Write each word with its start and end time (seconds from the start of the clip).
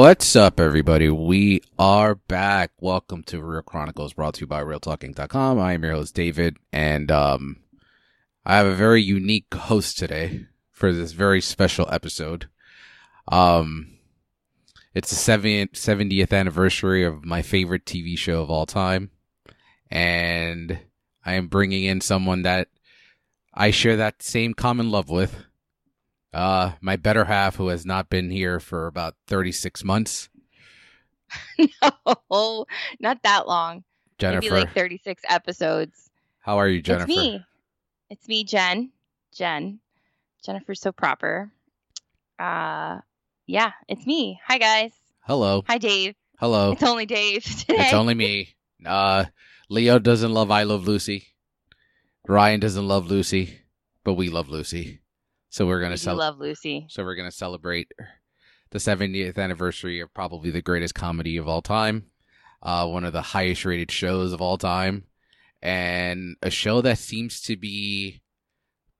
What's 0.00 0.34
up, 0.34 0.58
everybody? 0.58 1.10
We 1.10 1.60
are 1.78 2.14
back. 2.14 2.70
Welcome 2.80 3.22
to 3.24 3.42
Real 3.42 3.60
Chronicles, 3.60 4.14
brought 4.14 4.32
to 4.36 4.40
you 4.40 4.46
by 4.46 4.62
RealTalking.com. 4.62 5.58
I 5.58 5.74
am 5.74 5.82
your 5.82 5.92
host, 5.92 6.14
David, 6.14 6.56
and 6.72 7.10
um, 7.10 7.58
I 8.42 8.56
have 8.56 8.64
a 8.64 8.74
very 8.74 9.02
unique 9.02 9.52
host 9.52 9.98
today 9.98 10.46
for 10.70 10.90
this 10.90 11.12
very 11.12 11.42
special 11.42 11.86
episode. 11.92 12.48
Um, 13.28 13.98
it's 14.94 15.10
the 15.10 15.32
70th, 15.32 15.72
70th 15.72 16.32
anniversary 16.32 17.04
of 17.04 17.26
my 17.26 17.42
favorite 17.42 17.84
TV 17.84 18.16
show 18.16 18.40
of 18.40 18.50
all 18.50 18.64
time, 18.64 19.10
and 19.90 20.78
I 21.26 21.34
am 21.34 21.48
bringing 21.48 21.84
in 21.84 22.00
someone 22.00 22.40
that 22.40 22.68
I 23.52 23.70
share 23.70 23.98
that 23.98 24.22
same 24.22 24.54
common 24.54 24.90
love 24.90 25.10
with. 25.10 25.44
Uh, 26.32 26.72
my 26.80 26.96
better 26.96 27.24
half, 27.24 27.56
who 27.56 27.68
has 27.68 27.84
not 27.84 28.08
been 28.08 28.30
here 28.30 28.60
for 28.60 28.86
about 28.86 29.16
36 29.26 29.82
months. 29.84 30.28
no, 31.58 32.66
not 33.00 33.22
that 33.22 33.48
long. 33.48 33.84
Jennifer. 34.18 34.40
Maybe 34.42 34.50
like 34.50 34.74
36 34.74 35.22
episodes. 35.28 36.10
How 36.40 36.58
are 36.58 36.68
you, 36.68 36.82
Jennifer? 36.82 37.10
It's 37.10 37.16
me. 37.16 37.44
It's 38.10 38.28
me, 38.28 38.44
Jen. 38.44 38.90
Jen. 39.34 39.80
Jennifer's 40.44 40.80
so 40.80 40.92
proper. 40.92 41.50
Uh, 42.38 42.98
yeah, 43.46 43.72
it's 43.88 44.06
me. 44.06 44.40
Hi, 44.46 44.58
guys. 44.58 44.92
Hello. 45.20 45.62
Hi, 45.66 45.78
Dave. 45.78 46.14
Hello. 46.38 46.72
It's 46.72 46.82
only 46.82 47.06
Dave 47.06 47.44
today. 47.44 47.76
It's 47.78 47.92
only 47.94 48.14
me. 48.14 48.54
Uh, 48.84 49.26
Leo 49.68 49.98
doesn't 49.98 50.32
love 50.32 50.50
I 50.50 50.62
Love 50.62 50.86
Lucy. 50.86 51.26
Ryan 52.26 52.60
doesn't 52.60 52.86
love 52.86 53.06
Lucy, 53.06 53.58
but 54.04 54.14
we 54.14 54.28
love 54.28 54.48
Lucy. 54.48 54.99
So 55.50 55.66
we're 55.66 55.80
gonna 55.80 55.92
I 55.92 55.96
cel- 55.96 56.16
love 56.16 56.38
Lucy. 56.38 56.86
So 56.88 57.04
we're 57.04 57.16
gonna 57.16 57.30
celebrate 57.30 57.92
the 58.70 58.78
70th 58.78 59.36
anniversary 59.36 60.00
of 60.00 60.14
probably 60.14 60.50
the 60.50 60.62
greatest 60.62 60.94
comedy 60.94 61.36
of 61.36 61.48
all 61.48 61.60
time, 61.60 62.06
uh, 62.62 62.86
one 62.86 63.04
of 63.04 63.12
the 63.12 63.20
highest 63.22 63.64
rated 63.64 63.90
shows 63.90 64.32
of 64.32 64.40
all 64.40 64.56
time, 64.56 65.04
and 65.60 66.36
a 66.42 66.50
show 66.50 66.80
that 66.80 66.98
seems 66.98 67.40
to 67.42 67.56
be 67.56 68.22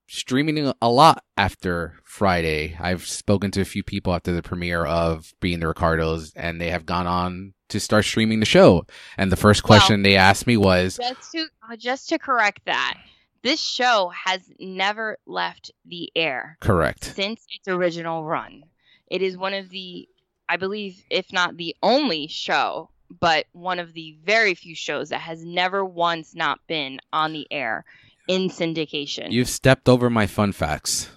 streaming 0.08 0.72
a 0.82 0.90
lot 0.90 1.22
after 1.36 1.94
Friday. 2.02 2.76
I've 2.80 3.06
spoken 3.06 3.52
to 3.52 3.60
a 3.60 3.64
few 3.64 3.84
people 3.84 4.12
after 4.12 4.32
the 4.32 4.42
premiere 4.42 4.84
of 4.84 5.32
Being 5.40 5.60
the 5.60 5.68
Ricardos, 5.68 6.32
and 6.34 6.60
they 6.60 6.70
have 6.70 6.84
gone 6.84 7.06
on 7.06 7.54
to 7.68 7.78
start 7.78 8.04
streaming 8.04 8.40
the 8.40 8.46
show. 8.46 8.86
And 9.16 9.30
the 9.30 9.36
first 9.36 9.62
question 9.62 10.02
they 10.02 10.16
asked 10.16 10.48
me 10.48 10.56
was, 10.56 10.98
Just 11.00 11.30
to 11.30 11.46
uh, 11.70 11.76
just 11.76 12.08
to 12.08 12.18
correct 12.18 12.62
that, 12.66 12.98
this 13.42 13.60
show 13.60 14.10
has 14.24 14.40
never 14.58 15.18
left 15.26 15.70
the 15.84 16.10
air 16.14 16.58
"Correct." 16.60 17.04
since 17.04 17.46
its 17.54 17.68
original 17.68 18.24
run. 18.24 18.64
It 19.06 19.22
is 19.22 19.36
one 19.36 19.54
of 19.54 19.70
the, 19.70 20.08
I 20.48 20.56
believe, 20.56 21.02
if 21.10 21.32
not 21.32 21.56
the 21.56 21.74
only 21.82 22.28
show, 22.28 22.90
but 23.18 23.46
one 23.52 23.78
of 23.78 23.92
the 23.92 24.16
very 24.24 24.54
few 24.54 24.74
shows 24.74 25.08
that 25.08 25.20
has 25.20 25.44
never 25.44 25.84
once 25.84 26.34
not 26.34 26.60
been 26.68 27.00
on 27.12 27.32
the 27.32 27.46
air 27.50 27.84
in 28.28 28.48
syndication. 28.48 29.32
You've 29.32 29.48
stepped 29.48 29.88
over 29.88 30.08
my 30.08 30.26
fun 30.26 30.52
facts. 30.52 31.10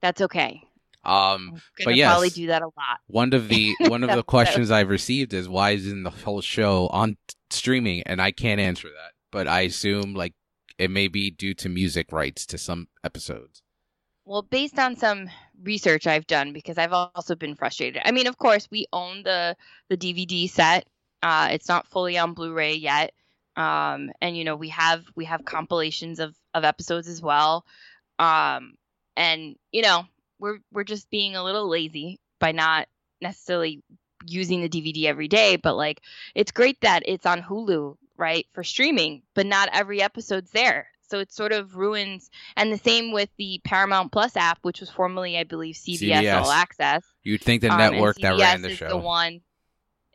That's 0.00 0.22
okay. 0.22 0.62
Um, 1.04 1.60
but 1.84 1.96
yes. 1.96 2.10
probably 2.10 2.30
do 2.30 2.46
that 2.46 2.62
a 2.62 2.66
lot. 2.66 3.00
one 3.08 3.32
of 3.32 3.48
the 3.48 3.74
one 3.88 4.04
of 4.04 4.10
the 4.14 4.22
questions 4.22 4.70
I've 4.70 4.88
received 4.88 5.34
is 5.34 5.48
why 5.48 5.70
isn't 5.72 6.04
the 6.04 6.10
whole 6.10 6.40
show 6.40 6.86
on 6.88 7.16
t- 7.26 7.34
streaming? 7.50 8.02
And 8.04 8.22
I 8.22 8.30
can't 8.30 8.60
answer 8.60 8.88
that, 8.88 9.12
but 9.32 9.48
I 9.48 9.62
assume 9.62 10.14
like 10.14 10.34
it 10.78 10.90
may 10.90 11.08
be 11.08 11.30
due 11.30 11.54
to 11.54 11.68
music 11.68 12.12
rights 12.12 12.46
to 12.46 12.58
some 12.58 12.88
episodes. 13.04 13.62
Well, 14.24 14.42
based 14.42 14.78
on 14.78 14.96
some 14.96 15.28
research 15.62 16.06
I've 16.06 16.26
done, 16.26 16.52
because 16.52 16.78
I've 16.78 16.92
also 16.92 17.34
been 17.34 17.56
frustrated. 17.56 18.02
I 18.04 18.12
mean, 18.12 18.26
of 18.26 18.38
course, 18.38 18.68
we 18.70 18.86
own 18.92 19.22
the 19.24 19.56
the 19.88 19.96
DVD 19.96 20.48
set. 20.48 20.86
Uh, 21.22 21.48
it's 21.52 21.68
not 21.68 21.86
fully 21.86 22.18
on 22.18 22.34
Blu-ray 22.34 22.74
yet, 22.74 23.12
um, 23.56 24.10
and 24.20 24.36
you 24.36 24.44
know 24.44 24.56
we 24.56 24.68
have 24.68 25.04
we 25.16 25.24
have 25.24 25.44
compilations 25.44 26.20
of 26.20 26.36
of 26.54 26.64
episodes 26.64 27.08
as 27.08 27.20
well. 27.20 27.64
Um, 28.18 28.74
and 29.16 29.56
you 29.72 29.82
know 29.82 30.06
we're 30.38 30.58
we're 30.72 30.84
just 30.84 31.10
being 31.10 31.34
a 31.34 31.44
little 31.44 31.68
lazy 31.68 32.20
by 32.38 32.52
not 32.52 32.88
necessarily 33.20 33.82
using 34.26 34.60
the 34.60 34.68
DVD 34.68 35.04
every 35.06 35.28
day. 35.28 35.56
But 35.56 35.76
like, 35.76 36.00
it's 36.34 36.52
great 36.52 36.80
that 36.82 37.02
it's 37.06 37.26
on 37.26 37.42
Hulu, 37.42 37.96
right, 38.16 38.46
for 38.52 38.62
streaming, 38.64 39.22
but 39.34 39.46
not 39.46 39.68
every 39.72 40.02
episode's 40.02 40.50
there. 40.50 40.88
So 41.08 41.18
it 41.18 41.30
sort 41.30 41.52
of 41.52 41.76
ruins 41.76 42.30
and 42.56 42.72
the 42.72 42.78
same 42.78 43.12
with 43.12 43.28
the 43.36 43.60
Paramount 43.64 44.12
Plus 44.12 44.34
app, 44.34 44.58
which 44.62 44.80
was 44.80 44.88
formerly, 44.88 45.36
I 45.36 45.44
believe, 45.44 45.74
CBS, 45.74 46.22
CBS. 46.22 46.42
All 46.42 46.50
Access. 46.50 47.04
You'd 47.22 47.42
think 47.42 47.60
the 47.60 47.68
Um, 47.70 47.76
network 47.78 48.16
that 48.18 48.38
ran 48.38 48.62
the 48.62 48.70
is 48.70 48.78
show. 48.78 48.88
the 48.88 48.96
one 48.96 49.42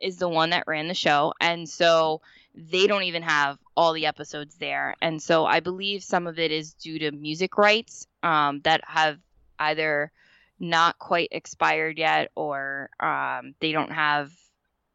is 0.00 0.16
the 0.16 0.28
one 0.28 0.50
that 0.50 0.64
ran 0.66 0.88
the 0.88 0.94
show, 0.94 1.34
and 1.40 1.68
so 1.68 2.20
they 2.54 2.86
don't 2.88 3.04
even 3.04 3.22
have 3.22 3.58
all 3.76 3.92
the 3.92 4.06
episodes 4.06 4.56
there. 4.56 4.94
And 5.00 5.22
so 5.22 5.44
I 5.46 5.60
believe 5.60 6.02
some 6.02 6.26
of 6.26 6.38
it 6.40 6.50
is 6.50 6.74
due 6.74 6.98
to 6.98 7.12
music 7.12 7.56
rights 7.58 8.06
um, 8.24 8.60
that 8.62 8.80
have 8.86 9.18
either 9.60 10.10
not 10.58 10.98
quite 10.98 11.28
expired 11.30 11.96
yet, 11.98 12.30
or 12.34 12.90
um, 12.98 13.54
they 13.60 13.70
don't 13.70 13.92
have 13.92 14.32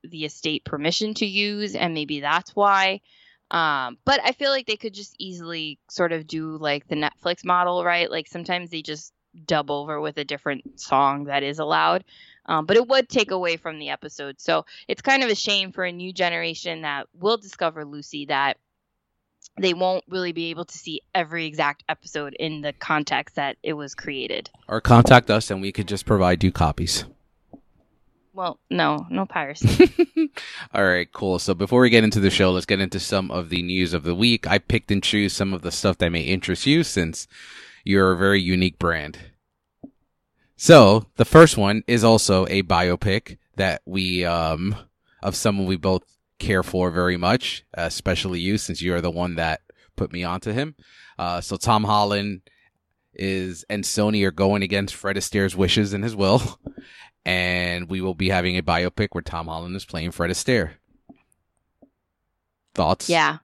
the 0.04 0.26
estate 0.26 0.66
permission 0.66 1.14
to 1.16 1.26
use, 1.26 1.76
and 1.76 1.94
maybe 1.94 2.20
that's 2.20 2.56
why. 2.56 3.02
Um, 3.52 3.98
but 4.04 4.20
I 4.24 4.32
feel 4.32 4.50
like 4.50 4.66
they 4.66 4.78
could 4.78 4.94
just 4.94 5.16
easily 5.20 5.80
sort 5.90 6.12
of 6.12 6.26
do 6.26 6.58
like 6.58 6.88
the 6.88 6.96
Netflix 6.96 7.46
model, 7.46 7.84
right? 7.84 8.10
Like 8.10 8.28
sometimes 8.28 8.70
they 8.70 8.82
just 8.82 9.14
dub 9.46 9.72
over 9.72 10.00
with 10.02 10.18
a 10.18 10.24
different 10.24 10.80
song 10.80 11.26
that 11.26 11.44
is 11.44 11.60
allowed. 11.60 12.04
Um, 12.46 12.66
but 12.66 12.78
it 12.78 12.88
would 12.88 13.08
take 13.08 13.32
away 13.32 13.58
from 13.58 13.80
the 13.80 13.90
episode. 13.90 14.40
So 14.42 14.66
it's 14.88 15.02
kind 15.02 15.24
of 15.24 15.30
a 15.30 15.36
shame 15.36 15.72
for 15.72 15.86
a 15.86 15.92
new 15.92 16.12
generation 16.12 16.82
that 16.82 17.08
will 17.14 17.38
discover 17.38 17.86
Lucy 17.86 18.26
that 18.26 18.58
they 19.58 19.74
won't 19.74 20.04
really 20.10 20.32
be 20.32 20.50
able 20.50 20.66
to 20.66 20.78
see 20.78 21.02
every 21.14 21.46
exact 21.46 21.84
episode 21.88 22.36
in 22.40 22.62
the 22.62 22.74
context 22.74 23.36
that 23.36 23.58
it 23.62 23.74
was 23.74 23.94
created. 23.94 24.50
or 24.68 24.82
contact 24.82 25.30
us 25.30 25.52
and 25.52 25.62
we 25.62 25.72
could 25.72 25.88
just 25.88 26.06
provide 26.06 26.44
you 26.44 26.52
copies. 26.52 27.06
Well, 28.34 28.60
no, 28.72 29.06
no 29.12 29.28
piracy. 29.28 29.92
All 30.74 30.84
right, 30.84 31.12
cool. 31.12 31.38
So 31.38 31.54
before 31.54 31.82
we 31.82 31.92
get 31.92 32.04
into 32.04 32.20
the 32.20 32.32
show, 32.32 32.52
let's 32.52 32.66
get 32.66 32.80
into 32.80 33.00
some 33.00 33.30
of 33.30 33.50
the 33.50 33.62
news 33.62 33.94
of 33.94 34.04
the 34.04 34.16
week. 34.16 34.48
I 34.48 34.58
picked 34.58 34.90
and 34.90 35.04
choose 35.04 35.34
some 35.34 35.54
of 35.54 35.62
the 35.62 35.72
stuff 35.72 36.00
that 36.00 36.10
may 36.10 36.22
interest 36.22 36.66
you 36.66 36.84
since 36.84 37.28
you're 37.84 38.12
a 38.12 38.18
very 38.18 38.42
unique 38.42 38.80
brand. 38.80 39.20
So 40.56 41.06
the 41.18 41.26
first 41.26 41.58
one 41.58 41.84
is 41.86 42.04
also 42.04 42.48
a 42.48 42.64
biopic 42.64 43.38
that 43.56 43.84
we, 43.86 44.26
um, 44.26 44.76
of 45.22 45.36
someone 45.36 45.68
we 45.68 45.76
both 45.76 46.04
care 46.40 46.64
for 46.64 46.90
very 46.90 47.18
much, 47.18 47.64
especially 47.76 48.40
you 48.40 48.58
since 48.58 48.82
you 48.82 48.96
are 48.96 49.02
the 49.02 49.12
one 49.12 49.36
that 49.36 49.62
put 49.96 50.12
me 50.12 50.24
onto 50.24 50.52
him. 50.52 50.74
Uh, 51.20 51.40
so 51.40 51.56
Tom 51.56 51.84
Holland 51.84 52.42
is 53.14 53.64
and 53.70 53.84
Sony 53.84 54.26
are 54.26 54.32
going 54.32 54.64
against 54.64 54.96
Fred 54.96 55.18
Astaire's 55.18 55.56
wishes 55.56 55.94
and 55.94 56.04
his 56.04 56.16
will. 56.16 56.60
And 57.26 57.90
we 57.90 58.02
will 58.02 58.16
be 58.16 58.30
having 58.30 58.58
a 58.58 58.62
biopic 58.64 59.10
where 59.12 59.22
Tom 59.22 59.48
Holland 59.48 59.76
is 59.76 59.86
playing 59.86 60.12
Fred 60.12 60.30
Astaire. 60.32 60.72
Thoughts? 62.76 63.10
yeah. 63.10 63.38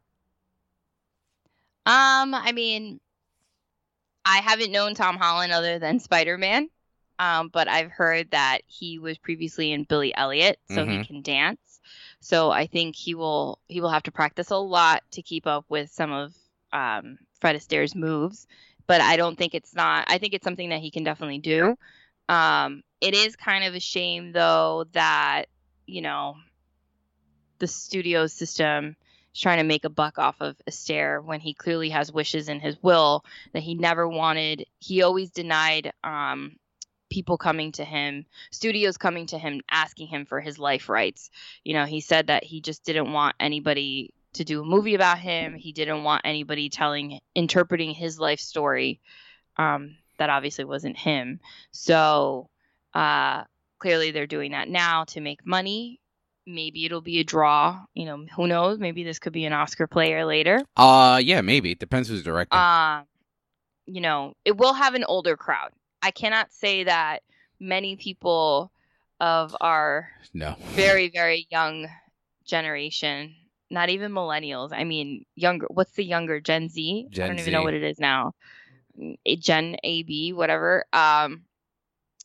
Um, 1.86 2.34
I 2.36 2.52
mean, 2.52 3.00
I 4.26 4.38
haven't 4.40 4.72
known 4.72 4.94
Tom 4.96 5.18
Holland 5.18 5.52
other 5.52 5.80
than 5.80 6.00
Spider 6.00 6.38
Man. 6.38 6.70
Um, 7.20 7.50
but 7.50 7.68
I've 7.68 7.92
heard 7.92 8.32
that 8.32 8.60
he 8.66 8.98
was 8.98 9.18
previously 9.18 9.72
in 9.74 9.84
Billy 9.84 10.16
Elliot, 10.16 10.58
so 10.70 10.86
he 10.86 10.98
Mhm. 11.00 11.08
can 11.08 11.22
dance. 11.22 11.82
So 12.22 12.50
I 12.50 12.66
think 12.66 12.96
he 12.96 13.14
will 13.14 13.60
he 13.68 13.82
will 13.82 13.90
have 13.90 14.04
to 14.04 14.12
practice 14.12 14.52
a 14.52 14.58
lot 14.58 15.04
to 15.12 15.22
keep 15.22 15.46
up 15.46 15.66
with 15.70 15.90
some 15.92 16.12
of 16.14 16.34
um, 16.72 17.18
Fred 17.42 17.56
Astaire's 17.56 17.96
moves. 17.96 18.48
But 18.88 19.02
I 19.02 19.18
don't 19.18 19.38
think 19.38 19.54
it's 19.54 19.74
not. 19.76 20.06
I 20.08 20.18
think 20.18 20.34
it's 20.34 20.44
something 20.44 20.70
that 20.70 20.80
he 20.80 20.92
can 20.92 21.04
definitely 21.04 21.40
do. 21.40 21.76
Um, 22.30 22.84
it 23.02 23.14
is 23.14 23.36
kind 23.36 23.64
of 23.64 23.76
a 23.76 23.80
shame 23.80 24.32
though 24.32 24.86
that 24.94 25.46
you 25.86 26.02
know 26.02 26.36
the 27.60 27.68
studio 27.68 28.28
system 28.28 28.96
is 29.34 29.42
trying 29.42 29.58
to 29.58 29.64
make 29.64 29.86
a 29.86 29.90
buck 29.90 30.18
off 30.18 30.38
of 30.40 30.56
Astaire 30.70 31.24
when 31.24 31.40
he 31.40 31.54
clearly 31.54 31.90
has 31.90 32.12
wishes 32.12 32.50
in 32.50 32.60
his 32.60 32.82
will 32.82 33.24
that 33.54 33.64
he 33.64 33.76
never 33.76 34.08
wanted. 34.08 34.66
He 34.80 35.04
always 35.04 35.30
denied 35.30 35.92
um, 36.04 36.56
people 37.10 37.38
coming 37.38 37.72
to 37.74 37.84
him, 37.84 38.26
studios 38.52 38.98
coming 38.98 39.26
to 39.28 39.38
him, 39.38 39.62
asking 39.70 40.08
him 40.08 40.26
for 40.26 40.40
his 40.40 40.58
life 40.58 40.90
rights. 40.90 41.30
You 41.64 41.74
know, 41.74 41.86
he 41.86 42.02
said 42.02 42.28
that 42.28 42.44
he 42.44 42.62
just 42.62 42.84
didn't 42.86 43.12
want 43.12 43.36
anybody 43.40 44.14
to 44.34 44.44
do 44.44 44.62
a 44.62 44.66
movie 44.66 44.96
about 44.96 45.20
him. 45.20 45.56
He 45.56 45.74
didn't 45.74 46.04
want 46.04 46.22
anybody 46.24 46.70
telling, 46.70 47.20
interpreting 47.36 47.92
his 47.92 48.20
life 48.20 48.40
story. 48.40 49.02
Um, 49.58 49.98
that 50.18 50.30
obviously 50.30 50.66
wasn't 50.66 50.98
him. 50.98 51.40
So 51.72 52.50
uh, 52.94 53.44
clearly 53.80 54.12
they're 54.12 54.28
doing 54.28 54.52
that 54.52 54.70
now 54.70 55.06
to 55.06 55.22
make 55.22 55.46
money. 55.46 56.00
Maybe 56.46 56.86
it'll 56.86 57.02
be 57.02 57.20
a 57.20 57.24
draw. 57.24 57.80
You 57.94 58.06
know, 58.06 58.26
who 58.36 58.48
knows? 58.48 58.80
Maybe 58.80 59.04
this 59.04 59.20
could 59.20 59.34
be 59.34 59.46
an 59.46 59.54
Oscar 59.54 59.88
player 59.88 60.26
later. 60.26 60.60
Uh, 60.76 61.20
yeah, 61.24 61.42
maybe. 61.42 61.72
It 61.72 61.80
depends 61.80 62.10
who's 62.10 62.24
directing. 62.24 62.58
Um, 62.58 63.04
you 63.86 64.02
know, 64.02 64.34
it 64.46 64.58
will 64.58 64.74
have 64.74 64.96
an 64.96 65.04
older 65.04 65.38
crowd. 65.38 65.72
I 66.02 66.12
cannot 66.12 66.52
say 66.52 66.86
that 66.86 67.20
many 67.60 67.96
people 67.98 68.72
of 69.20 69.56
our 69.60 70.10
No. 70.34 70.56
very 70.72 71.10
very 71.10 71.48
young 71.52 71.88
generation. 72.46 73.36
Not 73.70 73.90
even 73.90 74.12
millennials. 74.12 74.72
I 74.74 74.84
mean, 74.84 75.26
younger. 75.36 75.68
What's 75.70 75.92
the 75.92 76.04
younger 76.04 76.40
Gen 76.40 76.70
Z? 76.70 77.08
I 77.12 77.14
Gen 77.14 77.28
don't 77.28 77.40
even 77.40 77.54
know 77.54 77.62
what 77.62 77.76
it 77.76 77.84
is 77.84 78.00
now. 78.00 78.34
A 79.26 79.36
Gen 79.36 79.76
AB, 79.84 80.34
whatever. 80.34 80.86
Um, 80.92 81.44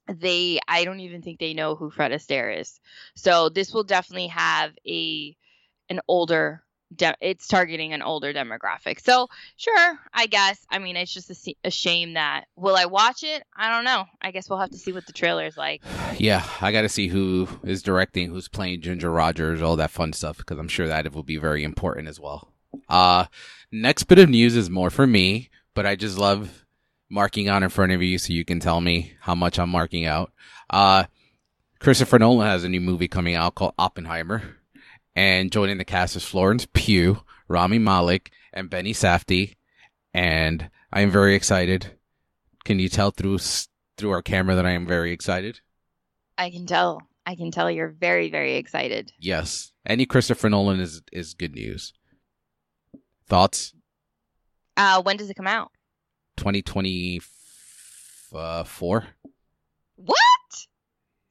they 0.08 0.60
I 0.68 0.84
don't 0.84 1.00
even 1.00 1.22
think 1.22 1.38
they 1.38 1.54
know 1.54 1.74
who 1.74 1.90
Fred 1.90 2.12
Astaire 2.12 2.60
is. 2.60 2.80
So 3.14 3.48
this 3.48 3.72
will 3.72 3.84
definitely 3.84 4.28
have 4.28 4.72
a 4.86 5.36
an 5.88 6.00
older 6.08 6.64
de- 6.94 7.16
it's 7.20 7.48
targeting 7.48 7.92
an 7.92 8.02
older 8.02 8.32
demographic. 8.32 9.00
So 9.00 9.28
sure, 9.56 9.98
I 10.12 10.26
guess. 10.26 10.64
I 10.70 10.78
mean, 10.78 10.96
it's 10.96 11.12
just 11.12 11.30
a, 11.30 11.54
a 11.64 11.70
shame 11.70 12.14
that 12.14 12.44
will 12.56 12.76
I 12.76 12.86
watch 12.86 13.22
it? 13.22 13.42
I 13.56 13.70
don't 13.70 13.84
know. 13.84 14.04
I 14.20 14.30
guess 14.30 14.48
we'll 14.48 14.58
have 14.58 14.70
to 14.70 14.78
see 14.78 14.92
what 14.92 15.06
the 15.06 15.12
trailer 15.12 15.46
is 15.46 15.56
like. 15.56 15.82
Yeah, 16.18 16.44
I 16.60 16.72
got 16.72 16.82
to 16.82 16.88
see 16.88 17.08
who 17.08 17.48
is 17.64 17.82
directing, 17.82 18.30
who's 18.30 18.48
playing 18.48 18.82
Ginger 18.82 19.10
Rogers, 19.10 19.62
all 19.62 19.76
that 19.76 19.90
fun 19.90 20.12
stuff, 20.12 20.38
because 20.38 20.58
I'm 20.58 20.68
sure 20.68 20.86
that 20.88 21.06
it 21.06 21.14
will 21.14 21.22
be 21.22 21.36
very 21.36 21.64
important 21.64 22.08
as 22.08 22.20
well. 22.20 22.52
Uh, 22.88 23.26
next 23.72 24.04
bit 24.04 24.18
of 24.18 24.28
news 24.28 24.56
is 24.56 24.70
more 24.70 24.90
for 24.90 25.06
me, 25.06 25.50
but 25.74 25.86
I 25.86 25.96
just 25.96 26.18
love 26.18 26.63
marking 27.10 27.48
out 27.48 27.62
in 27.62 27.68
front 27.68 27.92
of 27.92 28.02
you 28.02 28.18
so 28.18 28.32
you 28.32 28.44
can 28.44 28.60
tell 28.60 28.80
me 28.80 29.14
how 29.20 29.34
much 29.34 29.58
I'm 29.58 29.70
marking 29.70 30.06
out. 30.06 30.32
Uh, 30.70 31.04
Christopher 31.78 32.18
Nolan 32.18 32.46
has 32.46 32.64
a 32.64 32.68
new 32.68 32.80
movie 32.80 33.08
coming 33.08 33.34
out 33.34 33.54
called 33.54 33.74
Oppenheimer, 33.78 34.56
and 35.14 35.52
joining 35.52 35.78
the 35.78 35.84
cast 35.84 36.16
is 36.16 36.24
Florence 36.24 36.66
Pugh, 36.72 37.22
Rami 37.48 37.78
Malek, 37.78 38.30
and 38.52 38.70
Benny 38.70 38.92
Safdie, 38.92 39.56
and 40.12 40.70
I 40.92 41.02
am 41.02 41.10
very 41.10 41.34
excited. 41.34 41.98
Can 42.64 42.78
you 42.78 42.88
tell 42.88 43.10
through 43.10 43.38
through 43.96 44.10
our 44.10 44.22
camera 44.22 44.54
that 44.54 44.66
I 44.66 44.70
am 44.70 44.86
very 44.86 45.12
excited? 45.12 45.60
I 46.38 46.50
can 46.50 46.66
tell. 46.66 47.02
I 47.26 47.36
can 47.36 47.50
tell 47.50 47.70
you're 47.70 47.88
very 47.90 48.30
very 48.30 48.56
excited. 48.56 49.12
Yes. 49.18 49.72
Any 49.86 50.06
Christopher 50.06 50.48
Nolan 50.48 50.80
is 50.80 51.02
is 51.12 51.34
good 51.34 51.54
news. 51.54 51.92
Thoughts? 53.26 53.74
Uh, 54.76 55.02
when 55.02 55.16
does 55.16 55.30
it 55.30 55.36
come 55.36 55.46
out? 55.46 55.70
2024? 56.36 59.06
What? 59.96 60.16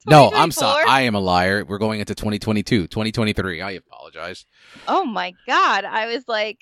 No, 0.06 0.30
I'm 0.32 0.50
sorry. 0.50 0.84
I 0.88 1.02
am 1.02 1.14
a 1.14 1.20
liar. 1.20 1.64
We're 1.64 1.78
going 1.78 2.00
into 2.00 2.14
2022, 2.14 2.88
2023. 2.88 3.62
I 3.62 3.70
apologize. 3.72 4.46
Oh 4.86 5.04
my 5.04 5.34
god! 5.46 5.84
I 5.84 6.06
was 6.06 6.28
like, 6.28 6.60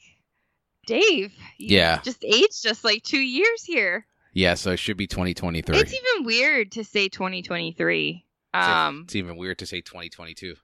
Dave. 0.86 1.32
You 1.58 1.76
Yeah. 1.76 2.00
Just 2.04 2.24
aged 2.24 2.62
just 2.62 2.84
like 2.84 3.02
two 3.02 3.20
years 3.20 3.64
here. 3.64 4.06
Yeah, 4.32 4.54
so 4.54 4.72
it 4.72 4.78
should 4.78 4.96
be 4.96 5.06
2023. 5.06 5.76
It's 5.76 5.92
even 5.92 6.24
weird 6.24 6.72
to 6.72 6.84
say 6.84 7.08
2023. 7.08 8.24
Um. 8.54 9.02
it's 9.04 9.14
even 9.14 9.36
weird 9.36 9.58
to 9.58 9.66
say 9.66 9.80
2022. 9.80 10.56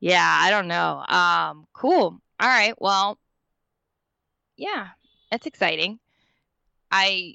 Yeah, 0.00 0.26
I 0.26 0.50
don't 0.50 0.68
know. 0.68 1.02
Um, 1.08 1.66
cool. 1.72 2.20
All 2.40 2.48
right. 2.48 2.74
Well, 2.78 3.18
yeah, 4.56 4.88
that's 5.30 5.46
exciting. 5.46 5.98
I, 6.94 7.34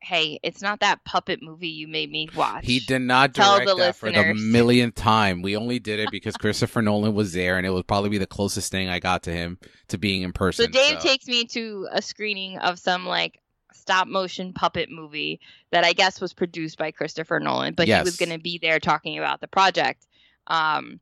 hey, 0.00 0.38
it's 0.42 0.60
not 0.60 0.80
that 0.80 1.04
puppet 1.04 1.42
movie 1.42 1.68
you 1.68 1.88
made 1.88 2.10
me 2.10 2.28
watch. 2.36 2.66
He 2.66 2.80
did 2.80 3.00
not 3.00 3.32
direct 3.32 3.70
that 3.78 3.96
for 3.96 4.12
the 4.12 4.34
millionth 4.34 4.94
time. 4.94 5.40
We 5.40 5.56
only 5.56 5.78
did 5.78 6.00
it 6.00 6.10
because 6.12 6.36
Christopher 6.36 6.82
Nolan 6.82 7.14
was 7.14 7.32
there, 7.32 7.56
and 7.56 7.66
it 7.66 7.70
would 7.70 7.86
probably 7.86 8.10
be 8.10 8.18
the 8.18 8.26
closest 8.26 8.70
thing 8.70 8.90
I 8.90 8.98
got 8.98 9.22
to 9.22 9.32
him 9.32 9.58
to 9.88 9.96
being 9.96 10.22
in 10.22 10.32
person. 10.32 10.66
So 10.66 10.70
Dave 10.70 11.00
takes 11.00 11.26
me 11.26 11.44
to 11.46 11.88
a 11.90 12.02
screening 12.02 12.58
of 12.58 12.78
some 12.78 13.06
like 13.06 13.40
stop 13.72 14.06
motion 14.06 14.52
puppet 14.52 14.90
movie 14.90 15.40
that 15.70 15.84
I 15.84 15.94
guess 15.94 16.20
was 16.20 16.34
produced 16.34 16.76
by 16.76 16.90
Christopher 16.90 17.40
Nolan, 17.40 17.74
but 17.74 17.88
he 17.88 17.94
was 18.02 18.16
going 18.16 18.30
to 18.30 18.38
be 18.38 18.58
there 18.58 18.78
talking 18.78 19.18
about 19.18 19.40
the 19.40 19.48
project. 19.48 20.06
Um, 20.46 21.00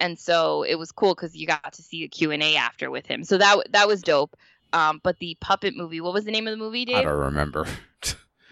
and 0.00 0.18
so 0.18 0.64
it 0.64 0.74
was 0.74 0.90
cool 0.90 1.14
because 1.14 1.36
you 1.36 1.46
got 1.46 1.72
to 1.74 1.82
see 1.82 2.02
a 2.02 2.08
Q 2.08 2.32
and 2.32 2.42
A 2.42 2.56
after 2.56 2.90
with 2.90 3.06
him. 3.06 3.22
So 3.22 3.38
that 3.38 3.58
that 3.70 3.86
was 3.86 4.02
dope. 4.02 4.36
Um, 4.72 5.00
but 5.02 5.18
the 5.18 5.36
puppet 5.40 5.76
movie, 5.76 6.00
what 6.00 6.14
was 6.14 6.24
the 6.24 6.30
name 6.30 6.46
of 6.46 6.52
the 6.52 6.56
movie, 6.56 6.84
Dave? 6.84 6.96
I 6.98 7.02
don't 7.02 7.18
remember. 7.18 7.66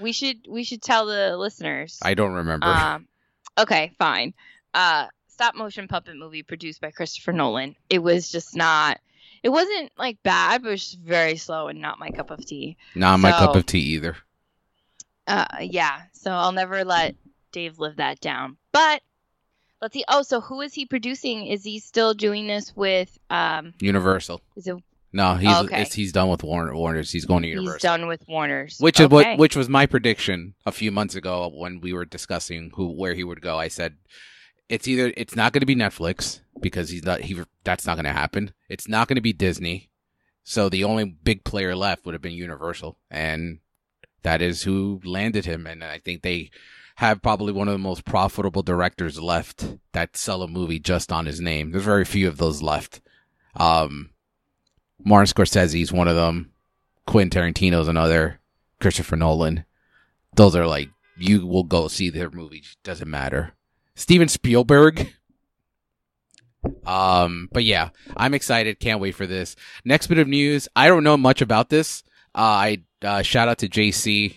We 0.00 0.12
should 0.12 0.46
we 0.48 0.64
should 0.64 0.80
tell 0.82 1.06
the 1.06 1.36
listeners. 1.36 1.98
I 2.02 2.14
don't 2.14 2.32
remember. 2.32 2.66
Um, 2.66 3.06
okay, 3.58 3.92
fine. 3.98 4.32
Uh, 4.72 5.08
stop 5.28 5.54
motion 5.54 5.88
puppet 5.88 6.16
movie 6.16 6.42
produced 6.42 6.80
by 6.80 6.90
Christopher 6.90 7.32
Nolan. 7.32 7.76
It 7.90 7.98
was 7.98 8.30
just 8.30 8.56
not. 8.56 8.98
It 9.42 9.50
wasn't 9.50 9.92
like 9.98 10.22
bad, 10.22 10.62
but 10.62 10.68
it 10.68 10.72
was 10.72 10.84
just 10.84 11.00
very 11.00 11.36
slow 11.36 11.68
and 11.68 11.80
not 11.80 11.98
my 11.98 12.10
cup 12.10 12.30
of 12.30 12.44
tea. 12.44 12.76
Not 12.94 13.20
my 13.20 13.30
cup 13.30 13.54
of 13.56 13.66
tea 13.66 13.80
either. 13.80 14.16
Uh, 15.26 15.46
yeah. 15.60 16.02
So 16.12 16.30
I'll 16.30 16.52
never 16.52 16.84
let 16.84 17.14
Dave 17.52 17.78
live 17.78 17.96
that 17.96 18.20
down. 18.20 18.56
But 18.72 19.02
let's 19.80 19.94
see. 19.94 20.04
Oh, 20.08 20.22
so 20.22 20.40
who 20.40 20.60
is 20.60 20.74
he 20.74 20.86
producing? 20.86 21.46
Is 21.46 21.64
he 21.64 21.78
still 21.78 22.14
doing 22.14 22.46
this 22.46 22.74
with? 22.74 23.18
Um, 23.28 23.74
Universal. 23.80 24.40
is 24.56 24.66
it? 24.66 24.76
No, 25.12 25.34
he's 25.34 25.56
Okay. 25.56 25.82
it's, 25.82 25.94
he's 25.94 26.12
done 26.12 26.28
with 26.28 26.44
Warner 26.44 26.74
Warner's. 26.74 27.10
He's 27.10 27.24
going 27.24 27.42
to 27.42 27.48
Universal. 27.48 27.74
He's 27.74 27.82
done 27.82 28.06
with 28.06 28.24
Warner's. 28.28 28.78
Which 28.78 29.00
is 29.00 29.08
what 29.08 29.38
which 29.38 29.56
was 29.56 29.68
my 29.68 29.86
prediction 29.86 30.54
a 30.64 30.72
few 30.72 30.92
months 30.92 31.14
ago 31.16 31.50
when 31.52 31.80
we 31.80 31.92
were 31.92 32.04
discussing 32.04 32.70
who 32.74 32.92
where 32.92 33.14
he 33.14 33.24
would 33.24 33.40
go. 33.40 33.58
I 33.58 33.68
said 33.68 33.96
it's 34.68 34.86
either 34.86 35.12
it's 35.16 35.34
not 35.34 35.52
going 35.52 35.60
to 35.60 35.66
be 35.66 35.74
Netflix 35.74 36.40
because 36.60 36.90
he's 36.90 37.04
not 37.04 37.22
he 37.22 37.40
that's 37.64 37.86
not 37.86 37.96
going 37.96 38.04
to 38.04 38.12
happen. 38.12 38.52
It's 38.68 38.86
not 38.86 39.08
going 39.08 39.16
to 39.16 39.20
be 39.22 39.32
Disney. 39.32 39.90
So 40.44 40.68
the 40.68 40.84
only 40.84 41.04
big 41.04 41.44
player 41.44 41.74
left 41.74 42.04
would 42.04 42.14
have 42.14 42.22
been 42.22 42.32
Universal 42.32 42.96
and 43.10 43.58
that 44.22 44.40
is 44.40 44.62
who 44.62 45.00
landed 45.04 45.44
him 45.44 45.66
and 45.66 45.82
I 45.82 45.98
think 45.98 46.22
they 46.22 46.50
have 46.96 47.22
probably 47.22 47.52
one 47.52 47.66
of 47.66 47.72
the 47.72 47.78
most 47.78 48.04
profitable 48.04 48.62
directors 48.62 49.20
left 49.20 49.76
that 49.92 50.16
sell 50.16 50.42
a 50.42 50.48
movie 50.48 50.78
just 50.78 51.10
on 51.10 51.26
his 51.26 51.40
name. 51.40 51.72
There's 51.72 51.84
very 51.84 52.04
few 52.04 52.28
of 52.28 52.36
those 52.36 52.62
left. 52.62 53.00
Um 53.56 54.10
Martin 55.04 55.32
Scorsese's 55.32 55.92
one 55.92 56.08
of 56.08 56.16
them. 56.16 56.52
Quentin 57.06 57.42
Tarantino's 57.42 57.88
another. 57.88 58.40
Christopher 58.80 59.16
Nolan. 59.16 59.64
Those 60.36 60.56
are 60.56 60.66
like 60.66 60.90
you 61.16 61.46
will 61.46 61.64
go 61.64 61.88
see 61.88 62.10
their 62.10 62.30
movies. 62.30 62.76
Doesn't 62.82 63.10
matter. 63.10 63.52
Steven 63.94 64.28
Spielberg. 64.28 65.12
Um, 66.86 67.48
but 67.52 67.64
yeah, 67.64 67.90
I'm 68.16 68.34
excited. 68.34 68.80
Can't 68.80 69.00
wait 69.00 69.14
for 69.14 69.26
this. 69.26 69.56
Next 69.84 70.06
bit 70.06 70.18
of 70.18 70.28
news. 70.28 70.68
I 70.76 70.88
don't 70.88 71.04
know 71.04 71.16
much 71.16 71.42
about 71.42 71.68
this. 71.68 72.02
Uh, 72.34 72.38
I 72.38 72.78
uh, 73.02 73.22
shout 73.22 73.48
out 73.48 73.58
to 73.58 73.68
JC 73.68 74.36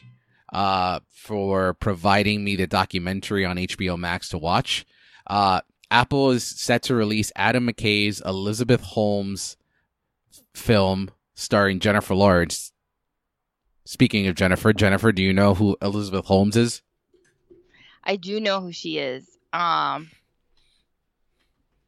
uh, 0.52 1.00
for 1.10 1.74
providing 1.76 2.44
me 2.44 2.56
the 2.56 2.68
documentary 2.68 3.46
on 3.46 3.58
HBO 3.58 3.98
Max 3.98 4.30
to 4.30 4.38
watch. 4.38 4.86
Uh, 5.28 5.62
Apple 5.92 6.32
is 6.32 6.44
set 6.44 6.84
to 6.84 6.96
release 6.96 7.32
Adam 7.36 7.68
McKay's 7.68 8.22
Elizabeth 8.22 8.82
Holmes 8.82 9.58
film 10.54 11.12
starring 11.36 11.80
Jennifer 11.80 12.16
Lawrence. 12.16 12.72
Speaking 13.86 14.28
of 14.28 14.36
Jennifer, 14.36 14.72
Jennifer, 14.74 15.12
do 15.12 15.22
you 15.22 15.34
know 15.34 15.54
who 15.56 15.76
Elizabeth 15.82 16.26
Holmes 16.26 16.56
is? 16.56 16.82
I 18.04 18.16
do 18.16 18.40
know 18.40 18.62
who 18.62 18.72
she 18.72 18.98
is. 18.98 19.26
Um, 19.52 20.10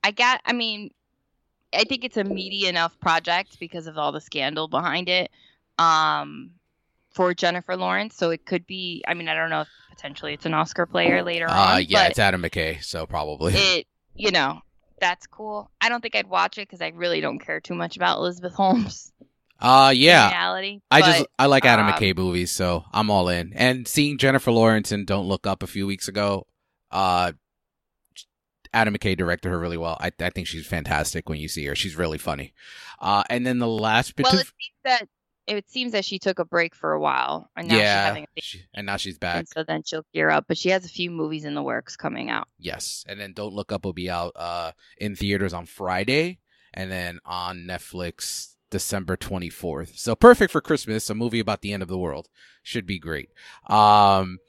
I 0.03 0.11
got. 0.11 0.41
I 0.45 0.53
mean, 0.53 0.91
I 1.73 1.83
think 1.85 2.03
it's 2.03 2.17
a 2.17 2.23
meaty 2.23 2.67
enough 2.67 2.99
project 2.99 3.59
because 3.59 3.87
of 3.87 3.97
all 3.97 4.11
the 4.11 4.21
scandal 4.21 4.67
behind 4.67 5.09
it. 5.09 5.31
Um, 5.77 6.51
for 7.11 7.33
Jennifer 7.33 7.75
Lawrence, 7.77 8.15
so 8.15 8.29
it 8.29 8.45
could 8.45 8.67
be. 8.67 9.03
I 9.07 9.13
mean, 9.13 9.27
I 9.29 9.35
don't 9.35 9.49
know 9.49 9.61
if 9.61 9.67
potentially 9.89 10.33
it's 10.33 10.45
an 10.45 10.53
Oscar 10.53 10.85
player 10.85 11.23
later 11.23 11.49
Uh, 11.49 11.75
on. 11.77 11.85
yeah, 11.87 12.07
it's 12.07 12.19
Adam 12.19 12.41
McKay, 12.43 12.83
so 12.83 13.05
probably. 13.05 13.53
it. 13.55 13.87
You 14.15 14.31
know, 14.31 14.61
that's 14.99 15.27
cool. 15.27 15.71
I 15.81 15.89
don't 15.89 16.01
think 16.01 16.15
I'd 16.15 16.27
watch 16.29 16.57
it 16.57 16.67
because 16.67 16.81
I 16.81 16.89
really 16.89 17.21
don't 17.21 17.39
care 17.39 17.59
too 17.59 17.75
much 17.75 17.95
about 17.95 18.17
Elizabeth 18.17 18.53
Holmes. 18.53 19.11
Uh, 19.57 19.93
yeah. 19.95 20.29
reality. 20.31 20.81
I 20.91 20.99
but- 20.99 21.05
just 21.05 21.27
I 21.39 21.45
like 21.45 21.63
Adam 21.63 21.85
um, 21.85 21.93
McKay 21.93 22.15
movies, 22.15 22.51
so 22.51 22.83
I'm 22.91 23.09
all 23.09 23.29
in. 23.29 23.53
And 23.55 23.87
seeing 23.87 24.17
Jennifer 24.17 24.51
Lawrence 24.51 24.91
in 24.91 25.05
Don't 25.05 25.27
Look 25.27 25.47
Up 25.47 25.63
a 25.63 25.67
few 25.67 25.87
weeks 25.87 26.09
ago, 26.09 26.45
uh, 26.91 27.31
Adam 28.73 28.93
McKay 28.93 29.15
directed 29.15 29.49
her 29.49 29.57
really 29.57 29.77
well. 29.77 29.97
I 29.99 30.11
I 30.19 30.29
think 30.29 30.47
she's 30.47 30.67
fantastic 30.67 31.29
when 31.29 31.39
you 31.39 31.47
see 31.47 31.65
her. 31.67 31.75
She's 31.75 31.95
really 31.95 32.17
funny. 32.17 32.53
Uh, 32.99 33.23
and 33.29 33.47
then 33.47 33.59
the 33.59 33.67
last 33.67 34.17
bit 34.17 34.25
well, 34.25 34.33
of 34.33 34.41
it 34.41 34.47
seems 34.47 34.75
that 34.83 35.07
it 35.47 35.69
seems 35.69 35.91
that 35.91 36.05
she 36.05 36.17
took 36.19 36.39
a 36.39 36.45
break 36.45 36.75
for 36.75 36.93
a 36.93 36.99
while, 36.99 37.49
and 37.55 37.67
now 37.67 37.75
she's 37.75 37.81
yeah, 37.83 38.05
having 38.05 38.23
a 38.37 38.41
she- 38.41 38.63
and 38.73 38.85
now 38.85 38.97
she's 38.97 39.17
back. 39.17 39.37
and 39.37 39.47
so 39.47 39.63
then 39.63 39.83
she'll 39.83 40.05
gear 40.13 40.29
up. 40.29 40.45
But 40.47 40.57
she 40.57 40.69
has 40.69 40.85
a 40.85 40.89
few 40.89 41.11
movies 41.11 41.45
in 41.45 41.53
the 41.53 41.63
works 41.63 41.95
coming 41.95 42.29
out. 42.29 42.47
Yes, 42.57 43.05
and 43.07 43.19
then 43.19 43.33
Don't 43.33 43.53
Look 43.53 43.71
Up 43.71 43.85
will 43.85 43.93
be 43.93 44.09
out 44.09 44.31
uh 44.35 44.71
in 44.97 45.15
theaters 45.15 45.53
on 45.53 45.65
Friday, 45.65 46.39
and 46.73 46.91
then 46.91 47.19
on 47.25 47.59
Netflix 47.67 48.53
December 48.71 49.15
twenty 49.15 49.49
fourth. 49.49 49.97
So 49.97 50.15
perfect 50.15 50.51
for 50.51 50.61
Christmas. 50.61 51.09
A 51.09 51.15
movie 51.15 51.39
about 51.39 51.61
the 51.61 51.73
end 51.73 51.83
of 51.83 51.89
the 51.89 51.97
world 51.97 52.27
should 52.63 52.85
be 52.87 52.97
great. 52.99 53.29
Um, 53.67 54.39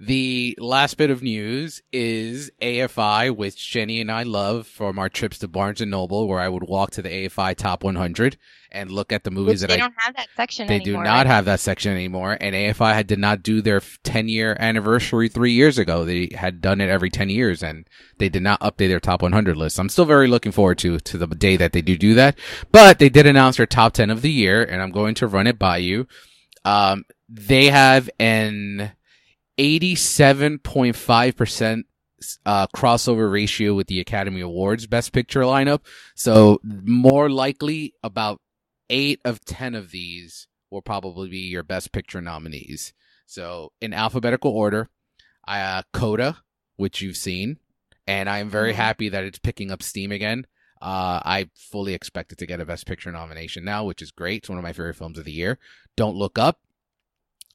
The 0.00 0.58
last 0.60 0.96
bit 0.96 1.10
of 1.10 1.22
news 1.22 1.80
is 1.92 2.50
AFI, 2.60 3.34
which 3.34 3.70
Jenny 3.70 4.00
and 4.00 4.10
I 4.10 4.24
love 4.24 4.66
from 4.66 4.98
our 4.98 5.08
trips 5.08 5.38
to 5.38 5.48
Barnes 5.48 5.80
and 5.80 5.90
Noble, 5.92 6.26
where 6.26 6.40
I 6.40 6.48
would 6.48 6.64
walk 6.64 6.90
to 6.92 7.02
the 7.02 7.08
AFI 7.08 7.54
Top 7.54 7.84
100 7.84 8.36
and 8.72 8.90
look 8.90 9.12
at 9.12 9.22
the 9.22 9.30
movies 9.30 9.62
Which 9.62 9.68
that 9.68 9.68
they 9.68 9.74
I 9.74 9.78
don't 9.78 9.94
have 9.98 10.16
that 10.16 10.26
section 10.36 10.66
they 10.66 10.80
anymore. 10.80 11.04
do 11.04 11.08
not 11.08 11.14
right? 11.18 11.26
have 11.28 11.44
that 11.44 11.60
section 11.60 11.92
anymore, 11.92 12.36
and 12.40 12.56
AFI 12.56 12.92
had 12.92 13.06
did 13.06 13.20
not 13.20 13.44
do 13.44 13.62
their 13.62 13.80
10 14.02 14.28
year 14.28 14.56
anniversary 14.58 15.28
three 15.28 15.52
years 15.52 15.78
ago. 15.78 16.04
They 16.04 16.28
had 16.34 16.60
done 16.60 16.80
it 16.80 16.90
every 16.90 17.08
10 17.08 17.30
years, 17.30 17.62
and 17.62 17.88
they 18.18 18.28
did 18.28 18.42
not 18.42 18.60
update 18.60 18.88
their 18.88 18.98
top 18.98 19.22
100 19.22 19.56
list. 19.56 19.78
I'm 19.78 19.88
still 19.88 20.06
very 20.06 20.26
looking 20.26 20.50
forward 20.50 20.78
to 20.78 20.98
to 20.98 21.18
the 21.18 21.28
day 21.28 21.56
that 21.56 21.72
they 21.72 21.82
do 21.82 21.96
do 21.96 22.14
that. 22.14 22.36
But 22.72 22.98
they 22.98 23.08
did 23.08 23.26
announce 23.26 23.58
their 23.58 23.66
top 23.66 23.92
10 23.92 24.10
of 24.10 24.22
the 24.22 24.30
year, 24.32 24.64
and 24.64 24.82
I'm 24.82 24.90
going 24.90 25.14
to 25.16 25.28
run 25.28 25.46
it 25.46 25.56
by 25.56 25.76
you. 25.76 26.08
Um, 26.64 27.04
they 27.28 27.66
have 27.66 28.10
an 28.18 28.90
87.5 29.58 31.36
percent 31.36 31.86
uh, 32.46 32.66
crossover 32.68 33.30
ratio 33.30 33.74
with 33.74 33.86
the 33.86 34.00
Academy 34.00 34.40
Awards 34.40 34.86
Best 34.86 35.12
Picture 35.12 35.42
lineup. 35.42 35.80
So 36.14 36.60
more 36.64 37.28
likely 37.28 37.94
about 38.02 38.40
eight 38.90 39.20
of 39.24 39.44
10 39.44 39.74
of 39.74 39.90
these 39.90 40.46
will 40.70 40.82
probably 40.82 41.28
be 41.28 41.38
your 41.38 41.62
Best 41.62 41.92
Picture 41.92 42.20
nominees. 42.20 42.92
So 43.26 43.72
in 43.80 43.92
alphabetical 43.92 44.50
order, 44.52 44.88
uh, 45.46 45.82
Coda, 45.92 46.38
which 46.76 47.00
you've 47.02 47.16
seen, 47.16 47.58
and 48.06 48.28
I 48.28 48.38
am 48.38 48.50
very 48.50 48.72
Mhm. 48.72 48.76
happy 48.76 49.08
that 49.10 49.24
it's 49.24 49.38
picking 49.38 49.70
up 49.70 49.82
steam 49.82 50.12
again. 50.12 50.46
Uh, 50.80 51.20
I 51.24 51.50
fully 51.54 51.94
expect 51.94 52.32
it 52.32 52.38
to 52.38 52.46
get 52.46 52.60
a 52.60 52.66
Best 52.66 52.86
Picture 52.86 53.10
nomination 53.12 53.64
now, 53.64 53.84
which 53.84 54.02
is 54.02 54.10
great. 54.10 54.38
It's 54.42 54.48
one 54.48 54.58
of 54.58 54.64
my 54.64 54.72
favorite 54.72 54.96
films 54.96 55.18
of 55.18 55.24
the 55.24 55.32
year. 55.32 55.58
Don't 55.96 56.16
Look 56.16 56.38
Up. 56.38 56.60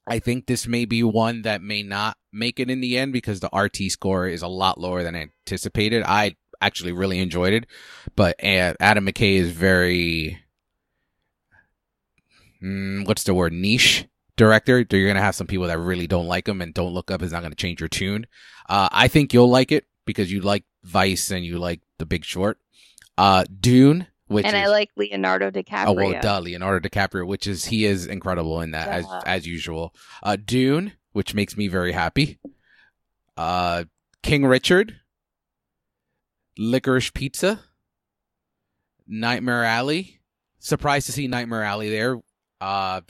I 0.06 0.18
think 0.18 0.46
this 0.46 0.66
may 0.66 0.84
be 0.84 1.02
one 1.02 1.42
that 1.42 1.62
may 1.62 1.82
not 1.82 2.16
make 2.32 2.58
it 2.58 2.70
in 2.70 2.80
the 2.80 2.98
end 2.98 3.12
because 3.12 3.40
the 3.40 3.50
RT 3.52 3.90
score 3.90 4.26
is 4.26 4.42
a 4.42 4.48
lot 4.48 4.80
lower 4.80 5.02
than 5.02 5.14
anticipated. 5.14 6.02
I 6.04 6.36
actually 6.60 6.92
really 6.92 7.18
enjoyed 7.18 7.52
it, 7.52 7.66
but 8.16 8.36
Adam 8.42 9.06
McKay 9.06 9.36
is 9.36 9.50
very, 9.50 10.38
mm, 12.62 13.06
what's 13.06 13.24
the 13.24 13.34
word, 13.34 13.52
niche 13.52 14.06
director. 14.36 14.84
You're 14.90 15.08
gonna 15.08 15.20
have 15.20 15.34
some 15.34 15.46
people 15.46 15.66
that 15.66 15.78
really 15.78 16.06
don't 16.06 16.26
like 16.26 16.48
him, 16.48 16.60
and 16.60 16.74
Don't 16.74 16.92
Look 16.92 17.10
Up 17.10 17.22
is 17.22 17.32
not 17.32 17.42
gonna 17.42 17.54
change 17.54 17.80
your 17.80 17.88
tune. 17.88 18.26
Uh, 18.68 18.88
I 18.90 19.08
think 19.08 19.32
you'll 19.32 19.50
like 19.50 19.72
it 19.72 19.84
because 20.06 20.32
you 20.32 20.40
like 20.40 20.64
Vice 20.82 21.30
and 21.30 21.44
you 21.44 21.58
like 21.58 21.80
The 21.98 22.06
Big 22.06 22.24
Short. 22.24 22.58
Uh, 23.18 23.44
Dune, 23.60 24.06
which 24.30 24.46
and 24.46 24.56
is 24.56 24.62
I 24.62 24.66
like 24.66 24.90
Leonardo 24.94 25.50
DiCaprio. 25.50 25.86
Oh 25.88 25.92
well, 25.92 26.20
duh, 26.22 26.38
Leonardo 26.38 26.88
DiCaprio, 26.88 27.26
which 27.26 27.48
is 27.48 27.64
he 27.64 27.84
is 27.84 28.06
incredible 28.06 28.60
in 28.60 28.70
that 28.70 28.86
as 28.88 29.06
as 29.26 29.46
usual. 29.46 29.92
Uh, 30.22 30.36
Dune, 30.36 30.92
which 31.12 31.34
makes 31.34 31.56
me 31.56 31.66
very 31.66 31.90
happy. 31.90 32.38
Uh, 33.36 33.84
King 34.22 34.46
Richard, 34.46 35.00
Licorice 36.56 37.12
Pizza, 37.12 37.60
Nightmare 39.08 39.64
Alley. 39.64 40.20
Surprised 40.60 41.06
to 41.06 41.12
see 41.12 41.26
Nightmare 41.26 41.64
Alley 41.64 41.90
there. 41.90 42.20
Uh, 42.60 43.00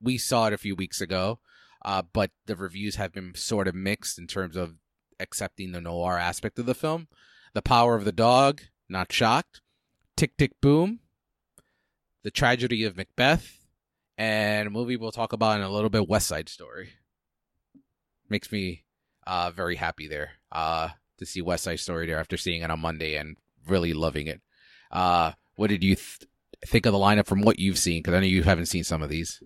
we 0.00 0.18
saw 0.18 0.46
it 0.46 0.52
a 0.52 0.58
few 0.58 0.76
weeks 0.76 1.00
ago, 1.00 1.40
uh, 1.84 2.02
but 2.12 2.30
the 2.46 2.54
reviews 2.54 2.94
have 2.94 3.12
been 3.12 3.34
sort 3.34 3.66
of 3.66 3.74
mixed 3.74 4.20
in 4.20 4.28
terms 4.28 4.54
of 4.54 4.74
accepting 5.18 5.72
the 5.72 5.80
noir 5.80 6.16
aspect 6.16 6.60
of 6.60 6.66
the 6.66 6.74
film. 6.74 7.08
The 7.54 7.62
Power 7.62 7.96
of 7.96 8.04
the 8.04 8.12
Dog, 8.12 8.60
not 8.88 9.10
shocked. 9.10 9.62
Tick 10.20 10.36
Tick 10.36 10.60
Boom, 10.60 11.00
The 12.24 12.30
Tragedy 12.30 12.84
of 12.84 12.94
Macbeth, 12.94 13.64
and 14.18 14.68
a 14.68 14.70
movie 14.70 14.98
we'll 14.98 15.12
talk 15.12 15.32
about 15.32 15.56
in 15.56 15.62
a 15.62 15.70
little 15.70 15.88
bit, 15.88 16.10
West 16.10 16.26
Side 16.26 16.50
Story. 16.50 16.90
Makes 18.28 18.52
me 18.52 18.84
uh, 19.26 19.50
very 19.50 19.76
happy 19.76 20.08
there 20.08 20.32
uh, 20.52 20.90
to 21.16 21.24
see 21.24 21.40
West 21.40 21.64
Side 21.64 21.80
Story 21.80 22.06
there 22.06 22.18
after 22.18 22.36
seeing 22.36 22.60
it 22.60 22.70
on 22.70 22.80
Monday 22.80 23.16
and 23.16 23.38
really 23.66 23.94
loving 23.94 24.26
it. 24.26 24.42
Uh, 24.90 25.32
what 25.54 25.70
did 25.70 25.82
you 25.82 25.94
th- 25.94 26.28
think 26.66 26.84
of 26.84 26.92
the 26.92 26.98
lineup 26.98 27.24
from 27.24 27.40
what 27.40 27.58
you've 27.58 27.78
seen? 27.78 28.00
Because 28.00 28.12
I 28.12 28.20
know 28.20 28.26
you 28.26 28.42
haven't 28.42 28.66
seen 28.66 28.84
some 28.84 29.00
of 29.00 29.08
these. 29.08 29.42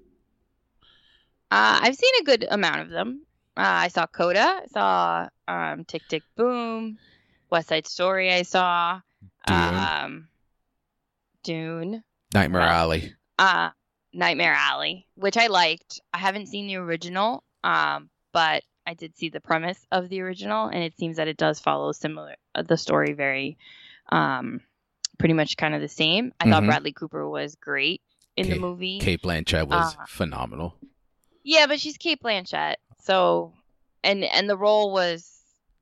Uh, 1.52 1.78
I've 1.82 1.94
seen 1.94 2.12
a 2.20 2.24
good 2.24 2.48
amount 2.50 2.80
of 2.80 2.90
them. 2.90 3.24
Uh, 3.56 3.86
I 3.86 3.86
saw 3.86 4.08
Coda. 4.08 4.62
I 4.64 4.66
saw 4.72 5.28
um, 5.46 5.84
Tick 5.84 6.02
Tick 6.08 6.24
Boom, 6.34 6.98
West 7.48 7.68
Side 7.68 7.86
Story. 7.86 8.32
I 8.32 8.42
saw 8.42 9.00
Dune. 9.46 9.56
um, 9.56 10.28
Dune, 11.44 12.02
Nightmare 12.32 12.62
Alley. 12.62 13.14
uh, 13.38 13.70
Nightmare 14.12 14.54
Alley, 14.56 15.06
which 15.14 15.36
I 15.36 15.46
liked. 15.46 16.00
I 16.12 16.18
haven't 16.18 16.46
seen 16.46 16.66
the 16.66 16.76
original, 16.76 17.44
um, 17.62 18.10
but 18.32 18.64
I 18.86 18.94
did 18.94 19.16
see 19.16 19.28
the 19.28 19.40
premise 19.40 19.78
of 19.92 20.08
the 20.08 20.20
original, 20.20 20.66
and 20.68 20.82
it 20.82 20.96
seems 20.98 21.16
that 21.18 21.28
it 21.28 21.36
does 21.36 21.60
follow 21.60 21.92
similar 21.92 22.34
uh, 22.54 22.62
the 22.62 22.76
story 22.76 23.12
very, 23.12 23.56
um, 24.10 24.60
pretty 25.18 25.34
much 25.34 25.56
kind 25.56 25.74
of 25.74 25.80
the 25.80 25.88
same. 25.88 26.32
I 26.40 26.50
thought 26.50 26.62
Mhm. 26.62 26.66
Bradley 26.66 26.92
Cooper 26.92 27.28
was 27.28 27.54
great 27.56 28.02
in 28.36 28.46
Kate- 28.46 28.54
the 28.54 28.60
movie. 28.60 28.98
Cate 28.98 29.22
Blanchett 29.22 29.68
was 29.68 29.96
Uh, 29.96 30.04
phenomenal. 30.06 30.76
Yeah, 31.44 31.66
but 31.66 31.78
she's 31.80 31.96
Cate 31.98 32.20
Blanchett, 32.22 32.76
so 33.00 33.52
and 34.02 34.24
and 34.24 34.48
the 34.50 34.56
role 34.56 34.92
was 34.92 35.30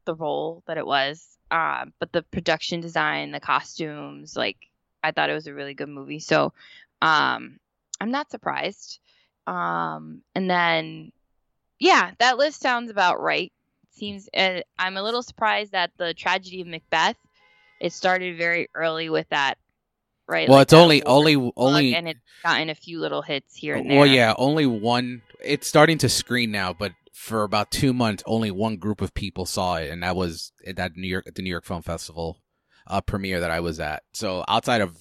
the 0.04 0.14
role 0.14 0.62
that 0.66 0.78
it 0.78 0.86
was. 0.86 1.28
Um, 1.50 1.92
but 1.98 2.12
the 2.12 2.22
production 2.22 2.80
design, 2.80 3.30
the 3.30 3.40
costumes, 3.40 4.36
like 4.36 4.56
I 5.02 5.10
thought 5.10 5.30
it 5.30 5.34
was 5.34 5.46
a 5.46 5.54
really 5.54 5.74
good 5.74 5.88
movie. 5.88 6.20
So, 6.20 6.52
um, 7.00 7.58
I'm 8.00 8.10
not 8.10 8.30
surprised. 8.30 8.98
Um, 9.46 10.22
and 10.34 10.50
then, 10.50 11.12
yeah, 11.78 12.12
that 12.18 12.38
list 12.38 12.60
sounds 12.60 12.90
about 12.90 13.20
right. 13.20 13.52
Seems 13.90 14.28
uh, 14.36 14.60
I'm 14.78 14.96
a 14.96 15.02
little 15.02 15.22
surprised 15.22 15.72
that 15.72 15.90
the 15.98 16.14
tragedy 16.14 16.62
of 16.62 16.66
Macbeth. 16.66 17.16
It 17.80 17.92
started 17.92 18.38
very 18.38 18.68
early 18.74 19.10
with 19.10 19.28
that, 19.30 19.58
right? 20.28 20.48
Well, 20.48 20.58
like 20.58 20.66
it's 20.66 20.72
only 20.72 21.02
only 21.02 21.52
only 21.56 21.94
and 21.94 22.08
it's 22.08 22.20
gotten 22.44 22.70
a 22.70 22.74
few 22.74 23.00
little 23.00 23.22
hits 23.22 23.56
here 23.56 23.74
and 23.74 23.90
there. 23.90 23.98
Well, 23.98 24.06
yeah, 24.06 24.34
only 24.38 24.66
one. 24.66 25.22
It's 25.44 25.66
starting 25.66 25.98
to 25.98 26.08
screen 26.08 26.52
now, 26.52 26.72
but 26.72 26.92
for 27.12 27.42
about 27.42 27.70
two 27.70 27.92
months, 27.92 28.22
only 28.26 28.50
one 28.50 28.76
group 28.76 29.00
of 29.00 29.14
people 29.14 29.46
saw 29.46 29.76
it, 29.76 29.90
and 29.90 30.02
that 30.02 30.16
was 30.16 30.52
at 30.66 30.76
that 30.76 30.96
New 30.96 31.08
York 31.08 31.26
at 31.26 31.34
the 31.34 31.42
New 31.42 31.50
York 31.50 31.64
Film 31.64 31.82
Festival 31.82 32.38
uh, 32.86 33.00
premiere 33.00 33.40
that 33.40 33.50
I 33.50 33.60
was 33.60 33.80
at. 33.80 34.02
So 34.12 34.44
outside 34.48 34.80
of 34.80 34.96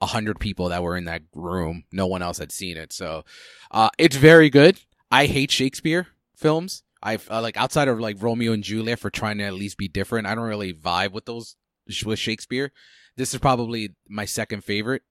a 0.00 0.06
hundred 0.06 0.38
people 0.38 0.68
that 0.68 0.82
were 0.82 0.96
in 0.96 1.04
that 1.04 1.22
room, 1.34 1.84
no 1.92 2.06
one 2.06 2.22
else 2.22 2.38
had 2.38 2.52
seen 2.52 2.76
it. 2.76 2.92
So 2.92 3.24
uh, 3.70 3.90
it's 3.98 4.16
very 4.16 4.50
good. 4.50 4.78
I 5.10 5.26
hate 5.26 5.50
Shakespeare 5.50 6.08
films. 6.36 6.82
I 7.02 7.18
uh, 7.30 7.40
like 7.40 7.56
outside 7.56 7.88
of 7.88 8.00
like 8.00 8.16
Romeo 8.20 8.52
and 8.52 8.62
Juliet 8.62 8.98
for 8.98 9.10
trying 9.10 9.38
to 9.38 9.44
at 9.44 9.54
least 9.54 9.78
be 9.78 9.88
different. 9.88 10.26
I 10.26 10.34
don't 10.34 10.48
really 10.48 10.72
vibe 10.72 11.12
with 11.12 11.26
those 11.26 11.56
with 12.04 12.18
Shakespeare. 12.18 12.72
This 13.16 13.34
is 13.34 13.40
probably 13.40 13.94
my 14.08 14.24
second 14.24 14.64
favorite. 14.64 15.02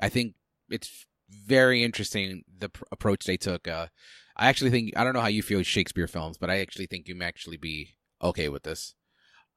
I 0.00 0.08
think 0.08 0.34
it's 0.68 1.06
very 1.30 1.82
interesting 1.82 2.42
the 2.58 2.70
pr- 2.70 2.84
approach 2.90 3.24
they 3.24 3.36
took. 3.36 3.68
Uh, 3.68 3.86
I 4.36 4.48
actually 4.48 4.70
think 4.70 4.96
I 4.96 5.04
don't 5.04 5.14
know 5.14 5.20
how 5.20 5.28
you 5.28 5.42
feel 5.42 5.58
with 5.58 5.66
Shakespeare 5.66 6.06
films, 6.06 6.38
but 6.38 6.50
I 6.50 6.60
actually 6.60 6.86
think 6.86 7.08
you 7.08 7.14
may 7.14 7.26
actually 7.26 7.58
be 7.58 7.94
okay 8.22 8.48
with 8.48 8.62
this. 8.62 8.94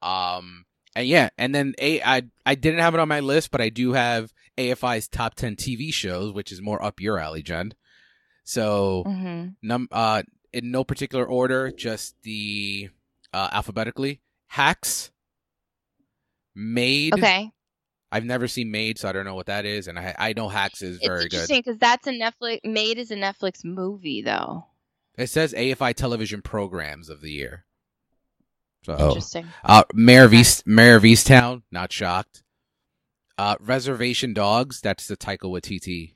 Um, 0.01 0.65
and 0.95 1.07
yeah, 1.07 1.29
and 1.37 1.53
then 1.53 1.73
a 1.79 2.01
I 2.01 2.23
I 2.45 2.55
didn't 2.55 2.79
have 2.79 2.93
it 2.93 2.99
on 2.99 3.07
my 3.07 3.19
list, 3.19 3.51
but 3.51 3.61
I 3.61 3.69
do 3.69 3.93
have 3.93 4.33
AFI's 4.57 5.07
top 5.07 5.35
ten 5.35 5.55
TV 5.55 5.93
shows, 5.93 6.33
which 6.33 6.51
is 6.51 6.61
more 6.61 6.81
up 6.83 6.99
your 7.01 7.19
alley, 7.19 7.43
Jen. 7.43 7.73
So 8.43 9.03
hmm 9.05 9.47
num 9.61 9.87
uh 9.91 10.23
in 10.53 10.71
no 10.71 10.83
particular 10.83 11.25
order, 11.25 11.71
just 11.71 12.15
the 12.23 12.89
uh 13.33 13.49
alphabetically. 13.51 14.21
Hacks, 14.47 15.11
Maid. 16.55 17.13
Okay. 17.13 17.51
I've 18.11 18.23
never 18.23 18.47
seen 18.47 18.71
Maid, 18.71 18.97
so 18.97 19.09
I 19.09 19.11
don't 19.11 19.25
know 19.25 19.35
what 19.35 19.47
that 19.47 19.65
is, 19.65 19.87
and 19.87 19.99
I 19.99 20.15
I 20.17 20.33
know 20.33 20.47
Hacks 20.47 20.81
is 20.81 20.97
It's 20.97 21.05
very 21.05 21.23
good. 21.23 21.33
interesting 21.33 21.59
because 21.59 21.77
that's 21.79 22.07
a 22.07 22.11
Netflix 22.11 22.59
made 22.63 22.97
is 22.97 23.11
a 23.11 23.15
Netflix 23.15 23.65
movie 23.65 24.21
though. 24.21 24.67
It 25.17 25.27
says 25.27 25.53
AFI 25.53 25.93
television 25.95 26.41
programs 26.41 27.09
of 27.09 27.21
the 27.21 27.31
year. 27.31 27.65
So, 28.85 29.07
Interesting. 29.07 29.47
uh, 29.63 29.83
Mare 29.95 30.25
of 30.25 30.33
East, 30.33 30.67
Mare 30.67 30.95
of 30.95 31.01
Easttown, 31.03 31.63
not 31.71 31.91
shocked. 31.91 32.43
Uh, 33.35 33.55
Reservation 33.59 34.31
Dogs, 34.31 34.79
that's 34.79 35.07
the 35.07 35.17
Taika 35.17 35.39
Waititi 35.49 36.13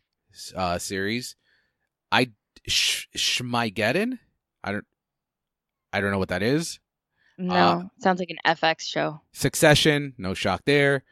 uh, 0.55 0.77
series. 0.77 1.35
I 2.11 2.29
Sh- 2.67 3.07
Schmigeddon, 3.17 4.19
I 4.63 4.71
don't, 4.71 4.85
I 5.91 5.99
don't 5.99 6.11
know 6.11 6.19
what 6.19 6.29
that 6.29 6.43
is. 6.43 6.79
No, 7.39 7.55
uh, 7.55 7.83
sounds 7.97 8.19
like 8.19 8.29
an 8.29 8.37
FX 8.45 8.81
show. 8.81 9.21
Succession, 9.31 10.13
no 10.19 10.35
shock 10.35 10.61
there. 10.65 11.03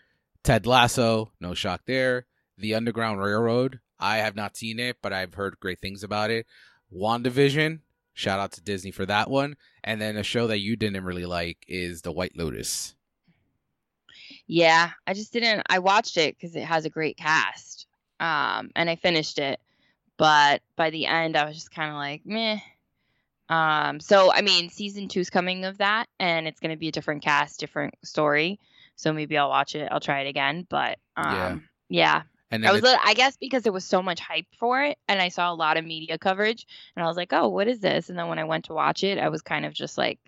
Ted 0.44 0.68
Lasso, 0.68 1.32
no 1.42 1.56
shock 1.56 1.82
there. 1.88 2.28
The 2.60 2.76
Underground 2.76 3.20
Railroad, 3.20 3.80
I 4.00 4.18
have 4.18 4.36
not 4.36 4.56
seen 4.56 4.80
it, 4.80 4.98
but 5.02 5.12
I've 5.12 5.34
heard 5.34 5.60
great 5.60 5.80
things 5.80 6.04
about 6.04 6.30
it. 6.30 6.46
WandaVision, 6.96 7.80
shout 8.18 8.40
out 8.40 8.52
to 8.54 8.62
Disney 8.62 8.92
for 8.92 9.06
that 9.06 9.30
one. 9.30 9.56
And 9.84 10.02
then 10.02 10.18
a 10.18 10.24
show 10.24 10.48
that 10.48 10.60
you 10.60 10.76
didn't 10.76 11.04
really 11.06 11.26
like 11.26 11.64
is 11.68 12.02
The 12.02 12.12
White 12.12 12.36
Lotus. 12.36 12.96
Yeah, 14.48 14.90
I 15.06 15.14
just 15.14 15.32
didn't. 15.32 15.64
I 15.70 15.80
watched 15.80 16.18
it 16.18 16.36
because 16.36 16.56
it 16.56 16.64
has 16.64 16.86
a 16.86 16.90
great 16.90 17.18
cast, 17.18 17.86
um, 18.20 18.72
and 18.76 18.90
I 18.90 18.96
finished 18.96 19.40
it. 19.40 19.60
But 20.18 20.62
by 20.76 20.90
the 20.90 21.06
end, 21.06 21.38
I 21.38 21.46
was 21.46 21.56
just 21.56 21.72
kind 21.72 21.92
of 21.92 21.96
like, 21.96 22.26
meh. 22.26 22.60
Um, 23.50 24.00
so 24.00 24.32
I 24.34 24.42
mean, 24.42 24.70
season 24.70 25.08
two's 25.08 25.30
coming 25.30 25.64
of 25.66 25.78
that, 25.78 26.08
and 26.20 26.48
it's 26.48 26.60
going 26.60 26.72
to 26.72 26.78
be 26.78 26.88
a 26.90 26.92
different 26.92 27.24
cast, 27.24 27.60
different 27.60 27.94
story. 28.04 28.60
So 28.96 29.14
maybe 29.14 29.38
I'll 29.38 29.50
watch 29.50 29.76
it. 29.76 29.88
I'll 29.92 30.00
try 30.00 30.22
it 30.22 30.28
again. 30.28 30.66
But 30.70 30.98
um, 31.16 31.36
Yeah. 31.36 31.58
yeah, 31.90 32.22
And 32.50 32.66
I 32.66 32.72
was, 32.72 32.84
I 32.84 33.14
guess, 33.14 33.36
because 33.38 33.64
there 33.64 33.74
was 33.74 33.84
so 33.86 34.02
much 34.02 34.20
hype 34.22 34.46
for 34.58 34.82
it, 34.84 34.98
and 35.08 35.22
I 35.22 35.30
saw 35.30 35.52
a 35.52 35.56
lot 35.56 35.76
of 35.78 35.84
media 35.86 36.18
coverage, 36.18 36.66
and 36.96 37.04
I 37.04 37.08
was 37.08 37.18
like, 37.18 37.34
oh, 37.34 37.50
what 37.50 37.68
is 37.68 37.80
this? 37.82 38.10
And 38.10 38.18
then 38.18 38.30
when 38.30 38.40
I 38.40 38.46
went 38.46 38.66
to 38.66 38.74
watch 38.74 39.04
it, 39.04 39.18
I 39.18 39.28
was 39.30 39.42
kind 39.42 39.66
of 39.66 39.74
just 39.74 39.98
like 39.98 40.20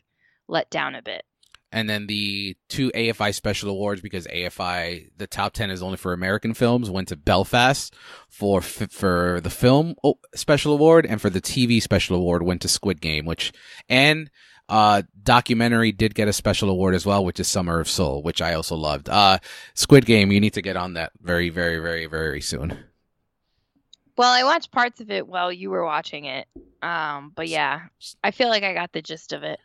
let 0.47 0.69
down 0.69 0.95
a 0.95 1.01
bit. 1.01 1.23
and 1.71 1.87
then 1.89 2.07
the 2.07 2.57
two 2.67 2.91
AFI 2.95 3.33
special 3.33 3.69
awards 3.69 4.01
because 4.01 4.25
AFI 4.27 5.09
the 5.17 5.27
top 5.27 5.53
10 5.53 5.69
is 5.69 5.83
only 5.83 5.97
for 5.97 6.13
American 6.13 6.53
films 6.53 6.89
went 6.89 7.07
to 7.09 7.15
Belfast 7.15 7.93
for 8.27 8.59
for 8.61 9.39
the 9.41 9.49
film 9.51 9.95
oh, 10.03 10.17
special 10.35 10.73
award 10.73 11.05
and 11.05 11.21
for 11.21 11.29
the 11.29 11.41
TV 11.41 11.81
special 11.81 12.15
award 12.15 12.41
went 12.43 12.61
to 12.63 12.67
Squid 12.67 13.01
Game 13.01 13.25
which 13.25 13.51
and 13.87 14.29
uh 14.69 15.01
documentary 15.23 15.91
did 15.91 16.15
get 16.15 16.27
a 16.27 16.33
special 16.33 16.69
award 16.69 16.95
as 16.95 17.05
well 17.05 17.25
which 17.25 17.39
is 17.39 17.47
Summer 17.47 17.79
of 17.79 17.89
Soul 17.89 18.23
which 18.23 18.41
I 18.41 18.53
also 18.53 18.75
loved. 18.75 19.09
Uh 19.09 19.39
Squid 19.73 20.05
Game 20.05 20.31
you 20.31 20.39
need 20.39 20.53
to 20.53 20.61
get 20.61 20.77
on 20.77 20.93
that 20.93 21.11
very 21.21 21.49
very 21.49 21.79
very 21.79 22.05
very 22.05 22.41
soon. 22.41 22.77
Well, 24.19 24.31
I 24.31 24.43
watched 24.43 24.71
parts 24.71 24.99
of 24.99 25.09
it 25.11 25.27
while 25.29 25.49
you 25.49 25.69
were 25.69 25.85
watching 25.85 26.25
it. 26.25 26.45
Um, 26.81 27.31
but 27.33 27.47
yeah, 27.47 27.83
I 28.21 28.31
feel 28.31 28.49
like 28.49 28.63
I 28.63 28.73
got 28.73 28.91
the 28.91 29.01
gist 29.01 29.31
of 29.31 29.43
it. 29.43 29.59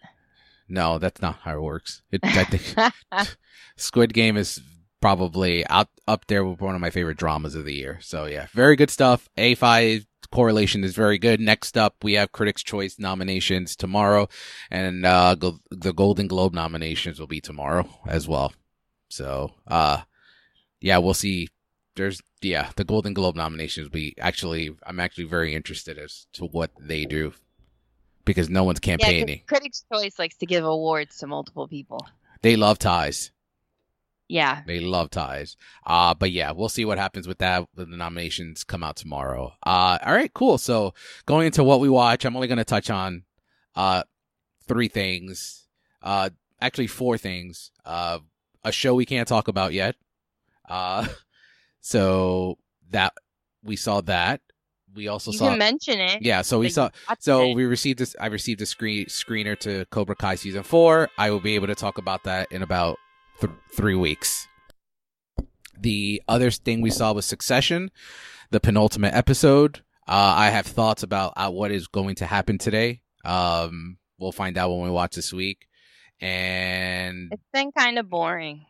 No, 0.68 0.99
that's 1.00 1.20
not 1.20 1.40
how 1.42 1.56
it 1.56 1.61
works. 1.61 2.02
It, 2.12 2.20
I 2.23 2.44
think 2.44 2.94
Squid 3.76 4.14
Game 4.14 4.37
is 4.37 4.61
probably 5.04 5.66
out 5.66 5.88
up 6.08 6.26
there 6.28 6.42
with 6.46 6.62
one 6.62 6.75
of 6.75 6.80
my 6.80 6.88
favorite 6.88 7.18
dramas 7.18 7.54
of 7.54 7.66
the 7.66 7.75
year. 7.75 7.99
So 8.00 8.25
yeah, 8.25 8.46
very 8.54 8.75
good 8.75 8.88
stuff. 8.88 9.28
AFI 9.37 10.06
correlation 10.32 10.82
is 10.82 10.94
very 10.94 11.18
good. 11.18 11.40
Next 11.40 11.76
up, 11.76 11.96
we 12.02 12.14
have 12.14 12.32
Critics' 12.32 12.62
Choice 12.62 12.99
nominations 12.99 13.76
tomorrow, 13.76 14.30
and 14.70 15.04
uh, 15.04 15.34
go- 15.34 15.58
the 15.70 15.92
Golden 15.92 16.26
Globe 16.26 16.54
nominations 16.54 17.20
will 17.20 17.26
be 17.26 17.42
tomorrow 17.42 17.87
as 18.06 18.26
well. 18.26 18.54
So 19.11 19.52
uh, 19.68 20.00
yeah, 20.80 20.96
we'll 20.96 21.12
see. 21.12 21.49
There's 21.96 22.23
yeah, 22.40 22.70
the 22.76 22.84
Golden 22.84 23.12
Globe 23.12 23.37
nominations 23.37 23.88
will 23.88 23.92
be 23.92 24.14
actually. 24.18 24.75
I'm 24.87 25.00
actually 25.00 25.25
very 25.25 25.54
interested 25.54 25.99
as 25.99 26.28
to 26.32 26.46
what 26.46 26.70
they 26.80 27.04
do 27.04 27.34
because 28.25 28.49
no 28.49 28.64
one's 28.64 28.80
Yeah, 28.82 28.96
campaigning. 28.96 29.42
Critics' 29.46 29.84
Choice 29.92 30.18
likes 30.18 30.38
to 30.38 30.46
give 30.46 30.64
awards 30.64 31.18
to 31.18 31.26
multiple 31.26 31.68
people. 31.68 32.08
They 32.40 32.56
love 32.56 32.78
ties. 32.78 33.32
Yeah. 34.28 34.62
They 34.66 34.81
love 34.81 35.11
ties. 35.11 35.57
Uh, 35.87 36.14
but 36.14 36.31
yeah, 36.33 36.52
we'll 36.52 36.69
see 36.71 36.85
what 36.85 36.99
happens 36.99 37.28
with 37.28 37.38
that 37.38 37.66
when 37.75 37.90
the 37.90 37.97
nominations 37.97 38.64
come 38.64 38.83
out 38.83 38.97
tomorrow. 38.97 39.52
Uh, 39.66 39.99
all 40.04 40.14
right, 40.14 40.33
cool. 40.33 40.57
So 40.59 40.95
going 41.26 41.47
into 41.47 41.62
what 41.62 41.81
we 41.81 41.88
watch, 41.88 42.25
I'm 42.25 42.35
only 42.35 42.49
going 42.49 42.59
to 42.59 42.64
touch 42.64 42.88
on, 42.90 43.25
uh, 43.75 44.02
three 44.66 44.88
things. 44.88 45.66
Uh, 46.02 46.31
actually 46.61 46.87
four 46.87 47.19
things. 47.19 47.71
Uh, 47.85 48.19
a 48.64 48.73
show 48.73 48.95
we 48.95 49.04
can't 49.04 49.28
talk 49.28 49.49
about 49.49 49.73
yet. 49.75 49.95
Uh, 50.69 51.07
so 51.81 52.57
that 52.90 53.12
we 53.62 53.76
saw 53.76 54.00
that. 54.02 54.40
We 54.95 55.09
also 55.09 55.33
You 55.33 55.38
saw, 55.38 55.49
can 55.50 55.59
mention 55.59 55.99
it. 55.99 56.23
yeah. 56.23 56.43
So 56.43 56.61
we 56.61 56.69
saw, 56.71 56.88
so 57.19 57.50
it. 57.50 57.54
we 57.54 57.64
received 57.64 57.99
this. 57.99 58.14
I 58.21 58.26
received 58.26 58.62
a 58.62 58.66
screen 58.66 59.07
screener 59.07 59.59
to 59.61 59.85
Cobra 59.87 60.14
Kai 60.14 60.37
season 60.37 60.62
four. 60.62 61.11
I 61.19 61.31
will 61.31 61.40
be 61.40 61.57
able 61.57 61.66
to 61.66 61.75
talk 61.75 61.99
about 61.99 62.23
that 62.25 62.52
in 62.52 62.62
about 62.62 62.97
th- 63.41 63.53
three 63.76 63.95
weeks. 63.95 64.49
The 65.79 66.23
other 66.29 66.50
thing 66.50 66.81
we 66.81 66.91
saw 66.91 67.12
was 67.12 67.26
Succession, 67.26 67.91
the 68.50 68.61
penultimate 68.61 69.14
episode. 69.14 69.81
Uh, 70.07 70.35
I 70.37 70.50
have 70.50 70.67
thoughts 70.67 71.03
about 71.03 71.33
uh, 71.37 71.50
what 71.50 71.71
is 71.71 71.87
going 71.88 72.14
to 72.17 72.26
happen 72.26 72.59
today. 72.59 73.00
Um, 73.25 73.97
we'll 74.19 74.33
find 74.33 74.57
out 74.59 74.71
when 74.71 74.83
we 74.83 74.91
watch 74.91 75.17
this 75.17 75.33
week. 75.33 75.67
And 76.21 77.29
It's 77.33 77.43
been 77.53 77.73
kind 77.73 77.99
of 77.99 78.09
boring. 78.09 78.67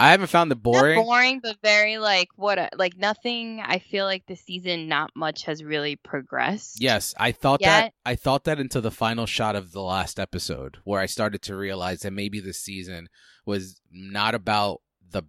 I 0.00 0.10
haven't 0.10 0.26
found 0.26 0.50
the 0.50 0.56
boring. 0.56 0.96
Not 0.96 1.04
boring, 1.04 1.40
but 1.40 1.56
very 1.62 1.98
like 1.98 2.28
what? 2.36 2.58
A, 2.58 2.70
like 2.76 2.96
nothing. 2.96 3.60
I 3.64 3.78
feel 3.78 4.04
like 4.04 4.26
the 4.26 4.36
season, 4.36 4.88
not 4.88 5.12
much 5.14 5.44
has 5.44 5.62
really 5.62 5.96
progressed. 5.96 6.78
Yes, 6.80 7.14
I 7.18 7.32
thought 7.32 7.60
that 7.60 7.92
I 8.04 8.16
thought 8.16 8.44
that 8.44 8.58
until 8.58 8.82
the 8.82 8.90
final 8.90 9.26
shot 9.26 9.54
of 9.54 9.72
the 9.72 9.82
last 9.82 10.18
episode 10.18 10.78
where 10.84 11.00
I 11.00 11.06
started 11.06 11.42
to 11.42 11.56
realize 11.56 12.00
that 12.00 12.12
maybe 12.12 12.40
the 12.40 12.52
season 12.52 13.08
was 13.46 13.80
not 13.90 14.34
about 14.34 14.80
the 15.08 15.22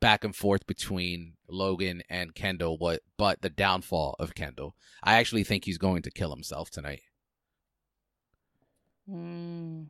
back 0.00 0.24
and 0.24 0.36
forth 0.36 0.66
between 0.66 1.34
Logan 1.48 2.02
and 2.10 2.34
Kendall 2.34 2.76
what 2.78 3.00
but 3.16 3.40
the 3.40 3.50
downfall 3.50 4.16
of 4.18 4.34
Kendall. 4.34 4.76
I 5.02 5.14
actually 5.14 5.44
think 5.44 5.64
he's 5.64 5.78
going 5.78 6.02
to 6.02 6.10
kill 6.10 6.30
himself 6.30 6.70
tonight. 6.70 7.02
Mm. 9.10 9.86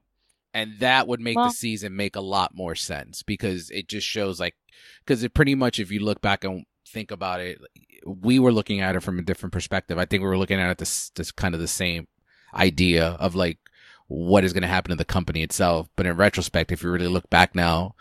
And 0.52 0.80
that 0.80 1.06
would 1.06 1.20
make 1.20 1.36
Well- 1.36 1.46
the 1.46 1.54
season 1.54 1.94
make 1.96 2.16
a 2.16 2.20
lot 2.20 2.54
more 2.54 2.74
sense 2.74 3.22
because 3.22 3.70
it 3.70 3.88
just 3.88 4.06
shows 4.06 4.40
like 4.40 4.56
because 5.04 5.22
it 5.22 5.34
pretty 5.34 5.54
much 5.54 5.78
if 5.78 5.90
you 5.90 6.00
look 6.00 6.20
back 6.20 6.44
and 6.44 6.64
think 6.86 7.10
about 7.10 7.40
it 7.40 7.60
we 8.06 8.38
were 8.38 8.52
looking 8.52 8.80
at 8.80 8.96
it 8.96 9.00
from 9.02 9.18
a 9.18 9.22
different 9.22 9.52
perspective. 9.52 9.98
I 9.98 10.04
think 10.04 10.22
we 10.22 10.28
were 10.28 10.38
looking 10.38 10.58
at 10.58 10.70
it 10.70 10.78
this 10.78 11.10
this 11.10 11.30
kind 11.32 11.54
of 11.54 11.60
the 11.60 11.68
same 11.68 12.08
idea 12.54 13.08
of 13.20 13.34
like 13.34 13.58
what 14.08 14.44
is 14.44 14.52
going 14.52 14.62
to 14.62 14.68
happen 14.68 14.90
to 14.90 14.96
the 14.96 15.04
company 15.04 15.42
itself. 15.42 15.88
But 15.96 16.06
in 16.06 16.16
retrospect, 16.16 16.72
if 16.72 16.82
you 16.82 16.90
really 16.90 17.06
look 17.06 17.30
back 17.30 17.54
now, 17.54 17.94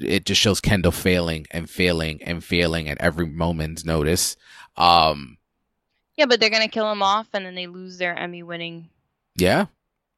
it 0.00 0.24
just 0.24 0.40
shows 0.40 0.60
Kendall 0.60 0.92
failing 0.92 1.46
and 1.50 1.70
failing 1.70 2.22
and 2.22 2.42
failing 2.42 2.88
at 2.88 2.98
every 3.00 3.26
moment's 3.26 3.84
notice. 3.84 4.36
Um, 4.76 5.38
Yeah, 6.16 6.26
but 6.26 6.40
they're 6.40 6.50
gonna 6.50 6.68
kill 6.68 6.90
him 6.90 7.02
off, 7.02 7.28
and 7.32 7.46
then 7.46 7.54
they 7.54 7.66
lose 7.66 7.98
their 7.98 8.16
Emmy-winning 8.16 8.88
yeah, 9.36 9.66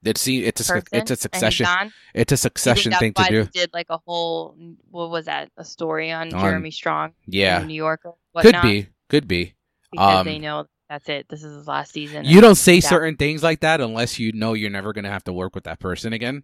it's 0.05 0.27
it's 0.27 0.69
a 0.69 0.73
person. 0.73 0.89
it's 0.93 1.11
a 1.11 1.17
succession 1.17 1.67
it's 2.15 2.33
a 2.33 2.35
Do 2.35 2.35
you 2.35 2.37
think 2.37 2.39
succession 2.39 2.93
thing 2.93 3.13
to 3.15 3.25
do. 3.29 3.45
Did 3.47 3.71
like 3.73 3.87
a 3.91 3.99
whole 3.99 4.57
what 4.91 5.11
was 5.11 5.27
that? 5.27 5.51
A 5.57 5.65
story 5.65 6.11
on 6.11 6.33
On- 6.33 6.41
Jeremy 6.41 6.71
Strong, 6.71 7.13
Yeah, 7.27 7.61
in 7.61 7.67
New 7.67 7.75
Yorker. 7.75 8.13
could 8.37 8.57
be, 8.63 8.89
could 9.09 9.29
be. 9.29 9.55
because 9.93 10.21
um, 10.21 10.27
they 10.27 10.39
know 10.39 10.67
that's 10.89 11.09
it. 11.09 11.29
This 11.29 11.45
is 11.45 11.55
his 11.55 11.69
last 11.69 11.93
season. 11.93 12.25
You 12.25 12.41
don't 12.41 12.57
say 12.57 12.81
certain 12.81 13.17
things 13.17 13.43
like 13.43 13.61
that 13.61 13.81
unless 13.81 14.19
you 14.19 14.33
know 14.33 14.55
you're 14.55 14.71
never 14.71 14.93
going 14.93 15.05
to 15.05 15.11
have 15.11 15.25
to 15.25 15.33
work 15.33 15.55
with 15.55 15.65
that 15.65 15.79
person 15.79 16.13
again. 16.13 16.43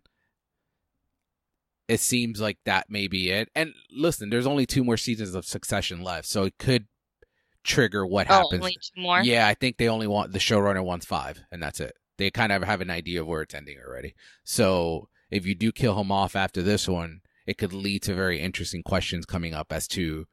It 1.88 2.00
seems 2.00 2.40
like 2.40 2.58
that 2.64 2.90
may 2.90 3.06
be 3.06 3.30
it. 3.30 3.48
And 3.54 3.72
listen, 3.90 4.30
there's 4.30 4.46
only 4.46 4.66
two 4.66 4.84
more 4.84 4.96
seasons 4.96 5.34
of 5.34 5.44
Succession 5.44 6.02
left, 6.02 6.26
so 6.28 6.44
it 6.44 6.58
could 6.58 6.86
trigger 7.64 8.06
what 8.06 8.28
oh, 8.30 8.34
happens. 8.34 8.60
only 8.60 8.76
two 8.80 9.00
more. 9.00 9.20
Yeah, 9.20 9.46
I 9.46 9.54
think 9.54 9.76
they 9.76 9.88
only 9.88 10.06
want 10.06 10.32
the 10.32 10.38
showrunner 10.38 10.84
wants 10.84 11.06
five, 11.06 11.40
and 11.50 11.62
that's 11.62 11.80
it. 11.80 11.94
They 12.18 12.30
kind 12.30 12.52
of 12.52 12.62
have 12.62 12.80
an 12.80 12.90
idea 12.90 13.20
of 13.20 13.26
where 13.26 13.42
it's 13.42 13.54
ending 13.54 13.78
already. 13.84 14.14
So 14.44 15.08
if 15.30 15.46
you 15.46 15.54
do 15.54 15.72
kill 15.72 15.98
him 16.00 16.10
off 16.10 16.36
after 16.36 16.62
this 16.62 16.88
one, 16.88 17.20
it 17.46 17.58
could 17.58 17.72
lead 17.72 18.02
to 18.04 18.14
very 18.14 18.40
interesting 18.40 18.82
questions 18.82 19.26
coming 19.26 19.54
up 19.54 19.72
as 19.72 19.86
to 19.88 20.26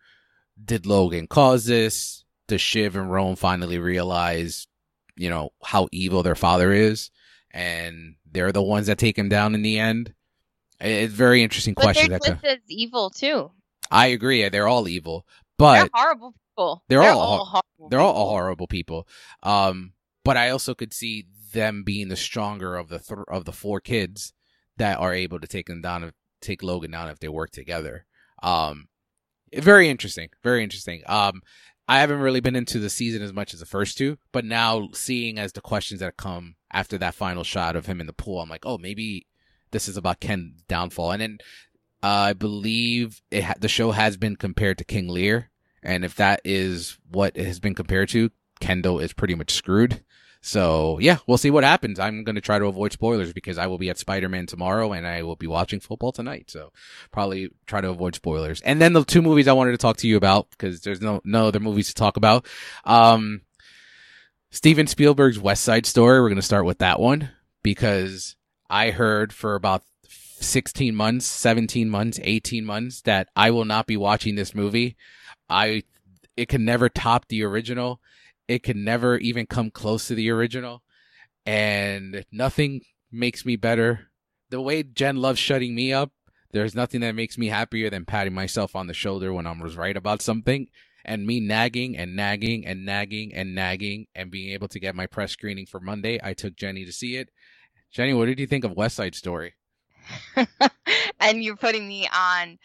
did 0.64 0.86
Logan 0.86 1.28
cause 1.28 1.66
this? 1.66 2.26
Does 2.48 2.62
Shiv 2.62 2.96
and 2.96 3.12
Rome 3.12 3.36
finally 3.36 3.80
realize, 3.80 4.68
you 5.16 5.30
know, 5.30 5.52
how 5.64 5.88
evil 5.92 6.24
their 6.24 6.36
father 6.36 6.72
is? 6.72 7.12
And 7.52 8.16
they're 8.30 8.52
the 8.52 8.62
ones 8.62 8.88
that 8.88 8.98
take 8.98 9.18
him 9.18 9.30
down 9.30 9.56
in 9.56 9.62
the 9.62 9.80
end. 9.80 10.14
It's 10.80 11.14
very 11.14 11.44
interesting 11.44 11.76
but 11.76 11.84
question. 11.84 12.10
they're 12.10 12.20
just 12.20 12.44
as 12.44 12.60
evil 12.68 13.10
too. 13.10 13.52
I 13.90 14.08
agree. 14.08 14.48
They're 14.50 14.68
all 14.68 14.88
evil, 14.88 15.26
but 15.58 15.82
they're 15.82 15.90
horrible 15.94 16.34
people. 16.34 16.84
they're 16.88 17.04
all 17.04 17.46
horrible. 17.46 17.90
they're 17.90 18.00
all 18.00 18.14
people. 18.14 18.30
horrible 18.30 18.68
people. 18.68 19.08
Um, 19.44 19.94
but 20.26 20.36
I 20.36 20.50
also 20.50 20.74
could 20.74 20.94
see 20.94 21.28
them 21.54 21.84
being 21.84 22.10
the 22.10 22.16
stronger 22.16 22.76
of 22.76 22.90
the 22.90 23.00
th- 23.00 23.20
of 23.28 23.46
the 23.46 23.52
four 23.52 23.80
kids 23.80 24.34
that 24.78 25.00
are 25.00 25.14
able 25.14 25.40
to 25.40 25.48
take 25.48 25.68
them 25.68 25.82
down, 25.82 26.12
take 26.42 26.64
Logan 26.64 26.92
down 26.92 27.10
if 27.10 27.20
they 27.20 27.30
work 27.30 27.52
together. 27.52 28.06
Um, 28.42 28.88
very 29.56 29.90
interesting, 29.90 30.30
very 30.44 30.64
interesting. 30.64 31.04
Um, 31.06 31.42
I 31.88 32.00
haven't 32.00 32.20
really 32.20 32.40
been 32.40 32.56
into 32.56 32.80
the 32.80 32.90
season 32.90 33.22
as 33.22 33.34
much 33.34 33.54
as 33.54 33.60
the 33.60 33.66
first 33.66 33.98
two, 33.98 34.18
but 34.32 34.46
now 34.46 34.90
seeing 34.94 35.38
as 35.38 35.52
the 35.52 35.62
questions 35.62 36.00
that 36.00 36.18
come 36.18 36.56
after 36.72 36.98
that 36.98 37.14
final 37.14 37.44
shot 37.44 37.76
of 37.76 37.86
him 37.86 38.00
in 38.00 38.08
the 38.08 38.14
pool, 38.14 38.40
I'm 38.40 38.50
like, 38.50 38.66
oh, 38.66 38.78
maybe 38.78 39.28
this 39.72 39.88
is 39.88 39.98
about 39.98 40.22
Ken's 40.22 40.62
downfall. 40.68 41.12
And 41.12 41.22
then 41.22 41.38
uh, 42.02 42.08
I 42.08 42.34
believe 42.34 43.22
ha- 43.34 43.56
the 43.60 43.68
show 43.68 43.92
has 43.92 44.18
been 44.18 44.38
compared 44.38 44.78
to 44.78 44.86
King 44.86 45.10
Lear, 45.10 45.52
and 45.82 46.06
if 46.06 46.16
that 46.16 46.42
is 46.46 46.98
what 47.10 47.38
it 47.38 47.46
has 47.46 47.60
been 47.60 47.76
compared 47.76 48.10
to, 48.10 48.32
Kendall 48.60 49.00
is 49.00 49.14
pretty 49.14 49.36
much 49.36 49.52
screwed. 49.52 50.04
So 50.46 51.00
yeah, 51.00 51.20
we'll 51.26 51.38
see 51.38 51.50
what 51.50 51.64
happens. 51.64 52.00
I'm 52.00 52.26
going 52.26 52.36
to 52.36 52.42
try 52.42 52.60
to 52.60 52.66
avoid 52.66 52.92
spoilers 52.92 53.32
because 53.32 53.58
I 53.58 53.68
will 53.68 53.78
be 53.78 53.90
at 53.90 53.98
Spider-Man 53.98 54.46
tomorrow 54.46 54.92
and 54.92 55.08
I 55.08 55.24
will 55.24 55.38
be 55.38 55.48
watching 55.48 55.80
football 55.80 56.12
tonight. 56.12 56.52
So 56.52 56.74
probably 57.12 57.50
try 57.66 57.80
to 57.80 57.90
avoid 57.90 58.14
spoilers. 58.14 58.60
And 58.60 58.82
then 58.82 58.92
the 58.92 59.06
two 59.06 59.22
movies 59.22 59.48
I 59.48 59.54
wanted 59.54 59.72
to 59.72 59.78
talk 59.78 59.96
to 59.98 60.08
you 60.08 60.18
about 60.18 60.50
because 60.52 60.82
there's 60.82 61.00
no, 61.00 61.22
no 61.24 61.48
other 61.48 61.62
movies 61.62 61.88
to 61.88 61.94
talk 61.94 62.18
about. 62.18 62.46
Um, 62.84 63.44
Steven 64.52 64.86
Spielberg's 64.86 65.40
West 65.40 65.64
Side 65.64 65.86
Story. 65.86 66.20
We're 66.20 66.28
going 66.28 66.36
to 66.36 66.42
start 66.42 66.66
with 66.66 66.80
that 66.80 67.00
one 67.00 67.32
because 67.64 68.36
I 68.70 68.92
heard 68.92 69.32
for 69.32 69.56
about 69.56 69.84
16 70.10 70.94
months, 70.94 71.26
17 71.26 71.90
months, 71.90 72.20
18 72.22 72.66
months 72.66 73.00
that 73.04 73.30
I 73.34 73.50
will 73.52 73.64
not 73.64 73.88
be 73.88 73.96
watching 73.96 74.36
this 74.36 74.54
movie. 74.54 74.98
I, 75.50 75.84
it 76.36 76.50
can 76.50 76.66
never 76.66 76.90
top 76.90 77.30
the 77.30 77.46
original. 77.46 78.02
It 78.48 78.64
can 78.64 78.84
never 78.84 79.18
even 79.18 79.46
come 79.46 79.72
close 79.72 80.08
to 80.08 80.16
the 80.16 80.30
original. 80.32 80.84
and 81.46 82.26
nothing 82.32 82.82
makes 83.12 83.46
me 83.46 83.56
better. 83.56 84.12
The 84.50 84.62
way 84.62 84.84
Jen 84.84 85.18
loves 85.18 85.40
shutting 85.40 85.76
me 85.76 85.92
up, 85.94 86.12
there's 86.52 86.76
nothing 86.76 87.02
that 87.02 87.16
makes 87.16 87.38
me 87.38 87.48
happier 87.48 87.90
than 87.90 88.06
patting 88.06 88.34
myself 88.34 88.76
on 88.76 88.88
the 88.88 88.94
shoulder 88.94 89.34
when 89.34 89.48
I 89.48 89.52
was 89.60 89.76
right 89.76 89.98
about 89.98 90.22
something 90.22 90.68
and 91.04 91.26
me 91.28 91.40
nagging 91.40 91.98
and 91.98 92.16
nagging 92.16 92.66
and 92.66 92.86
nagging 92.86 93.34
and 93.34 93.56
nagging 93.56 94.08
and 94.16 94.32
being 94.32 94.54
able 94.54 94.68
to 94.70 94.80
get 94.80 94.96
my 94.96 95.06
press 95.08 95.32
screening 95.32 95.66
for 95.66 95.80
Monday. 95.80 96.20
I 96.24 96.34
took 96.34 96.56
Jenny 96.56 96.86
to 96.86 96.94
see 96.94 97.18
it. 97.18 97.30
Jenny, 97.92 98.14
what 98.14 98.26
did 98.28 98.40
you 98.40 98.48
think 98.48 98.64
of 98.64 98.72
West 98.72 98.96
Side 98.96 99.16
Story? 99.16 99.56
and 101.20 101.44
you're 101.44 101.58
putting 101.58 101.88
me 101.88 102.08
on 102.14 102.58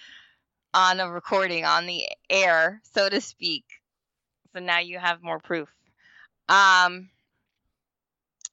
on 0.74 1.00
a 1.00 1.10
recording 1.10 1.64
on 1.64 1.86
the 1.86 2.06
air, 2.30 2.80
so 2.92 3.08
to 3.08 3.20
speak. 3.20 3.64
Now 4.60 4.78
you 4.78 4.98
have 4.98 5.22
more 5.22 5.38
proof. 5.38 5.68
Um 6.48 7.10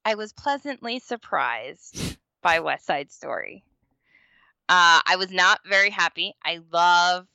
I 0.05 0.15
was 0.15 0.33
pleasantly 0.33 0.99
surprised 0.99 2.17
by 2.43 2.59
West 2.59 2.85
Side 2.85 3.11
Story. 3.11 3.63
Uh, 4.67 5.01
I 5.05 5.15
was 5.17 5.31
not 5.31 5.59
very 5.67 5.89
happy. 5.89 6.35
I 6.43 6.59
love 6.71 7.27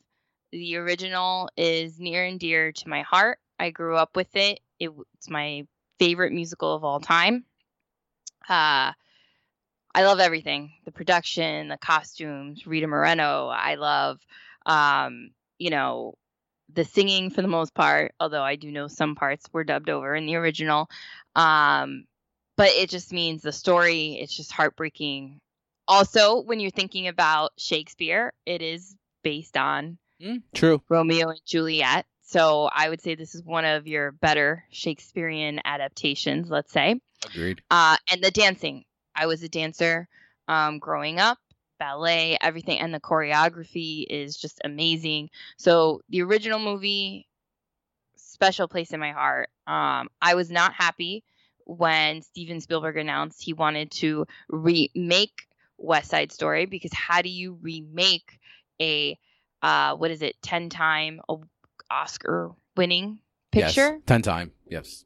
the 0.53 0.77
original 0.77 1.49
is 1.57 2.01
near 2.01 2.25
and 2.25 2.41
dear 2.41 2.73
to 2.73 2.89
my 2.89 3.03
heart. 3.03 3.39
I 3.59 3.71
grew 3.71 3.97
up 3.97 4.17
with 4.17 4.35
it. 4.37 4.61
it 4.79 4.91
it's 5.15 5.29
my 5.29 5.67
favorite 5.99 6.33
musical 6.33 6.75
of 6.75 6.85
all 6.85 7.01
time. 7.01 7.45
Uh, 8.49 8.93
I 9.93 10.05
love 10.05 10.21
everything 10.21 10.73
the 10.85 10.93
production, 10.93 11.69
the 11.69 11.77
costumes, 11.77 12.67
Rita 12.67 12.87
Moreno. 12.87 13.49
I 13.49 13.75
love, 13.75 14.21
um, 14.67 15.31
you 15.59 15.71
know, 15.71 16.15
the 16.75 16.85
singing 16.85 17.31
for 17.31 17.43
the 17.43 17.49
most 17.49 17.75
part, 17.75 18.15
although 18.21 18.43
I 18.43 18.57
do 18.57 18.71
know 18.71 18.89
some 18.89 19.15
parts 19.15 19.47
were 19.53 19.65
dubbed 19.65 19.91
over 19.91 20.15
in 20.15 20.27
the 20.27 20.37
original. 20.37 20.89
Um, 21.35 22.05
but 22.57 22.69
it 22.69 22.91
just 22.91 23.13
means 23.13 23.43
the 23.43 23.53
story, 23.53 24.19
it's 24.21 24.37
just 24.37 24.53
heartbreaking. 24.53 25.41
Also, 25.89 26.41
when 26.43 26.61
you're 26.61 26.71
thinking 26.71 27.09
about 27.09 27.53
Shakespeare, 27.57 28.33
it 28.47 28.63
is 28.63 28.95
based 29.23 29.57
on 29.57 29.99
Mm, 30.23 30.43
true. 30.55 30.83
Romeo 30.89 31.31
and 31.31 31.41
Juliet. 31.47 32.05
So 32.23 32.69
I 32.73 32.89
would 32.89 33.01
say 33.01 33.15
this 33.15 33.35
is 33.35 33.43
one 33.43 33.65
of 33.65 33.87
your 33.87 34.13
better 34.13 34.65
Shakespearean 34.71 35.61
adaptations, 35.65 36.51
let's 36.51 36.73
say. 36.73 37.01
Agreed. 37.25 37.63
Uh, 37.71 37.97
and 38.11 38.23
the 38.23 38.31
dancing. 38.31 38.85
I 39.15 39.27
was 39.27 39.43
a 39.43 39.49
dancer 39.49 40.09
um, 40.47 40.79
growing 40.79 41.19
up, 41.19 41.39
ballet, 41.81 42.39
everything, 42.41 42.79
and 42.79 42.95
the 42.95 43.01
choreography 43.01 44.05
is 44.09 44.37
just 44.37 44.61
amazing. 44.63 45.31
So 45.57 46.03
the 46.09 46.23
original 46.23 46.61
movie, 46.61 47.27
special 48.15 48.69
place 48.69 48.93
in 48.93 49.01
my 49.01 49.11
heart. 49.11 49.49
Um, 49.67 50.09
I 50.23 50.37
was 50.37 50.51
not 50.51 50.73
happy 50.75 51.25
when 51.65 52.23
Steven 52.23 52.61
Spielberg 52.61 52.97
announced 52.97 53.43
he 53.43 53.53
wanted 53.53 53.91
to 53.93 54.27
remake 54.49 55.49
West 55.79 56.11
Side 56.11 56.31
Story 56.31 56.67
because 56.67 56.93
how 56.93 57.23
do 57.23 57.29
you 57.29 57.59
remake 57.61 58.39
a 58.81 59.19
uh, 59.63 59.95
what 59.97 60.11
is 60.11 60.23
it, 60.23 60.41
10 60.43 60.71
time 60.71 61.21
Oscar 61.91 62.53
winning 62.77 63.21
picture? 63.51 63.93
Yes, 63.93 64.03
10 64.07 64.23
time, 64.23 64.53
yes. 64.69 65.05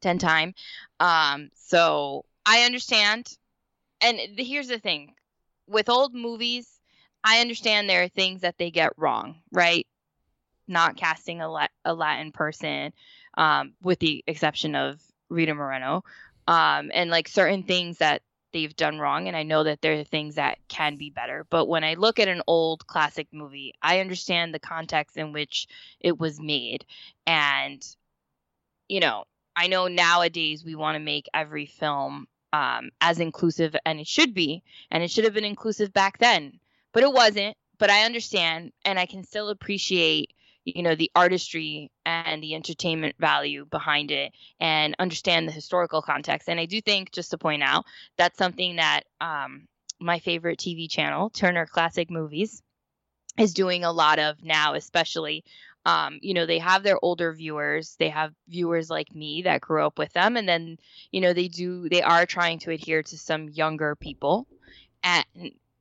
10 0.00 0.18
time. 0.18 0.54
Um, 0.98 1.50
so 1.54 2.24
I 2.46 2.62
understand. 2.62 3.36
And 4.00 4.18
the, 4.36 4.44
here's 4.44 4.68
the 4.68 4.78
thing 4.78 5.14
with 5.70 5.88
old 5.88 6.14
movies, 6.14 6.80
I 7.22 7.40
understand 7.40 7.88
there 7.88 8.02
are 8.02 8.08
things 8.08 8.42
that 8.42 8.58
they 8.58 8.70
get 8.70 8.92
wrong, 8.96 9.36
right? 9.52 9.86
Not 10.66 10.96
casting 10.96 11.40
a, 11.40 11.68
a 11.84 11.94
Latin 11.94 12.32
person, 12.32 12.92
um, 13.36 13.72
with 13.82 13.98
the 14.00 14.24
exception 14.26 14.74
of 14.74 15.00
Rita 15.28 15.54
Moreno, 15.54 16.04
um, 16.48 16.90
and 16.92 17.10
like 17.10 17.28
certain 17.28 17.62
things 17.62 17.98
that 17.98 18.22
they've 18.52 18.74
done 18.74 18.98
wrong 18.98 19.28
and 19.28 19.36
I 19.36 19.44
know 19.44 19.62
that 19.62 19.80
there 19.80 19.98
are 20.00 20.02
things 20.02 20.34
that 20.34 20.58
can 20.68 20.96
be 20.96 21.10
better. 21.10 21.46
But 21.50 21.66
when 21.66 21.84
I 21.84 21.94
look 21.94 22.18
at 22.18 22.26
an 22.26 22.42
old 22.48 22.84
classic 22.88 23.28
movie, 23.32 23.74
I 23.80 24.00
understand 24.00 24.52
the 24.52 24.58
context 24.58 25.16
in 25.16 25.32
which 25.32 25.68
it 26.00 26.18
was 26.18 26.40
made. 26.40 26.84
And 27.28 27.84
you 28.88 28.98
know, 28.98 29.24
I 29.54 29.68
know 29.68 29.86
nowadays 29.86 30.64
we 30.64 30.74
want 30.74 30.96
to 30.96 31.00
make 31.00 31.28
every 31.32 31.66
film 31.66 32.26
um, 32.52 32.90
as 33.00 33.20
inclusive 33.20 33.74
and 33.84 34.00
it 34.00 34.06
should 34.06 34.34
be 34.34 34.62
and 34.90 35.02
it 35.02 35.10
should 35.10 35.24
have 35.24 35.34
been 35.34 35.44
inclusive 35.44 35.92
back 35.92 36.18
then, 36.18 36.58
but 36.92 37.02
it 37.02 37.12
wasn't. 37.12 37.56
But 37.78 37.90
I 37.90 38.04
understand 38.04 38.72
and 38.84 38.98
I 38.98 39.06
can 39.06 39.24
still 39.24 39.48
appreciate 39.48 40.34
you 40.64 40.82
know 40.82 40.94
the 40.94 41.10
artistry 41.14 41.90
and 42.04 42.42
the 42.42 42.54
entertainment 42.54 43.14
value 43.18 43.64
behind 43.64 44.10
it 44.10 44.32
and 44.58 44.94
understand 44.98 45.48
the 45.48 45.52
historical 45.52 46.02
context 46.02 46.48
and 46.48 46.60
i 46.60 46.66
do 46.66 46.80
think 46.80 47.12
just 47.12 47.30
to 47.30 47.38
point 47.38 47.62
out 47.62 47.84
that's 48.18 48.38
something 48.38 48.76
that 48.76 49.02
um, 49.20 49.66
my 50.00 50.18
favorite 50.18 50.58
tv 50.58 50.88
channel 50.90 51.30
turner 51.30 51.66
classic 51.66 52.10
movies 52.10 52.62
is 53.38 53.54
doing 53.54 53.84
a 53.84 53.92
lot 53.92 54.18
of 54.18 54.42
now 54.42 54.74
especially 54.74 55.44
um, 55.86 56.18
you 56.22 56.34
know 56.34 56.46
they 56.46 56.58
have 56.58 56.82
their 56.82 56.98
older 57.02 57.32
viewers 57.32 57.96
they 57.98 58.08
have 58.08 58.32
viewers 58.48 58.90
like 58.90 59.14
me 59.14 59.42
that 59.42 59.60
grew 59.60 59.84
up 59.84 59.98
with 59.98 60.12
them 60.12 60.36
and 60.36 60.48
then 60.48 60.76
you 61.10 61.20
know 61.20 61.32
they 61.32 61.48
do 61.48 61.88
they 61.88 62.02
are 62.02 62.26
trying 62.26 62.58
to 62.58 62.70
adhere 62.70 63.02
to 63.02 63.16
some 63.18 63.48
younger 63.48 63.94
people 63.96 64.46
and 65.02 65.24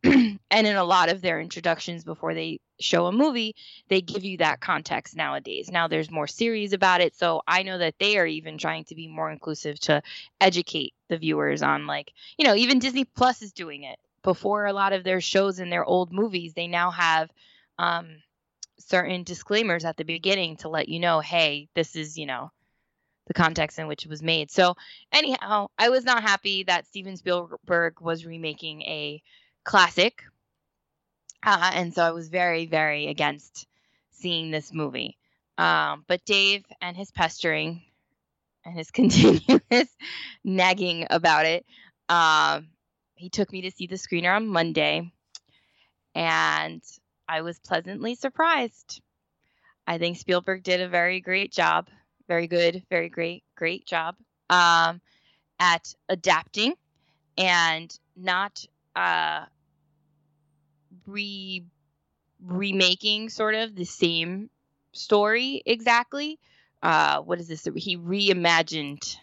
and 0.04 0.40
in 0.52 0.76
a 0.78 0.84
lot 0.84 1.10
of 1.10 1.22
their 1.22 1.42
introductions 1.42 2.06
before 2.06 2.34
they 2.34 2.60
show 2.80 3.08
a 3.08 3.12
movie, 3.12 3.54
they 3.90 4.00
give 4.00 4.24
you 4.24 4.38
that 4.38 4.62
context 4.62 5.16
nowadays. 5.16 5.70
Now 5.70 5.90
there's 5.90 6.10
more 6.10 6.28
series 6.28 6.72
about 6.72 7.02
it, 7.02 7.16
so 7.16 7.42
I 7.46 7.64
know 7.64 7.78
that 7.78 7.96
they 8.00 8.18
are 8.18 8.26
even 8.26 8.58
trying 8.58 8.86
to 8.86 8.96
be 8.96 9.10
more 9.10 9.30
inclusive 9.30 9.78
to 9.82 10.02
educate 10.40 10.94
the 11.10 11.18
viewers 11.18 11.62
on 11.62 11.86
like, 11.86 12.14
you 12.38 12.46
know, 12.46 12.56
even 12.56 12.80
Disney 12.80 13.04
Plus 13.04 13.42
is 13.42 13.52
doing 13.52 13.84
it. 13.84 14.00
Before 14.24 14.66
a 14.66 14.74
lot 14.74 14.94
of 14.94 15.04
their 15.04 15.22
shows 15.22 15.60
and 15.60 15.72
their 15.72 15.86
old 15.86 16.14
movies, 16.14 16.54
they 16.54 16.68
now 16.68 16.92
have 16.92 17.30
um, 17.78 18.22
certain 18.80 19.24
disclaimers 19.24 19.86
at 19.86 19.98
the 19.98 20.06
beginning 20.06 20.58
to 20.58 20.70
let 20.70 20.90
you 20.90 21.00
know, 21.00 21.20
hey, 21.20 21.68
this 21.76 21.96
is, 21.96 22.18
you 22.18 22.26
know, 22.26 22.52
the 23.28 23.34
context 23.34 23.78
in 23.80 23.88
which 23.88 24.06
it 24.06 24.10
was 24.10 24.24
made. 24.24 24.50
So, 24.52 24.76
anyhow, 25.12 25.68
I 25.78 25.90
was 25.90 26.04
not 26.04 26.24
happy 26.24 26.64
that 26.64 26.88
Steven 26.88 27.18
Spielberg 27.18 28.02
was 28.02 28.26
remaking 28.26 28.82
a 28.84 29.22
classic 29.64 30.24
uh, 31.44 31.72
and 31.74 31.94
so 31.94 32.04
I 32.04 32.12
was 32.12 32.30
very, 32.30 32.66
very 32.66 33.08
against 33.08 33.68
seeing 34.12 34.52
this 34.52 34.74
movie. 34.74 35.18
Um, 35.58 36.04
but 36.08 36.26
Dave 36.26 36.66
and 36.82 36.96
his 36.96 37.12
pestering 37.12 37.84
and 38.66 38.78
his 38.78 38.92
continuous 38.92 39.88
nagging 40.44 41.08
about 41.10 41.46
it, 41.46 41.66
um, 42.08 42.70
he 43.16 43.30
took 43.30 43.52
me 43.52 43.62
to 43.62 43.72
see 43.72 43.88
the 43.88 43.96
screener 43.96 44.36
on 44.36 44.48
Monday, 44.48 45.12
and 46.16 46.82
I 47.30 47.42
was 47.42 47.60
pleasantly 47.60 48.16
surprised. 48.16 49.02
I 49.86 50.00
think 50.00 50.18
Spielberg 50.18 50.64
did 50.64 50.82
a 50.82 50.90
very 50.90 51.22
great 51.22 51.52
job, 51.52 51.88
very 52.28 52.48
good, 52.48 52.84
very 52.90 53.08
great, 53.08 53.44
great 53.56 53.86
job 53.86 54.16
um, 54.50 55.00
at 55.60 55.94
adapting 56.10 56.74
and 57.38 57.96
not 58.18 58.66
uh, 58.96 59.46
re 61.06 61.64
remaking 62.44 63.30
sort 63.30 63.54
of 63.54 63.76
the 63.76 63.86
same 63.86 64.50
story 64.94 65.62
exactly. 65.66 66.40
Uh, 66.82 67.20
what 67.22 67.40
is 67.40 67.48
this? 67.48 67.68
He 67.76 67.98
reimagined. 67.98 69.18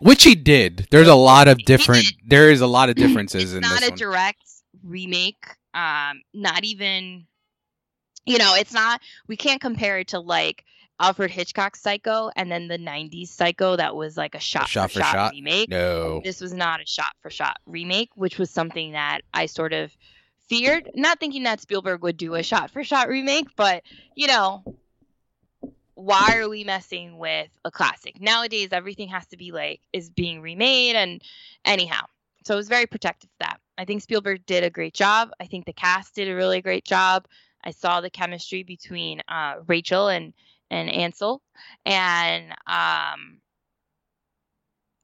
Which 0.00 0.24
he 0.24 0.34
did. 0.34 0.88
There's 0.90 1.08
a 1.08 1.14
lot 1.14 1.48
of 1.48 1.58
different. 1.58 2.04
There 2.26 2.50
is 2.50 2.60
a 2.60 2.66
lot 2.66 2.90
of 2.90 2.96
differences 2.96 3.44
it's 3.44 3.52
in 3.54 3.60
not 3.60 3.80
this 3.80 3.88
a 3.88 3.92
one. 3.92 3.98
direct 3.98 4.44
remake. 4.82 5.46
Um, 5.72 6.20
not 6.34 6.64
even. 6.64 7.26
You 8.26 8.38
know, 8.38 8.54
it's 8.54 8.72
not. 8.72 9.00
We 9.28 9.36
can't 9.36 9.60
compare 9.60 9.98
it 9.98 10.08
to 10.08 10.20
like 10.20 10.64
Alfred 11.00 11.30
Hitchcock's 11.30 11.80
Psycho 11.80 12.30
and 12.36 12.50
then 12.50 12.68
the 12.68 12.78
'90s 12.78 13.28
Psycho 13.28 13.76
that 13.76 13.94
was 13.94 14.16
like 14.16 14.34
a 14.34 14.40
shot, 14.40 14.68
shot 14.68 14.90
for 14.90 14.94
for 14.94 15.04
shot, 15.04 15.12
shot? 15.12 15.32
remake. 15.32 15.68
No. 15.68 16.20
This 16.24 16.40
was 16.40 16.52
not 16.52 16.80
a 16.80 16.86
shot 16.86 17.12
for 17.20 17.30
shot 17.30 17.58
remake, 17.66 18.10
which 18.14 18.38
was 18.38 18.50
something 18.50 18.92
that 18.92 19.20
I 19.32 19.46
sort 19.46 19.72
of 19.72 19.96
feared. 20.48 20.90
Not 20.94 21.20
thinking 21.20 21.44
that 21.44 21.60
Spielberg 21.60 22.02
would 22.02 22.16
do 22.16 22.34
a 22.34 22.42
shot 22.42 22.70
for 22.70 22.82
shot 22.82 23.08
remake, 23.08 23.48
but 23.56 23.82
you 24.14 24.26
know, 24.26 24.64
why 25.94 26.38
are 26.38 26.48
we 26.48 26.64
messing 26.64 27.18
with 27.18 27.48
a 27.64 27.70
classic? 27.70 28.20
Nowadays, 28.20 28.68
everything 28.72 29.08
has 29.08 29.26
to 29.28 29.36
be 29.36 29.52
like 29.52 29.80
is 29.92 30.10
being 30.10 30.40
remade, 30.40 30.96
and 30.96 31.22
anyhow, 31.64 32.06
so 32.44 32.54
I 32.54 32.56
was 32.56 32.68
very 32.68 32.86
protective 32.86 33.30
of 33.30 33.46
that. 33.46 33.60
I 33.78 33.84
think 33.84 34.02
Spielberg 34.02 34.46
did 34.46 34.64
a 34.64 34.70
great 34.70 34.94
job. 34.94 35.30
I 35.40 35.46
think 35.46 35.66
the 35.66 35.72
cast 35.72 36.14
did 36.14 36.28
a 36.28 36.34
really 36.34 36.62
great 36.62 36.84
job. 36.84 37.26
I 37.66 37.72
saw 37.72 38.00
the 38.00 38.10
chemistry 38.10 38.62
between 38.62 39.22
uh, 39.28 39.56
Rachel 39.66 40.06
and 40.06 40.32
and 40.70 40.88
Ansel, 40.88 41.42
and 41.84 42.50
um, 42.52 43.40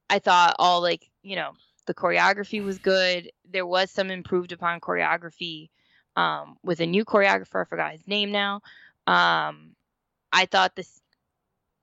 I 0.09 0.19
thought 0.19 0.55
all 0.59 0.81
like 0.81 1.09
you 1.23 1.35
know 1.35 1.51
the 1.87 1.93
choreography 1.93 2.63
was 2.63 2.79
good. 2.79 3.29
There 3.51 3.65
was 3.65 3.91
some 3.91 4.09
improved 4.09 4.53
upon 4.53 4.79
choreography 4.79 5.69
um, 6.15 6.55
with 6.63 6.79
a 6.79 6.85
new 6.85 7.03
choreographer. 7.03 7.65
I 7.65 7.65
forgot 7.65 7.91
his 7.91 8.07
name 8.07 8.31
now. 8.31 8.61
Um, 9.07 9.75
I 10.31 10.45
thought 10.49 10.73
this 10.77 11.01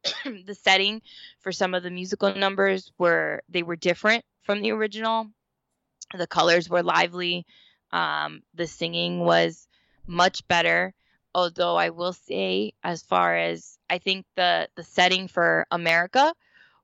the 0.25 0.55
setting 0.55 1.03
for 1.41 1.53
some 1.53 1.75
of 1.75 1.83
the 1.83 1.91
musical 1.91 2.35
numbers 2.35 2.91
were 2.97 3.43
they 3.51 3.63
were 3.63 3.77
different 3.77 4.25
from 4.45 4.63
the 4.63 4.73
original. 4.73 5.27
The 6.17 6.27
colors 6.27 6.71
were 6.71 6.83
lively. 6.83 7.45
Um, 7.93 8.41
the 8.55 8.67
singing 8.67 9.19
was 9.19 9.69
much 10.07 10.47
better. 10.49 10.95
Although 11.35 11.77
I 11.77 11.91
will 11.91 12.13
say, 12.13 12.73
as 12.83 13.03
far 13.03 13.37
as 13.37 13.79
I 13.89 13.99
think 13.99 14.27
the 14.37 14.69
the 14.75 14.83
setting 14.83 15.29
for 15.29 15.67
America 15.71 16.35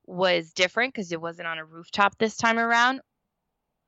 was 0.05 0.53
different 0.53 0.93
because 0.93 1.11
it 1.11 1.19
wasn't 1.19 1.47
on 1.47 1.57
a 1.57 1.65
rooftop 1.65 2.17
this 2.17 2.37
time 2.37 2.57
around. 2.57 3.01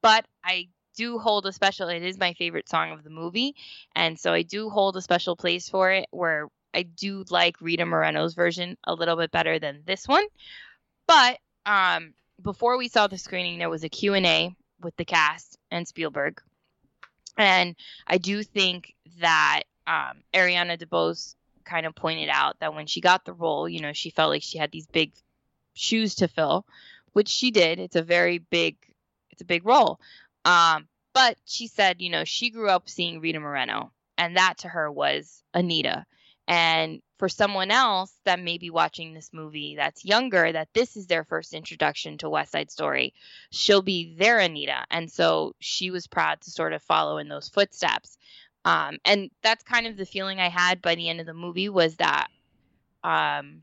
But 0.02 0.26
I 0.44 0.68
do 0.96 1.18
hold 1.18 1.46
a 1.46 1.54
special. 1.54 1.88
It 1.88 2.04
is 2.04 2.18
my 2.18 2.34
favorite 2.34 2.68
song 2.68 2.92
of 2.92 3.04
the 3.04 3.10
movie, 3.10 3.56
and 3.96 4.20
so 4.20 4.34
I 4.34 4.42
do 4.42 4.70
hold 4.70 4.98
a 4.98 5.02
special 5.02 5.38
place 5.38 5.70
for 5.70 5.92
it. 5.92 6.08
Where 6.12 6.48
I 6.74 6.84
do 6.84 7.24
like 7.30 7.62
Rita 7.62 7.86
Moreno's 7.86 8.34
version 8.34 8.78
a 8.84 8.94
little 8.94 9.16
bit 9.16 9.32
better 9.32 9.60
than 9.60 9.84
this 9.86 10.08
one. 10.08 10.26
But 11.08 11.40
um, 11.66 12.14
before 12.42 12.78
we 12.78 12.90
saw 12.90 13.08
the 13.08 13.18
screening, 13.18 13.60
there 13.60 13.70
was 13.70 13.84
a 13.84 13.90
Q 13.90 14.14
and 14.14 14.26
A 14.26 14.56
with 14.82 14.96
the 14.98 15.06
cast 15.06 15.58
and 15.72 15.88
Spielberg, 15.88 16.42
and 17.40 17.76
I 18.06 18.18
do 18.18 18.44
think 18.44 18.94
that 19.22 19.62
um, 19.88 20.22
Ariana 20.34 20.78
DeBose 20.78 21.36
kind 21.64 21.86
of 21.86 21.96
pointed 21.96 22.30
out 22.30 22.60
that 22.60 22.76
when 22.76 22.86
she 22.86 23.00
got 23.00 23.24
the 23.24 23.34
role, 23.34 23.68
you 23.68 23.80
know, 23.80 23.94
she 23.94 24.10
felt 24.10 24.30
like 24.30 24.44
she 24.44 24.58
had 24.58 24.72
these 24.72 24.88
big 24.88 25.14
shoes 25.74 26.16
to 26.16 26.28
fill, 26.28 26.66
which 27.14 27.30
she 27.30 27.50
did. 27.50 27.80
It's 27.80 27.96
a 27.96 28.04
very 28.04 28.40
big, 28.40 28.76
it's 29.32 29.42
a 29.42 29.46
big 29.46 29.66
role. 29.66 30.00
Um, 30.44 30.88
but 31.14 31.38
she 31.46 31.68
said, 31.68 32.02
you 32.02 32.10
know, 32.10 32.26
she 32.26 32.50
grew 32.50 32.70
up 32.70 32.90
seeing 32.90 33.22
Rita 33.22 33.40
Moreno, 33.40 33.92
and 34.18 34.36
that 34.36 34.60
to 34.60 34.68
her 34.68 34.92
was 34.92 35.42
Anita. 35.54 36.06
And 36.50 37.04
for 37.20 37.30
someone 37.30 37.70
else 37.70 38.12
that 38.26 38.40
may 38.40 38.58
be 38.58 38.72
watching 38.72 39.14
this 39.14 39.30
movie 39.32 39.76
that's 39.76 40.04
younger, 40.04 40.52
that 40.52 40.70
this 40.74 40.98
is 40.98 41.06
their 41.06 41.24
first 41.24 41.54
introduction 41.54 42.18
to 42.18 42.30
West 42.30 42.54
Side 42.54 42.72
Story, 42.72 43.14
she'll 43.52 43.84
be 43.84 44.16
their 44.18 44.40
Anita. 44.40 44.84
And 44.90 45.12
so 45.12 45.54
she 45.60 45.92
was 45.92 46.08
proud 46.08 46.42
to 46.42 46.50
sort 46.50 46.74
of 46.74 46.82
follow 46.82 47.20
in 47.20 47.30
those 47.30 47.50
footsteps. 47.50 48.18
Um, 48.66 48.98
and 49.06 49.30
that's 49.44 49.64
kind 49.64 49.86
of 49.86 49.96
the 49.96 50.08
feeling 50.08 50.40
I 50.40 50.50
had 50.50 50.82
by 50.82 50.96
the 50.96 51.08
end 51.08 51.20
of 51.20 51.28
the 51.28 51.36
movie 51.36 51.70
was 51.70 51.96
that 51.98 52.30
um, 53.04 53.62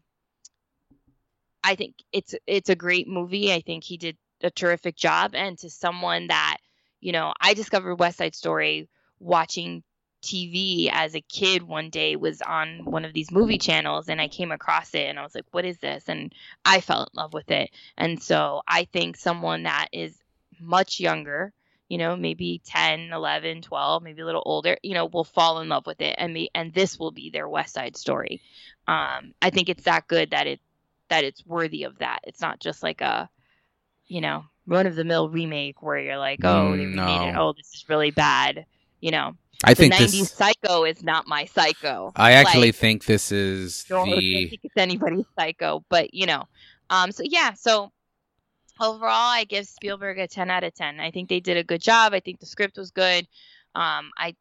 I 1.65 1.75
think 1.75 1.97
it's 2.13 2.37
it's 2.47 2.71
a 2.71 2.77
great 2.77 3.09
movie. 3.09 3.53
I 3.53 3.63
think 3.63 3.83
he 3.83 3.97
did 3.97 4.17
a 4.43 4.51
terrific 4.51 4.95
job. 4.95 5.35
And 5.35 5.59
to 5.59 5.71
someone 5.71 6.29
that, 6.29 6.59
you 7.01 7.11
know, 7.11 7.33
I 7.41 7.55
discovered 7.55 7.97
West 7.97 8.19
Side 8.19 8.37
Story 8.37 8.89
watching 9.19 9.83
TV 10.27 10.91
as 10.93 11.15
a 11.15 11.21
kid 11.21 11.63
one 11.63 11.91
day 11.91 12.17
was 12.17 12.43
on 12.43 12.85
one 12.85 13.05
of 13.05 13.13
these 13.13 13.31
movie 13.31 13.59
channels 13.59 14.09
and 14.09 14.21
I 14.21 14.29
came 14.29 14.53
across 14.53 14.95
it 14.95 15.07
and 15.07 15.19
I 15.19 15.23
was 15.23 15.35
like, 15.35 15.47
what 15.53 15.65
is 15.65 15.79
this? 15.79 16.05
And 16.09 16.35
I 16.65 16.81
fell 16.81 17.03
in 17.03 17.09
love 17.15 17.33
with 17.33 17.51
it. 17.51 17.71
And 17.97 18.23
so 18.23 18.63
I 18.67 18.85
think 18.85 19.17
someone 19.17 19.63
that 19.63 19.89
is 19.93 20.19
much 20.61 21.01
younger 21.01 21.53
you 21.89 21.99
know, 21.99 22.17
maybe 22.17 22.61
10, 22.65 23.13
11, 23.13 23.63
12, 23.63 24.03
maybe 24.03 24.23
a 24.23 24.27
little 24.27 24.43
older, 24.45 24.77
you 24.83 24.95
know, 24.95 25.07
will 25.07 25.25
fall 25.25 25.61
in 25.61 25.69
love 25.69 25.87
with 25.87 26.01
it 26.01 26.17
and 26.19 26.33
me 26.33 26.51
and 26.55 26.75
this 26.75 26.99
will 26.99 27.13
be 27.13 27.31
their 27.31 27.49
West 27.49 27.75
Side 27.75 27.97
story. 27.97 28.41
Um, 28.89 29.35
I 29.41 29.51
think 29.51 29.69
it's 29.69 29.85
that 29.85 30.09
good 30.09 30.31
that 30.31 30.47
it 30.47 30.61
that 31.09 31.25
it's 31.25 31.47
worthy 31.47 31.85
of 31.85 31.99
that. 31.99 32.21
It's 32.25 32.41
not 32.41 32.59
just 32.59 32.83
like 32.83 33.01
a, 33.01 33.29
you 34.07 34.21
know, 34.21 34.45
run 34.67 34.87
of 34.87 34.97
the 34.97 35.05
mill 35.05 35.29
remake 35.29 35.81
where 35.81 35.99
you're 35.99 36.19
like, 36.19 36.41
oh, 36.43 36.73
they 36.73 36.87
remade 36.87 36.97
no. 36.97 37.29
it. 37.29 37.37
Oh, 37.37 37.53
this 37.53 37.73
is 37.75 37.89
really 37.89 38.11
bad. 38.11 38.67
You 39.01 39.13
know, 39.13 39.37
I 39.65 39.75
the 39.75 39.77
think 39.77 39.95
90s 39.95 40.11
this. 40.11 40.31
Psycho 40.33 40.85
is 40.85 41.03
not 41.03 41.27
my 41.27 41.47
Psycho. 41.47 42.13
I 42.15 42.33
actually 42.33 42.69
like, 42.69 42.75
think 42.75 43.07
this 43.07 43.33
is 43.33 43.85
don't 43.89 44.11
the. 44.11 44.49
think 44.49 44.61
it's 44.63 44.77
anybody's 44.77 45.25
Psycho, 45.39 45.85
but 45.89 46.13
you 46.13 46.27
know, 46.27 46.45
um, 46.91 47.13
so 47.13 47.23
yeah, 47.25 47.55
so 47.55 47.91
overall, 48.81 49.11
I 49.11 49.45
give 49.45 49.67
Spielberg 49.67 50.19
a 50.19 50.29
10 50.29 50.51
out 50.51 50.65
of 50.65 50.75
10. 50.75 51.01
I 51.01 51.11
think 51.11 51.29
they 51.29 51.41
did 51.41 51.57
a 51.57 51.65
good 51.65 51.81
job. 51.81 52.13
I 52.13 52.21
think 52.21 52.41
the 52.41 52.47
script 52.47 52.77
was 52.77 52.91
good. 52.91 53.27
Um, 53.75 54.11
I 54.17 54.35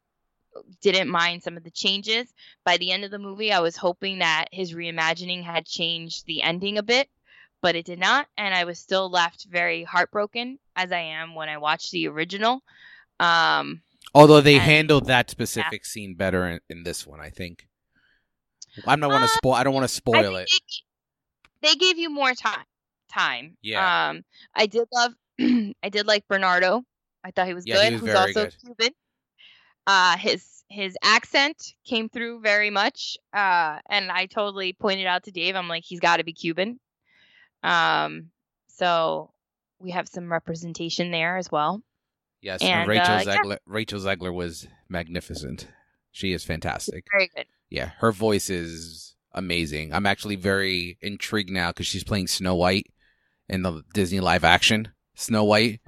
didn't 0.80 1.08
mind 1.08 1.42
some 1.42 1.56
of 1.56 1.64
the 1.64 1.70
changes. 1.70 2.32
By 2.64 2.76
the 2.76 2.92
end 2.92 3.04
of 3.04 3.10
the 3.10 3.18
movie, 3.18 3.52
I 3.52 3.60
was 3.60 3.76
hoping 3.76 4.20
that 4.20 4.46
his 4.52 4.74
reimagining 4.74 5.42
had 5.42 5.66
changed 5.66 6.26
the 6.26 6.42
ending 6.42 6.78
a 6.78 6.82
bit, 6.82 7.08
but 7.60 7.76
it 7.76 7.86
did 7.86 7.98
not. 7.98 8.26
And 8.36 8.54
I 8.54 8.64
was 8.64 8.78
still 8.78 9.10
left 9.10 9.46
very 9.50 9.84
heartbroken, 9.84 10.58
as 10.74 10.92
I 10.92 11.00
am 11.00 11.34
when 11.34 11.48
I 11.48 11.58
watched 11.58 11.90
the 11.90 12.08
original. 12.08 12.62
Um, 13.20 13.82
Although 14.14 14.40
they 14.40 14.54
and- 14.54 14.62
handled 14.64 15.06
that 15.06 15.30
specific 15.30 15.84
scene 15.84 16.14
better 16.14 16.46
in, 16.46 16.60
in 16.68 16.82
this 16.84 17.06
one, 17.06 17.20
I 17.20 17.30
think. 17.30 17.66
I'm 18.86 19.00
not 19.00 19.10
want 19.10 19.22
to 19.22 19.30
Uh, 19.30 19.36
spoil. 19.36 19.54
I 19.54 19.64
don't 19.64 19.72
want 19.74 19.84
to 19.84 19.94
spoil 19.94 20.36
it. 20.36 20.50
They, 21.62 21.68
they 21.68 21.74
gave 21.76 21.98
you 21.98 22.10
more 22.10 22.34
time. 22.34 22.64
Time. 23.10 23.56
Yeah. 23.62 24.08
Um, 24.10 24.22
I 24.54 24.66
did 24.66 24.86
love. 24.92 25.12
I 25.40 25.88
did 25.90 26.06
like 26.06 26.26
Bernardo. 26.28 26.82
I 27.24 27.30
thought 27.30 27.46
he 27.46 27.54
was 27.54 27.66
Yeah, 27.66 27.84
he 27.84 27.90
good. 27.90 28.02
was 28.02 28.10
Who's 28.10 28.14
also 28.18 28.44
good. 28.44 28.54
Cuban. 28.64 28.90
Uh, 29.86 30.16
his 30.18 30.44
his 30.68 30.96
accent 31.02 31.56
came 31.86 32.08
through 32.08 32.40
very 32.40 32.70
much. 32.70 33.16
Uh, 33.32 33.78
and 33.88 34.10
I 34.10 34.26
totally 34.26 34.72
pointed 34.74 35.06
out 35.06 35.22
to 35.24 35.30
Dave. 35.30 35.54
I'm 35.56 35.68
like, 35.68 35.84
he's 35.84 36.00
got 36.00 36.16
to 36.18 36.24
be 36.24 36.32
Cuban. 36.32 36.78
Um, 37.62 38.30
so 38.68 39.32
we 39.78 39.92
have 39.92 40.08
some 40.08 40.30
representation 40.30 41.10
there 41.10 41.36
as 41.36 41.50
well. 41.50 41.82
Yes, 42.42 42.60
and, 42.60 42.70
and, 42.70 42.88
Rachel 42.88 43.14
uh, 43.14 43.22
yeah. 43.26 43.36
Zegler. 43.36 43.58
Rachel 43.66 44.00
Zegler 44.00 44.34
was 44.34 44.66
magnificent. 44.88 45.68
She 46.12 46.32
is 46.32 46.44
fantastic. 46.44 47.04
Very 47.12 47.30
good. 47.34 47.46
Yeah, 47.70 47.90
her 47.98 48.12
voice 48.12 48.48
is 48.48 49.14
amazing. 49.32 49.92
I'm 49.92 50.06
actually 50.06 50.36
very 50.36 50.98
intrigued 51.02 51.50
now 51.50 51.68
because 51.68 51.86
she's 51.86 52.04
playing 52.04 52.28
Snow 52.28 52.54
White 52.54 52.86
in 53.48 53.62
the 53.62 53.82
Disney 53.92 54.20
live 54.20 54.44
action 54.44 54.88
Snow 55.14 55.44
White. 55.44 55.80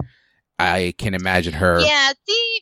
I 0.57 0.93
can 0.97 1.13
imagine 1.13 1.53
her. 1.53 1.79
Yeah. 1.79 2.11
See, 2.27 2.59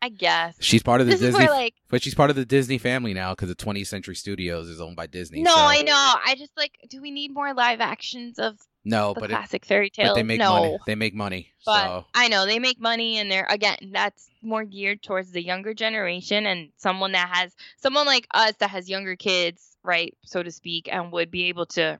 I 0.00 0.08
guess 0.08 0.56
She's 0.60 0.82
part 0.82 1.00
of 1.00 1.06
the 1.06 1.12
this 1.12 1.20
Disney, 1.20 1.44
where 1.44 1.50
like. 1.50 1.74
but 1.88 2.02
she's 2.02 2.14
part 2.14 2.30
of 2.30 2.36
the 2.36 2.44
Disney 2.44 2.78
family 2.78 3.12
now 3.12 3.32
because 3.32 3.48
the 3.48 3.54
20th 3.54 3.86
Century 3.88 4.14
Studios 4.14 4.68
is 4.68 4.80
owned 4.80 4.96
by 4.96 5.06
Disney. 5.06 5.42
No, 5.42 5.54
so- 5.54 5.60
I 5.60 5.82
know. 5.82 6.14
I 6.24 6.34
just 6.36 6.52
like. 6.56 6.72
Do 6.88 7.00
we 7.02 7.10
need 7.10 7.32
more 7.34 7.52
live 7.54 7.80
actions 7.80 8.38
of 8.38 8.58
no, 8.86 9.14
the 9.14 9.20
but 9.20 9.30
it, 9.30 9.34
classic 9.34 9.64
fairy 9.64 9.90
but 9.94 10.02
tales? 10.02 10.14
they 10.14 10.22
make 10.22 10.38
no. 10.38 10.50
money. 10.50 10.78
They 10.86 10.94
make 10.94 11.14
money. 11.14 11.52
But 11.64 11.84
so 11.84 12.06
I 12.14 12.28
know 12.28 12.46
they 12.46 12.60
make 12.60 12.80
money, 12.80 13.18
and 13.18 13.30
they're 13.30 13.46
again 13.50 13.90
that's 13.92 14.30
more 14.42 14.64
geared 14.64 15.02
towards 15.02 15.32
the 15.32 15.42
younger 15.42 15.74
generation 15.74 16.46
and 16.46 16.70
someone 16.76 17.12
that 17.12 17.28
has 17.32 17.54
someone 17.78 18.06
like 18.06 18.28
us 18.32 18.54
that 18.60 18.70
has 18.70 18.88
younger 18.88 19.16
kids, 19.16 19.76
right, 19.82 20.16
so 20.24 20.42
to 20.42 20.52
speak, 20.52 20.88
and 20.90 21.10
would 21.12 21.32
be 21.32 21.46
able 21.46 21.66
to, 21.66 21.98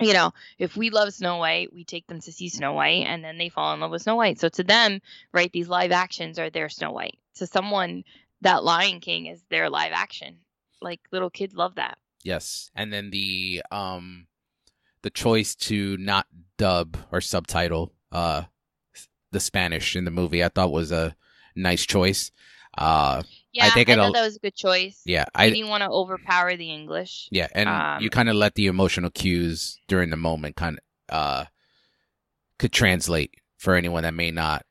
you 0.00 0.14
know, 0.14 0.32
if 0.58 0.74
we 0.74 0.88
love 0.88 1.12
Snow 1.12 1.36
White, 1.36 1.72
we 1.72 1.84
take 1.84 2.06
them 2.06 2.20
to 2.20 2.32
see 2.32 2.48
Snow 2.48 2.72
White, 2.72 3.06
and 3.06 3.22
then 3.22 3.36
they 3.36 3.50
fall 3.50 3.74
in 3.74 3.80
love 3.80 3.90
with 3.90 4.02
Snow 4.02 4.16
White. 4.16 4.40
So 4.40 4.48
to 4.48 4.64
them, 4.64 5.00
right, 5.32 5.52
these 5.52 5.68
live 5.68 5.92
actions 5.92 6.38
are 6.38 6.48
their 6.48 6.70
Snow 6.70 6.92
White. 6.92 7.18
To 7.36 7.46
someone, 7.46 8.04
that 8.40 8.64
Lion 8.64 9.00
King 9.00 9.26
is 9.26 9.42
their 9.50 9.68
live 9.68 9.92
action. 9.94 10.38
Like 10.80 11.00
little 11.12 11.30
kids 11.30 11.54
love 11.54 11.74
that. 11.74 11.98
Yes, 12.22 12.70
and 12.74 12.90
then 12.90 13.10
the 13.10 13.62
um 13.70 14.26
the 15.02 15.10
choice 15.10 15.54
to 15.54 15.96
not 15.98 16.26
dub 16.58 16.96
or 17.10 17.20
subtitle 17.20 17.92
uh 18.12 18.42
the 19.32 19.40
Spanish 19.40 19.94
in 19.96 20.04
the 20.04 20.10
movie 20.10 20.42
I 20.44 20.48
thought 20.48 20.72
was 20.72 20.90
a 20.92 21.14
nice 21.56 21.86
choice. 21.86 22.32
Uh 22.76 23.22
Yeah, 23.52 23.66
I, 23.66 23.70
think 23.70 23.88
it'll- 23.88 24.06
thought 24.06 24.14
that 24.14 24.24
was 24.24 24.36
a 24.36 24.40
good 24.40 24.54
choice. 24.56 25.00
yeah, 25.04 25.24
I 25.34 25.44
I 25.46 25.50
didn't 25.50 25.68
want 25.68 25.82
to 25.82 25.88
overpower 25.90 26.56
the 26.56 26.70
English. 26.70 27.28
yeah, 27.30 27.48
and 27.52 27.68
um, 27.68 28.02
you 28.02 28.10
kind 28.10 28.28
of 28.28 28.36
let 28.36 28.54
the 28.56 28.66
emotional 28.66 29.10
cues 29.10 29.78
during 29.88 30.10
the 30.10 30.16
moment 30.16 30.56
kind 30.56 30.78
of 30.78 31.14
uh 31.16 31.44
could 32.58 32.72
translate 32.72 33.32
for 33.56 33.74
anyone 33.74 34.02
that 34.02 34.14
may 34.14 34.30
not. 34.30 34.64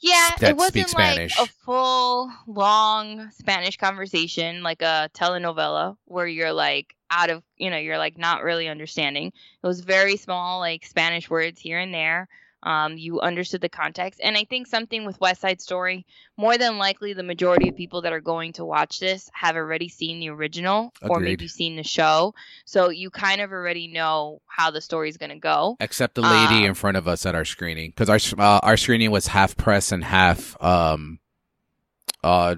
Yeah, 0.00 0.30
it 0.42 0.56
wasn't 0.56 0.94
like 0.94 1.32
a 1.38 1.46
full 1.46 2.30
long 2.46 3.30
Spanish 3.32 3.76
conversation 3.76 4.62
like 4.62 4.80
a 4.80 5.10
telenovela 5.12 5.96
where 6.04 6.26
you're 6.26 6.52
like 6.52 6.94
out 7.10 7.30
of, 7.30 7.42
you 7.56 7.70
know, 7.70 7.78
you're 7.78 7.98
like 7.98 8.16
not 8.16 8.42
really 8.44 8.68
understanding. 8.68 9.28
It 9.28 9.66
was 9.66 9.80
very 9.80 10.16
small 10.16 10.60
like 10.60 10.86
Spanish 10.86 11.28
words 11.28 11.60
here 11.60 11.78
and 11.80 11.92
there. 11.92 12.28
Um, 12.60 12.98
you 12.98 13.20
understood 13.20 13.60
the 13.60 13.68
context, 13.68 14.20
and 14.22 14.36
I 14.36 14.44
think 14.44 14.66
something 14.66 15.06
with 15.06 15.20
West 15.20 15.40
Side 15.40 15.60
Story, 15.60 16.04
more 16.36 16.58
than 16.58 16.76
likely, 16.76 17.12
the 17.12 17.22
majority 17.22 17.68
of 17.68 17.76
people 17.76 18.02
that 18.02 18.12
are 18.12 18.20
going 18.20 18.52
to 18.54 18.64
watch 18.64 18.98
this 18.98 19.30
have 19.32 19.54
already 19.54 19.88
seen 19.88 20.18
the 20.18 20.30
original 20.30 20.92
or 21.02 21.20
maybe 21.20 21.46
seen 21.46 21.76
the 21.76 21.84
show, 21.84 22.34
so 22.64 22.88
you 22.90 23.10
kind 23.10 23.40
of 23.40 23.52
already 23.52 23.86
know 23.86 24.42
how 24.46 24.72
the 24.72 24.80
story 24.80 25.08
is 25.08 25.16
going 25.16 25.30
to 25.30 25.38
go. 25.38 25.76
Except 25.78 26.16
the 26.16 26.22
lady 26.22 26.56
Um, 26.56 26.64
in 26.64 26.74
front 26.74 26.96
of 26.96 27.06
us 27.06 27.24
at 27.26 27.36
our 27.36 27.44
screening, 27.44 27.90
because 27.96 28.08
our 28.08 28.18
uh, 28.44 28.58
our 28.64 28.76
screening 28.76 29.12
was 29.12 29.28
half 29.28 29.56
press 29.56 29.92
and 29.92 30.02
half 30.02 30.60
um 30.60 31.20
uh 32.24 32.56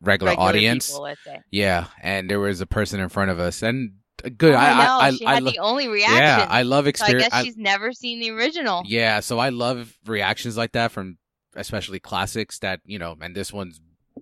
regular, 0.00 0.30
Regular 0.32 0.48
audience. 0.48 0.90
people. 0.90 1.14
Yeah, 1.50 1.88
and 2.02 2.30
there 2.30 2.40
was 2.40 2.62
a 2.62 2.66
person 2.66 3.00
in 3.00 3.10
front 3.10 3.30
of 3.30 3.38
us, 3.38 3.62
and 3.62 3.92
good. 4.36 4.54
I, 4.54 4.84
I, 4.84 5.06
I, 5.06 5.10
she 5.12 5.26
I 5.26 5.34
had 5.34 5.42
lo- 5.44 5.50
the 5.50 5.58
only 5.58 5.88
reaction. 5.88 6.18
yeah, 6.18 6.46
I 6.48 6.62
love 6.62 6.86
So 6.96 7.04
I 7.04 7.12
guess 7.14 7.42
she's 7.42 7.56
never 7.56 7.92
seen 7.92 8.20
the 8.20 8.30
original. 8.30 8.82
yeah, 8.86 9.20
so 9.20 9.38
I 9.38 9.48
love 9.50 9.96
reactions 10.06 10.56
like 10.56 10.72
that 10.72 10.92
from 10.92 11.18
especially 11.54 11.98
classics 12.00 12.58
that 12.60 12.80
you 12.84 12.98
know, 12.98 13.16
and 13.20 13.34
this 13.34 13.52
one 13.52 13.72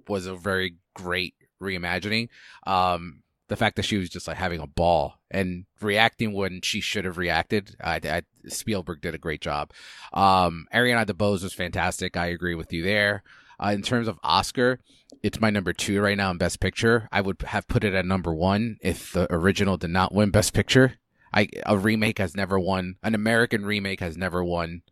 was 0.09 0.27
a 0.27 0.35
very 0.35 0.77
great 0.95 1.35
reimagining. 1.62 2.29
Um, 2.67 3.23
the 3.49 3.57
fact 3.57 3.77
that 3.77 3.85
she 3.85 3.99
was 3.99 4.09
just 4.09 4.27
like 4.27 4.38
having 4.38 4.61
a 4.61 4.67
ball 4.67 5.17
and 5.31 5.67
reacting 5.81 6.33
when 6.33 6.61
she 6.62 6.81
should 6.81 7.05
have 7.05 7.19
reacted, 7.19 7.77
I, 7.83 7.97
I 8.05 8.23
Spielberg 8.49 9.01
did 9.03 9.14
a 9.14 9.19
great 9.19 9.40
job. 9.43 9.71
Um, 10.12 10.67
Ariana 10.75 11.05
DeBose 11.05 11.43
was 11.43 11.53
fantastic. 11.53 12.17
I 12.17 12.27
agree 12.27 12.55
with 12.55 12.73
you 12.73 12.83
there. 12.83 13.23
Uh, 13.64 13.70
in 13.70 13.83
terms 13.83 14.09
of 14.09 14.18
Oscar, 14.22 14.79
it's 15.22 15.40
my 15.40 15.48
number 15.48 15.72
two 15.72 16.00
right 16.00 16.16
now 16.16 16.31
in 16.31 16.37
Best 16.37 16.61
Picture. 16.61 17.09
I 17.11 17.20
would 17.20 17.40
have 17.46 17.66
put 17.66 17.85
it 17.85 17.94
at 17.94 18.05
number 18.05 18.35
one 18.35 18.77
if 18.83 19.12
the 19.12 19.27
original 19.33 19.77
did 19.77 19.90
not 19.90 20.12
win 20.12 20.31
Best 20.31 20.53
Picture. 20.53 20.94
I 21.33 21.48
a 21.64 21.79
remake 21.79 22.18
has 22.18 22.37
never 22.37 22.59
won. 22.61 22.96
An 23.03 23.14
American 23.14 23.64
remake 23.64 24.00
has 24.00 24.16
never 24.16 24.44
won 24.44 24.83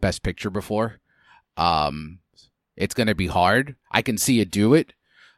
Best 0.00 0.22
Picture 0.22 0.50
before. 0.50 1.00
Um, 1.56 2.20
it's 2.76 2.94
gonna 2.94 3.16
be 3.16 3.26
hard. 3.26 3.74
I 3.90 4.02
can 4.02 4.16
see 4.16 4.40
it 4.40 4.50
do 4.50 4.74
it. 4.74 4.92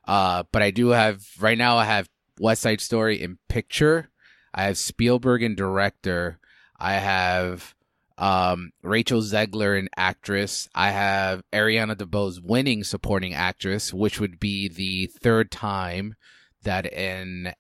Uh, 0.07 0.43
but 0.53 0.63
I 0.63 0.71
do 0.71 0.89
have 0.89 1.25
right 1.41 1.57
now. 1.57 1.79
I 1.79 1.85
have 1.87 2.11
West 2.39 2.63
Side 2.63 2.81
Story 2.81 3.23
in 3.23 3.39
picture. 3.49 4.11
I 4.53 4.65
have 4.65 4.77
Spielberg 4.77 5.43
in 5.43 5.55
director. 5.55 6.39
I 6.79 6.95
have 6.95 7.75
um, 8.19 8.73
Rachel 8.83 9.21
Zegler 9.21 9.79
an 9.79 9.89
actress. 9.97 10.69
I 10.75 10.91
have 10.91 11.43
Ariana 11.53 11.97
DeBose 11.97 12.41
winning 12.43 12.85
supporting 12.85 13.35
actress, 13.35 13.93
which 13.93 14.21
would 14.21 14.39
be 14.39 14.69
the 14.69 15.07
third 15.07 15.51
time 15.51 16.15
that 16.63 16.93
an 16.93 17.55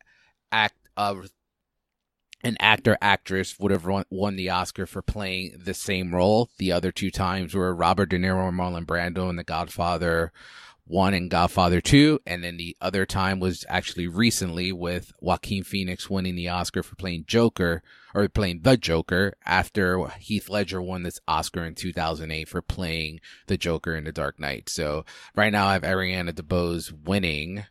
act 0.51 0.89
of 0.97 1.31
an 2.45 2.57
actor 2.59 2.99
actress 3.01 3.59
would 3.59 3.71
have 3.71 3.87
won, 3.87 4.05
won 4.11 4.37
the 4.37 4.51
Oscar 4.51 4.87
for 4.87 5.01
playing 5.01 5.55
the 5.65 5.75
same 5.75 6.15
role. 6.15 6.51
The 6.59 6.73
other 6.73 6.91
two 6.91 7.11
times 7.11 7.55
were 7.55 7.75
Robert 7.75 8.09
De 8.09 8.19
Niro 8.19 8.49
and 8.49 8.59
Marlon 8.59 8.85
Brando 8.85 9.31
in 9.31 9.37
The 9.37 9.45
Godfather 9.45 10.33
one 10.93 11.15
and 11.15 11.31
Godfather 11.31 11.81
2, 11.81 12.21
and 12.27 12.45
then 12.45 12.59
the 12.59 12.77
other 12.81 13.07
time 13.07 13.41
was 13.41 13.65
actually 13.67 14.07
recently 14.07 14.73
with 14.73 15.11
Joaquin 15.21 15.65
Phoenix 15.65 16.11
winning 16.11 16.37
the 16.37 16.51
Oscar 16.51 16.83
for 16.83 16.95
playing 16.97 17.25
Joker, 17.27 17.83
or 18.15 18.29
playing 18.29 18.61
the 18.61 18.77
Joker, 18.77 19.33
after 19.47 20.07
Heath 20.19 20.51
Ledger 20.51 20.83
won 20.83 21.03
this 21.03 21.19
Oscar 21.27 21.65
in 21.65 21.75
2008 21.75 22.47
for 22.47 22.61
playing 22.61 23.21
the 23.47 23.57
Joker 23.57 23.97
in 23.97 24.05
The 24.05 24.13
Dark 24.13 24.39
Knight. 24.39 24.69
So 24.69 25.07
right 25.35 25.51
now 25.51 25.67
I 25.67 25.73
have 25.73 25.83
Ariana 25.83 26.33
DeBose 26.33 26.93
winning 27.07 27.65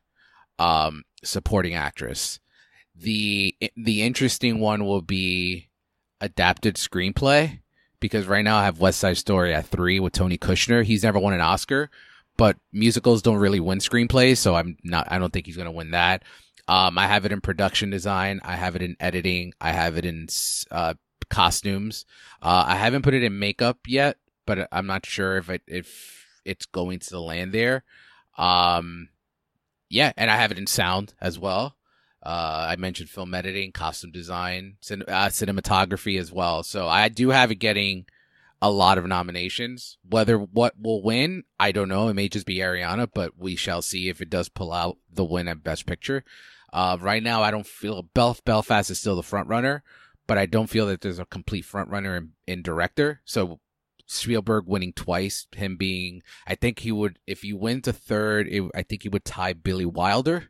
um, 0.57 1.03
supporting 1.23 1.75
actress. 1.75 2.39
The 2.95 3.55
the 3.77 4.01
interesting 4.01 4.59
one 4.59 4.85
will 4.85 5.01
be 5.01 5.69
adapted 6.19 6.75
screenplay 6.75 7.59
because 7.99 8.27
right 8.27 8.43
now 8.43 8.57
I 8.57 8.65
have 8.65 8.79
West 8.79 8.99
Side 8.99 9.17
Story 9.17 9.53
at 9.53 9.67
three 9.67 9.99
with 9.99 10.13
Tony 10.13 10.37
Kushner. 10.37 10.83
He's 10.83 11.03
never 11.03 11.19
won 11.19 11.33
an 11.33 11.41
Oscar, 11.41 11.89
but 12.37 12.57
musicals 12.71 13.21
don't 13.21 13.37
really 13.37 13.59
win 13.59 13.79
screenplays, 13.79 14.37
so 14.37 14.55
I'm 14.55 14.77
not. 14.83 15.07
I 15.11 15.19
don't 15.19 15.31
think 15.31 15.45
he's 15.45 15.57
gonna 15.57 15.71
win 15.71 15.91
that. 15.91 16.23
Um, 16.67 16.97
I 16.97 17.07
have 17.07 17.25
it 17.25 17.31
in 17.31 17.41
production 17.41 17.89
design. 17.89 18.39
I 18.43 18.55
have 18.55 18.75
it 18.75 18.81
in 18.81 18.95
editing. 18.99 19.53
I 19.59 19.71
have 19.71 19.97
it 19.97 20.05
in 20.05 20.27
uh, 20.69 20.93
costumes. 21.29 22.05
Uh, 22.41 22.63
I 22.67 22.75
haven't 22.75 23.01
put 23.01 23.13
it 23.13 23.23
in 23.23 23.39
makeup 23.39 23.79
yet, 23.87 24.17
but 24.45 24.67
I'm 24.71 24.87
not 24.87 25.05
sure 25.05 25.37
if 25.37 25.49
it 25.49 25.63
if 25.67 26.27
it's 26.45 26.65
going 26.65 26.99
to 26.99 27.19
land 27.19 27.51
there. 27.51 27.83
Um, 28.37 29.09
yeah, 29.89 30.13
and 30.15 30.31
I 30.31 30.37
have 30.37 30.51
it 30.51 30.57
in 30.57 30.67
sound 30.67 31.13
as 31.19 31.37
well. 31.37 31.75
Uh, 32.23 32.67
I 32.69 32.75
mentioned 32.75 33.09
film 33.09 33.33
editing, 33.33 33.71
costume 33.71 34.11
design, 34.11 34.77
cin- 34.79 35.03
uh, 35.07 35.27
cinematography 35.27 36.19
as 36.19 36.31
well. 36.31 36.63
So 36.63 36.87
I 36.87 37.09
do 37.09 37.29
have 37.29 37.51
it 37.51 37.55
getting 37.55 38.05
a 38.61 38.69
lot 38.69 38.97
of 38.97 39.07
nominations. 39.07 39.97
Whether 40.07 40.37
what 40.37 40.75
will 40.79 41.01
win, 41.01 41.43
I 41.59 41.71
don't 41.71 41.89
know. 41.89 42.07
It 42.07 42.13
may 42.13 42.29
just 42.29 42.45
be 42.45 42.57
Ariana, 42.57 43.09
but 43.13 43.37
we 43.37 43.55
shall 43.55 43.81
see 43.81 44.09
if 44.09 44.21
it 44.21 44.29
does 44.29 44.49
pull 44.49 44.71
out 44.71 44.97
the 45.11 45.25
win 45.25 45.47
at 45.47 45.63
Best 45.63 45.85
Picture. 45.85 46.23
Uh, 46.71 46.97
right 47.01 47.23
now, 47.23 47.41
I 47.41 47.51
don't 47.51 47.67
feel 47.67 48.07
Belf- 48.15 48.43
Belfast 48.45 48.89
is 48.91 48.99
still 48.99 49.15
the 49.15 49.23
front 49.23 49.47
runner, 49.47 49.83
but 50.27 50.37
I 50.37 50.45
don't 50.45 50.69
feel 50.69 50.85
that 50.87 51.01
there's 51.01 51.19
a 51.19 51.25
complete 51.25 51.65
front 51.65 51.89
runner 51.89 52.15
in, 52.15 52.31
in 52.47 52.61
director. 52.61 53.21
So 53.25 53.59
Spielberg 54.05 54.65
winning 54.67 54.93
twice, 54.93 55.47
him 55.55 55.75
being, 55.75 56.21
I 56.45 56.55
think 56.55 56.79
he 56.79 56.91
would, 56.91 57.19
if 57.27 57.41
he 57.41 57.53
wins 57.53 57.87
a 57.87 57.93
third, 57.93 58.47
it, 58.47 58.63
I 58.75 58.83
think 58.83 59.03
he 59.03 59.09
would 59.09 59.25
tie 59.25 59.53
Billy 59.53 59.85
Wilder 59.85 60.49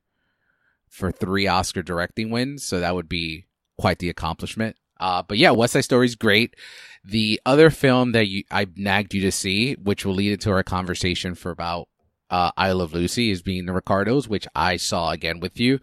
for 0.87 1.11
three 1.11 1.47
Oscar 1.47 1.81
directing 1.81 2.29
wins. 2.29 2.63
So 2.63 2.79
that 2.79 2.93
would 2.93 3.09
be 3.09 3.45
quite 3.79 3.99
the 3.99 4.09
accomplishment. 4.09 4.75
Uh, 5.01 5.23
but 5.27 5.37
yeah, 5.37 5.49
West 5.51 5.73
Side 5.73 5.83
Story 5.83 6.05
is 6.05 6.15
great. 6.15 6.55
The 7.03 7.41
other 7.45 7.71
film 7.71 8.11
that 8.11 8.27
you, 8.27 8.43
I 8.51 8.67
nagged 8.75 9.15
you 9.15 9.21
to 9.21 9.31
see, 9.31 9.73
which 9.73 10.05
will 10.05 10.13
lead 10.13 10.33
into 10.33 10.51
our 10.51 10.61
conversation 10.61 11.33
for 11.33 11.49
about 11.49 11.89
uh, 12.29 12.51
Love 12.57 12.93
Lucy, 12.93 13.31
is 13.31 13.41
being 13.41 13.65
the 13.65 13.73
Ricardos, 13.73 14.27
which 14.27 14.47
I 14.55 14.77
saw 14.77 15.09
again 15.09 15.39
with 15.39 15.59
you. 15.59 15.79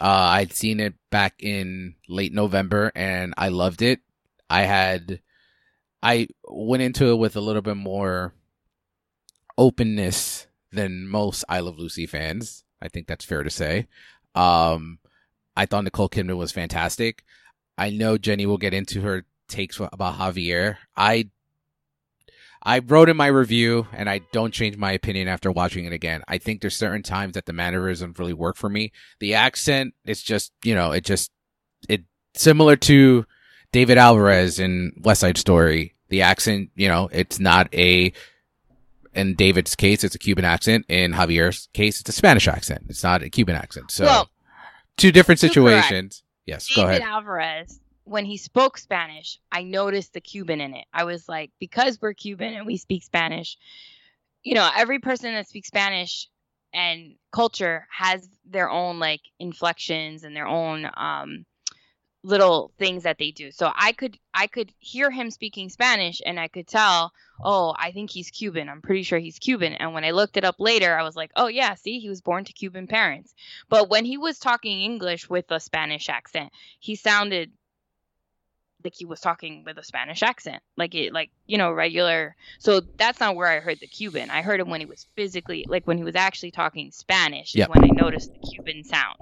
Uh, 0.00 0.28
I'd 0.30 0.52
seen 0.52 0.78
it 0.78 0.94
back 1.10 1.42
in 1.42 1.94
late 2.08 2.32
November 2.32 2.92
and 2.94 3.34
I 3.38 3.48
loved 3.48 3.82
it. 3.82 4.00
I 4.50 4.62
had, 4.62 5.20
I 6.02 6.28
went 6.46 6.82
into 6.82 7.10
it 7.10 7.16
with 7.16 7.36
a 7.36 7.40
little 7.40 7.62
bit 7.62 7.76
more 7.76 8.34
openness 9.56 10.46
than 10.70 11.08
most 11.08 11.44
I 11.48 11.60
Love 11.60 11.78
Lucy 11.78 12.06
fans. 12.06 12.64
I 12.80 12.88
think 12.88 13.06
that's 13.06 13.24
fair 13.24 13.42
to 13.42 13.50
say. 13.50 13.88
Um, 14.34 14.98
I 15.56 15.66
thought 15.66 15.84
Nicole 15.84 16.08
Kidman 16.08 16.36
was 16.36 16.52
fantastic. 16.52 17.24
I 17.78 17.90
know 17.90 18.18
Jenny 18.18 18.44
will 18.44 18.58
get 18.58 18.74
into 18.74 19.00
her 19.02 19.24
takes 19.48 19.78
about 19.80 20.16
Javier. 20.16 20.76
I 20.96 21.30
I 22.62 22.80
wrote 22.80 23.08
in 23.08 23.16
my 23.16 23.28
review, 23.28 23.86
and 23.92 24.10
I 24.10 24.20
don't 24.32 24.52
change 24.52 24.76
my 24.76 24.92
opinion 24.92 25.28
after 25.28 25.50
watching 25.50 25.84
it 25.84 25.92
again. 25.92 26.22
I 26.28 26.38
think 26.38 26.60
there's 26.60 26.76
certain 26.76 27.02
times 27.02 27.34
that 27.34 27.46
the 27.46 27.52
mannerisms 27.52 28.18
really 28.18 28.34
work 28.34 28.56
for 28.56 28.68
me. 28.68 28.92
The 29.20 29.34
accent, 29.34 29.94
it's 30.04 30.22
just 30.22 30.52
you 30.64 30.74
know, 30.74 30.92
it 30.92 31.04
just 31.04 31.30
it 31.88 32.02
similar 32.34 32.76
to 32.76 33.24
David 33.72 33.96
Alvarez 33.96 34.58
in 34.58 34.92
West 35.02 35.20
Side 35.20 35.38
Story. 35.38 35.94
The 36.08 36.22
accent, 36.22 36.70
you 36.74 36.88
know, 36.88 37.08
it's 37.12 37.38
not 37.38 37.72
a 37.72 38.12
in 39.14 39.34
David's 39.34 39.74
case, 39.74 40.04
it's 40.04 40.14
a 40.14 40.18
Cuban 40.18 40.44
accent. 40.44 40.84
In 40.88 41.12
Javier's 41.12 41.68
case, 41.72 42.00
it's 42.00 42.08
a 42.08 42.12
Spanish 42.12 42.48
accent. 42.48 42.86
It's 42.88 43.02
not 43.02 43.22
a 43.22 43.30
Cuban 43.30 43.56
accent. 43.56 43.90
So, 43.90 44.04
well, 44.04 44.30
two 44.96 45.12
different 45.12 45.40
situations. 45.40 46.22
Yes, 46.48 46.66
David 46.66 46.82
go 46.82 46.88
ahead. 46.88 47.02
Alvarez, 47.02 47.78
when 48.04 48.24
he 48.24 48.38
spoke 48.38 48.78
Spanish, 48.78 49.38
I 49.52 49.64
noticed 49.64 50.14
the 50.14 50.20
Cuban 50.22 50.62
in 50.62 50.72
it. 50.72 50.86
I 50.94 51.04
was 51.04 51.28
like, 51.28 51.50
because 51.60 52.00
we're 52.00 52.14
Cuban 52.14 52.54
and 52.54 52.66
we 52.66 52.78
speak 52.78 53.04
Spanish, 53.04 53.58
you 54.42 54.54
know, 54.54 54.66
every 54.74 54.98
person 54.98 55.34
that 55.34 55.46
speaks 55.46 55.68
Spanish 55.68 56.26
and 56.72 57.16
culture 57.32 57.86
has 57.90 58.26
their 58.46 58.70
own 58.70 58.98
like 58.98 59.20
inflections 59.38 60.24
and 60.24 60.34
their 60.34 60.46
own 60.46 60.88
um 60.96 61.44
little 62.28 62.70
things 62.78 63.04
that 63.04 63.18
they 63.18 63.30
do. 63.30 63.50
So 63.50 63.72
I 63.74 63.92
could 63.92 64.18
I 64.34 64.46
could 64.46 64.72
hear 64.78 65.10
him 65.10 65.30
speaking 65.30 65.70
Spanish 65.70 66.20
and 66.24 66.38
I 66.38 66.48
could 66.48 66.66
tell, 66.66 67.12
oh, 67.42 67.74
I 67.76 67.90
think 67.92 68.10
he's 68.10 68.30
Cuban. 68.30 68.68
I'm 68.68 68.82
pretty 68.82 69.02
sure 69.02 69.18
he's 69.18 69.38
Cuban. 69.38 69.72
And 69.72 69.94
when 69.94 70.04
I 70.04 70.10
looked 70.10 70.36
it 70.36 70.44
up 70.44 70.56
later, 70.58 70.96
I 70.96 71.02
was 71.02 71.16
like, 71.16 71.30
oh 71.36 71.48
yeah, 71.48 71.74
see, 71.74 71.98
he 71.98 72.08
was 72.08 72.20
born 72.20 72.44
to 72.44 72.52
Cuban 72.52 72.86
parents. 72.86 73.34
But 73.68 73.88
when 73.88 74.04
he 74.04 74.18
was 74.18 74.38
talking 74.38 74.82
English 74.82 75.28
with 75.28 75.50
a 75.50 75.58
Spanish 75.58 76.08
accent, 76.08 76.52
he 76.78 76.96
sounded 76.96 77.50
like 78.84 78.94
he 78.94 79.06
was 79.06 79.20
talking 79.20 79.64
with 79.64 79.78
a 79.78 79.82
Spanish 79.82 80.22
accent, 80.22 80.62
like 80.76 80.94
it, 80.94 81.12
like 81.12 81.30
you 81.46 81.58
know, 81.58 81.72
regular. 81.72 82.36
So 82.58 82.80
that's 82.80 83.20
not 83.20 83.36
where 83.36 83.48
I 83.48 83.60
heard 83.60 83.80
the 83.80 83.86
Cuban. 83.86 84.30
I 84.30 84.42
heard 84.42 84.60
him 84.60 84.68
when 84.68 84.80
he 84.80 84.86
was 84.86 85.06
physically, 85.16 85.64
like 85.66 85.86
when 85.86 85.98
he 85.98 86.04
was 86.04 86.14
actually 86.14 86.50
talking 86.50 86.90
Spanish. 86.90 87.54
Yep. 87.54 87.70
when 87.70 87.84
I 87.84 87.88
noticed 87.88 88.32
the 88.32 88.48
Cuban 88.48 88.84
sound. 88.84 89.16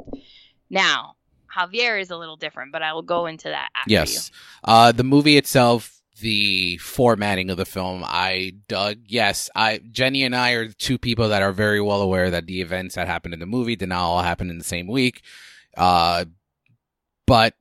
Now, 0.68 1.15
Javier 1.56 2.00
is 2.00 2.10
a 2.10 2.16
little 2.16 2.36
different, 2.36 2.72
but 2.72 2.82
I 2.82 2.92
will 2.92 3.02
go 3.02 3.26
into 3.26 3.48
that 3.48 3.70
after 3.74 3.90
yes. 3.90 4.30
Uh, 4.64 4.92
the 4.92 5.04
movie 5.04 5.36
itself, 5.36 6.00
the 6.20 6.76
formatting 6.78 7.50
of 7.50 7.56
the 7.56 7.64
film, 7.64 8.02
I 8.04 8.54
dug. 8.68 8.98
Yes, 9.06 9.50
I 9.54 9.80
Jenny 9.90 10.24
and 10.24 10.34
I 10.34 10.52
are 10.52 10.68
two 10.68 10.98
people 10.98 11.28
that 11.28 11.42
are 11.42 11.52
very 11.52 11.80
well 11.80 12.02
aware 12.02 12.30
that 12.30 12.46
the 12.46 12.60
events 12.60 12.94
that 12.94 13.06
happened 13.06 13.34
in 13.34 13.40
the 13.40 13.46
movie 13.46 13.76
did 13.76 13.88
not 13.88 14.00
all 14.00 14.22
happen 14.22 14.50
in 14.50 14.58
the 14.58 14.64
same 14.64 14.86
week. 14.86 15.22
Uh, 15.76 16.24
but 17.26 17.54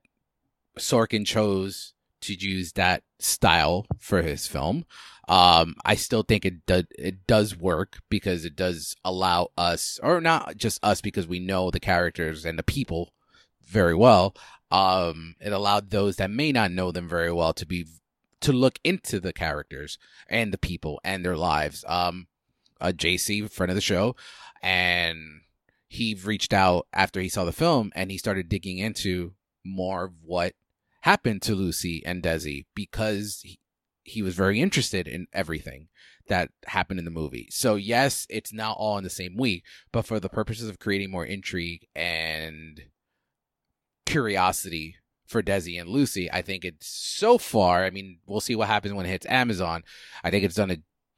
Sorkin 0.77 1.25
chose 1.25 1.93
to 2.21 2.33
use 2.33 2.73
that 2.73 3.03
style 3.19 3.85
for 3.99 4.21
his 4.21 4.47
film. 4.47 4.85
Um, 5.27 5.75
I 5.83 5.95
still 5.95 6.21
think 6.21 6.45
it 6.45 6.65
does 6.65 6.85
it 6.97 7.25
does 7.25 7.57
work 7.57 7.99
because 8.09 8.45
it 8.45 8.55
does 8.55 8.95
allow 9.03 9.49
us, 9.57 9.99
or 10.03 10.21
not 10.21 10.55
just 10.57 10.83
us, 10.83 11.01
because 11.01 11.27
we 11.27 11.39
know 11.39 11.71
the 11.71 11.79
characters 11.79 12.45
and 12.45 12.59
the 12.59 12.63
people 12.63 13.11
very 13.65 13.95
well. 13.95 14.35
Um, 14.71 15.35
it 15.39 15.53
allowed 15.53 15.89
those 15.89 16.17
that 16.17 16.31
may 16.31 16.51
not 16.51 16.71
know 16.71 16.91
them 16.91 17.07
very 17.07 17.31
well 17.31 17.53
to 17.53 17.65
be 17.65 17.85
to 18.41 18.51
look 18.51 18.79
into 18.83 19.19
the 19.19 19.33
characters 19.33 19.97
and 20.29 20.51
the 20.51 20.57
people 20.57 20.99
and 21.03 21.23
their 21.23 21.37
lives. 21.37 21.83
Um, 21.87 22.27
a 22.81 22.91
JC, 22.91 23.49
friend 23.49 23.71
of 23.71 23.75
the 23.75 23.81
show, 23.81 24.15
and 24.61 25.41
he 25.87 26.13
reached 26.13 26.53
out 26.53 26.87
after 26.93 27.21
he 27.21 27.29
saw 27.29 27.45
the 27.45 27.51
film 27.51 27.91
and 27.95 28.11
he 28.11 28.17
started 28.17 28.49
digging 28.49 28.77
into 28.77 29.33
more 29.63 30.05
of 30.05 30.13
what 30.23 30.53
happened 31.01 31.41
to 31.43 31.55
Lucy 31.55 32.03
and 32.05 32.21
Desi 32.21 32.65
because 32.75 33.39
he, 33.43 33.59
he 34.03 34.21
was 34.21 34.35
very 34.35 34.59
interested 34.59 35.07
in 35.07 35.27
everything 35.31 35.87
that 36.27 36.49
happened 36.65 36.99
in 36.99 37.05
the 37.05 37.11
movie. 37.11 37.47
So 37.51 37.75
yes, 37.75 38.25
it's 38.29 38.51
not 38.51 38.77
all 38.77 38.97
in 38.97 39.03
the 39.03 39.09
same 39.09 39.37
week, 39.37 39.63
but 39.91 40.05
for 40.05 40.19
the 40.19 40.29
purposes 40.29 40.67
of 40.67 40.79
creating 40.79 41.11
more 41.11 41.25
intrigue 41.25 41.87
and 41.95 42.81
curiosity 44.05 44.95
for 45.27 45.41
Desi 45.41 45.79
and 45.79 45.89
Lucy. 45.89 46.31
I 46.31 46.41
think 46.41 46.63
it's 46.63 46.87
so 46.87 47.37
far. 47.37 47.83
I 47.83 47.89
mean, 47.89 48.19
we'll 48.25 48.41
see 48.41 48.55
what 48.55 48.67
happens 48.67 48.93
when 48.93 49.05
it 49.05 49.09
hits 49.09 49.25
Amazon. 49.27 49.83
I 50.23 50.29
think 50.29 50.43
it's 50.43 50.55
done 50.55 50.71
a 50.71 50.77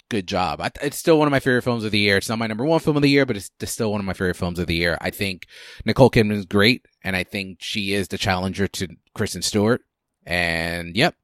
good 0.09 0.27
job. 0.27 0.61
I, 0.61 0.71
it's 0.81 0.97
still 0.97 1.19
one 1.19 1.27
of 1.27 1.31
my 1.31 1.39
favorite 1.39 1.63
films 1.63 1.83
of 1.83 1.91
the 1.91 1.99
year. 1.99 2.17
It's 2.17 2.29
not 2.29 2.39
my 2.39 2.47
number 2.47 2.65
one 2.65 2.79
film 2.79 2.95
of 2.95 3.01
the 3.01 3.09
year, 3.09 3.25
but 3.25 3.37
it's, 3.37 3.51
it's 3.59 3.71
still 3.71 3.91
one 3.91 3.99
of 3.99 4.05
my 4.05 4.13
favorite 4.13 4.37
films 4.37 4.59
of 4.59 4.67
the 4.67 4.75
year. 4.75 4.97
I 5.01 5.09
think 5.09 5.47
Nicole 5.85 6.09
Kidman 6.09 6.31
is 6.31 6.45
great, 6.45 6.85
and 7.03 7.15
I 7.15 7.23
think 7.23 7.59
she 7.61 7.93
is 7.93 8.07
the 8.07 8.17
challenger 8.17 8.67
to 8.67 8.87
Kristen 9.13 9.41
Stewart. 9.41 9.81
And 10.25 10.95
yep, 10.95 11.15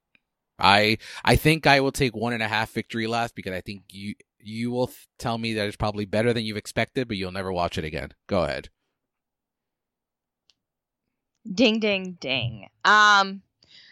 I 0.59 0.97
I 1.25 1.35
think 1.35 1.67
I 1.67 1.81
will 1.81 1.91
take 1.91 2.15
one 2.15 2.33
and 2.33 2.43
a 2.43 2.47
half 2.47 2.71
victory 2.71 3.07
laps 3.07 3.33
because 3.33 3.53
I 3.53 3.61
think 3.61 3.83
you 3.91 4.15
you 4.39 4.71
will 4.71 4.91
tell 5.19 5.37
me 5.37 5.53
that 5.53 5.67
it's 5.67 5.77
probably 5.77 6.05
better 6.05 6.33
than 6.33 6.45
you've 6.45 6.57
expected, 6.57 7.07
but 7.07 7.17
you'll 7.17 7.31
never 7.31 7.51
watch 7.51 7.77
it 7.77 7.85
again. 7.85 8.11
Go 8.27 8.43
ahead. 8.43 8.69
Ding 11.51 11.79
ding 11.79 12.17
ding. 12.19 12.69
Um 12.85 13.41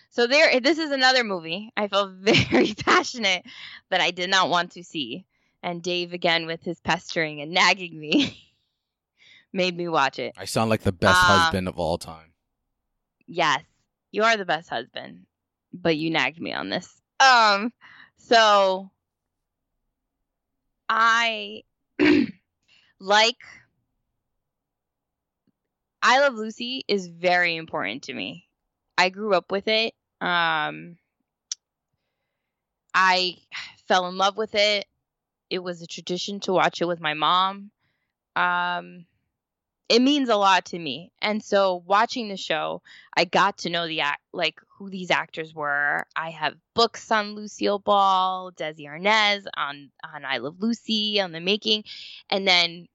so 0.09 0.27
there 0.27 0.59
this 0.59 0.77
is 0.77 0.91
another 0.91 1.23
movie 1.23 1.71
I 1.75 1.87
felt 1.87 2.11
very 2.19 2.73
passionate 2.73 3.43
that 3.89 4.01
I 4.01 4.11
did 4.11 4.29
not 4.29 4.49
want 4.49 4.71
to 4.73 4.83
see. 4.83 5.25
And 5.63 5.83
Dave 5.83 6.13
again 6.13 6.47
with 6.47 6.63
his 6.63 6.79
pestering 6.79 7.41
and 7.41 7.51
nagging 7.51 7.99
me 7.99 8.37
made 9.53 9.75
me 9.75 9.87
watch 9.87 10.17
it. 10.17 10.33
I 10.37 10.45
sound 10.45 10.69
like 10.69 10.81
the 10.81 10.91
best 10.91 11.21
uh, 11.23 11.25
husband 11.25 11.67
of 11.67 11.77
all 11.77 11.97
time. 11.97 12.33
Yes. 13.27 13.63
You 14.11 14.23
are 14.23 14.35
the 14.35 14.45
best 14.45 14.69
husband, 14.69 15.25
but 15.73 15.95
you 15.97 16.09
nagged 16.09 16.39
me 16.41 16.53
on 16.53 16.69
this. 16.69 17.01
Um 17.19 17.73
so 18.17 18.91
I 20.89 21.63
like 22.99 23.37
I 26.01 26.19
Love 26.19 26.33
Lucy 26.33 26.83
is 26.87 27.07
very 27.07 27.55
important 27.55 28.03
to 28.03 28.13
me. 28.13 28.47
I 28.97 29.09
grew 29.09 29.33
up 29.33 29.51
with 29.51 29.67
it. 29.67 29.93
Um, 30.19 30.97
I 32.93 33.37
fell 33.87 34.07
in 34.07 34.17
love 34.17 34.37
with 34.37 34.55
it. 34.55 34.85
It 35.49 35.59
was 35.59 35.81
a 35.81 35.87
tradition 35.87 36.39
to 36.41 36.53
watch 36.53 36.81
it 36.81 36.85
with 36.85 36.99
my 36.99 37.13
mom. 37.13 37.71
Um, 38.35 39.05
it 39.89 40.01
means 40.01 40.29
a 40.29 40.37
lot 40.37 40.65
to 40.65 40.79
me. 40.79 41.11
And 41.21 41.43
so 41.43 41.83
watching 41.85 42.29
the 42.29 42.37
show, 42.37 42.81
I 43.15 43.25
got 43.25 43.59
to 43.59 43.69
know 43.69 43.87
the 43.87 44.01
act 44.01 44.21
like 44.33 44.59
who 44.77 44.89
these 44.89 45.11
actors 45.11 45.53
were. 45.53 46.05
I 46.15 46.29
have 46.31 46.55
books 46.73 47.11
on 47.11 47.35
Lucille 47.35 47.79
Ball, 47.79 48.51
Desi 48.53 48.87
Arnaz, 48.87 49.45
on 49.57 49.91
on 50.13 50.25
I 50.25 50.37
Love 50.37 50.55
Lucy, 50.59 51.19
on 51.19 51.31
the 51.33 51.41
making, 51.41 51.83
and 52.29 52.47
then 52.47 52.87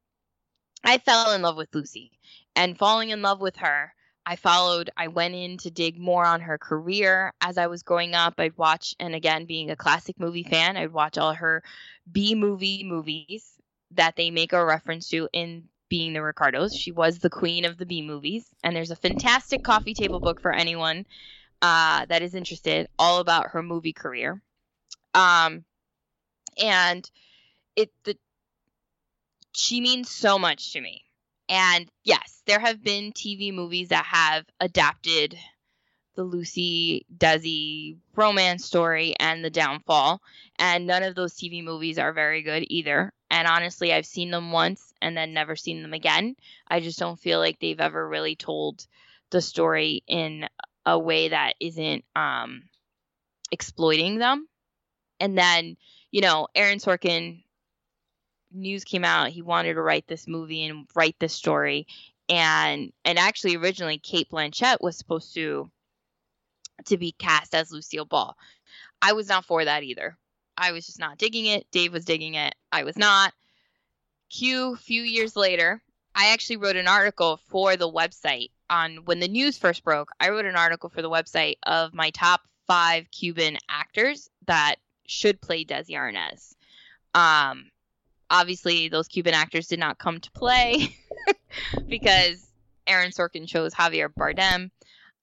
I 0.82 0.98
fell 0.98 1.32
in 1.32 1.42
love 1.42 1.57
with 1.57 1.74
Lucy 1.74 2.12
and 2.57 2.76
falling 2.76 3.11
in 3.11 3.22
love 3.22 3.40
with 3.40 3.57
her. 3.57 3.92
I 4.28 4.34
followed, 4.34 4.90
I 4.96 5.07
went 5.07 5.36
in 5.36 5.59
to 5.59 5.70
dig 5.70 6.00
more 6.00 6.24
on 6.26 6.40
her 6.40 6.59
career 6.59 7.32
as 7.40 7.59
I 7.59 7.68
was 7.68 7.84
growing 7.84 8.14
up. 8.14 8.34
I'd 8.38 8.59
watch, 8.59 8.96
and 8.98 9.14
again, 9.14 9.44
being 9.44 9.70
a 9.70 9.76
classic 9.76 10.18
movie 10.18 10.42
fan, 10.42 10.76
I'd 10.76 10.92
watch 10.92 11.16
all 11.16 11.34
her 11.34 11.62
B 12.11 12.34
movie 12.34 12.82
movies 12.82 13.52
that 13.92 14.16
they 14.16 14.32
make 14.32 14.52
a 14.52 14.64
reference 14.64 15.09
to 15.11 15.28
in 15.32 15.68
being 15.88 16.12
the 16.12 16.22
Ricardos. 16.22 16.74
She 16.74 16.90
was 16.90 17.20
the 17.20 17.30
queen 17.30 17.64
of 17.64 17.78
the 17.78 17.86
B 17.86 18.02
movies. 18.02 18.46
And 18.64 18.74
there's 18.74 18.90
a 18.90 18.96
fantastic 18.96 19.62
coffee 19.62 19.94
table 19.94 20.18
book 20.18 20.40
for 20.40 20.52
anyone 20.52 21.07
uh, 21.62 22.07
that 22.07 22.22
is 22.22 22.34
interested, 22.34 22.88
all 22.98 23.20
about 23.20 23.50
her 23.50 23.62
movie 23.62 23.92
career. 23.92 24.42
Um, 25.14 25.64
and 26.61 27.09
it, 27.76 27.92
the, 28.02 28.16
she 29.52 29.80
means 29.80 30.11
so 30.11 30.36
much 30.36 30.72
to 30.72 30.80
me. 30.80 31.04
And 31.48 31.88
yes, 32.02 32.36
there 32.47 32.61
have 32.61 32.82
been 32.82 33.12
TV 33.12 33.53
movies 33.53 33.88
that 33.88 34.05
have 34.07 34.44
adapted 34.61 35.36
the 36.14 36.22
Lucy 36.22 37.05
Desi 37.14 37.99
romance 38.14 38.64
story 38.64 39.14
and 39.20 39.44
the 39.44 39.51
downfall, 39.51 40.22
and 40.59 40.86
none 40.86 41.03
of 41.03 41.14
those 41.14 41.34
TV 41.34 41.62
movies 41.62 41.99
are 41.99 42.12
very 42.12 42.42
good 42.42 42.64
either. 42.68 43.12
And 43.30 43.47
honestly, 43.47 43.92
I've 43.92 44.07
seen 44.07 44.30
them 44.30 44.53
once 44.53 44.94
and 45.03 45.16
then 45.16 45.34
never 45.34 45.57
seen 45.57 45.82
them 45.82 45.92
again. 45.92 46.36
I 46.68 46.80
just 46.80 46.99
don't 46.99 47.20
feel 47.20 47.38
like 47.38 47.59
they've 47.59 47.80
ever 47.80 48.09
really 48.09 48.36
told 48.36 48.86
the 49.30 49.42
story 49.42 50.03
in 50.07 50.47
a 50.86 50.99
way 50.99 51.28
that 51.28 51.55
isn't 51.61 52.05
um, 52.14 52.62
exploiting 53.51 54.18
them. 54.18 54.49
And 55.18 55.36
then, 55.36 55.76
you 56.12 56.20
know, 56.20 56.47
Aaron 56.55 56.78
Sorkin 56.78 57.42
news 58.53 58.84
came 58.84 59.05
out 59.05 59.28
he 59.28 59.42
wanted 59.42 59.74
to 59.74 59.82
write 59.82 60.07
this 60.07 60.26
movie 60.26 60.64
and 60.64 60.86
write 60.94 61.16
this 61.18 61.34
story 61.34 61.86
and 62.28 62.92
and 63.04 63.18
actually 63.18 63.56
originally 63.56 63.98
Cate 63.98 64.30
Blanchett 64.30 64.78
was 64.80 64.96
supposed 64.96 65.34
to 65.34 65.70
to 66.86 66.96
be 66.96 67.12
cast 67.12 67.54
as 67.54 67.72
Lucille 67.72 68.04
Ball. 68.04 68.36
I 69.00 69.12
was 69.12 69.28
not 69.28 69.44
for 69.44 69.64
that 69.64 69.82
either. 69.82 70.16
I 70.56 70.72
was 70.72 70.86
just 70.86 70.98
not 70.98 71.18
digging 71.18 71.46
it. 71.46 71.66
Dave 71.70 71.92
was 71.92 72.04
digging 72.04 72.34
it. 72.34 72.54
I 72.72 72.84
was 72.84 72.96
not. 72.96 73.32
Q 74.30 74.76
few 74.76 75.02
years 75.02 75.36
later, 75.36 75.82
I 76.14 76.32
actually 76.32 76.56
wrote 76.56 76.76
an 76.76 76.88
article 76.88 77.38
for 77.48 77.76
the 77.76 77.90
website 77.90 78.50
on 78.68 79.04
when 79.04 79.20
the 79.20 79.28
news 79.28 79.58
first 79.58 79.84
broke. 79.84 80.10
I 80.18 80.30
wrote 80.30 80.46
an 80.46 80.56
article 80.56 80.88
for 80.88 81.02
the 81.02 81.10
website 81.10 81.56
of 81.62 81.94
my 81.94 82.10
top 82.10 82.40
5 82.66 83.10
Cuban 83.12 83.58
actors 83.68 84.28
that 84.46 84.76
should 85.06 85.40
play 85.40 85.64
Desi 85.64 85.90
Arnaz. 85.90 86.54
Um 87.14 87.70
obviously 88.28 88.88
those 88.88 89.06
Cuban 89.06 89.34
actors 89.34 89.68
did 89.68 89.78
not 89.78 89.98
come 89.98 90.18
to 90.20 90.30
play 90.32 90.96
because 91.88 92.46
Aaron 92.86 93.11
Sorkin 93.11 93.46
chose 93.46 93.74
Javier 93.74 94.09
Bardem. 94.09 94.70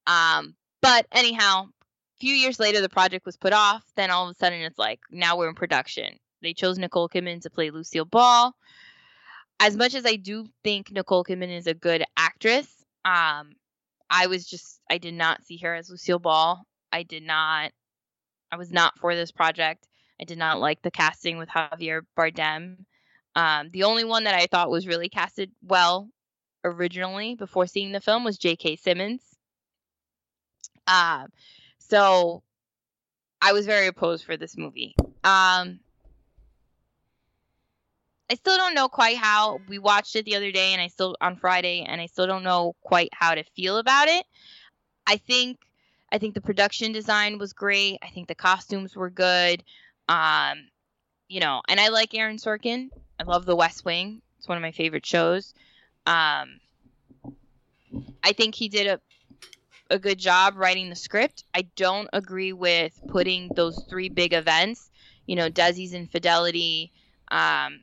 Um, 0.07 0.55
but 0.81 1.05
anyhow, 1.11 1.65
a 1.65 2.19
few 2.19 2.33
years 2.33 2.59
later, 2.59 2.81
the 2.81 2.89
project 2.89 3.25
was 3.25 3.37
put 3.37 3.53
off. 3.53 3.83
Then 3.95 4.11
all 4.11 4.27
of 4.27 4.35
a 4.35 4.39
sudden, 4.39 4.61
it's 4.61 4.77
like 4.77 4.99
now 5.11 5.37
we're 5.37 5.49
in 5.49 5.55
production. 5.55 6.17
They 6.41 6.53
chose 6.53 6.77
Nicole 6.77 7.09
Kidman 7.09 7.41
to 7.41 7.49
play 7.49 7.69
Lucille 7.69 8.05
Ball. 8.05 8.53
As 9.59 9.77
much 9.77 9.95
as 9.95 10.05
I 10.05 10.17
do 10.17 10.45
think 10.63 10.91
Nicole 10.91 11.23
Kidman 11.23 11.55
is 11.55 11.67
a 11.67 11.73
good 11.73 12.03
actress, 12.17 12.67
um, 13.05 13.53
I 14.09 14.27
was 14.27 14.45
just 14.45 14.81
I 14.89 14.97
did 14.97 15.13
not 15.13 15.43
see 15.43 15.57
her 15.57 15.73
as 15.73 15.89
Lucille 15.89 16.19
Ball. 16.19 16.65
I 16.91 17.03
did 17.03 17.23
not. 17.23 17.71
I 18.51 18.57
was 18.57 18.71
not 18.71 18.99
for 18.99 19.15
this 19.15 19.31
project. 19.31 19.87
I 20.21 20.25
did 20.25 20.37
not 20.37 20.59
like 20.59 20.81
the 20.81 20.91
casting 20.91 21.37
with 21.37 21.49
Javier 21.49 22.01
Bardem. 22.17 22.77
Um, 23.35 23.69
the 23.71 23.83
only 23.83 24.03
one 24.03 24.25
that 24.25 24.35
I 24.35 24.45
thought 24.45 24.69
was 24.69 24.85
really 24.85 25.09
casted 25.09 25.51
well 25.63 26.09
originally 26.63 27.35
before 27.35 27.67
seeing 27.67 27.91
the 27.91 28.01
film 28.01 28.23
was 28.23 28.37
J.K. 28.37 28.77
Simmons. 28.77 29.21
Uh, 30.87 31.27
so 31.77 32.43
I 33.41 33.53
was 33.53 33.65
very 33.65 33.87
opposed 33.87 34.25
for 34.25 34.37
this 34.37 34.57
movie. 34.57 34.95
Um, 35.23 35.79
I 38.29 38.35
still 38.35 38.57
don't 38.57 38.73
know 38.73 38.87
quite 38.87 39.17
how 39.17 39.59
we 39.67 39.79
watched 39.79 40.15
it 40.15 40.25
the 40.25 40.35
other 40.35 40.51
day, 40.51 40.73
and 40.73 40.81
I 40.81 40.87
still 40.87 41.15
on 41.21 41.35
Friday, 41.35 41.85
and 41.87 42.01
I 42.01 42.07
still 42.07 42.27
don't 42.27 42.43
know 42.43 42.75
quite 42.81 43.09
how 43.13 43.35
to 43.35 43.43
feel 43.43 43.77
about 43.77 44.07
it. 44.07 44.25
I 45.05 45.17
think 45.17 45.59
I 46.11 46.17
think 46.19 46.33
the 46.33 46.41
production 46.41 46.91
design 46.91 47.37
was 47.37 47.53
great. 47.53 47.99
I 48.01 48.09
think 48.09 48.27
the 48.27 48.35
costumes 48.35 48.95
were 48.95 49.09
good. 49.09 49.63
Um, 50.07 50.67
you 51.27 51.39
know, 51.39 51.61
and 51.67 51.79
I 51.79 51.89
like 51.89 52.13
Aaron 52.13 52.37
Sorkin. 52.37 52.89
I 53.19 53.23
love 53.23 53.45
The 53.45 53.55
West 53.55 53.83
Wing. 53.83 54.21
It's 54.37 54.47
one 54.47 54.57
of 54.57 54.61
my 54.61 54.71
favorite 54.71 55.05
shows. 55.05 55.53
Um, 56.05 56.59
I 58.23 58.33
think 58.33 58.55
he 58.55 58.69
did 58.69 58.87
a 58.87 58.99
a 59.89 59.99
good 59.99 60.17
job 60.17 60.55
writing 60.57 60.89
the 60.89 60.95
script. 60.95 61.43
I 61.53 61.63
don't 61.75 62.09
agree 62.13 62.51
with 62.53 62.99
putting 63.07 63.49
those 63.55 63.85
three 63.89 64.09
big 64.09 64.33
events, 64.33 64.89
you 65.27 65.35
know, 65.35 65.49
Desi's 65.49 65.93
infidelity, 65.93 66.91
um, 67.29 67.81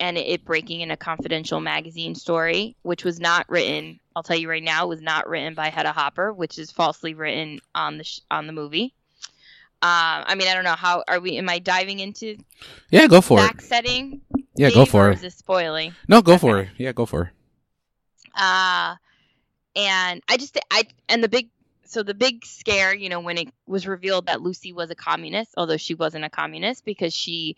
and 0.00 0.18
it 0.18 0.44
breaking 0.44 0.80
in 0.80 0.90
a 0.90 0.96
confidential 0.96 1.60
magazine 1.60 2.14
story, 2.14 2.74
which 2.82 3.04
was 3.04 3.20
not 3.20 3.48
written. 3.48 4.00
I'll 4.16 4.22
tell 4.22 4.36
you 4.36 4.48
right 4.48 4.62
now, 4.62 4.86
was 4.86 5.02
not 5.02 5.28
written 5.28 5.54
by 5.54 5.68
Hedda 5.68 5.92
Hopper, 5.92 6.32
which 6.32 6.58
is 6.58 6.70
falsely 6.72 7.14
written 7.14 7.60
on 7.74 7.98
the 7.98 8.04
sh- 8.04 8.20
on 8.30 8.46
the 8.46 8.52
movie. 8.52 8.94
Um, 9.82 10.24
I 10.26 10.34
mean, 10.34 10.48
I 10.48 10.54
don't 10.54 10.64
know 10.64 10.74
how 10.74 11.04
are 11.06 11.20
we? 11.20 11.38
Am 11.38 11.48
I 11.48 11.58
diving 11.58 12.00
into? 12.00 12.36
Yeah, 12.90 13.06
go 13.06 13.20
for 13.20 13.38
back 13.38 13.58
it. 13.58 13.64
setting. 13.64 14.20
Yeah, 14.54 14.70
go 14.70 14.84
for 14.84 15.10
it. 15.10 15.22
Is 15.22 15.34
spoiling? 15.34 15.94
No, 16.08 16.22
go 16.22 16.32
okay. 16.32 16.40
for 16.40 16.58
it. 16.60 16.68
Yeah, 16.76 16.92
go 16.92 17.06
for 17.06 17.22
it. 17.24 17.28
Uh, 18.34 18.96
and 19.76 20.22
I 20.28 20.36
just 20.36 20.58
I 20.70 20.84
and 21.08 21.22
the 21.22 21.28
big 21.28 21.48
so 21.84 22.02
the 22.02 22.14
big 22.14 22.44
scare, 22.44 22.94
you 22.94 23.08
know, 23.08 23.20
when 23.20 23.38
it 23.38 23.48
was 23.66 23.86
revealed 23.86 24.26
that 24.26 24.40
Lucy 24.40 24.72
was 24.72 24.90
a 24.90 24.94
communist, 24.94 25.54
although 25.56 25.76
she 25.76 25.94
wasn't 25.94 26.24
a 26.24 26.30
communist 26.30 26.84
because 26.84 27.14
she 27.14 27.56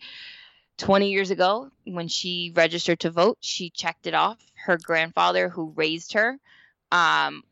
20 0.77 1.11
years 1.11 1.29
ago 1.29 1.69
when 1.85 2.07
she 2.07 2.51
registered 2.55 2.99
to 3.01 3.11
vote, 3.11 3.37
she 3.41 3.69
checked 3.69 4.07
it 4.07 4.13
off. 4.13 4.39
Her 4.55 4.77
grandfather 4.81 5.49
who 5.49 5.73
raised 5.75 6.13
her 6.13 6.37
um 6.91 7.43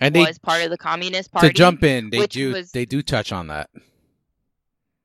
and 0.00 0.14
was 0.14 0.38
part 0.38 0.62
of 0.62 0.70
the 0.70 0.78
communist 0.78 1.32
party. 1.32 1.48
To 1.48 1.54
jump 1.54 1.82
in, 1.82 2.10
they 2.10 2.26
do 2.26 2.52
was, 2.52 2.72
they 2.72 2.84
do 2.84 3.02
touch 3.02 3.32
on 3.32 3.48
that 3.48 3.70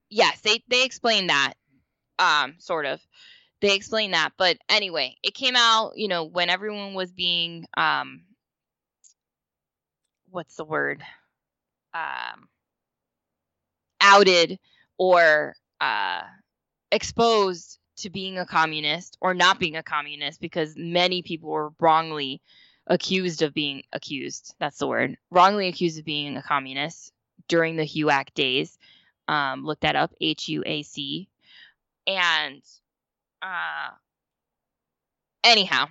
yes, 0.09 0.39
they 0.41 0.63
they 0.67 0.83
explain 0.83 1.27
that, 1.27 1.53
um, 2.19 2.55
sort 2.59 2.85
of. 2.85 2.99
They 3.61 3.75
explain 3.75 4.11
that, 4.11 4.33
but 4.37 4.57
anyway, 4.69 5.15
it 5.23 5.33
came 5.33 5.55
out, 5.55 5.93
you 5.95 6.07
know, 6.07 6.25
when 6.25 6.49
everyone 6.49 6.93
was 6.93 7.11
being, 7.11 7.65
um, 7.75 8.23
what's 10.29 10.55
the 10.55 10.65
word? 10.65 11.03
um, 11.93 12.47
outed 14.01 14.59
or 14.97 15.55
uh, 15.81 16.21
exposed 16.91 17.79
to 17.97 18.09
being 18.09 18.37
a 18.37 18.45
communist 18.45 19.17
or 19.21 19.33
not 19.33 19.59
being 19.59 19.75
a 19.75 19.83
communist 19.83 20.39
because 20.39 20.75
many 20.77 21.21
people 21.21 21.49
were 21.49 21.71
wrongly 21.79 22.41
accused 22.85 23.41
of 23.41 23.53
being 23.53 23.83
accused. 23.91 24.53
That's 24.59 24.77
the 24.77 24.87
word. 24.87 25.17
Wrongly 25.31 25.67
accused 25.67 25.99
of 25.99 26.05
being 26.05 26.37
a 26.37 26.43
communist 26.43 27.11
during 27.47 27.75
the 27.75 27.83
HUAC 27.87 28.33
days. 28.33 28.77
Um, 29.27 29.65
look 29.65 29.79
that 29.81 29.95
up, 29.95 30.13
H 30.21 30.47
U 30.49 30.63
A 30.65 30.83
C. 30.83 31.27
And 32.05 32.61
uh, 33.41 33.89
anyhow, 35.43 35.87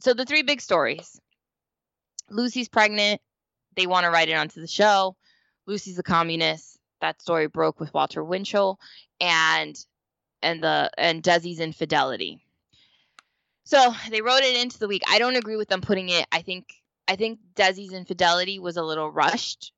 so 0.00 0.14
the 0.14 0.24
three 0.24 0.42
big 0.42 0.60
stories 0.60 1.20
Lucy's 2.30 2.68
pregnant. 2.68 3.20
They 3.76 3.86
want 3.86 4.04
to 4.04 4.10
write 4.10 4.28
it 4.28 4.34
onto 4.34 4.60
the 4.60 4.66
show. 4.66 5.16
Lucy's 5.66 5.98
a 5.98 6.02
communist. 6.02 6.78
That 7.00 7.20
story 7.20 7.46
broke 7.46 7.78
with 7.78 7.92
Walter 7.92 8.24
Winchell 8.24 8.78
and 9.20 9.76
and 10.42 10.62
the 10.62 10.90
and 10.96 11.22
Desi's 11.22 11.60
infidelity. 11.60 12.40
So 13.64 13.92
they 14.10 14.22
wrote 14.22 14.42
it 14.42 14.56
into 14.56 14.78
the 14.78 14.88
week. 14.88 15.02
I 15.08 15.18
don't 15.18 15.36
agree 15.36 15.56
with 15.56 15.68
them 15.68 15.80
putting 15.80 16.08
it. 16.08 16.26
I 16.32 16.42
think 16.42 16.72
I 17.06 17.16
think 17.16 17.38
Desi's 17.54 17.92
infidelity 17.92 18.58
was 18.58 18.76
a 18.76 18.82
little 18.82 19.10
rushed. 19.10 19.72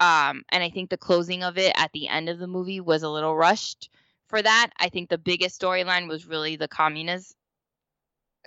Um, 0.00 0.42
and 0.50 0.64
I 0.64 0.70
think 0.70 0.90
the 0.90 0.96
closing 0.96 1.42
of 1.44 1.58
it 1.58 1.72
at 1.76 1.92
the 1.92 2.08
end 2.08 2.28
of 2.28 2.38
the 2.38 2.46
movie 2.46 2.80
was 2.80 3.02
a 3.02 3.08
little 3.08 3.36
rushed 3.36 3.88
for 4.32 4.40
that. 4.40 4.70
I 4.80 4.88
think 4.88 5.10
the 5.10 5.18
biggest 5.18 5.60
storyline 5.60 6.08
was 6.08 6.26
really 6.26 6.56
the 6.56 6.66
communism 6.66 7.36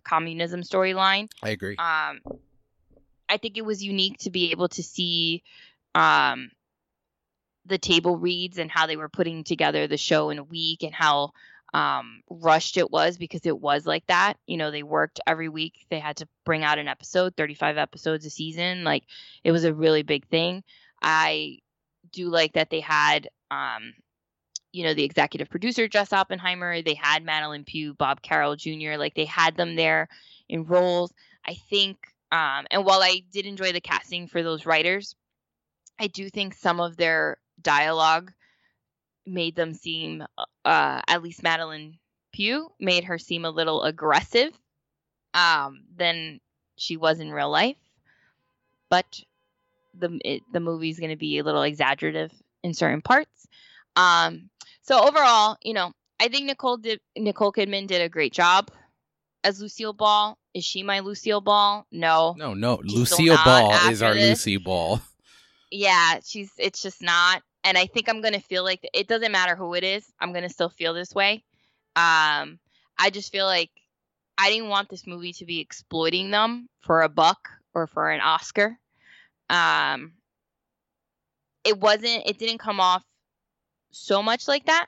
communism 0.03 0.61
storyline. 0.61 1.29
I 1.43 1.49
agree. 1.49 1.75
Um, 1.77 2.21
I 3.29 3.37
think 3.37 3.57
it 3.57 3.65
was 3.65 3.83
unique 3.83 4.17
to 4.19 4.31
be 4.31 4.49
able 4.49 4.67
to 4.69 4.81
see 4.81 5.43
um, 5.93 6.49
the 7.65 7.77
table 7.77 8.17
reads 8.17 8.57
and 8.57 8.71
how 8.71 8.87
they 8.87 8.97
were 8.97 9.09
putting 9.09 9.43
together 9.43 9.85
the 9.85 9.97
show 9.97 10.31
in 10.31 10.39
a 10.39 10.43
week 10.43 10.81
and 10.81 10.93
how 10.93 11.31
um, 11.73 12.23
rushed 12.29 12.77
it 12.77 12.89
was 12.89 13.17
because 13.17 13.45
it 13.45 13.57
was 13.57 13.85
like 13.85 14.07
that. 14.07 14.37
You 14.47 14.57
know, 14.57 14.71
they 14.71 14.83
worked 14.83 15.19
every 15.27 15.49
week. 15.49 15.85
They 15.91 15.99
had 15.99 16.17
to 16.17 16.27
bring 16.45 16.63
out 16.63 16.79
an 16.79 16.87
episode, 16.87 17.35
35 17.37 17.77
episodes 17.77 18.25
a 18.25 18.31
season. 18.31 18.83
Like 18.83 19.03
it 19.43 19.51
was 19.51 19.65
a 19.65 19.73
really 19.73 20.01
big 20.01 20.27
thing. 20.29 20.63
I 20.99 21.59
do 22.11 22.29
like 22.29 22.53
that 22.53 22.71
they 22.71 22.79
had, 22.79 23.29
um, 23.51 23.93
you 24.75 24.83
know, 24.83 24.93
the 24.93 25.05
executive 25.05 25.49
producer, 25.49 25.87
Jess 25.87 26.11
Oppenheimer. 26.11 26.81
They 26.81 26.95
had 26.95 27.25
Madelyn 27.25 27.65
Pugh, 27.65 27.93
Bob 27.93 28.21
Carroll 28.21 28.57
Jr. 28.57 28.97
Like 28.97 29.15
they 29.15 29.23
had 29.23 29.55
them 29.55 29.77
there 29.77 30.09
in 30.49 30.65
roles. 30.65 31.13
I 31.47 31.53
think, 31.69 31.97
um, 32.33 32.65
and 32.69 32.83
while 32.83 33.01
I 33.01 33.23
did 33.31 33.45
enjoy 33.45 33.71
the 33.71 33.79
casting 33.79 34.27
for 34.27 34.43
those 34.43 34.65
writers, 34.65 35.15
I 35.97 36.07
do 36.07 36.29
think 36.29 36.55
some 36.55 36.81
of 36.81 36.97
their 36.97 37.37
dialogue 37.61 38.33
made 39.25 39.55
them 39.55 39.73
seem, 39.73 40.25
uh, 40.65 41.01
at 41.07 41.23
least 41.23 41.41
Madelyn 41.41 41.93
Pugh 42.33 42.69
made 42.77 43.05
her 43.05 43.17
seem 43.17 43.45
a 43.45 43.49
little 43.49 43.81
aggressive 43.83 44.51
um, 45.33 45.85
than 45.95 46.41
she 46.75 46.97
was 46.97 47.21
in 47.21 47.31
real 47.31 47.49
life. 47.49 47.77
But 48.89 49.21
the 49.97 50.19
it, 50.25 50.41
the 50.51 50.59
movie's 50.59 50.99
going 50.99 51.11
to 51.11 51.15
be 51.15 51.37
a 51.37 51.43
little 51.45 51.63
exaggerative 51.63 52.33
in 52.61 52.73
certain 52.73 53.01
parts. 53.01 53.47
Um, 53.95 54.49
so 54.85 55.07
overall, 55.07 55.57
you 55.63 55.73
know, 55.73 55.91
I 56.19 56.27
think 56.27 56.45
Nicole 56.45 56.77
did 56.77 56.99
Nicole 57.17 57.51
Kidman 57.51 57.87
did 57.87 58.01
a 58.01 58.09
great 58.09 58.33
job 58.33 58.71
as 59.43 59.59
Lucille 59.59 59.93
Ball. 59.93 60.37
Is 60.53 60.63
she 60.63 60.83
my 60.83 60.99
Lucille 60.99 61.41
Ball? 61.41 61.85
No. 61.91 62.35
No, 62.37 62.53
no. 62.53 62.81
She's 62.83 62.93
Lucille 62.93 63.37
Ball 63.43 63.73
is 63.89 64.01
our 64.01 64.13
this. 64.13 64.29
Lucy 64.29 64.57
Ball. 64.57 65.01
Yeah, 65.71 66.19
she's 66.23 66.51
it's 66.57 66.81
just 66.81 67.01
not. 67.01 67.41
And 67.65 67.77
I 67.77 67.87
think 67.87 68.07
I'm 68.07 68.21
gonna 68.21 68.39
feel 68.39 68.63
like 68.63 68.87
it 68.93 69.07
doesn't 69.07 69.31
matter 69.31 69.55
who 69.55 69.73
it 69.73 69.83
is. 69.83 70.05
I'm 70.21 70.31
gonna 70.31 70.47
still 70.47 70.69
feel 70.69 70.93
this 70.93 71.13
way. 71.13 71.43
Um, 71.97 72.59
I 72.97 73.09
just 73.11 73.29
feel 73.31 73.45
like 73.45 73.71
I 74.37 74.51
didn't 74.51 74.69
want 74.69 74.89
this 74.89 75.07
movie 75.07 75.33
to 75.33 75.45
be 75.45 75.59
exploiting 75.59 76.29
them 76.29 76.69
for 76.81 77.01
a 77.01 77.09
buck 77.09 77.49
or 77.73 77.87
for 77.87 78.09
an 78.09 78.21
Oscar. 78.21 78.77
Um, 79.49 80.13
it 81.65 81.77
wasn't. 81.77 82.23
It 82.25 82.37
didn't 82.37 82.59
come 82.59 82.79
off 82.79 83.03
so 83.95 84.21
much 84.21 84.47
like 84.47 84.65
that. 84.65 84.87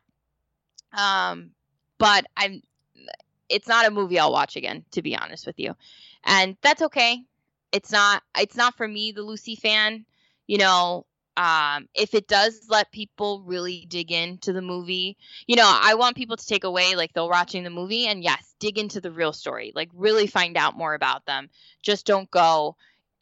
Um, 0.93 1.51
but 1.97 2.25
I'm. 2.35 2.61
It's 3.49 3.67
not 3.67 3.87
a 3.87 3.91
movie 3.91 4.19
I'll 4.19 4.33
watch 4.33 4.57
again, 4.57 4.83
to 4.91 5.01
be 5.01 5.15
honest 5.15 5.47
with 5.47 5.57
you, 5.57 5.75
and 6.23 6.57
that's 6.61 6.81
okay. 6.83 7.23
It's 7.71 7.91
not. 7.91 8.23
It's 8.37 8.57
not 8.57 8.75
for 8.75 8.87
me, 8.87 9.11
the 9.11 9.21
Lucy 9.21 9.55
fan. 9.55 10.05
You 10.47 10.57
know, 10.57 11.05
um, 11.37 11.87
if 11.93 12.13
it 12.13 12.27
does 12.27 12.65
let 12.67 12.91
people 12.91 13.43
really 13.45 13.85
dig 13.87 14.11
into 14.11 14.53
the 14.53 14.61
movie, 14.61 15.17
you 15.45 15.55
know, 15.55 15.69
I 15.69 15.93
want 15.95 16.17
people 16.17 16.35
to 16.35 16.45
take 16.45 16.63
away 16.63 16.95
like 16.95 17.13
they're 17.13 17.25
watching 17.25 17.63
the 17.63 17.69
movie 17.69 18.07
and 18.07 18.23
yes, 18.23 18.55
dig 18.59 18.77
into 18.77 19.01
the 19.01 19.11
real 19.11 19.33
story, 19.33 19.71
like 19.75 19.89
really 19.93 20.27
find 20.27 20.57
out 20.57 20.77
more 20.77 20.93
about 20.93 21.25
them. 21.25 21.49
Just 21.81 22.05
don't 22.05 22.29
go 22.31 22.75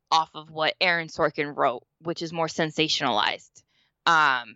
off 0.09 0.29
of 0.33 0.49
what 0.49 0.75
Aaron 0.79 1.07
Sorkin 1.07 1.55
wrote, 1.55 1.83
which 2.01 2.21
is 2.21 2.31
more 2.31 2.47
sensationalized. 2.47 3.63
Um, 4.05 4.55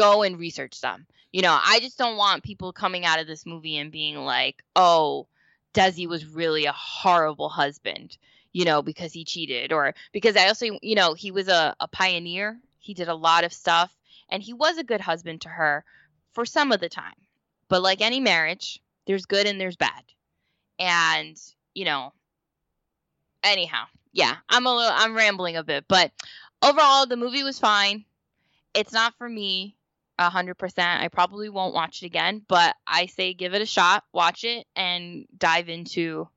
go 0.00 0.22
and 0.22 0.38
research 0.38 0.80
them. 0.80 1.06
You 1.32 1.42
know, 1.42 1.56
I 1.62 1.78
just 1.80 1.98
don't 1.98 2.16
want 2.16 2.42
people 2.42 2.72
coming 2.72 3.04
out 3.04 3.20
of 3.20 3.26
this 3.26 3.44
movie 3.46 3.76
and 3.76 3.92
being 3.92 4.16
like, 4.16 4.64
"Oh, 4.74 5.28
Desi 5.74 6.08
was 6.08 6.24
really 6.24 6.64
a 6.64 6.72
horrible 6.72 7.48
husband." 7.48 8.16
You 8.52 8.64
know, 8.64 8.82
because 8.82 9.12
he 9.12 9.24
cheated, 9.24 9.72
or 9.72 9.94
because 10.12 10.36
I 10.36 10.48
also, 10.48 10.66
you 10.82 10.96
know, 10.96 11.14
he 11.14 11.30
was 11.30 11.46
a, 11.48 11.76
a 11.78 11.86
pioneer. 11.86 12.58
He 12.78 12.94
did 12.94 13.08
a 13.08 13.14
lot 13.14 13.44
of 13.44 13.52
stuff, 13.52 13.94
and 14.28 14.42
he 14.42 14.52
was 14.52 14.78
a 14.78 14.84
good 14.84 15.00
husband 15.00 15.42
to 15.42 15.48
her 15.48 15.84
for 16.32 16.44
some 16.44 16.72
of 16.72 16.80
the 16.80 16.88
time. 16.88 17.14
But 17.68 17.82
like 17.82 18.00
any 18.00 18.18
marriage, 18.18 18.82
there's 19.06 19.26
good 19.26 19.46
and 19.46 19.60
there's 19.60 19.76
bad. 19.76 20.02
And, 20.78 21.40
you 21.74 21.84
know, 21.84 22.12
anyhow, 23.44 23.84
yeah, 24.12 24.36
I'm 24.48 24.66
a 24.66 24.74
little, 24.74 24.92
I'm 24.92 25.14
rambling 25.14 25.56
a 25.56 25.62
bit, 25.62 25.84
but 25.86 26.10
overall, 26.62 27.06
the 27.06 27.16
movie 27.16 27.42
was 27.42 27.58
fine. 27.58 28.04
It's 28.74 28.92
not 28.92 29.14
for 29.18 29.28
me, 29.28 29.76
a 30.20 30.28
hundred 30.28 30.56
percent. 30.56 31.02
I 31.02 31.08
probably 31.08 31.48
won't 31.48 31.74
watch 31.74 32.02
it 32.02 32.06
again, 32.06 32.42
but 32.46 32.76
I 32.86 33.06
say 33.06 33.32
give 33.32 33.54
it 33.54 33.62
a 33.62 33.66
shot, 33.66 34.04
watch 34.12 34.44
it, 34.44 34.66
and 34.76 35.24
dive 35.36 35.68
into 35.70 36.28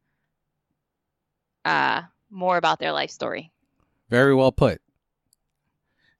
uh 1.66 2.02
more 2.32 2.58
about 2.58 2.80
their 2.80 2.94
life 2.94 3.12
story. 3.12 3.52
Very 4.10 4.34
well 4.34 4.52
put. 4.52 4.82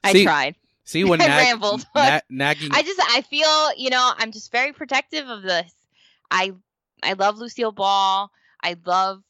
I 0.04 0.12
See- 0.12 0.24
tried. 0.24 0.56
See 0.84 1.04
when 1.04 1.20
I 1.22 1.26
nag- 1.26 1.44
rambled. 1.46 1.86
na- 1.96 2.20
nagging. 2.28 2.70
I 2.72 2.82
just 2.82 3.00
I 3.02 3.22
feel, 3.22 3.74
you 3.76 3.88
know, 3.90 4.12
I'm 4.16 4.30
just 4.30 4.52
very 4.52 4.72
protective 4.72 5.26
of 5.28 5.42
this. 5.42 5.72
I 6.30 6.52
I 7.02 7.14
love 7.14 7.38
Lucille 7.38 7.72
Ball. 7.72 8.30
I 8.62 8.76
love 8.84 9.22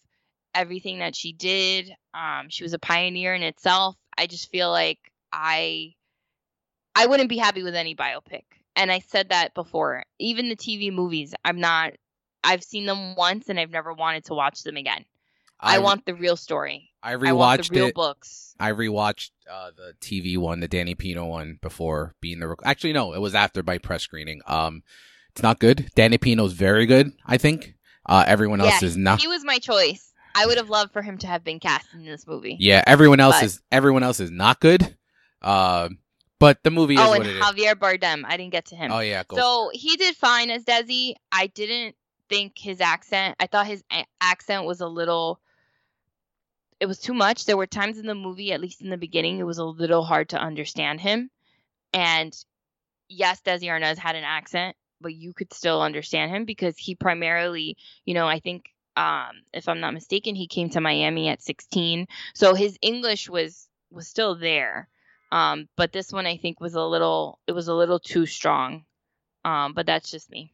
everything 0.54 0.98
that 0.98 1.14
she 1.14 1.32
did. 1.32 1.94
Um 2.12 2.48
she 2.48 2.64
was 2.64 2.72
a 2.72 2.78
pioneer 2.80 3.32
in 3.34 3.42
itself. 3.44 3.96
I 4.18 4.26
just 4.26 4.50
feel 4.50 4.70
like 4.70 4.98
I 5.32 5.94
I 6.94 7.06
wouldn't 7.06 7.28
be 7.28 7.38
happy 7.38 7.62
with 7.62 7.74
any 7.74 7.94
biopic. 7.94 8.44
And 8.76 8.90
I 8.90 9.00
said 9.00 9.28
that 9.30 9.54
before. 9.54 10.04
Even 10.18 10.48
the 10.48 10.56
TV 10.56 10.92
movies, 10.92 11.34
I'm 11.44 11.60
not 11.60 11.92
I've 12.44 12.62
seen 12.62 12.86
them 12.86 13.14
once 13.16 13.48
and 13.48 13.58
I've 13.58 13.70
never 13.70 13.92
wanted 13.92 14.26
to 14.26 14.34
watch 14.34 14.62
them 14.62 14.76
again. 14.76 15.04
I, 15.58 15.78
want 15.78 16.04
the 16.04 16.14
real 16.14 16.36
story. 16.36 16.90
I 17.02 17.12
I 17.12 17.16
rewatched 17.16 17.70
the 17.70 17.76
real 17.76 17.86
it. 17.86 17.94
books. 17.94 18.54
I 18.60 18.72
rewatched 18.72 19.30
uh, 19.50 19.70
the 19.74 19.94
TV 20.00 20.36
one, 20.36 20.60
the 20.60 20.68
Danny 20.68 20.94
Pino 20.94 21.24
one, 21.24 21.58
before 21.62 22.14
being 22.20 22.38
the. 22.40 22.54
Actually, 22.64 22.92
no, 22.92 23.14
it 23.14 23.20
was 23.20 23.34
after 23.34 23.62
my 23.62 23.78
press 23.78 24.02
screening. 24.02 24.42
Um, 24.46 24.82
it's 25.30 25.42
not 25.42 25.60
good. 25.60 25.88
Danny 25.94 26.18
Pino's 26.18 26.52
very 26.52 26.84
good. 26.84 27.12
I 27.24 27.38
think. 27.38 27.74
Uh, 28.06 28.24
everyone 28.26 28.60
else 28.60 28.82
Yeah, 28.82 28.88
is 28.88 28.96
not. 28.98 29.22
He 29.22 29.26
was 29.28 29.42
my 29.42 29.58
choice. 29.58 30.12
I 30.34 30.44
would 30.44 30.58
have 30.58 30.68
loved 30.68 30.92
for 30.92 31.00
him 31.00 31.16
to 31.18 31.26
have 31.26 31.42
been 31.42 31.60
cast 31.60 31.86
in 31.94 32.04
this 32.04 32.26
movie. 32.26 32.56
Yeah, 32.60 32.82
everyone 32.86 33.20
else 33.20 33.36
But- 33.36 33.44
is. 33.44 33.62
Everyone 33.72 34.02
else 34.02 34.20
is 34.20 34.30
not 34.30 34.60
good. 34.60 34.82
Um, 35.40 35.98
but 36.38 36.62
the 36.62 36.70
movie 36.70 36.94
is 36.94 37.00
oh, 37.00 37.08
what 37.08 37.20
and 37.20 37.30
it 37.30 37.36
is. 37.36 37.42
Javier 37.42 37.74
Bardem. 37.74 38.24
I 38.26 38.36
didn't 38.36 38.52
get 38.52 38.66
to 38.66 38.76
him. 38.76 38.90
Oh 38.92 39.00
yeah, 39.00 39.22
so 39.32 39.70
he 39.72 39.96
did 39.96 40.16
fine 40.16 40.50
as 40.50 40.64
Desi. 40.64 41.14
I 41.30 41.46
didn't 41.48 41.96
think 42.28 42.58
his 42.58 42.80
accent. 42.80 43.36
I 43.40 43.46
thought 43.46 43.66
his 43.66 43.82
a- 43.92 44.06
accent 44.20 44.64
was 44.64 44.80
a 44.80 44.88
little. 44.88 45.40
It 46.80 46.86
was 46.86 46.98
too 46.98 47.14
much. 47.14 47.46
There 47.46 47.56
were 47.56 47.66
times 47.66 47.98
in 47.98 48.06
the 48.06 48.14
movie, 48.14 48.52
at 48.52 48.60
least 48.60 48.82
in 48.82 48.90
the 48.90 48.96
beginning, 48.96 49.38
it 49.38 49.44
was 49.44 49.58
a 49.58 49.64
little 49.64 50.02
hard 50.02 50.30
to 50.30 50.38
understand 50.38 51.00
him. 51.00 51.30
And 51.92 52.36
yes, 53.08 53.40
Desi 53.40 53.64
Arnaz 53.64 53.96
had 53.96 54.16
an 54.16 54.24
accent, 54.24 54.76
but 55.00 55.14
you 55.14 55.32
could 55.32 55.52
still 55.54 55.80
understand 55.80 56.34
him 56.34 56.44
because 56.44 56.76
he 56.76 56.94
primarily, 56.94 57.76
you 58.04 58.14
know, 58.14 58.26
I 58.26 58.40
think, 58.40 58.66
um, 58.96 59.30
if 59.52 59.68
I'm 59.68 59.80
not 59.80 59.94
mistaken, 59.94 60.34
he 60.34 60.46
came 60.46 60.70
to 60.70 60.80
Miami 60.80 61.28
at 61.28 61.42
16, 61.42 62.06
so 62.34 62.54
his 62.54 62.76
English 62.82 63.28
was 63.28 63.68
was 63.90 64.08
still 64.08 64.34
there. 64.34 64.88
Um, 65.32 65.68
but 65.76 65.92
this 65.92 66.12
one 66.12 66.26
I 66.26 66.36
think 66.36 66.60
was 66.60 66.74
a 66.74 66.82
little, 66.82 67.38
it 67.46 67.52
was 67.52 67.68
a 67.68 67.74
little 67.74 67.98
too 67.98 68.26
strong. 68.26 68.84
Um, 69.44 69.72
but 69.74 69.86
that's 69.86 70.10
just 70.10 70.30
me. 70.30 70.52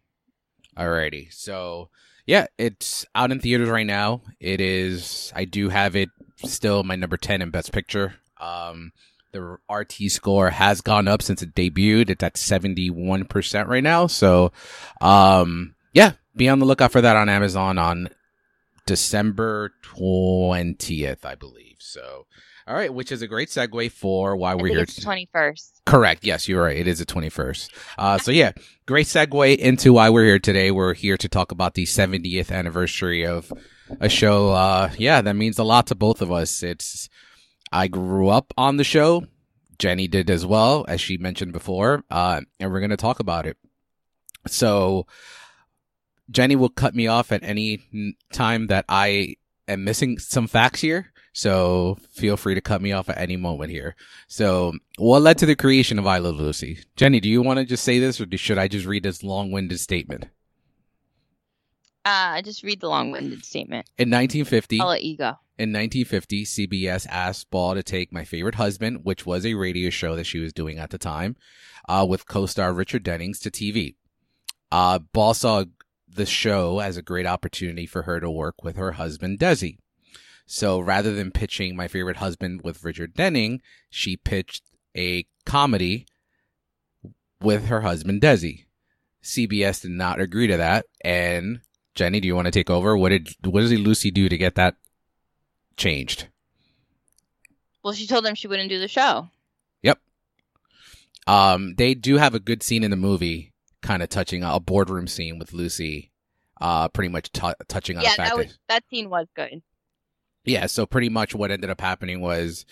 Alrighty. 0.76 1.32
So 1.32 1.90
yeah, 2.26 2.46
it's 2.58 3.04
out 3.14 3.32
in 3.32 3.40
theaters 3.40 3.68
right 3.68 3.86
now. 3.86 4.22
It 4.40 4.60
is 4.60 5.32
I 5.34 5.44
do 5.44 5.68
have 5.68 5.96
it 5.96 6.08
still 6.44 6.82
my 6.82 6.96
number 6.96 7.16
ten 7.16 7.42
in 7.42 7.50
Best 7.50 7.72
Picture. 7.72 8.14
Um 8.40 8.92
The 9.32 9.58
RT 9.70 10.10
score 10.10 10.50
has 10.50 10.80
gone 10.80 11.06
up 11.06 11.22
since 11.22 11.42
it 11.42 11.54
debuted. 11.54 12.10
It's 12.10 12.24
at 12.24 12.34
71% 12.34 13.68
right 13.68 13.82
now. 13.82 14.08
So, 14.08 14.50
um, 15.00 15.74
yeah, 15.92 16.12
be 16.34 16.48
on 16.48 16.58
the 16.58 16.66
lookout 16.66 16.90
for 16.90 17.00
that 17.00 17.16
on 17.16 17.28
Amazon 17.28 17.78
on 17.78 18.08
December 18.86 19.72
20th, 19.84 21.24
I 21.24 21.36
believe. 21.36 21.76
So, 21.78 22.26
all 22.70 22.76
right, 22.76 22.94
which 22.94 23.10
is 23.10 23.20
a 23.20 23.26
great 23.26 23.48
segue 23.48 23.90
for 23.90 24.36
why 24.36 24.54
we're 24.54 24.68
here. 24.68 24.82
it's 24.82 25.04
21st. 25.04 25.82
Correct. 25.86 26.24
Yes, 26.24 26.46
you're 26.46 26.62
right. 26.62 26.76
It 26.76 26.86
is 26.86 27.00
the 27.00 27.04
21st. 27.04 27.68
Uh, 27.98 28.16
so 28.18 28.30
yeah, 28.30 28.52
great 28.86 29.06
segue 29.06 29.56
into 29.58 29.92
why 29.92 30.08
we're 30.08 30.24
here 30.24 30.38
today. 30.38 30.70
We're 30.70 30.94
here 30.94 31.16
to 31.16 31.28
talk 31.28 31.50
about 31.50 31.74
the 31.74 31.82
70th 31.82 32.52
anniversary 32.52 33.26
of 33.26 33.52
a 33.98 34.08
show. 34.08 34.50
Uh, 34.50 34.92
yeah, 34.96 35.20
that 35.20 35.34
means 35.34 35.58
a 35.58 35.64
lot 35.64 35.88
to 35.88 35.96
both 35.96 36.22
of 36.22 36.30
us. 36.30 36.62
It's, 36.62 37.08
I 37.72 37.88
grew 37.88 38.28
up 38.28 38.54
on 38.56 38.76
the 38.76 38.84
show. 38.84 39.24
Jenny 39.80 40.06
did 40.06 40.30
as 40.30 40.46
well, 40.46 40.84
as 40.86 41.00
she 41.00 41.16
mentioned 41.16 41.52
before. 41.52 42.04
Uh, 42.08 42.42
and 42.60 42.70
we're 42.70 42.78
going 42.78 42.90
to 42.90 42.96
talk 42.96 43.18
about 43.18 43.46
it. 43.46 43.56
So 44.46 45.08
Jenny 46.30 46.54
will 46.54 46.68
cut 46.68 46.94
me 46.94 47.08
off 47.08 47.32
at 47.32 47.42
any 47.42 48.14
time 48.32 48.68
that 48.68 48.84
I 48.88 49.34
am 49.66 49.82
missing 49.82 50.20
some 50.20 50.46
facts 50.46 50.82
here. 50.82 51.12
So 51.32 51.96
feel 52.10 52.36
free 52.36 52.54
to 52.54 52.60
cut 52.60 52.82
me 52.82 52.92
off 52.92 53.08
at 53.08 53.18
any 53.18 53.36
moment 53.36 53.70
here. 53.70 53.94
So 54.26 54.72
what 54.98 55.22
led 55.22 55.38
to 55.38 55.46
the 55.46 55.54
creation 55.56 55.98
of 55.98 56.06
I 56.06 56.18
Love 56.18 56.36
Lucy? 56.36 56.80
Jenny, 56.96 57.20
do 57.20 57.28
you 57.28 57.40
want 57.42 57.58
to 57.58 57.64
just 57.64 57.84
say 57.84 57.98
this 57.98 58.20
or 58.20 58.26
should 58.36 58.58
I 58.58 58.66
just 58.68 58.86
read 58.86 59.04
this 59.04 59.22
long-winded 59.22 59.78
statement? 59.78 60.26
Uh, 62.04 62.40
just 62.42 62.62
read 62.62 62.80
the 62.80 62.88
long-winded 62.88 63.44
statement. 63.44 63.86
In 63.98 64.08
1950, 64.10 64.80
I'll 64.80 64.88
let 64.88 65.04
you 65.04 65.16
go. 65.16 65.36
in 65.58 65.70
1950, 65.72 66.44
CBS 66.44 67.06
asked 67.08 67.50
Ball 67.50 67.74
to 67.74 67.82
take 67.82 68.12
My 68.12 68.24
Favorite 68.24 68.54
Husband, 68.54 69.04
which 69.04 69.26
was 69.26 69.44
a 69.44 69.54
radio 69.54 69.90
show 69.90 70.16
that 70.16 70.24
she 70.24 70.38
was 70.38 70.52
doing 70.52 70.78
at 70.78 70.90
the 70.90 70.98
time, 70.98 71.36
uh, 71.88 72.06
with 72.08 72.26
co-star 72.26 72.72
Richard 72.72 73.02
Dennings 73.02 73.38
to 73.40 73.50
TV. 73.50 73.96
Uh, 74.72 74.98
Ball 74.98 75.34
saw 75.34 75.64
the 76.08 76.26
show 76.26 76.80
as 76.80 76.96
a 76.96 77.02
great 77.02 77.26
opportunity 77.26 77.86
for 77.86 78.02
her 78.02 78.18
to 78.18 78.30
work 78.30 78.64
with 78.64 78.76
her 78.76 78.92
husband, 78.92 79.38
Desi. 79.38 79.76
So 80.52 80.80
rather 80.80 81.12
than 81.14 81.30
pitching 81.30 81.76
My 81.76 81.86
Favorite 81.86 82.16
Husband 82.16 82.62
with 82.62 82.82
Richard 82.82 83.14
Denning, 83.14 83.62
she 83.88 84.16
pitched 84.16 84.64
a 84.96 85.24
comedy 85.46 86.06
with 87.40 87.66
her 87.66 87.82
husband, 87.82 88.20
Desi. 88.20 88.64
CBS 89.22 89.82
did 89.82 89.92
not 89.92 90.20
agree 90.20 90.48
to 90.48 90.56
that. 90.56 90.86
And 91.04 91.60
Jenny, 91.94 92.18
do 92.18 92.26
you 92.26 92.34
want 92.34 92.46
to 92.46 92.50
take 92.50 92.68
over? 92.68 92.96
What 92.96 93.10
did, 93.10 93.28
what 93.44 93.60
did 93.60 93.78
Lucy 93.78 94.10
do 94.10 94.28
to 94.28 94.36
get 94.36 94.56
that 94.56 94.74
changed? 95.76 96.26
Well, 97.84 97.94
she 97.94 98.08
told 98.08 98.24
them 98.24 98.34
she 98.34 98.48
wouldn't 98.48 98.70
do 98.70 98.80
the 98.80 98.88
show. 98.88 99.28
Yep. 99.84 100.00
Um, 101.28 101.76
they 101.76 101.94
do 101.94 102.16
have 102.16 102.34
a 102.34 102.40
good 102.40 102.64
scene 102.64 102.82
in 102.82 102.90
the 102.90 102.96
movie, 102.96 103.52
kind 103.82 104.02
of 104.02 104.08
touching 104.08 104.42
a 104.42 104.58
boardroom 104.58 105.06
scene 105.06 105.38
with 105.38 105.52
Lucy, 105.52 106.10
uh, 106.60 106.88
pretty 106.88 107.08
much 107.08 107.30
t- 107.30 107.52
touching 107.68 107.98
on 107.98 108.02
yeah, 108.02 108.10
the 108.10 108.16
fact 108.16 108.36
that 108.36 108.48
that, 108.48 108.58
that 108.68 108.84
scene 108.90 109.08
was 109.08 109.28
good. 109.36 109.62
Yeah. 110.44 110.66
So 110.66 110.86
pretty 110.86 111.08
much 111.08 111.34
what 111.34 111.50
ended 111.50 111.70
up 111.70 111.80
happening 111.80 112.20
was 112.20 112.66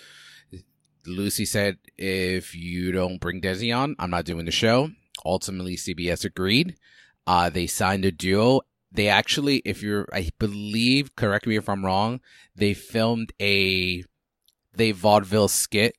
Lucy 1.07 1.45
said, 1.45 1.79
"If 1.97 2.55
you 2.55 2.93
don't 2.93 3.21
bring 3.21 3.41
Desi 3.41 3.77
on, 3.77 3.97
I'm 3.99 4.11
not 4.11 4.25
doing 4.25 4.45
the 4.45 4.51
show." 4.51 4.91
Ultimately, 5.25 5.77
CBS 5.77 6.25
agreed. 6.25 6.77
Uh, 7.27 7.51
they 7.51 7.67
signed 7.67 8.05
a 8.05 8.13
duo. 8.13 8.63
They 8.91 9.09
actually, 9.09 9.59
if 9.67 9.83
you're, 9.83 10.09
I 10.13 10.31
believe, 10.39 11.15
correct 11.15 11.47
me 11.47 11.57
if 11.57 11.69
I'm 11.69 11.85
wrong, 11.85 12.21
they 12.57 12.73
filmed 12.73 13.33
a 13.41 14.05
they 14.75 14.93
vaudeville 14.93 15.49
skit 15.49 15.97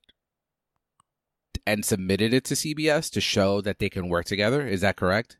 and 1.67 1.85
submitted 1.85 2.33
it 2.33 2.45
to 2.45 2.55
CBS 2.55 3.11
to 3.11 3.21
show 3.21 3.61
that 3.61 3.77
they 3.77 3.89
can 3.89 4.09
work 4.09 4.25
together. 4.25 4.65
Is 4.65 4.81
that 4.81 4.95
correct? 4.95 5.37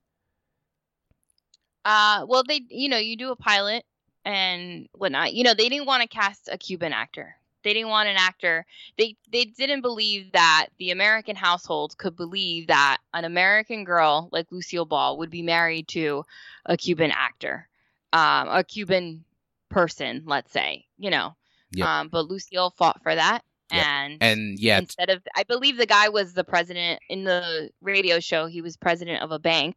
Uh, 1.86 2.26
well, 2.28 2.44
they, 2.48 2.62
you 2.70 2.90
know, 2.90 2.98
you 2.98 3.18
do 3.18 3.32
a 3.32 3.36
pilot 3.36 3.84
and 4.30 4.88
whatnot. 4.94 5.34
You 5.34 5.44
know, 5.44 5.54
they 5.54 5.70
didn't 5.70 5.88
want 5.88 6.04
to 6.04 6.08
cast 6.08 6.50
a 6.52 6.58
Cuban 6.58 6.94
actor. 6.94 7.36
They 7.64 7.74
didn't 7.74 7.90
want 7.90 8.08
an 8.08 8.16
actor. 8.18 8.66
They 8.98 9.16
they 9.32 9.46
didn't 9.46 9.82
believe 9.82 10.32
that 10.32 10.68
the 10.78 10.92
American 10.92 11.36
household 11.36 11.98
could 11.98 12.16
believe 12.16 12.68
that 12.68 13.00
an 13.14 13.26
American 13.26 13.84
girl 13.84 14.30
like 14.32 14.48
Lucille 14.52 14.86
Ball 14.86 15.18
would 15.18 15.30
be 15.30 15.42
married 15.42 15.88
to 15.90 16.24
a 16.66 16.78
Cuban 16.78 17.12
actor, 17.12 17.68
um, 18.14 18.48
a 18.50 18.64
Cuban 18.64 19.26
person, 19.70 20.24
let's 20.26 20.52
say. 20.54 20.86
You 20.98 21.10
know, 21.10 21.36
Yep. 21.72 21.88
um, 21.88 22.08
but 22.10 22.28
Lucille 22.28 22.74
fought 22.78 23.02
for 23.04 23.14
that, 23.14 23.44
Yep. 23.74 23.86
and 23.86 24.18
And 24.22 24.60
yeah, 24.60 24.78
instead 24.78 25.10
of 25.10 25.22
I 25.36 25.44
believe 25.44 25.76
the 25.78 25.86
guy 25.86 26.08
was 26.10 26.34
the 26.34 26.46
president 26.46 27.02
in 27.10 27.24
the 27.26 27.72
radio 27.82 28.20
show. 28.20 28.46
He 28.46 28.62
was 28.62 28.78
president 28.78 29.22
of 29.22 29.32
a 29.32 29.40
bank, 29.40 29.76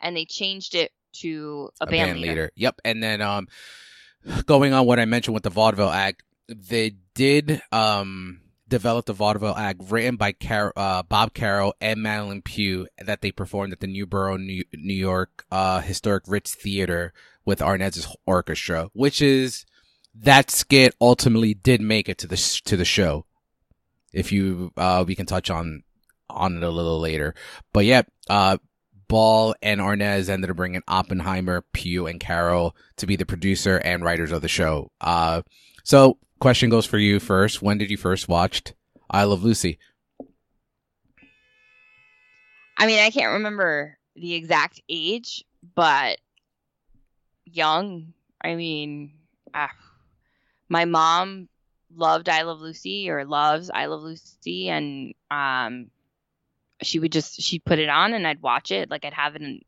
and 0.00 0.14
they 0.16 0.26
changed 0.26 0.74
it 0.74 0.92
to 1.14 1.70
a, 1.80 1.86
band, 1.86 2.20
leader. 2.20 2.50
Yep. 2.56 2.80
And 2.84 3.02
then 3.02 3.22
um 3.22 3.48
going 4.46 4.72
on 4.72 4.86
what 4.86 4.98
I 5.00 5.04
mentioned 5.04 5.34
with 5.34 5.42
the 5.42 5.50
Vaudeville 5.50 5.90
Act, 5.90 6.22
they 6.48 6.94
did 7.14 7.62
um 7.72 8.40
develop 8.68 9.06
the 9.06 9.12
Vaudeville 9.12 9.54
Act 9.54 9.82
written 9.88 10.16
by 10.16 10.32
Car- 10.32 10.72
uh, 10.76 11.02
Bob 11.02 11.34
Carroll 11.34 11.74
and 11.80 12.00
Madelyn 12.00 12.42
Pugh 12.42 12.86
that 12.98 13.20
they 13.20 13.30
performed 13.30 13.72
at 13.72 13.80
the 13.80 13.86
Newburgh, 13.86 14.40
New, 14.40 14.64
New 14.74 14.94
York 14.94 15.44
uh 15.50 15.80
Historic 15.80 16.24
Ritz 16.26 16.54
Theater 16.54 17.12
with 17.44 17.60
Arnaz's 17.60 18.14
orchestra, 18.26 18.90
which 18.92 19.20
is 19.20 19.64
that 20.14 20.50
skit 20.50 20.94
ultimately 21.00 21.54
did 21.54 21.80
make 21.80 22.08
it 22.08 22.18
to 22.18 22.26
the 22.26 22.36
sh- 22.36 22.62
to 22.62 22.76
the 22.76 22.84
show. 22.84 23.26
If 24.12 24.32
you 24.32 24.72
uh 24.76 25.04
we 25.06 25.14
can 25.14 25.26
touch 25.26 25.50
on 25.50 25.82
on 26.30 26.56
it 26.56 26.62
a 26.62 26.70
little 26.70 27.00
later. 27.00 27.34
But 27.72 27.84
yeah, 27.84 28.02
uh 28.28 28.58
Ball 29.14 29.54
and 29.62 29.80
Arnaz 29.80 30.28
ended 30.28 30.50
up 30.50 30.56
bringing 30.56 30.82
Oppenheimer, 30.88 31.64
Pugh, 31.72 32.08
and 32.08 32.18
Carroll 32.18 32.74
to 32.96 33.06
be 33.06 33.14
the 33.14 33.24
producer 33.24 33.76
and 33.76 34.02
writers 34.02 34.32
of 34.32 34.42
the 34.42 34.48
show. 34.48 34.90
Uh, 35.00 35.42
so 35.84 36.18
question 36.40 36.68
goes 36.68 36.84
for 36.84 36.98
you 36.98 37.20
first. 37.20 37.62
When 37.62 37.78
did 37.78 37.92
you 37.92 37.96
first 37.96 38.26
watch 38.26 38.64
I 39.08 39.22
Love 39.22 39.44
Lucy? 39.44 39.78
I 42.76 42.86
mean, 42.86 42.98
I 42.98 43.10
can't 43.10 43.34
remember 43.34 43.98
the 44.16 44.34
exact 44.34 44.82
age, 44.88 45.44
but 45.76 46.18
young. 47.44 48.14
I 48.42 48.56
mean, 48.56 49.12
ah, 49.54 49.70
my 50.68 50.86
mom 50.86 51.48
loved 51.94 52.28
I 52.28 52.42
Love 52.42 52.58
Lucy 52.58 53.08
or 53.10 53.24
loves 53.24 53.70
I 53.72 53.86
Love 53.86 54.02
Lucy, 54.02 54.70
and 54.70 55.14
um, 55.30 55.92
she 56.82 56.98
would 56.98 57.12
just 57.12 57.40
she'd 57.40 57.64
put 57.64 57.78
it 57.78 57.88
on 57.88 58.12
and 58.14 58.26
I'd 58.26 58.42
watch 58.42 58.70
it. 58.70 58.90
Like 58.90 59.04
I'd 59.04 59.14
have 59.14 59.36
it, 59.36 59.42
in, 59.42 59.60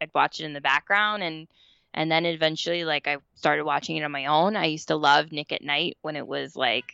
I'd 0.00 0.10
watch 0.14 0.40
it 0.40 0.44
in 0.44 0.52
the 0.52 0.60
background, 0.60 1.22
and 1.22 1.46
and 1.92 2.10
then 2.10 2.26
eventually, 2.26 2.84
like 2.84 3.06
I 3.06 3.18
started 3.36 3.64
watching 3.64 3.96
it 3.96 4.02
on 4.04 4.10
my 4.12 4.26
own. 4.26 4.56
I 4.56 4.66
used 4.66 4.88
to 4.88 4.96
love 4.96 5.30
Nick 5.32 5.52
at 5.52 5.62
Night 5.62 5.96
when 6.02 6.16
it 6.16 6.26
was 6.26 6.56
like 6.56 6.92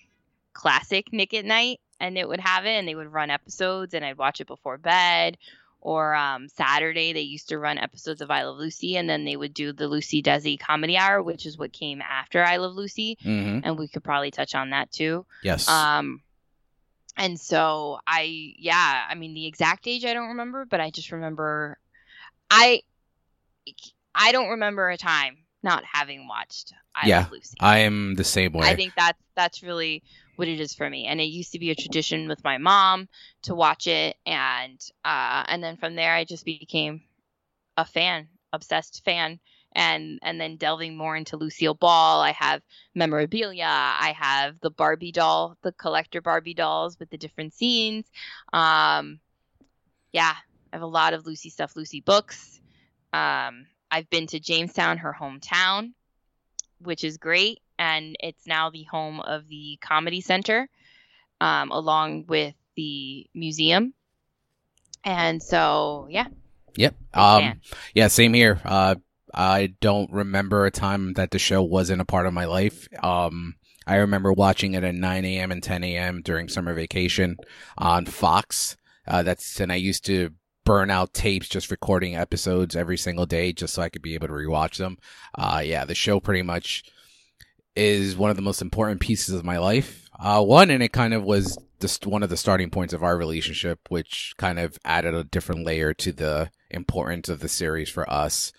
classic 0.53 1.13
Nick 1.13 1.33
at 1.35 1.45
Night, 1.45 1.81
and 1.99 2.19
it 2.19 2.29
would 2.29 2.41
have 2.41 2.67
it, 2.67 2.71
and 2.79 2.87
they 2.87 2.95
would 2.95 3.13
run 3.13 3.31
episodes, 3.31 3.95
and 3.95 4.05
I'd 4.05 4.19
watch 4.19 4.41
it 4.41 4.47
before 4.47 4.79
bed. 4.79 5.37
Or 5.83 6.15
um, 6.15 6.49
Saturday, 6.51 7.15
they 7.15 7.23
used 7.23 7.49
to 7.49 7.59
run 7.59 7.79
episodes 7.79 8.21
of 8.21 8.31
I 8.31 8.43
Love 8.43 8.59
Lucy, 8.59 8.99
and 8.99 9.09
then 9.09 9.25
they 9.25 9.35
would 9.35 9.55
do 9.55 9.73
the 9.73 9.89
Lucy 9.89 10.23
Desi 10.23 10.61
Comedy 10.61 10.99
Hour, 10.99 11.23
which 11.23 11.47
is 11.47 11.57
what 11.57 11.73
came 11.73 12.03
after 12.03 12.45
I 12.45 12.59
Love 12.59 12.75
Lucy, 12.75 13.17
Mm-hmm. 13.25 13.61
and 13.65 13.79
we 13.79 13.89
could 13.89 14.05
probably 14.05 14.31
touch 14.31 14.55
on 14.55 14.71
that 14.71 14.93
too. 14.93 15.25
Yes. 15.43 15.67
Um, 15.69 16.21
and 17.17 17.39
so 17.39 17.99
I, 18.07 18.55
yeah, 18.59 19.07
I 19.09 19.15
mean 19.15 19.35
the 19.35 19.47
exact 19.47 19.87
age 19.87 20.05
I 20.05 20.15
don't 20.15 20.29
remember, 20.29 20.65
but 20.65 20.81
I 20.81 20.91
just 20.91 21.13
remember, 21.13 21.79
I, 22.51 22.83
I 24.15 24.33
don't 24.33 24.51
remember 24.51 24.89
a 24.91 24.97
time 24.97 25.39
not 25.63 25.85
having 25.85 26.27
watched 26.27 26.73
I 26.95 27.09
Yeah, 27.09 27.21
Love 27.21 27.33
Lucy. 27.33 27.57
I 27.61 27.79
am 27.79 28.15
the 28.15 28.25
same 28.25 28.53
way. 28.53 28.69
I 28.69 28.75
think 28.75 28.95
that's 28.97 29.19
that's 29.37 29.63
really 29.63 30.03
what 30.37 30.49
it 30.49 30.61
is 30.61 30.75
for 30.75 30.89
me. 30.89 31.07
And 31.07 31.21
it 31.21 31.25
used 31.25 31.53
to 31.53 31.59
be 31.59 31.71
a 31.71 31.75
tradition 31.75 32.29
with 32.29 32.43
my 32.45 32.59
mom 32.59 33.09
to 33.43 33.55
watch 33.55 33.87
it, 33.87 34.17
and 34.27 34.81
uh, 35.05 35.45
and 35.47 35.63
then 35.63 35.77
from 35.77 35.95
there 35.95 36.15
I 36.15 36.25
just 36.25 36.45
became 36.45 37.03
a 37.77 37.85
fan, 37.85 38.29
obsessed 38.53 39.03
fan, 39.05 39.39
and 39.73 40.19
and 40.23 40.41
then 40.41 40.57
delving 40.57 40.97
more 40.97 41.17
into 41.17 41.37
Lucille 41.37 41.75
Ball. 41.75 42.21
I 42.21 42.33
have 42.33 42.63
memorabilia. 42.95 43.65
I 43.67 44.15
have 44.19 44.61
the 44.61 44.71
Barbie 44.71 45.13
doll, 45.13 45.57
the 45.63 45.73
collector 45.73 46.21
Barbie 46.21 46.55
dolls 46.55 46.99
with 46.99 47.11
the 47.11 47.19
different 47.19 47.55
scenes. 47.55 48.07
Um, 48.53 49.21
yeah, 50.13 50.35
I 50.73 50.77
have 50.77 50.83
a 50.83 50.87
lot 50.87 51.15
of 51.15 51.27
Lucy 51.27 51.51
stuff, 51.51 51.77
Lucy 51.77 52.01
books. 52.01 52.61
Um, 53.13 53.67
I've 53.91 54.09
been 54.11 54.27
to 54.29 54.41
Jamestown, 54.41 54.99
her 54.99 55.17
hometown, 55.19 55.93
which 56.81 57.05
is 57.05 57.17
great, 57.17 57.61
and 57.79 58.17
it's 58.21 58.47
now 58.47 58.71
the 58.71 58.85
home 58.85 59.21
of 59.21 59.49
the 59.49 59.79
Comedy 59.81 60.21
Center, 60.21 60.69
um, 61.41 61.71
along 61.71 62.27
with 62.27 62.55
the 62.77 63.29
museum. 63.35 63.95
And 65.05 65.43
so, 65.43 66.07
yeah, 66.11 66.27
yep. 66.77 66.95
Um, 67.15 67.61
yeah, 67.95 68.09
same 68.09 68.35
here. 68.35 68.61
Uh, 68.65 68.97
I 69.35 69.75
don't 69.81 70.11
remember 70.13 70.67
a 70.67 70.71
time 70.71 71.15
that 71.15 71.31
the 71.31 71.39
show 71.39 71.63
wasn't 71.63 72.01
a 72.01 72.07
part 72.07 72.27
of 72.27 72.35
my 72.35 72.47
life. 72.47 72.89
Um, 73.03 73.57
I 73.87 73.97
remember 73.97 74.33
watching 74.33 74.75
it 74.75 74.85
at 74.85 74.95
9 74.95 75.25
a.m. 75.25 75.51
and 75.51 75.63
10 75.63 75.85
a.m. 75.85 76.23
during 76.23 76.49
summer 76.49 76.75
vacation 76.75 77.37
on 77.79 78.07
Fox. 78.07 78.77
Uh, 79.07 79.23
that's 79.23 79.61
and 79.61 79.73
I 79.73 79.77
used 79.77 80.05
to 80.07 80.31
burn 80.65 80.91
out 80.91 81.15
tapes 81.15 81.49
just 81.49 81.71
recording 81.71 82.15
episodes 82.15 82.77
every 82.77 82.97
single 82.97 83.27
day 83.27 83.53
just 83.53 83.75
so 83.75 83.83
I 83.83 83.89
could 83.89 84.03
be 84.03 84.15
able 84.15 84.29
to 84.29 84.35
rewatch 84.35 84.77
them. 84.77 84.99
Uh, 85.35 85.63
yeah, 85.65 85.85
the 85.85 85.95
show 85.95 86.21
pretty 86.21 86.43
much 86.43 86.85
is 87.75 88.17
one 88.17 88.31
of 88.31 88.37
the 88.37 88.43
most 88.43 88.63
important 88.63 89.01
pieces 89.01 89.35
of 89.35 89.45
my 89.45 89.59
life. 89.59 90.09
Uh, 90.19 90.43
one, 90.43 90.71
and 90.71 90.83
it 90.83 90.93
kind 90.93 91.15
of 91.15 91.25
was 91.25 91.59
just 91.81 92.07
one 92.07 92.23
of 92.23 92.29
the 92.29 92.37
starting 92.37 92.71
points 92.71 92.93
of 92.93 93.03
our 93.03 93.17
relationship, 93.17 93.81
which 93.89 94.35
kind 94.37 94.59
of 94.59 94.79
added 94.85 95.15
a 95.15 95.25
different 95.25 95.65
layer 95.65 95.95
to 95.95 96.13
the 96.13 96.51
importance 96.71 97.29
of 97.29 97.41
the 97.41 97.49
series 97.49 97.89
for 97.89 98.09
us. 98.11 98.53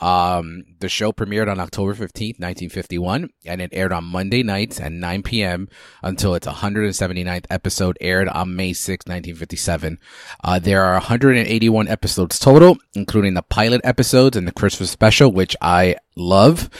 Um, 0.00 0.64
the 0.80 0.88
show 0.88 1.12
premiered 1.12 1.50
on 1.50 1.60
October 1.60 1.94
15th, 1.94 2.40
1951, 2.40 3.28
and 3.44 3.60
it 3.60 3.70
aired 3.72 3.92
on 3.92 4.04
Monday 4.04 4.42
nights 4.42 4.80
at 4.80 4.92
9 4.92 5.22
p.m. 5.22 5.68
until 6.02 6.34
its 6.34 6.46
179th 6.46 7.44
episode 7.50 7.98
aired 8.00 8.28
on 8.28 8.56
May 8.56 8.72
6, 8.72 9.06
1957. 9.06 9.98
Uh, 10.42 10.58
there 10.58 10.82
are 10.82 10.94
181 10.94 11.88
episodes 11.88 12.38
total, 12.38 12.78
including 12.94 13.34
the 13.34 13.42
pilot 13.42 13.82
episodes 13.84 14.36
and 14.36 14.48
the 14.48 14.52
Christmas 14.52 14.90
special, 14.90 15.30
which 15.30 15.54
I 15.60 15.96
love. 16.16 16.70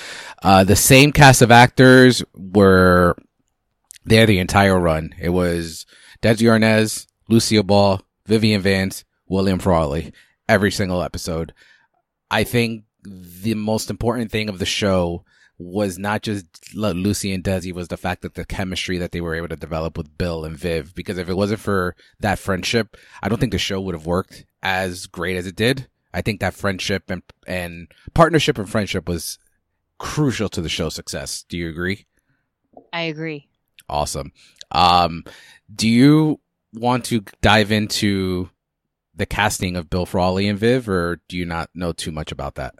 Uh, 0.42 0.64
the 0.64 0.76
same 0.76 1.12
cast 1.12 1.42
of 1.42 1.50
actors 1.50 2.24
were 2.34 3.16
there 4.04 4.26
the 4.26 4.38
entire 4.38 4.78
run. 4.78 5.14
It 5.20 5.28
was 5.28 5.84
Desi 6.22 6.46
Arnaz, 6.46 7.06
Lucille 7.28 7.62
Ball, 7.62 8.00
Vivian 8.26 8.62
Vance, 8.62 9.04
William 9.28 9.58
Frawley, 9.58 10.12
every 10.48 10.70
single 10.70 11.02
episode. 11.02 11.52
I 12.30 12.44
think 12.44 12.84
the 13.04 13.54
most 13.54 13.90
important 13.90 14.30
thing 14.30 14.48
of 14.48 14.58
the 14.58 14.66
show 14.66 15.24
was 15.58 15.98
not 15.98 16.22
just 16.22 16.74
Lucy 16.74 17.32
and 17.32 17.44
Desi 17.44 17.72
was 17.72 17.88
the 17.88 17.98
fact 17.98 18.22
that 18.22 18.34
the 18.34 18.46
chemistry 18.46 18.96
that 18.98 19.12
they 19.12 19.20
were 19.20 19.34
able 19.34 19.48
to 19.48 19.56
develop 19.56 19.98
with 19.98 20.16
Bill 20.16 20.44
and 20.44 20.56
Viv. 20.56 20.94
Because 20.94 21.18
if 21.18 21.28
it 21.28 21.36
wasn't 21.36 21.60
for 21.60 21.94
that 22.18 22.38
friendship, 22.38 22.96
I 23.22 23.28
don't 23.28 23.38
think 23.38 23.52
the 23.52 23.58
show 23.58 23.80
would 23.80 23.94
have 23.94 24.06
worked 24.06 24.46
as 24.62 25.06
great 25.06 25.36
as 25.36 25.46
it 25.46 25.56
did. 25.56 25.88
I 26.14 26.22
think 26.22 26.40
that 26.40 26.54
friendship 26.54 27.10
and 27.10 27.22
and 27.46 27.92
partnership 28.14 28.58
and 28.58 28.68
friendship 28.68 29.08
was 29.08 29.38
crucial 29.98 30.48
to 30.48 30.62
the 30.62 30.68
show's 30.68 30.94
success. 30.94 31.44
Do 31.48 31.58
you 31.58 31.68
agree? 31.68 32.06
I 32.92 33.02
agree. 33.02 33.48
Awesome. 33.88 34.32
Um, 34.72 35.24
do 35.72 35.88
you 35.88 36.40
want 36.72 37.04
to 37.06 37.24
dive 37.42 37.70
into 37.70 38.50
the 39.14 39.26
casting 39.26 39.76
of 39.76 39.90
Bill 39.90 40.06
Frawley 40.06 40.48
and 40.48 40.58
Viv, 40.58 40.88
or 40.88 41.20
do 41.28 41.36
you 41.36 41.44
not 41.44 41.70
know 41.74 41.92
too 41.92 42.10
much 42.10 42.32
about 42.32 42.54
that? 42.54 42.74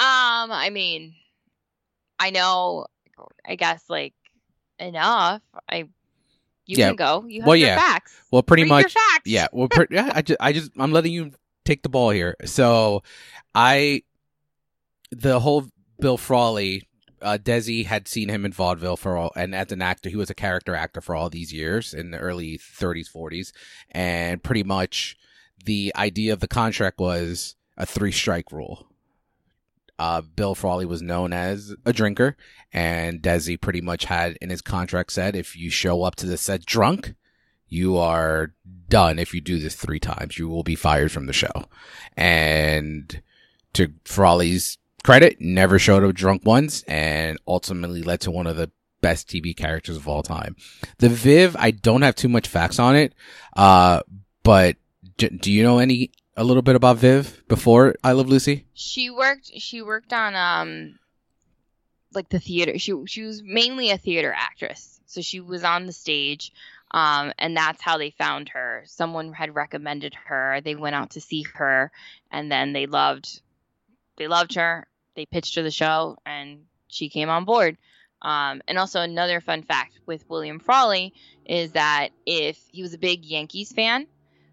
Um, 0.00 0.52
I 0.52 0.70
mean, 0.70 1.14
I 2.18 2.30
know, 2.30 2.86
I 3.44 3.56
guess 3.56 3.84
like 3.88 4.14
enough. 4.78 5.42
I 5.68 5.88
you 6.68 6.76
yeah. 6.76 6.88
can 6.88 6.96
go. 6.96 7.24
You 7.26 7.40
have 7.40 7.48
well, 7.48 7.56
yeah. 7.56 7.76
facts. 7.76 8.14
Well, 8.30 8.42
pretty 8.42 8.64
Read 8.64 8.68
much. 8.68 8.94
Yeah. 9.24 9.48
Well, 9.52 9.68
pre- 9.68 9.86
yeah. 9.90 10.12
I 10.14 10.22
just, 10.22 10.36
I 10.38 10.52
just, 10.52 10.70
I'm 10.78 10.92
letting 10.92 11.12
you 11.12 11.32
take 11.64 11.82
the 11.82 11.88
ball 11.88 12.10
here. 12.10 12.36
So, 12.44 13.02
I, 13.54 14.02
the 15.10 15.40
whole 15.40 15.64
Bill 15.98 16.18
Frawley, 16.18 16.86
uh, 17.22 17.38
Desi 17.40 17.86
had 17.86 18.06
seen 18.06 18.28
him 18.28 18.44
in 18.44 18.52
vaudeville 18.52 18.98
for 18.98 19.16
all, 19.16 19.32
and 19.34 19.54
as 19.54 19.72
an 19.72 19.80
actor, 19.80 20.10
he 20.10 20.16
was 20.16 20.28
a 20.28 20.34
character 20.34 20.74
actor 20.74 21.00
for 21.00 21.16
all 21.16 21.30
these 21.30 21.54
years 21.54 21.94
in 21.94 22.10
the 22.10 22.18
early 22.18 22.58
30s, 22.58 23.10
40s, 23.10 23.52
and 23.90 24.42
pretty 24.42 24.62
much 24.62 25.16
the 25.64 25.90
idea 25.96 26.34
of 26.34 26.40
the 26.40 26.48
contract 26.48 27.00
was 27.00 27.56
a 27.78 27.86
three 27.86 28.12
strike 28.12 28.52
rule 28.52 28.86
uh, 29.98 30.20
Bill 30.20 30.54
Frawley 30.54 30.86
was 30.86 31.02
known 31.02 31.32
as 31.32 31.74
a 31.84 31.92
drinker, 31.92 32.36
and 32.72 33.20
Desi 33.20 33.60
pretty 33.60 33.80
much 33.80 34.04
had 34.04 34.36
in 34.40 34.50
his 34.50 34.62
contract 34.62 35.12
said 35.12 35.34
if 35.34 35.56
you 35.56 35.70
show 35.70 36.02
up 36.02 36.16
to 36.16 36.26
the 36.26 36.36
set 36.36 36.64
drunk, 36.64 37.14
you 37.68 37.96
are 37.96 38.54
done. 38.88 39.18
If 39.18 39.34
you 39.34 39.40
do 39.40 39.58
this 39.58 39.74
three 39.74 40.00
times, 40.00 40.38
you 40.38 40.48
will 40.48 40.62
be 40.62 40.76
fired 40.76 41.12
from 41.12 41.26
the 41.26 41.32
show. 41.32 41.64
And 42.16 43.20
to 43.74 43.92
Frawley's 44.04 44.78
credit, 45.04 45.40
never 45.40 45.78
showed 45.78 46.04
up 46.04 46.14
drunk 46.14 46.42
once, 46.44 46.82
and 46.84 47.38
ultimately 47.46 48.02
led 48.02 48.20
to 48.22 48.30
one 48.30 48.46
of 48.46 48.56
the 48.56 48.70
best 49.00 49.28
TV 49.28 49.56
characters 49.56 49.96
of 49.96 50.08
all 50.08 50.22
time. 50.22 50.56
The 50.98 51.08
Viv, 51.08 51.56
I 51.58 51.70
don't 51.70 52.02
have 52.02 52.14
too 52.14 52.28
much 52.28 52.48
facts 52.48 52.78
on 52.78 52.96
it, 52.96 53.14
uh, 53.56 54.02
but 54.42 54.76
do 55.16 55.52
you 55.52 55.62
know 55.62 55.78
any 55.78 56.12
a 56.38 56.44
little 56.44 56.62
bit 56.62 56.76
about 56.76 56.98
Viv 56.98 57.42
before 57.48 57.96
I 58.04 58.12
Love 58.12 58.28
Lucy? 58.28 58.64
She 58.72 59.10
worked. 59.10 59.50
She 59.58 59.82
worked 59.82 60.12
on 60.12 60.36
um, 60.36 60.98
like 62.14 62.28
the 62.28 62.38
theater. 62.38 62.78
She 62.78 62.94
she 63.06 63.24
was 63.24 63.42
mainly 63.42 63.90
a 63.90 63.98
theater 63.98 64.32
actress, 64.34 65.00
so 65.06 65.20
she 65.20 65.40
was 65.40 65.64
on 65.64 65.86
the 65.86 65.92
stage, 65.92 66.52
um, 66.92 67.32
and 67.38 67.56
that's 67.56 67.82
how 67.82 67.98
they 67.98 68.10
found 68.10 68.50
her. 68.50 68.84
Someone 68.86 69.32
had 69.32 69.56
recommended 69.56 70.14
her. 70.26 70.60
They 70.60 70.76
went 70.76 70.94
out 70.94 71.10
to 71.10 71.20
see 71.20 71.44
her, 71.54 71.90
and 72.30 72.50
then 72.50 72.72
they 72.72 72.86
loved, 72.86 73.42
they 74.16 74.28
loved 74.28 74.54
her. 74.54 74.86
They 75.16 75.26
pitched 75.26 75.56
her 75.56 75.62
the 75.62 75.72
show, 75.72 76.18
and 76.24 76.66
she 76.86 77.08
came 77.08 77.28
on 77.28 77.44
board. 77.44 77.76
Um, 78.22 78.62
and 78.68 78.78
also 78.78 79.00
another 79.00 79.40
fun 79.40 79.62
fact 79.62 79.98
with 80.06 80.28
William 80.28 80.60
Frawley 80.60 81.14
is 81.44 81.72
that 81.72 82.10
if 82.26 82.60
he 82.72 82.82
was 82.82 82.94
a 82.94 82.98
big 82.98 83.24
Yankees 83.24 83.72
fan, 83.72 84.06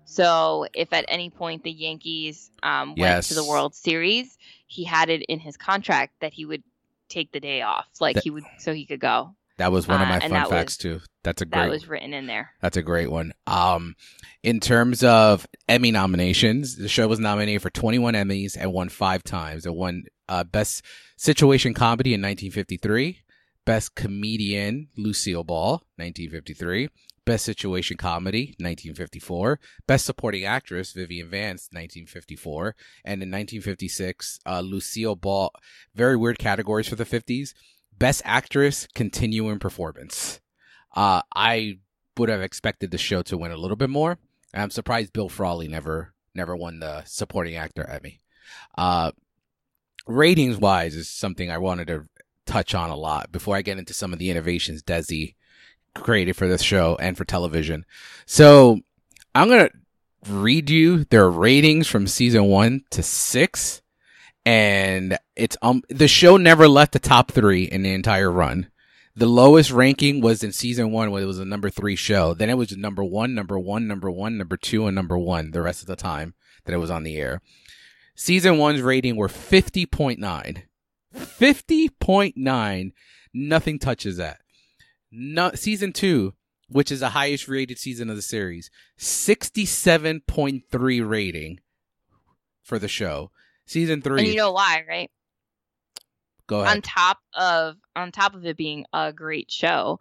so 0.06 0.68
if 0.74 0.94
at 0.94 1.06
any 1.08 1.30
point 1.30 1.64
the 1.64 1.72
Yankees 1.72 2.52
um, 2.64 2.90
went 2.90 3.00
yes. 3.00 3.28
to 3.30 3.34
the 3.34 3.44
World 3.44 3.76
Series, 3.76 4.38
he 4.68 4.84
had 4.84 5.10
it 5.10 5.24
in 5.24 5.40
his 5.40 5.58
contract 5.58 6.14
that 6.22 6.34
he 6.34 6.46
would 6.46 6.64
take 7.10 7.32
the 7.32 7.40
day 7.40 7.62
off, 7.62 7.88
like 8.00 8.16
that, 8.16 8.24
he 8.24 8.30
would, 8.30 8.44
so 8.60 8.74
he 8.74 8.86
could 8.86 9.00
go. 9.00 9.36
That 9.58 9.72
was 9.72 9.88
one 9.88 10.02
of 10.02 10.08
my 10.08 10.18
uh, 10.18 10.22
fun 10.22 10.50
facts 10.50 10.74
was, 10.74 10.78
too. 10.78 11.02
That's 11.24 11.42
a 11.42 11.46
great. 11.46 11.62
That 11.62 11.70
was 11.70 11.88
written 11.88 12.14
in 12.14 12.28
there. 12.28 12.52
That's 12.62 12.78
a 12.78 12.82
great 12.82 13.10
one. 13.10 13.34
Um, 13.48 13.96
in 14.44 14.60
terms 14.60 15.04
of 15.04 15.48
Emmy 15.70 15.92
nominations, 15.92 16.76
the 16.76 16.90
show 16.90 17.08
was 17.08 17.20
nominated 17.20 17.62
for 17.62 17.70
21 17.70 18.16
Emmys 18.16 18.58
and 18.60 18.74
won 18.74 18.90
five 18.90 19.24
times. 19.24 19.66
It 19.66 19.74
won 19.74 20.04
uh, 20.28 20.44
Best 20.44 20.84
Situation 21.16 21.74
Comedy 21.74 22.14
in 22.14 22.22
1953, 22.22 23.20
Best 23.64 23.96
Comedian 23.96 24.90
Lucille 24.98 25.46
Ball 25.46 25.84
1953, 25.96 26.90
Best 27.26 27.46
Situation 27.46 27.98
Comedy, 27.98 28.56
1954. 28.60 29.60
Best 29.88 30.06
Supporting 30.06 30.46
Actress, 30.46 30.94
Vivian 30.94 31.30
Vance, 31.30 31.70
1954. 31.72 32.76
And 33.04 33.24
in 33.24 33.30
1956, 33.30 34.40
uh, 34.46 34.62
Lucille 34.62 35.16
Ball. 35.16 35.52
Very 35.94 36.16
weird 36.16 36.38
categories 36.38 36.88
for 36.88 36.96
the 36.96 37.06
50s. 37.06 37.54
Best 37.98 38.22
Actress, 38.26 38.88
Continuing 38.94 39.60
Performance. 39.60 40.40
Uh, 40.96 41.22
I 41.36 41.80
would 42.18 42.30
have 42.30 42.42
expected 42.42 42.92
the 42.92 42.98
show 42.98 43.22
to 43.24 43.38
win 43.38 43.52
a 43.52 43.58
little 43.58 43.78
bit 43.78 43.90
more. 43.90 44.18
I'm 44.54 44.70
surprised 44.70 45.14
Bill 45.14 45.30
Frawley 45.30 45.68
never 45.68 46.14
never 46.34 46.56
won 46.56 46.80
the 46.80 47.04
Supporting 47.06 47.56
Actor 47.56 47.90
Emmy. 47.90 48.22
Uh, 48.78 49.12
ratings 50.06 50.58
wise 50.58 50.96
is 50.96 51.10
something 51.10 51.50
I 51.50 51.58
wanted 51.58 51.88
to 51.88 52.06
touch 52.46 52.76
on 52.76 52.90
a 52.90 52.96
lot 52.96 53.32
before 53.32 53.56
I 53.56 53.62
get 53.62 53.78
into 53.78 53.94
some 53.94 54.14
of 54.14 54.20
the 54.20 54.30
innovations 54.30 54.84
Desi 54.84 55.36
created 55.96 56.36
for 56.36 56.48
this 56.48 56.62
show 56.62 56.98
and 57.00 57.18
for 57.18 57.26
television. 57.26 57.86
So 58.26 58.80
I'm 59.34 59.48
going 59.48 59.70
to 59.70 60.32
read 60.32 60.70
you 60.70 61.06
their 61.06 61.30
ratings 61.30 61.88
from 61.88 62.08
season 62.08 62.46
one 62.46 62.84
to 62.92 63.04
six. 63.04 63.82
And 64.46 65.18
it's, 65.36 65.58
um, 65.62 65.82
the 65.90 66.08
show 66.08 66.38
never 66.38 66.68
left 66.68 66.92
the 66.92 67.00
top 67.00 67.32
three 67.32 67.64
in 67.64 67.82
the 67.82 67.94
entire 67.94 68.32
run. 68.32 68.70
The 69.16 69.26
lowest 69.26 69.72
ranking 69.72 70.20
was 70.22 70.44
in 70.44 70.52
season 70.52 70.92
one 70.92 71.10
when 71.10 71.24
it 71.24 71.28
was 71.28 71.40
a 71.40 71.46
number 71.46 71.70
three 71.70 71.96
show. 71.96 72.34
Then 72.34 72.50
it 72.50 72.58
was 72.58 72.76
number 72.76 73.04
one, 73.04 73.34
number 73.34 73.58
one, 73.58 73.88
number 73.88 74.12
one, 74.12 74.38
number 74.38 74.58
two, 74.58 74.88
and 74.88 74.94
number 74.94 75.18
one 75.18 75.52
the 75.52 75.62
rest 75.62 75.82
of 75.82 75.88
the 75.88 75.96
time 75.96 76.34
that 76.66 76.74
it 76.74 76.80
was 76.80 76.92
on 76.92 77.04
the 77.04 77.16
air. 77.18 77.42
Season 78.14 78.58
one's 78.58 78.82
rating 78.82 79.16
were 79.16 79.28
50.9. 79.28 80.64
50.9. 81.16 82.92
Nothing 83.34 83.80
touches 83.80 84.18
that. 84.18 84.42
No, 85.18 85.52
season 85.56 85.94
two, 85.94 86.34
which 86.68 86.92
is 86.92 87.00
the 87.00 87.08
highest 87.10 87.48
rated 87.48 87.80
season 87.80 88.10
of 88.10 88.18
the 88.18 88.22
series, 88.22 88.70
67.3 89.00 91.10
rating 91.10 91.62
for 92.62 92.78
the 92.78 92.90
show. 92.90 93.32
Season 93.66 94.02
three. 94.02 94.20
And 94.20 94.28
you 94.28 94.36
know 94.36 94.52
why, 94.52 94.84
right? 94.88 95.10
Go 96.48 96.62
ahead. 96.62 96.76
On 96.76 96.82
top 96.82 97.20
of 97.34 97.78
on 97.96 98.12
top 98.12 98.36
of 98.36 98.46
it 98.46 98.58
being 98.58 98.86
a 98.94 99.12
great 99.12 99.50
show, 99.50 100.00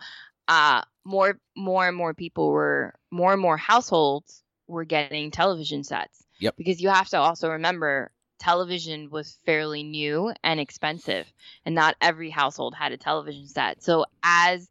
uh 0.49 0.83
more 1.05 1.39
more 1.57 1.89
and 1.89 1.97
more 1.97 2.13
people 2.13 2.51
were 2.51 2.95
more 3.11 3.33
and 3.33 3.41
more 3.41 3.57
households 3.57 4.43
were 4.67 4.85
getting 4.85 5.31
television 5.31 5.83
sets. 5.85 6.27
Yep. 6.41 6.57
Because 6.57 6.83
you 6.83 6.91
have 6.91 7.09
to 7.11 7.19
also 7.19 7.51
remember 7.51 8.11
television 8.39 9.09
was 9.11 9.39
fairly 9.47 9.83
new 9.83 10.35
and 10.43 10.61
expensive 10.61 11.27
and 11.65 11.75
not 11.75 11.97
every 12.01 12.29
household 12.29 12.75
had 12.75 12.93
a 12.93 12.99
television 12.99 13.47
set. 13.47 13.83
So 13.83 14.05
as 14.23 14.69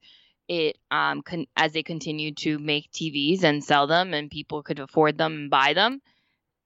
it 0.47 0.77
um 0.91 1.21
con- 1.21 1.47
as 1.55 1.71
they 1.71 1.83
continued 1.83 2.37
to 2.37 2.59
make 2.59 2.91
TVs 2.91 3.43
and 3.43 3.63
sell 3.63 3.87
them 3.87 4.13
and 4.13 4.29
people 4.29 4.63
could 4.63 4.79
afford 4.79 5.17
them 5.17 5.33
and 5.33 5.49
buy 5.49 5.73
them, 5.73 6.01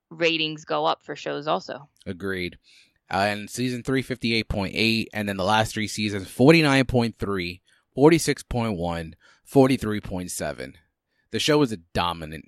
ratings 0.09 0.65
go 0.65 0.85
up 0.85 1.03
for 1.03 1.15
shows 1.15 1.47
also. 1.47 1.89
Agreed. 2.05 2.57
Uh, 3.09 3.27
and 3.29 3.49
season 3.49 3.83
three, 3.83 4.03
58.8. 4.03 5.07
And 5.13 5.29
then 5.29 5.37
the 5.37 5.43
last 5.43 5.73
three 5.73 5.87
seasons, 5.87 6.27
49.3, 6.27 7.61
46.1, 7.97 9.13
43.7. 9.49 10.73
The 11.31 11.39
show 11.39 11.57
was 11.57 11.71
a 11.71 11.77
dominant, 11.77 12.45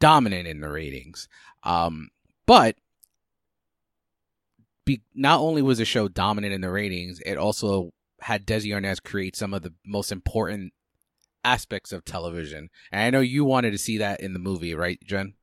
dominant 0.00 0.46
in 0.46 0.60
the 0.60 0.68
ratings. 0.68 1.28
Um, 1.62 2.10
but 2.46 2.76
be, 4.84 5.02
not 5.14 5.40
only 5.40 5.62
was 5.62 5.78
the 5.78 5.84
show 5.84 6.08
dominant 6.08 6.52
in 6.52 6.60
the 6.60 6.70
ratings, 6.70 7.20
it 7.24 7.36
also 7.36 7.92
had 8.22 8.46
Desi 8.46 8.68
Arnaz 8.68 9.02
create 9.02 9.36
some 9.36 9.52
of 9.52 9.62
the 9.62 9.74
most 9.84 10.12
important 10.12 10.72
aspects 11.44 11.92
of 11.92 12.04
television. 12.04 12.70
And 12.90 13.02
I 13.02 13.10
know 13.10 13.20
you 13.20 13.44
wanted 13.44 13.72
to 13.72 13.78
see 13.78 13.98
that 13.98 14.20
in 14.20 14.32
the 14.32 14.38
movie, 14.38 14.74
right, 14.74 14.98
Jen? 15.04 15.34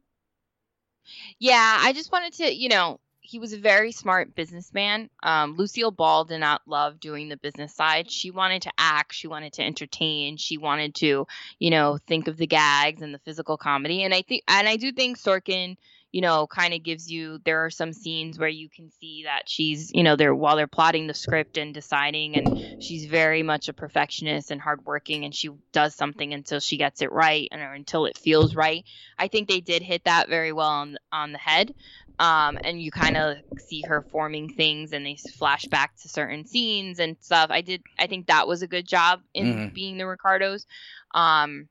Yeah, 1.40 1.78
I 1.80 1.94
just 1.94 2.12
wanted 2.12 2.34
to, 2.34 2.54
you 2.54 2.70
know, 2.70 3.00
he 3.22 3.38
was 3.38 3.54
a 3.54 3.60
very 3.60 3.92
smart 3.92 4.34
businessman. 4.34 5.10
Um, 5.22 5.56
Lucille 5.56 5.92
Ball 5.92 6.26
did 6.26 6.40
not 6.40 6.62
love 6.66 7.00
doing 7.00 7.30
the 7.30 7.38
business 7.38 7.76
side. 7.76 8.10
She 8.10 8.32
wanted 8.32 8.64
to 8.64 8.72
act, 8.78 9.14
she 9.14 9.28
wanted 9.28 9.54
to 9.54 9.64
entertain, 9.64 10.38
she 10.38 10.58
wanted 10.58 10.96
to, 10.96 11.28
you 11.60 11.70
know, 11.70 12.00
think 12.08 12.28
of 12.28 12.38
the 12.38 12.48
gags 12.48 13.04
and 13.04 13.14
the 13.14 13.20
physical 13.20 13.56
comedy. 13.56 14.04
And 14.04 14.14
I 14.16 14.24
think, 14.24 14.44
and 14.48 14.68
I 14.68 14.78
do 14.78 14.92
think 14.92 15.18
Sorkin 15.20 15.78
you 16.12 16.22
know, 16.22 16.48
kind 16.48 16.74
of 16.74 16.84
gives 16.84 17.12
you 17.12 17.40
there 17.46 17.64
are 17.66 17.70
some 17.70 17.94
scenes 17.94 18.40
where 18.40 18.50
you 18.50 18.68
can 18.68 18.90
see 19.00 19.24
that 19.26 19.48
she's, 19.48 19.92
you 19.94 20.04
know, 20.04 20.16
they're 20.16 20.34
while 20.34 20.56
they're 20.56 20.68
plotting 20.68 21.06
the 21.06 21.14
script 21.14 21.58
and 21.58 21.74
deciding 21.74 22.36
and 22.36 22.84
she's 22.84 23.06
very 23.06 23.44
much 23.44 23.70
a 23.70 23.74
perfectionist 23.74 24.50
and 24.50 24.60
hardworking 24.60 25.24
and 25.24 25.36
she 25.36 25.50
does 25.72 25.94
something 25.94 26.34
until 26.34 26.60
she 26.60 26.78
gets 26.78 27.04
it 27.04 27.12
right 27.12 27.48
and 27.52 27.62
or 27.62 27.74
until 27.74 28.06
it 28.06 28.18
feels 28.18 28.56
right. 28.56 28.86
I 29.20 29.28
think 29.28 29.48
they 29.48 29.62
did 29.62 29.84
hit 29.84 30.06
that 30.06 30.30
very 30.30 30.52
well 30.52 30.70
on 30.70 30.98
on 31.12 31.32
the 31.32 31.38
head. 31.38 31.76
Um, 32.18 32.58
and 32.64 32.82
you 32.82 32.92
kind 32.92 33.16
of 33.16 33.38
see 33.60 33.82
her 33.88 34.02
forming 34.02 34.50
things 34.50 34.92
and 34.92 35.06
they 35.06 35.16
flash 35.38 35.66
back 35.66 35.96
to 36.02 36.10
certain 36.10 36.46
scenes 36.46 37.00
and 37.00 37.16
stuff. 37.22 37.52
I 37.52 37.62
did 37.62 37.84
I 38.00 38.08
think 38.08 38.28
that 38.28 38.48
was 38.48 38.64
a 38.64 38.68
good 38.68 38.88
job 38.88 39.22
in 39.36 39.46
mm-hmm. 39.46 39.74
being 39.76 39.98
the 39.98 40.08
Ricardos. 40.08 40.66
Um, 41.14 41.70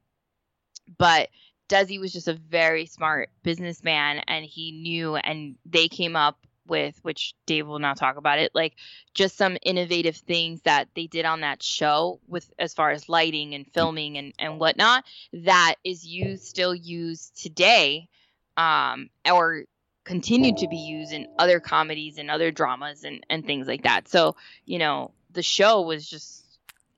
but 0.96 1.28
Desi 1.68 2.00
was 2.00 2.12
just 2.12 2.28
a 2.28 2.34
very 2.34 2.86
smart 2.86 3.30
businessman 3.42 4.22
and 4.26 4.44
he 4.44 4.72
knew 4.72 5.16
and 5.16 5.56
they 5.66 5.88
came 5.88 6.16
up 6.16 6.38
with 6.66 6.98
which 7.02 7.34
Dave 7.46 7.66
will 7.66 7.78
now 7.78 7.94
talk 7.94 8.16
about 8.16 8.38
it 8.38 8.50
like 8.54 8.74
just 9.14 9.38
some 9.38 9.56
innovative 9.62 10.16
things 10.16 10.60
that 10.62 10.88
they 10.94 11.06
did 11.06 11.24
on 11.24 11.40
that 11.40 11.62
show 11.62 12.20
with 12.28 12.50
as 12.58 12.74
far 12.74 12.90
as 12.90 13.08
lighting 13.08 13.54
and 13.54 13.66
filming 13.72 14.18
and 14.18 14.34
and 14.38 14.60
whatnot 14.60 15.04
that 15.32 15.76
is 15.82 16.06
used 16.06 16.44
still 16.44 16.74
used 16.74 17.42
today 17.42 18.08
um 18.58 19.08
or 19.30 19.64
continued 20.08 20.56
to 20.56 20.66
be 20.68 20.76
used 20.76 21.12
in 21.12 21.26
other 21.38 21.60
comedies 21.60 22.16
and 22.16 22.30
other 22.30 22.50
dramas 22.50 23.04
and 23.04 23.24
and 23.28 23.46
things 23.46 23.68
like 23.68 23.82
that. 23.82 24.08
So 24.08 24.34
you 24.64 24.78
know 24.78 25.12
the 25.30 25.42
show 25.42 25.82
was 25.82 26.08
just 26.08 26.44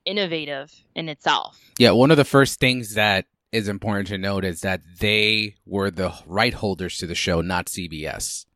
innovative 0.07 0.73
in 0.95 1.09
itself. 1.09 1.61
Yeah 1.79 1.91
one 1.91 2.11
of 2.13 2.17
the 2.17 2.25
first 2.25 2.61
things 2.61 2.95
that 2.95 3.27
is 3.53 3.69
important 3.69 4.09
to 4.09 4.19
note 4.19 4.45
is 4.45 4.61
that 4.61 4.81
they 5.01 5.57
were 5.67 5.91
the 5.91 6.13
right 6.27 6.55
holders 6.55 6.99
to 6.99 7.07
the 7.07 7.15
show, 7.15 7.41
not 7.41 7.67
CBS, 7.67 8.47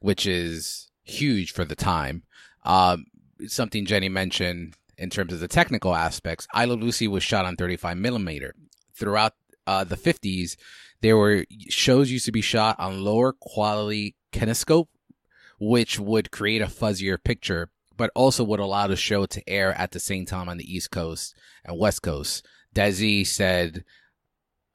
which 0.00 0.26
is 0.26 0.90
huge 1.02 1.52
for 1.52 1.64
the 1.64 1.76
time. 1.76 2.22
Um, 2.64 3.06
something 3.46 3.86
Jenny 3.86 4.08
mentioned 4.08 4.74
in 4.96 5.10
terms 5.10 5.32
of 5.32 5.40
the 5.40 5.48
technical 5.48 5.94
aspects. 5.94 6.46
I 6.52 6.64
Love 6.66 6.80
Lucy 6.80 7.08
was 7.08 7.22
shot 7.22 7.44
on 7.44 7.56
35 7.56 7.96
millimeter. 7.96 8.54
Throughout 8.94 9.32
uh, 9.66 9.84
the 9.84 9.96
50s, 9.96 10.56
there 11.00 11.16
were 11.16 11.44
shows 11.68 12.10
used 12.10 12.26
to 12.26 12.32
be 12.32 12.40
shot 12.40 12.78
on 12.78 13.02
lower 13.02 13.32
quality 13.32 14.14
kinescope, 14.32 14.88
which 15.58 15.98
would 15.98 16.30
create 16.30 16.62
a 16.62 16.66
fuzzier 16.66 17.22
picture, 17.22 17.70
but 17.96 18.10
also 18.14 18.44
would 18.44 18.60
allow 18.60 18.86
the 18.86 18.96
show 18.96 19.26
to 19.26 19.48
air 19.48 19.72
at 19.78 19.90
the 19.90 20.00
same 20.00 20.26
time 20.26 20.48
on 20.48 20.58
the 20.58 20.74
East 20.74 20.90
Coast 20.90 21.34
and 21.64 21.78
West 21.78 22.02
Coast. 22.02 22.46
Desi 22.74 23.26
said 23.26 23.84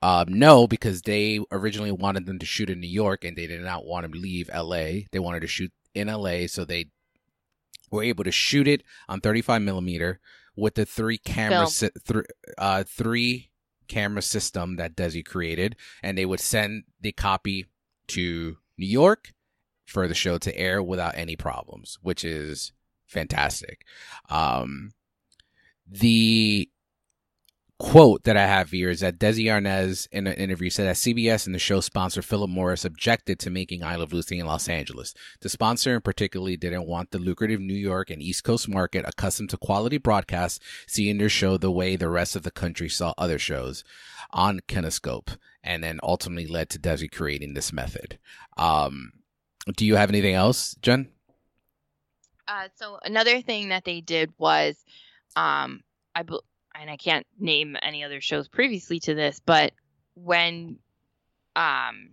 um, 0.01 0.27
no, 0.29 0.65
because 0.67 1.01
they 1.01 1.39
originally 1.51 1.91
wanted 1.91 2.25
them 2.25 2.39
to 2.39 2.45
shoot 2.45 2.69
in 2.69 2.79
New 2.79 2.87
York 2.87 3.25
and 3.25 3.35
they 3.35 3.47
did 3.47 3.61
not 3.61 3.85
want 3.85 4.11
to 4.11 4.17
leave 4.17 4.49
LA. 4.53 5.01
They 5.11 5.19
wanted 5.19 5.41
to 5.41 5.47
shoot 5.47 5.71
in 5.93 6.07
LA, 6.07 6.47
so 6.47 6.63
they 6.63 6.89
were 7.91 8.03
able 8.03 8.23
to 8.23 8.31
shoot 8.31 8.67
it 8.67 8.83
on 9.09 9.19
35 9.19 9.61
millimeter 9.61 10.19
with 10.55 10.75
the 10.75 10.85
three 10.85 11.17
camera 11.17 11.67
si- 11.67 11.89
th- 12.07 12.25
uh, 12.57 12.83
three 12.83 13.49
camera 13.87 14.21
system 14.21 14.77
that 14.77 14.95
Desi 14.95 15.25
created, 15.25 15.75
and 16.01 16.17
they 16.17 16.25
would 16.25 16.39
send 16.39 16.83
the 17.01 17.11
copy 17.11 17.65
to 18.07 18.57
New 18.77 18.85
York 18.85 19.33
for 19.85 20.07
the 20.07 20.13
show 20.13 20.37
to 20.37 20.57
air 20.57 20.81
without 20.81 21.17
any 21.17 21.35
problems, 21.35 21.97
which 22.01 22.23
is 22.23 22.71
fantastic. 23.07 23.85
Um, 24.29 24.91
the 25.87 26.69
quote 27.79 28.25
that 28.25 28.35
I 28.35 28.45
have 28.45 28.71
here 28.71 28.89
is 28.89 28.99
that 28.99 29.19
Desi 29.19 29.45
Arnaz 29.45 30.07
in 30.11 30.27
an 30.27 30.33
interview 30.33 30.69
said 30.69 30.85
that 30.85 30.97
CBS 30.97 31.45
and 31.45 31.55
the 31.55 31.59
show 31.59 31.79
sponsor 31.79 32.21
Philip 32.21 32.49
Morris 32.49 32.83
objected 32.83 33.39
to 33.39 33.49
making 33.49 33.83
I 33.83 33.95
Love 33.95 34.11
Lucy 34.11 34.37
in 34.37 34.45
Los 34.45 34.67
Angeles. 34.67 35.13
The 35.39 35.47
sponsor 35.47 35.95
in 35.95 36.01
particularly 36.01 36.57
didn't 36.57 36.87
want 36.87 37.11
the 37.11 37.19
lucrative 37.19 37.61
New 37.61 37.73
York 37.73 38.09
and 38.09 38.21
East 38.21 38.43
Coast 38.43 38.67
market 38.67 39.05
accustomed 39.07 39.49
to 39.51 39.57
quality 39.57 39.97
broadcasts 39.97 40.59
seeing 40.87 41.17
their 41.17 41.29
show 41.29 41.57
the 41.57 41.71
way 41.71 41.95
the 41.95 42.09
rest 42.09 42.35
of 42.35 42.43
the 42.43 42.51
country 42.51 42.89
saw 42.89 43.13
other 43.17 43.39
shows 43.39 43.85
on 44.31 44.59
Kinescope 44.67 45.37
and 45.63 45.81
then 45.81 46.01
ultimately 46.03 46.47
led 46.47 46.69
to 46.71 46.79
Desi 46.79 47.09
creating 47.09 47.53
this 47.53 47.71
method. 47.71 48.19
Um, 48.57 49.13
do 49.77 49.85
you 49.85 49.95
have 49.95 50.09
anything 50.09 50.35
else, 50.35 50.75
Jen? 50.81 51.09
Uh, 52.45 52.67
so 52.75 52.99
another 53.03 53.41
thing 53.41 53.69
that 53.69 53.85
they 53.85 54.01
did 54.01 54.33
was, 54.37 54.75
um, 55.37 55.81
I, 56.13 56.23
believe 56.23 56.41
and 56.79 56.89
I 56.89 56.97
can't 56.97 57.27
name 57.37 57.75
any 57.81 58.03
other 58.03 58.21
shows 58.21 58.47
previously 58.47 58.99
to 59.01 59.13
this, 59.13 59.41
but 59.45 59.73
when 60.15 60.77
um 61.55 62.11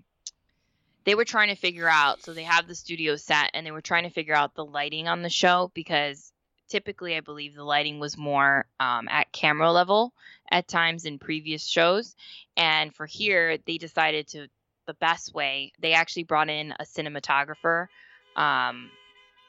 they 1.05 1.15
were 1.15 1.25
trying 1.25 1.49
to 1.49 1.55
figure 1.55 1.89
out 1.89 2.23
so 2.23 2.33
they 2.33 2.43
have 2.43 2.67
the 2.67 2.75
studio 2.75 3.17
set 3.17 3.51
and 3.55 3.67
they 3.67 3.71
were 3.71 3.81
trying 3.81 4.05
to 4.05 4.11
figure 4.11 4.35
out 4.35 4.55
the 4.55 4.65
lighting 4.65 5.07
on 5.09 5.23
the 5.23 5.31
show 5.31 5.71
because 5.75 6.33
typically 6.69 7.17
I 7.17 7.21
believe 7.21 7.55
the 7.55 7.65
lighting 7.65 8.01
was 8.01 8.17
more 8.17 8.67
um, 8.81 9.09
at 9.09 9.31
camera 9.33 9.71
level 9.71 10.13
at 10.51 10.69
times 10.69 11.05
in 11.05 11.19
previous 11.19 11.65
shows. 11.65 12.17
And 12.57 12.95
for 12.95 13.07
here, 13.07 13.59
they 13.67 13.79
decided 13.79 14.29
to 14.29 14.49
the 14.87 14.95
best 14.95 15.35
way. 15.35 15.73
They 15.81 15.93
actually 15.93 16.25
brought 16.25 16.49
in 16.49 16.73
a 16.79 16.85
cinematographer 16.85 17.87
um, 18.37 18.91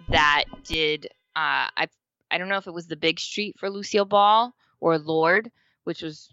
that 0.09 0.45
did. 0.63 1.07
Uh, 1.35 1.69
I 1.75 1.87
I 2.29 2.37
don't 2.37 2.49
know 2.49 2.57
if 2.57 2.67
it 2.67 2.73
was 2.73 2.87
the 2.87 2.95
Big 2.95 3.19
Street 3.19 3.55
for 3.57 3.69
Lucille 3.69 4.05
Ball 4.05 4.53
or 4.79 4.97
Lord, 4.97 5.51
which 5.83 6.01
was 6.01 6.29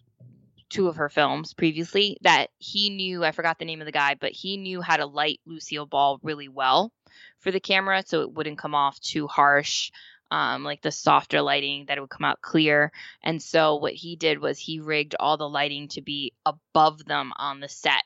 two 0.68 0.88
of 0.88 0.96
her 0.96 1.08
films 1.08 1.54
previously, 1.54 2.18
that 2.22 2.48
he 2.58 2.90
knew, 2.90 3.24
I 3.24 3.32
forgot 3.32 3.58
the 3.58 3.64
name 3.64 3.80
of 3.80 3.86
the 3.86 3.92
guy, 3.92 4.16
but 4.18 4.32
he 4.32 4.56
knew 4.56 4.80
how 4.80 4.96
to 4.96 5.06
light 5.06 5.40
Lucille 5.46 5.86
Ball 5.86 6.18
really 6.22 6.48
well 6.48 6.92
for 7.38 7.50
the 7.50 7.60
camera 7.60 8.02
so 8.04 8.22
it 8.22 8.32
wouldn't 8.32 8.58
come 8.58 8.74
off 8.74 8.98
too 9.00 9.26
harsh. 9.26 9.90
Um, 10.30 10.64
like 10.64 10.82
the 10.82 10.90
softer 10.90 11.42
lighting 11.42 11.84
that 11.86 11.96
it 11.96 12.00
would 12.00 12.10
come 12.10 12.24
out 12.24 12.40
clear. 12.40 12.90
And 13.22 13.40
so 13.40 13.76
what 13.76 13.92
he 13.92 14.16
did 14.16 14.40
was 14.40 14.58
he 14.58 14.80
rigged 14.80 15.14
all 15.20 15.36
the 15.36 15.48
lighting 15.48 15.86
to 15.88 16.02
be 16.02 16.32
above 16.44 17.04
them 17.04 17.32
on 17.36 17.60
the 17.60 17.68
set. 17.68 18.02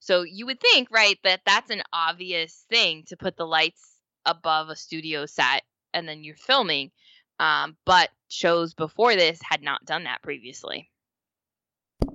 So 0.00 0.22
you 0.22 0.46
would 0.46 0.60
think, 0.60 0.88
right, 0.90 1.18
that 1.22 1.42
that's 1.46 1.70
an 1.70 1.82
obvious 1.92 2.64
thing 2.68 3.04
to 3.08 3.16
put 3.16 3.36
the 3.36 3.46
lights 3.46 3.94
above 4.24 4.70
a 4.70 4.76
studio 4.76 5.26
set 5.26 5.62
and 5.94 6.08
then 6.08 6.24
you're 6.24 6.34
filming. 6.34 6.90
Um, 7.38 7.76
but 7.84 8.10
shows 8.28 8.74
before 8.74 9.14
this 9.14 9.40
had 9.42 9.62
not 9.62 9.84
done 9.84 10.04
that 10.04 10.22
previously. 10.22 10.90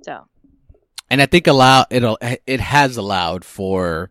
So, 0.02 0.26
and 1.10 1.22
I 1.22 1.26
think 1.26 1.46
allow 1.46 1.86
it'll 1.90 2.18
it 2.20 2.60
has 2.60 2.96
allowed 2.96 3.44
for 3.44 4.10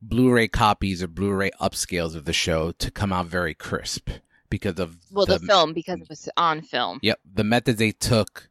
Blu-ray 0.00 0.48
copies 0.48 1.02
or 1.02 1.08
Blu-ray 1.08 1.50
upscales 1.60 2.14
of 2.14 2.24
the 2.24 2.32
show 2.32 2.72
to 2.72 2.90
come 2.90 3.12
out 3.12 3.26
very 3.26 3.54
crisp 3.54 4.10
because 4.50 4.78
of 4.78 4.96
well 5.10 5.26
the, 5.26 5.38
the 5.38 5.46
film 5.46 5.72
because 5.72 6.00
it 6.00 6.08
was 6.08 6.28
on 6.36 6.62
film. 6.62 6.98
Yep, 7.02 7.20
the 7.34 7.44
methods 7.44 7.78
they 7.78 7.92
took 7.92 8.48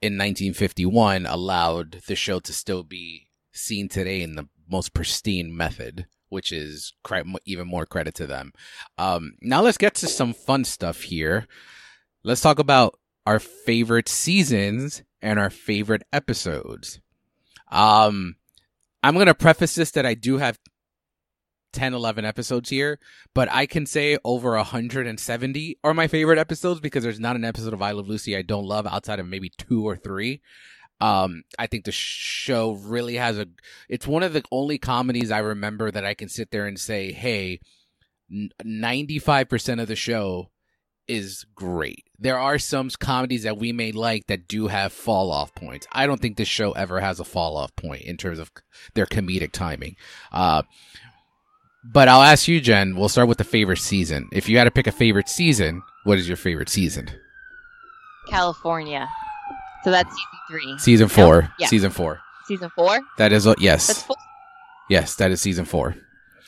in 0.00 0.14
1951 0.14 1.26
allowed 1.26 2.02
the 2.06 2.16
show 2.16 2.40
to 2.40 2.52
still 2.52 2.82
be 2.82 3.28
seen 3.52 3.88
today 3.88 4.22
in 4.22 4.36
the 4.36 4.48
most 4.68 4.94
pristine 4.94 5.56
method 5.56 6.06
which 6.28 6.52
is 6.52 6.92
even 7.44 7.66
more 7.66 7.86
credit 7.86 8.14
to 8.16 8.26
them. 8.26 8.52
Um, 8.96 9.34
now 9.40 9.62
let's 9.62 9.78
get 9.78 9.94
to 9.96 10.06
some 10.06 10.32
fun 10.32 10.64
stuff 10.64 11.02
here. 11.02 11.46
Let's 12.24 12.40
talk 12.40 12.58
about 12.58 12.98
our 13.26 13.38
favorite 13.38 14.08
seasons 14.08 15.02
and 15.20 15.38
our 15.38 15.50
favorite 15.50 16.02
episodes. 16.12 17.00
Um, 17.70 18.36
I'm 19.02 19.14
going 19.14 19.26
to 19.26 19.34
preface 19.34 19.74
this 19.74 19.90
that 19.92 20.06
I 20.06 20.14
do 20.14 20.38
have 20.38 20.58
10, 21.72 21.94
11 21.94 22.24
episodes 22.24 22.70
here, 22.70 22.98
but 23.34 23.50
I 23.52 23.66
can 23.66 23.86
say 23.86 24.18
over 24.24 24.52
170 24.56 25.78
are 25.84 25.94
my 25.94 26.08
favorite 26.08 26.38
episodes 26.38 26.80
because 26.80 27.04
there's 27.04 27.20
not 27.20 27.36
an 27.36 27.44
episode 27.44 27.74
of 27.74 27.82
I 27.82 27.92
Love 27.92 28.08
Lucy 28.08 28.36
I 28.36 28.42
don't 28.42 28.64
love 28.64 28.86
outside 28.86 29.20
of 29.20 29.28
maybe 29.28 29.50
two 29.50 29.86
or 29.86 29.96
three. 29.96 30.40
Um, 31.00 31.44
I 31.58 31.66
think 31.66 31.84
the 31.84 31.92
show 31.92 32.72
really 32.72 33.14
has 33.16 33.38
a. 33.38 33.46
It's 33.88 34.06
one 34.06 34.22
of 34.22 34.32
the 34.32 34.42
only 34.50 34.78
comedies 34.78 35.30
I 35.30 35.38
remember 35.38 35.90
that 35.90 36.04
I 36.04 36.14
can 36.14 36.28
sit 36.28 36.50
there 36.50 36.66
and 36.66 36.78
say, 36.78 37.12
"Hey, 37.12 37.60
ninety-five 38.64 39.48
percent 39.48 39.80
of 39.80 39.88
the 39.88 39.96
show 39.96 40.50
is 41.06 41.46
great. 41.54 42.04
There 42.18 42.38
are 42.38 42.58
some 42.58 42.90
comedies 42.90 43.44
that 43.44 43.56
we 43.56 43.72
may 43.72 43.92
like 43.92 44.26
that 44.26 44.46
do 44.46 44.66
have 44.66 44.92
fall 44.92 45.32
off 45.32 45.54
points. 45.54 45.86
I 45.90 46.06
don't 46.06 46.20
think 46.20 46.36
this 46.36 46.48
show 46.48 46.72
ever 46.72 47.00
has 47.00 47.18
a 47.18 47.24
fall 47.24 47.56
off 47.56 47.74
point 47.76 48.02
in 48.02 48.16
terms 48.16 48.38
of 48.38 48.52
their 48.94 49.06
comedic 49.06 49.52
timing. 49.52 49.96
Uh, 50.30 50.62
but 51.84 52.08
I'll 52.08 52.22
ask 52.22 52.46
you, 52.46 52.60
Jen. 52.60 52.96
We'll 52.96 53.08
start 53.08 53.28
with 53.28 53.38
the 53.38 53.44
favorite 53.44 53.78
season. 53.78 54.28
If 54.32 54.48
you 54.48 54.58
had 54.58 54.64
to 54.64 54.70
pick 54.70 54.86
a 54.86 54.92
favorite 54.92 55.28
season, 55.28 55.82
what 56.04 56.18
is 56.18 56.28
your 56.28 56.36
favorite 56.36 56.68
season? 56.68 57.08
California. 58.28 59.08
So 59.88 59.92
that's 59.92 60.10
season 60.14 60.38
three. 60.50 60.78
Season 60.78 61.08
four. 61.08 61.42
No? 61.42 61.48
Yeah. 61.58 61.66
Season 61.68 61.90
four. 61.90 62.20
Season 62.46 62.68
four. 62.76 63.00
That 63.16 63.32
is 63.32 63.46
what. 63.46 63.58
Yes. 63.58 63.86
That's 63.86 64.02
full. 64.02 64.16
Yes, 64.90 65.14
that 65.14 65.30
is 65.30 65.40
season 65.40 65.64
four. 65.64 65.96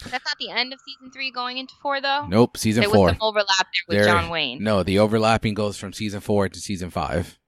That's 0.03 0.25
not 0.27 0.37
the 0.39 0.51
end 0.51 0.75
of 0.75 0.79
season 0.85 1.11
three 1.11 1.31
going 1.31 1.57
into 1.57 1.73
four 1.81 2.03
though. 2.03 2.27
Nope, 2.27 2.59
season 2.59 2.83
there 2.83 2.91
four. 2.91 3.05
was 3.07 3.13
some 3.13 3.23
overlap 3.23 3.49
there 3.59 3.67
with 3.89 3.97
There- 3.97 4.05
John 4.05 4.29
Wayne. 4.29 4.63
No, 4.63 4.83
the 4.83 4.99
overlapping 4.99 5.55
goes 5.55 5.79
from 5.79 5.95
season 5.95 6.21
four 6.21 6.51
to 6.51 6.61
season 6.61 6.91
five. 6.91 7.39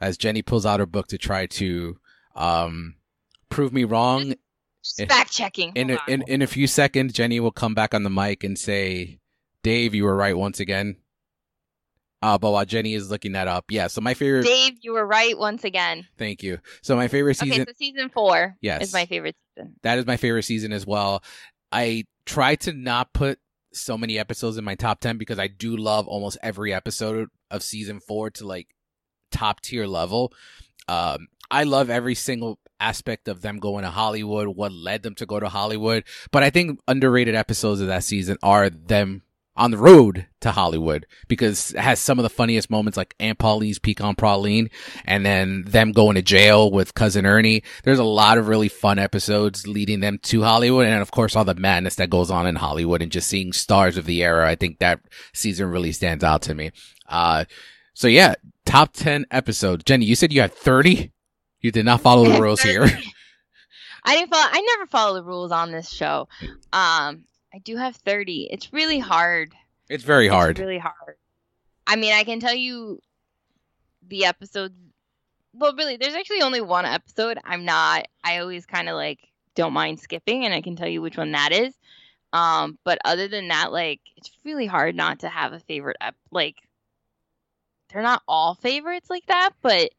As 0.00 0.16
Jenny 0.16 0.42
pulls 0.42 0.64
out 0.64 0.78
her 0.78 0.86
book 0.86 1.08
to 1.08 1.18
try 1.18 1.46
to 1.46 1.98
um, 2.36 2.94
prove 3.48 3.72
me 3.72 3.82
wrong, 3.82 4.34
fact 5.08 5.32
checking. 5.32 5.72
in 5.74 5.90
on. 5.90 5.98
in 6.06 6.22
in 6.28 6.42
a 6.42 6.46
few 6.46 6.68
seconds, 6.68 7.12
Jenny 7.12 7.40
will 7.40 7.50
come 7.50 7.74
back 7.74 7.92
on 7.92 8.04
the 8.04 8.10
mic 8.10 8.44
and 8.44 8.56
say, 8.56 9.18
"Dave, 9.64 9.96
you 9.96 10.04
were 10.04 10.14
right 10.14 10.36
once 10.36 10.60
again." 10.60 10.96
Uh, 12.26 12.36
but 12.38 12.50
while 12.50 12.64
Jenny 12.64 12.94
is 12.94 13.08
looking 13.08 13.32
that 13.32 13.46
up, 13.46 13.66
yeah. 13.70 13.86
So 13.86 14.00
my 14.00 14.14
favorite. 14.14 14.44
Dave, 14.44 14.78
you 14.82 14.92
were 14.94 15.06
right 15.06 15.38
once 15.38 15.62
again. 15.62 16.08
Thank 16.18 16.42
you. 16.42 16.58
So 16.82 16.96
my 16.96 17.06
favorite 17.06 17.36
season. 17.36 17.62
Okay, 17.62 17.70
so 17.70 17.74
season 17.78 18.08
four 18.08 18.56
Yes. 18.60 18.82
is 18.82 18.92
my 18.92 19.06
favorite 19.06 19.36
season. 19.56 19.76
that 19.84 19.98
is 19.98 20.06
my 20.06 20.16
favorite 20.16 20.42
season 20.42 20.72
as 20.72 20.84
well. 20.84 21.22
I 21.70 22.04
try 22.24 22.56
to 22.56 22.72
not 22.72 23.12
put 23.12 23.38
so 23.72 23.96
many 23.96 24.18
episodes 24.18 24.56
in 24.56 24.64
my 24.64 24.74
top 24.74 24.98
10 24.98 25.18
because 25.18 25.38
I 25.38 25.46
do 25.46 25.76
love 25.76 26.08
almost 26.08 26.36
every 26.42 26.74
episode 26.74 27.28
of 27.52 27.62
season 27.62 28.00
4 28.00 28.30
to 28.30 28.46
like 28.46 28.66
top 29.30 29.60
tier 29.60 29.86
level. 29.86 30.32
Um 30.88 31.28
I 31.48 31.62
love 31.62 31.90
every 31.90 32.16
single 32.16 32.58
aspect 32.80 33.28
of 33.28 33.40
them 33.40 33.58
going 33.60 33.84
to 33.84 33.90
Hollywood, 33.90 34.48
what 34.48 34.72
led 34.72 35.04
them 35.04 35.14
to 35.16 35.26
go 35.26 35.38
to 35.38 35.48
Hollywood, 35.48 36.02
but 36.32 36.42
I 36.42 36.50
think 36.50 36.80
underrated 36.88 37.36
episodes 37.36 37.80
of 37.80 37.86
that 37.86 38.02
season 38.02 38.36
are 38.42 38.68
them 38.68 39.22
on 39.56 39.70
the 39.70 39.78
road 39.78 40.26
to 40.40 40.50
Hollywood 40.50 41.06
because 41.28 41.72
it 41.72 41.80
has 41.80 41.98
some 41.98 42.18
of 42.18 42.22
the 42.22 42.28
funniest 42.28 42.70
moments 42.70 42.96
like 42.96 43.14
Aunt 43.18 43.38
Pauline's 43.38 43.78
peek 43.78 44.00
on 44.00 44.14
Pauline 44.14 44.70
and 45.04 45.24
then 45.24 45.64
them 45.66 45.92
going 45.92 46.16
to 46.16 46.22
jail 46.22 46.70
with 46.70 46.94
cousin 46.94 47.26
Ernie. 47.26 47.62
There's 47.82 47.98
a 47.98 48.04
lot 48.04 48.38
of 48.38 48.48
really 48.48 48.68
fun 48.68 48.98
episodes 48.98 49.66
leading 49.66 50.00
them 50.00 50.18
to 50.24 50.42
Hollywood. 50.42 50.86
And 50.86 51.00
of 51.00 51.10
course, 51.10 51.34
all 51.34 51.44
the 51.44 51.54
madness 51.54 51.96
that 51.96 52.10
goes 52.10 52.30
on 52.30 52.46
in 52.46 52.56
Hollywood 52.56 53.02
and 53.02 53.12
just 53.12 53.28
seeing 53.28 53.52
stars 53.52 53.96
of 53.96 54.04
the 54.04 54.22
era. 54.22 54.48
I 54.48 54.54
think 54.54 54.78
that 54.78 55.00
season 55.32 55.70
really 55.70 55.92
stands 55.92 56.22
out 56.22 56.42
to 56.42 56.54
me. 56.54 56.72
Uh, 57.08 57.44
so 57.94 58.08
yeah, 58.08 58.34
top 58.66 58.92
10 58.92 59.26
episodes. 59.30 59.84
Jenny, 59.84 60.04
you 60.04 60.14
said 60.14 60.32
you 60.32 60.42
had 60.42 60.52
30? 60.52 61.12
You 61.60 61.72
did 61.72 61.86
not 61.86 62.02
follow 62.02 62.30
the 62.30 62.40
rules 62.40 62.60
here. 62.60 62.86
I 64.04 64.16
didn't 64.16 64.30
follow. 64.30 64.48
I 64.52 64.60
never 64.60 64.86
follow 64.86 65.14
the 65.14 65.24
rules 65.24 65.50
on 65.50 65.72
this 65.72 65.90
show. 65.90 66.28
Um, 66.72 67.24
I 67.56 67.58
do 67.60 67.76
have 67.78 67.96
thirty. 67.96 68.48
It's 68.50 68.70
really 68.74 68.98
hard. 68.98 69.54
It's 69.88 70.04
very 70.04 70.28
hard. 70.28 70.50
It's 70.50 70.60
really 70.60 70.76
hard. 70.78 71.16
I 71.86 71.96
mean, 71.96 72.12
I 72.12 72.22
can 72.24 72.38
tell 72.38 72.54
you 72.54 73.00
the 74.06 74.26
episodes. 74.26 74.74
Well, 75.54 75.74
really, 75.74 75.96
there's 75.96 76.14
actually 76.14 76.42
only 76.42 76.60
one 76.60 76.84
episode. 76.84 77.38
I'm 77.44 77.64
not. 77.64 78.08
I 78.22 78.38
always 78.38 78.66
kind 78.66 78.90
of 78.90 78.94
like 78.96 79.20
don't 79.54 79.72
mind 79.72 80.00
skipping, 80.00 80.44
and 80.44 80.52
I 80.52 80.60
can 80.60 80.76
tell 80.76 80.86
you 80.86 81.00
which 81.00 81.16
one 81.16 81.32
that 81.32 81.52
is. 81.52 81.72
Um, 82.34 82.78
but 82.84 82.98
other 83.06 83.26
than 83.26 83.48
that, 83.48 83.72
like 83.72 84.00
it's 84.18 84.30
really 84.44 84.66
hard 84.66 84.94
not 84.94 85.20
to 85.20 85.28
have 85.30 85.54
a 85.54 85.60
favorite. 85.60 85.96
Ep- 86.02 86.14
like 86.30 86.56
they're 87.90 88.02
not 88.02 88.22
all 88.28 88.54
favorites 88.54 89.08
like 89.08 89.24
that, 89.28 89.50
but 89.62 89.92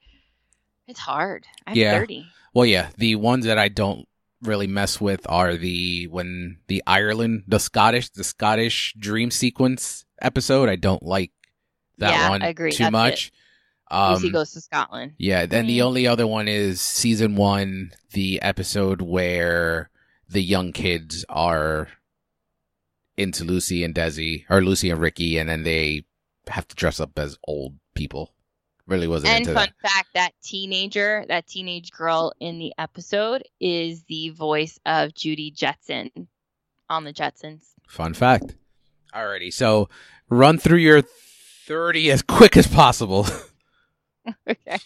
it's 0.88 1.00
hard. 1.00 1.48
I 1.66 1.72
have 1.72 1.78
Yeah. 1.78 1.98
thirty. 1.98 2.28
Well, 2.54 2.68
yeah, 2.68 2.90
the 2.98 3.16
ones 3.16 3.46
that 3.46 3.58
I 3.58 3.68
don't 3.70 4.08
really 4.42 4.68
mess 4.68 5.02
with 5.02 5.26
are 5.30 5.56
the 5.56 6.08
when 6.08 6.60
the 6.68 6.84
Ireland, 6.86 7.44
the 7.48 7.60
Scottish, 7.60 8.10
the 8.10 8.24
Scottish 8.24 8.94
dream 9.00 9.32
sequence 9.32 10.06
episode. 10.22 10.70
I 10.70 10.76
don't 10.76 11.04
like 11.04 11.32
that 11.98 12.12
Yeah, 12.12 12.30
one 12.30 12.42
I 12.44 12.48
agree. 12.50 12.72
too 12.72 12.84
That's 12.84 12.92
much. 12.92 13.32
Lucy 13.92 14.28
Um, 14.28 14.34
goes 14.34 14.52
to 14.52 14.62
Scotland. 14.62 15.14
yeah, 15.18 15.46
then 15.46 15.66
the 15.66 15.80
Mm. 15.80 15.84
only 15.86 16.08
other 16.08 16.28
one 16.28 16.48
is 16.48 16.82
season 16.82 17.36
one, 17.36 17.94
the 18.12 18.42
episode 18.42 19.02
where 19.02 19.90
the 20.28 20.42
young 20.44 20.74
kids 20.74 21.24
are 21.30 21.88
into 23.16 23.44
Lucy 23.46 23.84
and 23.84 23.96
Desi, 23.96 24.44
or 24.50 24.62
Lucy 24.62 24.90
and 24.90 25.00
Ricky, 25.00 25.38
and 25.38 25.50
then 25.50 25.64
they 25.64 26.06
have 26.48 26.68
to 26.68 26.76
dress 26.76 27.00
up 27.00 27.18
as 27.18 27.38
old 27.48 27.78
people. 27.96 28.34
Really 28.88 29.08
wasn't 29.08 29.34
And 29.34 29.46
fun 29.46 29.56
that. 29.56 29.90
fact, 29.90 30.08
that 30.14 30.32
teenager, 30.42 31.26
that 31.28 31.46
teenage 31.48 31.92
girl 31.92 32.32
in 32.40 32.58
the 32.58 32.74
episode 32.78 33.44
is 33.60 34.04
the 34.04 34.30
voice 34.30 34.80
of 34.86 35.14
Judy 35.14 35.52
Jetson 35.52 36.10
on 36.90 37.04
the 37.04 37.12
Jetsons. 37.14 37.64
Fun 37.88 38.14
fact. 38.14 38.56
Alrighty, 39.14 39.52
so 39.54 39.90
run 40.30 40.58
through 40.58 40.78
your 40.78 41.02
30 41.02 42.12
as 42.12 42.22
quick 42.22 42.56
as 42.56 42.66
possible. 42.68 43.26
okay. 44.50 44.78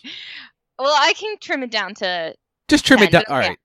Well, 0.79 0.95
I 0.99 1.13
can 1.13 1.37
trim 1.39 1.61
it 1.63 1.69
down 1.71 1.93
to. 1.95 2.33
Just 2.67 2.85
trim 2.85 2.99
it 3.03 3.11
down. 3.11 3.23
but 3.27 3.33
okay. 3.35 3.43
Alright, 3.45 3.59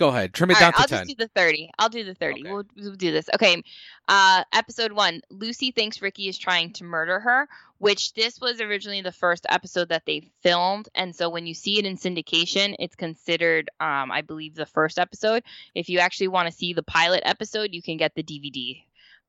go 0.00 0.08
ahead. 0.08 0.32
Trim 0.32 0.50
it 0.50 0.54
All 0.54 0.60
down 0.60 0.66
right, 0.68 0.88
to 0.88 0.94
I'll 0.94 0.98
10. 0.98 1.06
just 1.06 1.18
do 1.18 1.24
the 1.24 1.30
30. 1.36 1.70
I'll 1.78 1.88
do 1.90 2.04
the 2.04 2.14
30. 2.14 2.40
Okay. 2.40 2.50
We'll, 2.50 2.64
we'll 2.76 2.96
do 2.96 3.12
this. 3.12 3.28
Okay. 3.34 3.62
Uh, 4.08 4.42
episode 4.52 4.92
one 4.92 5.20
Lucy 5.30 5.70
thinks 5.70 6.00
Ricky 6.02 6.26
is 6.26 6.38
trying 6.38 6.72
to 6.72 6.84
murder 6.84 7.20
her, 7.20 7.48
which 7.78 8.14
this 8.14 8.40
was 8.40 8.60
originally 8.60 9.02
the 9.02 9.12
first 9.12 9.46
episode 9.48 9.90
that 9.90 10.06
they 10.06 10.30
filmed. 10.42 10.88
And 10.94 11.14
so 11.14 11.28
when 11.28 11.46
you 11.46 11.54
see 11.54 11.78
it 11.78 11.84
in 11.84 11.98
syndication, 11.98 12.74
it's 12.78 12.96
considered, 12.96 13.70
um, 13.78 14.10
I 14.10 14.22
believe, 14.22 14.54
the 14.54 14.66
first 14.66 14.98
episode. 14.98 15.44
If 15.74 15.90
you 15.90 15.98
actually 15.98 16.28
want 16.28 16.48
to 16.48 16.56
see 16.56 16.72
the 16.72 16.82
pilot 16.82 17.22
episode, 17.24 17.70
you 17.72 17.82
can 17.82 17.98
get 17.98 18.14
the 18.14 18.22
DVD. 18.22 18.82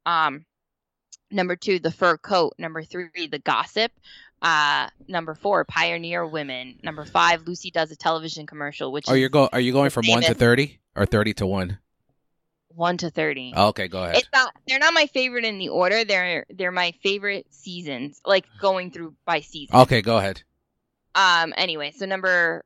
Um, 0.05 0.45
number 1.29 1.57
two, 1.57 1.79
the 1.79 1.91
fur 1.91 2.17
coat. 2.17 2.53
Number 2.57 2.81
three, 2.83 3.27
the 3.29 3.39
gossip. 3.39 3.91
Uh, 4.41 4.89
number 5.07 5.35
four, 5.35 5.63
pioneer 5.65 6.25
women. 6.25 6.79
Number 6.83 7.05
five, 7.05 7.47
Lucy 7.47 7.69
does 7.71 7.91
a 7.91 7.95
television 7.95 8.47
commercial, 8.47 8.91
which 8.91 9.07
Are 9.07 9.17
you 9.17 9.25
is 9.25 9.31
go 9.31 9.49
are 9.51 9.59
you 9.59 9.71
going 9.71 9.91
from 9.91 10.07
1 10.07 10.23
to 10.23 10.33
30 10.33 10.79
or 10.95 11.05
30 11.05 11.33
to 11.35 11.45
1? 11.45 11.77
one 12.75 12.97
to 12.97 13.09
thirty. 13.09 13.53
Oh, 13.55 13.67
okay, 13.69 13.87
go 13.87 14.03
ahead. 14.03 14.17
It's 14.17 14.29
not. 14.33 14.53
They're 14.67 14.79
not 14.79 14.93
my 14.93 15.07
favorite 15.07 15.45
in 15.45 15.57
the 15.57 15.69
order. 15.69 16.03
They're 16.03 16.45
they're 16.49 16.71
my 16.71 16.93
favorite 17.03 17.47
seasons, 17.53 18.21
like 18.25 18.45
going 18.59 18.91
through 18.91 19.15
by 19.25 19.41
season. 19.41 19.75
Okay, 19.75 20.01
go 20.01 20.17
ahead. 20.17 20.41
Um. 21.15 21.53
Anyway, 21.57 21.91
so 21.91 22.05
number 22.05 22.63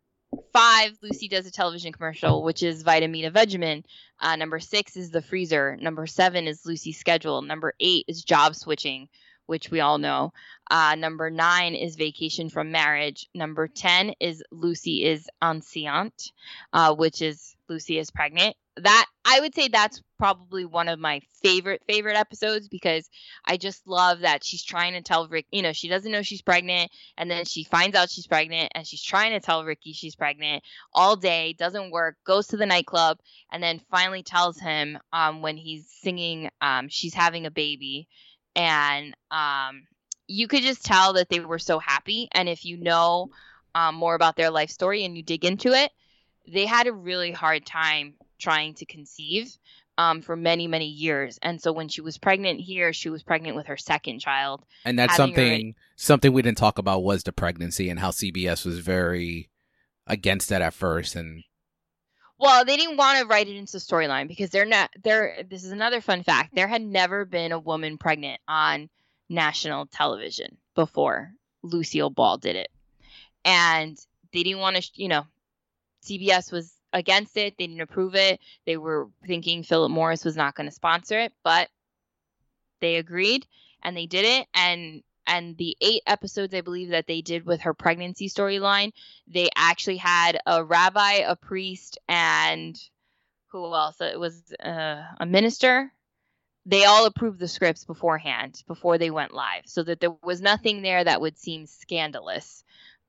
five, 0.54 0.98
Lucy 1.02 1.28
does 1.28 1.46
a 1.46 1.52
television 1.52 1.92
commercial, 1.92 2.44
which 2.44 2.64
is 2.64 2.84
Vitameatavegamin. 2.84 3.84
Uh, 4.20 4.36
number 4.36 4.60
six 4.60 4.96
is 4.96 5.12
the 5.12 5.22
freezer. 5.22 5.78
Number 5.78 6.08
seven 6.08 6.48
is 6.48 6.66
Lucy's 6.66 7.00
schedule. 7.00 7.42
Number 7.42 7.74
eight 7.80 8.06
is 8.08 8.24
job 8.24 8.56
switching, 8.56 9.10
which 9.46 9.70
we 9.70 9.80
all 9.80 9.98
know. 9.98 10.34
Uh, 10.70 10.96
number 10.96 11.30
nine 11.30 11.76
is 11.76 11.96
vacation 11.96 12.50
from 12.50 12.72
marriage. 12.72 13.28
Number 13.36 13.68
ten 13.68 14.14
is 14.20 14.44
Lucy 14.52 15.04
is 15.04 15.28
enceinte, 15.42 16.32
uh, 16.74 16.96
which 16.96 17.22
is 17.22 17.56
Lucy 17.70 18.00
is 18.00 18.12
pregnant. 18.12 18.56
That 18.78 19.06
I 19.24 19.40
would 19.40 19.56
say 19.56 19.70
that's 19.70 20.02
probably 20.18 20.66
one 20.66 20.90
of 20.90 21.00
my 21.00 21.22
favorite 21.44 21.82
favorite 21.88 22.18
episodes 22.18 22.68
because 22.68 23.10
I 23.46 23.58
just 23.58 23.88
love 23.88 24.22
that 24.22 24.44
she's 24.44 24.64
trying 24.64 24.94
to 24.94 25.02
tell 25.02 25.28
Rick, 25.28 25.46
you 25.52 25.62
know, 25.62 25.72
she 25.72 25.88
doesn't 25.88 26.12
know 26.12 26.24
she's 26.24 26.42
pregnant, 26.42 26.92
and 27.18 27.30
then 27.30 27.46
she 27.46 27.64
finds 27.64 27.96
out 27.96 28.10
she's 28.10 28.28
pregnant, 28.28 28.72
and 28.76 28.86
she's 28.86 29.04
trying 29.04 29.32
to 29.32 29.40
tell 29.40 29.64
Ricky 29.64 29.94
she's 29.94 30.16
pregnant 30.16 30.64
all 30.94 31.16
day, 31.16 31.54
doesn't 31.54 31.92
work, 31.92 32.18
goes 32.26 32.48
to 32.48 32.58
the 32.58 32.66
nightclub, 32.66 33.20
and 33.52 33.64
then 33.64 33.82
finally 33.92 34.24
tells 34.24 34.60
him 34.60 34.98
um, 35.14 35.42
when 35.42 35.58
he's 35.58 35.90
singing, 36.02 36.50
um, 36.60 36.88
she's 36.90 37.14
having 37.14 37.46
a 37.46 37.52
baby, 37.52 38.08
and 38.56 39.16
um, 39.32 39.88
you 40.28 40.48
could 40.48 40.64
just 40.64 40.84
tell 40.84 41.14
that 41.14 41.30
they 41.30 41.40
were 41.40 41.60
so 41.60 41.80
happy. 41.80 42.28
And 42.32 42.50
if 42.50 42.66
you 42.66 42.78
know 42.78 43.30
um, 43.74 43.96
more 43.96 44.16
about 44.16 44.36
their 44.36 44.50
life 44.50 44.70
story 44.70 45.06
and 45.06 45.16
you 45.16 45.24
dig 45.24 45.46
into 45.46 45.72
it, 45.72 45.92
they 46.48 46.66
had 46.66 46.88
a 46.88 46.94
really 46.94 47.32
hard 47.32 47.66
time 47.66 48.16
trying 48.40 48.74
to 48.76 48.86
conceive 48.86 49.58
um, 49.98 50.22
for 50.22 50.36
many, 50.36 50.68
many 50.68 50.88
years. 50.88 51.40
And 51.42 51.62
so 51.62 51.72
when 51.72 51.88
she 51.88 52.02
was 52.02 52.18
pregnant 52.18 52.60
here, 52.60 52.94
she 52.94 53.10
was 53.10 53.24
pregnant 53.24 53.56
with 53.56 53.68
her 53.68 53.78
second 53.78 54.20
child. 54.20 54.64
And 54.84 55.00
that's 55.00 55.16
something 55.16 55.76
something 55.96 56.34
we 56.34 56.42
didn't 56.42 56.58
talk 56.58 56.78
about 56.78 57.04
was 57.04 57.24
the 57.24 57.32
pregnancy 57.32 57.90
and 57.90 58.00
how 58.00 58.12
CBS 58.12 58.66
was 58.66 58.80
very 58.80 59.50
against 60.08 60.50
that 60.50 60.62
at 60.62 60.74
first 60.74 61.16
and 61.16 61.44
Well, 62.38 62.66
they 62.66 62.76
didn't 62.78 62.98
want 62.98 63.20
to 63.20 63.26
write 63.26 63.48
it 63.48 63.56
into 63.56 63.74
the 63.74 63.78
storyline 63.78 64.28
because 64.28 64.50
they're 64.50 64.66
not. 64.66 64.92
They're. 65.04 65.44
This 65.50 65.64
is 65.64 65.72
another 65.72 66.02
fun 66.02 66.24
fact. 66.24 66.54
There 66.54 66.68
had 66.68 66.82
never 66.82 67.26
been 67.26 67.52
a 67.52 67.60
woman 67.60 67.98
pregnant 67.98 68.42
on 68.48 68.90
national 69.30 69.86
television 69.88 70.58
before 70.76 71.32
Lucille 71.64 72.10
Ball 72.10 72.38
did 72.38 72.56
it, 72.56 72.70
and 73.46 73.98
they 74.34 74.44
didn't 74.44 74.60
want 74.60 74.76
to. 74.76 74.90
You 74.96 75.08
know, 75.08 75.26
CBS 76.04 76.52
was 76.52 76.74
against 76.92 77.38
it. 77.38 77.56
They 77.58 77.68
didn't 77.68 77.82
approve 77.82 78.16
it. 78.16 78.42
They 78.66 78.78
were 78.78 79.10
thinking 79.26 79.64
Philip 79.64 79.92
Morris 79.92 80.26
was 80.26 80.36
not 80.36 80.56
going 80.56 80.68
to 80.68 80.76
sponsor 80.76 81.20
it, 81.20 81.34
but 81.44 81.70
they 82.82 82.98
agreed 82.98 83.48
and 83.84 83.96
they 83.96 84.06
did 84.06 84.26
it 84.26 84.48
and 84.54 85.02
and 85.28 85.58
the 85.58 85.76
eight 85.82 86.02
episodes 86.06 86.54
I 86.54 86.62
believe 86.62 86.90
that 86.90 87.08
they 87.08 87.22
did 87.22 87.46
with 87.46 87.62
her 87.62 87.74
pregnancy 87.74 88.30
storyline, 88.30 88.92
they 89.28 89.50
actually 89.56 89.98
had 89.98 90.40
a 90.46 90.64
rabbi, 90.64 91.24
a 91.26 91.36
priest, 91.36 91.98
and 92.08 92.80
who 93.48 93.74
else? 93.74 94.02
It 94.02 94.20
was 94.20 94.42
uh, 94.64 95.04
a 95.20 95.26
minister. 95.26 95.92
They 96.66 96.86
all 96.86 97.06
approved 97.06 97.40
the 97.40 97.48
scripts 97.48 97.86
beforehand, 97.86 98.64
before 98.68 98.98
they 98.98 99.12
went 99.12 99.34
live, 99.34 99.64
so 99.66 99.84
that 99.84 100.00
there 100.00 100.16
was 100.24 100.42
nothing 100.42 100.82
there 100.82 101.04
that 101.04 101.22
would 101.22 101.38
seem 101.38 101.68
scandalous. 101.68 102.64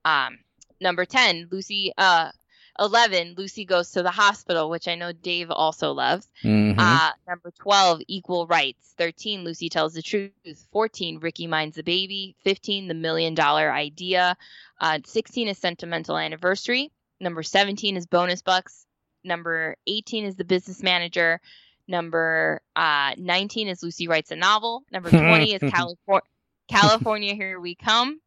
Um, 0.05 0.39
number 0.81 1.05
ten, 1.05 1.49
Lucy. 1.51 1.93
Uh, 1.97 2.31
11, 2.79 3.35
Lucy 3.37 3.65
goes 3.65 3.91
to 3.93 4.03
the 4.03 4.11
hospital, 4.11 4.69
which 4.69 4.89
I 4.89 4.95
know 4.95 5.13
Dave 5.13 5.51
also 5.51 5.93
loves. 5.93 6.29
Mhm. 6.43 6.75
Uh, 6.79 7.13
number 7.27 7.51
12, 7.59 8.03
equal 8.09 8.47
rights. 8.47 8.95
13, 8.99 9.45
Lucy 9.45 9.69
tells 9.69 9.95
the 9.95 10.03
truth. 10.03 10.33
14, 10.73 11.19
Ricky 11.19 11.47
minds 11.47 11.77
the 11.77 11.83
baby. 11.83 12.37
15, 12.45 12.89
the 12.89 12.95
million 12.95 13.35
dollar 13.35 13.73
idea. 13.73 14.37
Uh, 14.81 14.99
16 15.05 15.49
is 15.49 15.59
sentimental 15.59 16.17
anniversary. 16.19 16.91
Number 17.21 17.43
17 17.43 17.97
is 17.97 18.07
bonus 18.07 18.43
bucks. 18.43 18.87
Number 19.25 19.77
18 19.87 20.25
is 20.25 20.37
the 20.37 20.45
business 20.45 20.83
manager. 20.83 21.41
Number 21.89 22.61
uh, 22.75 23.15
19 23.17 23.69
is 23.69 23.83
Lucy 23.83 24.09
writes 24.09 24.31
a 24.31 24.37
novel. 24.37 24.85
Number 24.91 25.11
20 25.11 25.55
is 25.55 25.61
California. 25.73 26.23
California, 26.69 27.35
here 27.35 27.61
we 27.61 27.75
come. 27.75 28.21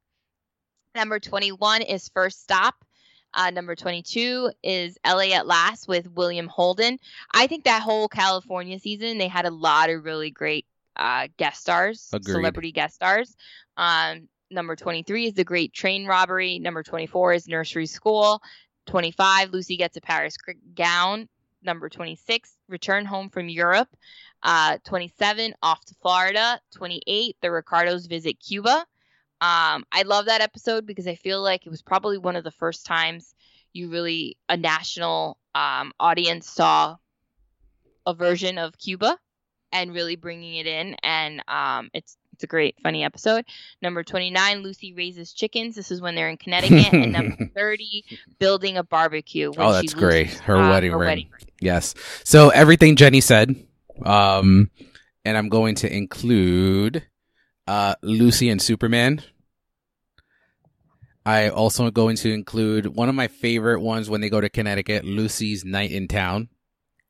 Number 0.95 1.19
21 1.19 1.81
is 1.83 2.09
First 2.09 2.41
Stop. 2.41 2.75
Uh, 3.33 3.51
number 3.51 3.75
22 3.75 4.51
is 4.63 4.97
LA 5.05 5.33
at 5.35 5.45
Last 5.45 5.87
with 5.87 6.09
William 6.11 6.47
Holden. 6.47 6.97
I 7.31 7.47
think 7.47 7.65
that 7.65 7.81
whole 7.81 8.07
California 8.07 8.79
season, 8.79 9.17
they 9.17 9.27
had 9.27 9.45
a 9.45 9.51
lot 9.51 9.89
of 9.89 10.03
really 10.03 10.31
great 10.31 10.65
uh, 10.95 11.27
guest 11.37 11.61
stars, 11.61 12.09
Agreed. 12.11 12.33
celebrity 12.33 12.71
guest 12.71 12.95
stars. 12.95 13.35
Um, 13.77 14.27
number 14.51 14.75
23 14.75 15.27
is 15.27 15.33
The 15.33 15.43
Great 15.43 15.73
Train 15.73 16.05
Robbery. 16.05 16.59
Number 16.59 16.83
24 16.83 17.33
is 17.33 17.47
Nursery 17.47 17.85
School. 17.85 18.41
25, 18.87 19.51
Lucy 19.51 19.77
Gets 19.77 19.97
a 19.97 20.01
Paris 20.01 20.35
Gown. 20.75 21.29
Number 21.61 21.89
26, 21.89 22.55
Return 22.67 23.05
Home 23.05 23.29
from 23.29 23.49
Europe. 23.49 23.89
Uh, 24.41 24.77
27, 24.85 25.53
Off 25.61 25.83
to 25.85 25.95
Florida. 26.01 26.59
28, 26.75 27.35
The 27.41 27.51
Ricardos 27.51 28.07
Visit 28.07 28.39
Cuba. 28.39 28.85
Um, 29.41 29.85
I 29.91 30.03
love 30.05 30.25
that 30.25 30.41
episode 30.41 30.85
because 30.85 31.07
I 31.07 31.15
feel 31.15 31.41
like 31.41 31.65
it 31.65 31.69
was 31.69 31.81
probably 31.81 32.17
one 32.17 32.35
of 32.35 32.43
the 32.43 32.51
first 32.51 32.85
times 32.85 33.33
you 33.73 33.89
really 33.89 34.37
a 34.49 34.57
national 34.57 35.37
um, 35.55 35.93
audience 35.99 36.49
saw 36.49 36.97
a 38.05 38.13
version 38.13 38.57
of 38.57 38.77
Cuba 38.77 39.17
and 39.71 39.93
really 39.93 40.15
bringing 40.15 40.55
it 40.55 40.67
in, 40.67 40.95
and 41.03 41.43
um, 41.47 41.89
it's 41.93 42.17
it's 42.33 42.43
a 42.43 42.47
great 42.47 42.75
funny 42.81 43.03
episode. 43.03 43.45
Number 43.81 44.03
twenty 44.03 44.31
nine, 44.31 44.63
Lucy 44.63 44.93
raises 44.93 45.31
chickens. 45.33 45.75
This 45.75 45.91
is 45.91 46.01
when 46.01 46.15
they're 46.15 46.29
in 46.29 46.37
Connecticut, 46.37 46.93
and 46.93 47.11
number 47.11 47.45
thirty, 47.55 48.03
building 48.39 48.77
a 48.77 48.83
barbecue. 48.83 49.51
when 49.51 49.67
Oh, 49.67 49.71
that's 49.73 49.93
great. 49.93 50.27
loses, 50.27 50.39
Her 50.41 50.57
uh, 50.57 50.69
wedding 50.71 50.91
her 50.91 50.97
ring. 50.97 51.07
wedding 51.07 51.29
ring. 51.31 51.47
Yes. 51.61 51.93
So 52.23 52.49
everything 52.49 52.95
Jenny 52.95 53.21
said, 53.21 53.55
um, 54.05 54.71
and 55.25 55.37
I'm 55.37 55.49
going 55.49 55.75
to 55.75 55.93
include 55.95 57.05
uh, 57.69 57.95
Lucy 58.01 58.49
and 58.49 58.61
Superman. 58.61 59.21
I 61.25 61.49
also 61.49 61.91
going 61.91 62.15
to 62.17 62.33
include 62.33 62.87
one 62.87 63.09
of 63.09 63.15
my 63.15 63.27
favorite 63.27 63.81
ones 63.81 64.09
when 64.09 64.21
they 64.21 64.29
go 64.29 64.41
to 64.41 64.49
Connecticut, 64.49 65.05
Lucy's 65.05 65.63
Night 65.63 65.91
in 65.91 66.07
Town. 66.07 66.49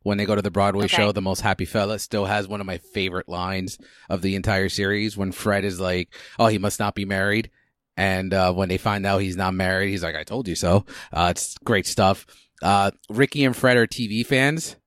When 0.03 0.17
they 0.17 0.25
go 0.25 0.35
to 0.35 0.41
the 0.41 0.49
Broadway 0.51 0.85
Okay. 0.85 0.95
show, 0.95 1.11
The 1.11 1.21
Most 1.21 1.41
Happy 1.41 1.65
Fella 1.65 1.99
still 1.99 2.25
has 2.25 2.47
one 2.47 2.61
of 2.61 2.67
my 2.67 2.77
favorite 2.77 3.27
lines 3.29 3.77
of 4.09 4.21
the 4.21 4.35
entire 4.35 4.69
series 4.69 5.17
when 5.17 5.31
Fred 5.33 5.65
is 5.65 5.79
like, 5.79 6.13
Oh, 6.39 6.47
he 6.47 6.57
must 6.57 6.79
not 6.79 6.95
be 6.95 7.05
married. 7.05 7.51
And 7.97 8.33
uh, 8.33 8.53
when 8.53 8.69
they 8.69 8.77
find 8.77 9.05
out 9.05 9.21
he's 9.21 9.35
not 9.35 9.53
married, 9.53 9.89
he's 9.89 10.03
like, 10.03 10.15
I 10.15 10.23
told 10.23 10.47
you 10.47 10.55
so. 10.55 10.85
Uh, 11.11 11.27
it's 11.31 11.57
great 11.59 11.85
stuff. 11.85 12.25
Uh, 12.63 12.91
Ricky 13.09 13.43
and 13.43 13.55
Fred 13.55 13.75
are 13.77 13.87
TV 13.87 14.25
fans 14.25 14.77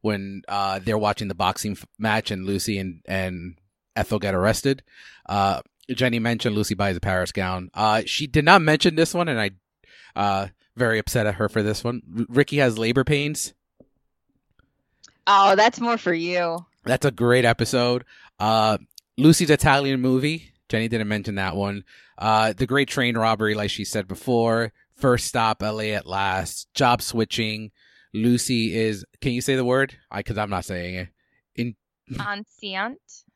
when 0.00 0.42
uh, 0.48 0.80
they're 0.82 0.98
watching 0.98 1.28
the 1.28 1.34
boxing 1.34 1.72
f- 1.72 1.86
match 1.98 2.30
and 2.30 2.46
Lucy 2.46 2.78
and, 2.78 3.02
and 3.06 3.58
Ethel 3.96 4.18
get 4.18 4.34
arrested. 4.34 4.82
Uh, 5.26 5.60
Jenny 5.90 6.18
mentioned 6.18 6.54
Lucy 6.54 6.74
buys 6.74 6.96
a 6.96 7.00
Paris 7.00 7.32
gown. 7.32 7.70
Uh, 7.74 8.02
she 8.06 8.26
did 8.26 8.44
not 8.44 8.62
mention 8.62 8.94
this 8.94 9.14
one, 9.14 9.28
and 9.28 9.40
I 9.40 9.50
uh, 10.14 10.48
very 10.76 10.98
upset 10.98 11.26
at 11.26 11.34
her 11.36 11.48
for 11.48 11.62
this 11.62 11.84
one. 11.84 12.02
R- 12.18 12.26
Ricky 12.28 12.58
has 12.58 12.78
labor 12.78 13.04
pains. 13.04 13.54
Oh, 15.26 15.54
that's 15.56 15.80
more 15.80 15.98
for 15.98 16.14
you. 16.14 16.64
That's 16.84 17.06
a 17.06 17.10
great 17.10 17.44
episode. 17.44 18.04
Uh, 18.38 18.78
Lucy's 19.16 19.50
Italian 19.50 20.00
movie. 20.00 20.52
Jenny 20.68 20.88
didn't 20.88 21.08
mention 21.08 21.36
that 21.36 21.54
one. 21.54 21.84
Uh, 22.18 22.52
the 22.54 22.66
Great 22.66 22.88
Train 22.88 23.16
Robbery, 23.16 23.54
like 23.54 23.70
she 23.70 23.84
said 23.84 24.08
before. 24.08 24.72
First 24.96 25.26
Stop, 25.26 25.62
LA 25.62 25.90
at 25.94 26.06
Last. 26.06 26.72
Job 26.74 27.02
switching. 27.02 27.70
Lucy 28.14 28.74
is. 28.74 29.04
Can 29.20 29.32
you 29.32 29.40
say 29.40 29.54
the 29.56 29.64
word? 29.64 29.96
I 30.10 30.18
because 30.20 30.38
I'm 30.38 30.50
not 30.50 30.64
saying 30.64 30.94
it. 30.94 31.08
In. 31.56 31.74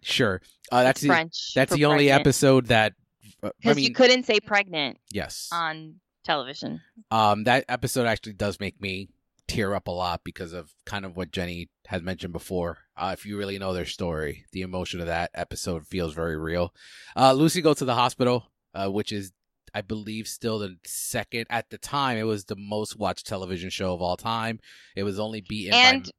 Sure. 0.06 0.40
Uh, 0.72 0.82
that's 0.82 1.00
the 1.00 1.08
French. 1.08 1.52
that's 1.54 1.72
the 1.72 1.84
only 1.84 2.06
pregnant. 2.06 2.20
episode 2.20 2.66
that. 2.66 2.94
uh, 3.42 3.48
I 3.48 3.50
Because 3.60 3.76
mean, 3.76 3.84
you 3.84 3.92
couldn't 3.94 4.24
say 4.24 4.40
pregnant 4.40 4.98
yes. 5.10 5.48
on 5.52 5.96
television. 6.24 6.80
Um, 7.10 7.44
that 7.44 7.64
episode 7.68 8.06
actually 8.06 8.34
does 8.34 8.58
make 8.60 8.80
me 8.80 9.08
tear 9.48 9.74
up 9.74 9.86
a 9.86 9.92
lot 9.92 10.22
because 10.24 10.52
of 10.52 10.72
kind 10.84 11.04
of 11.04 11.16
what 11.16 11.30
Jenny 11.30 11.68
has 11.86 12.02
mentioned 12.02 12.32
before. 12.32 12.78
Uh, 12.96 13.14
if 13.16 13.24
you 13.24 13.38
really 13.38 13.58
know 13.58 13.72
their 13.72 13.86
story, 13.86 14.44
the 14.52 14.62
emotion 14.62 15.00
of 15.00 15.06
that 15.06 15.30
episode 15.34 15.86
feels 15.86 16.14
very 16.14 16.36
real. 16.36 16.74
Uh, 17.16 17.32
Lucy 17.32 17.60
goes 17.62 17.76
to 17.76 17.84
the 17.84 17.94
hospital, 17.94 18.50
uh, 18.74 18.88
which 18.88 19.12
is, 19.12 19.32
I 19.72 19.82
believe, 19.82 20.26
still 20.26 20.58
the 20.58 20.76
second 20.84 21.46
at 21.48 21.70
the 21.70 21.78
time. 21.78 22.16
It 22.18 22.24
was 22.24 22.46
the 22.46 22.56
most 22.56 22.98
watched 22.98 23.26
television 23.26 23.70
show 23.70 23.94
of 23.94 24.02
all 24.02 24.16
time. 24.16 24.58
It 24.96 25.04
was 25.04 25.20
only 25.20 25.42
beaten. 25.42 25.74
And 25.74 26.04
by... 26.04 26.10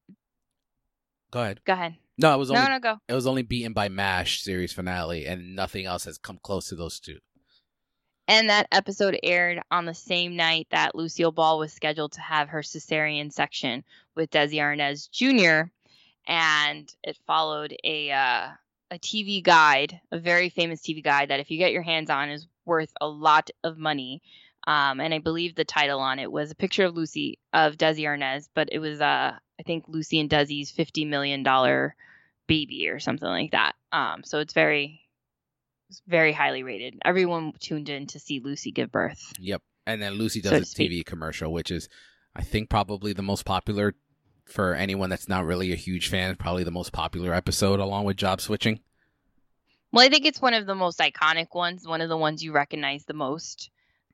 go 1.32 1.42
ahead. 1.42 1.62
go 1.66 1.74
ahead. 1.74 1.96
No, 2.18 2.34
it 2.34 2.38
was 2.38 2.50
only 2.50 2.62
No, 2.64 2.68
no, 2.70 2.80
go. 2.80 2.98
it 3.08 3.14
was 3.14 3.28
only 3.28 3.44
beaten 3.44 3.74
by 3.74 3.90
Mash 3.90 4.42
series 4.42 4.74
finale, 4.74 5.26
and 5.26 5.56
nothing 5.56 5.86
else 5.86 6.06
has 6.06 6.18
come 6.18 6.40
close 6.42 6.70
to 6.70 6.76
those 6.76 7.00
two. 7.00 7.20
And 8.28 8.50
that 8.50 8.68
episode 8.72 9.18
aired 9.24 9.62
on 9.72 9.86
the 9.86 9.94
same 9.94 10.36
night 10.36 10.68
that 10.72 10.96
Lucille 10.96 11.32
Ball 11.32 11.60
was 11.60 11.72
scheduled 11.72 12.12
to 12.14 12.22
have 12.22 12.50
her 12.50 12.62
cesarean 12.62 13.32
section 13.32 13.84
with 14.16 14.32
Desi 14.32 14.56
Arnaz 14.56 15.10
Jr. 15.10 15.70
And 16.28 16.94
it 17.04 17.18
followed 17.26 17.74
a 17.86 18.12
uh, 18.12 18.50
a 18.92 19.00
TV 19.00 19.42
guide, 19.42 20.02
a 20.12 20.20
very 20.20 20.50
famous 20.50 20.82
TV 20.82 21.02
guide 21.04 21.30
that 21.30 21.40
if 21.40 21.52
you 21.52 21.58
get 21.58 21.72
your 21.72 21.84
hands 21.84 22.10
on 22.10 22.30
is 22.30 22.48
worth 22.66 22.92
a 23.00 23.08
lot 23.08 23.50
of 23.64 23.78
money. 23.78 24.22
Um, 24.66 25.00
and 25.00 25.14
I 25.14 25.20
believe 25.20 25.56
the 25.56 25.64
title 25.64 26.02
on 26.02 26.20
it 26.20 26.30
was 26.30 26.52
a 26.52 26.56
picture 26.56 26.84
of 26.84 26.96
Lucy 26.96 27.40
of 27.54 27.78
Desi 27.78 28.02
Arnaz, 28.02 28.50
but 28.54 28.68
it 28.74 28.80
was 28.80 29.00
uh, 29.00 29.38
I 29.60 29.64
think 29.64 29.86
Lucy 29.88 30.20
and 30.20 30.30
Desi's 30.30 30.72
fifty 30.72 31.06
million 31.06 31.44
dollar 31.44 31.96
baby 32.48 32.88
or 32.90 33.00
something 33.00 33.28
like 33.28 33.52
that. 33.52 33.76
Um, 33.92 34.24
so 34.24 34.40
it's 34.40 34.54
very 34.54 35.02
it's 35.90 36.02
very 36.08 36.34
highly 36.34 36.64
rated. 36.64 37.00
Everyone 37.06 37.54
tuned 37.60 37.90
in 37.90 38.08
to 38.08 38.20
see 38.20 38.40
Lucy 38.40 38.72
give 38.72 38.92
birth. 38.92 39.34
Yep. 39.40 39.62
And 39.86 40.02
then 40.02 40.14
Lucy 40.14 40.42
does 40.42 40.52
So 40.52 40.58
a. 40.84 40.88
TV 40.88 41.06
commercial, 41.06 41.52
which 41.54 41.72
is, 41.72 41.88
I 42.36 42.44
think, 42.44 42.70
probably 42.70 43.14
the 43.14 43.24
most 43.24 43.46
popular 43.46 43.96
for 44.46 44.74
anyone 44.74 45.10
that's 45.10 45.30
not 45.30 45.46
really 45.46 45.72
a 45.72 45.78
huge 45.78 46.10
fan. 46.10 46.36
Probably 46.36 46.64
the 46.64 46.72
most 46.72 46.92
popular 46.92 47.34
episode, 47.34 47.80
along 47.80 48.04
with 48.06 48.18
job 48.18 48.42
switching. 48.42 48.82
Well, 49.94 50.06
I 50.06 50.10
think 50.10 50.26
it's 50.26 50.42
one 50.42 50.54
of 50.54 50.66
the 50.66 50.76
most 50.76 51.00
iconic 51.00 51.56
ones, 51.56 51.88
one 51.88 52.02
of 52.02 52.10
the 52.10 52.18
ones 52.18 52.44
you 52.44 52.52
recognize 52.52 53.06
the 53.06 53.14
most, 53.14 53.70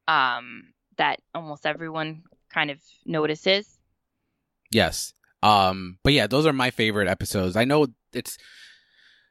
um, 0.07 0.74
that 0.98 1.20
almost 1.34 1.65
everyone 1.65 2.22
kind 2.53 2.70
of 2.70 2.80
notices. 3.06 3.68
Yes. 4.72 5.14
Um. 5.44 5.99
But 6.03 6.14
yeah, 6.14 6.28
those 6.28 6.45
are 6.45 6.53
my 6.53 6.72
favorite 6.72 7.07
episodes. 7.07 7.56
I 7.56 7.65
know 7.65 7.88
it's 8.14 8.38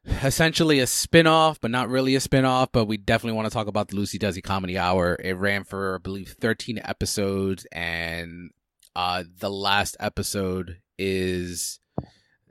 essentially 0.05 0.81
a 0.81 0.87
spin-off 0.87 1.61
but 1.61 1.71
not 1.71 1.89
really 1.89 2.17
a 2.17 2.21
spin-off 2.21 2.71
but 2.73 2.87
we 2.87 2.97
definitely 2.97 3.37
want 3.37 3.47
to 3.47 3.55
talk 3.55 3.69
about 3.69 3.89
the 3.89 3.97
lucy 3.97 4.19
desi 4.19 4.43
comedy 4.43 4.77
hour 4.77 5.17
it 5.23 5.35
ran 5.35 5.63
for 5.63 5.95
i 5.95 5.99
believe 5.99 6.35
13 6.41 6.81
episodes 6.85 7.67
and 7.71 8.51
uh 8.97 9.23
the 9.39 9.51
last 9.51 9.97
episode 10.01 10.79
is 10.99 11.79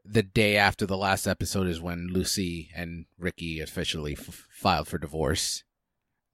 the 0.06 0.24
day 0.24 0.56
after 0.56 0.86
the 0.86 0.98
last 0.98 1.28
episode 1.28 1.68
is 1.68 1.82
when 1.82 2.08
lucy 2.08 2.70
and 2.74 3.06
ricky 3.20 3.60
officially 3.60 4.14
f- 4.14 4.48
filed 4.50 4.88
for 4.88 4.98
divorce 4.98 5.66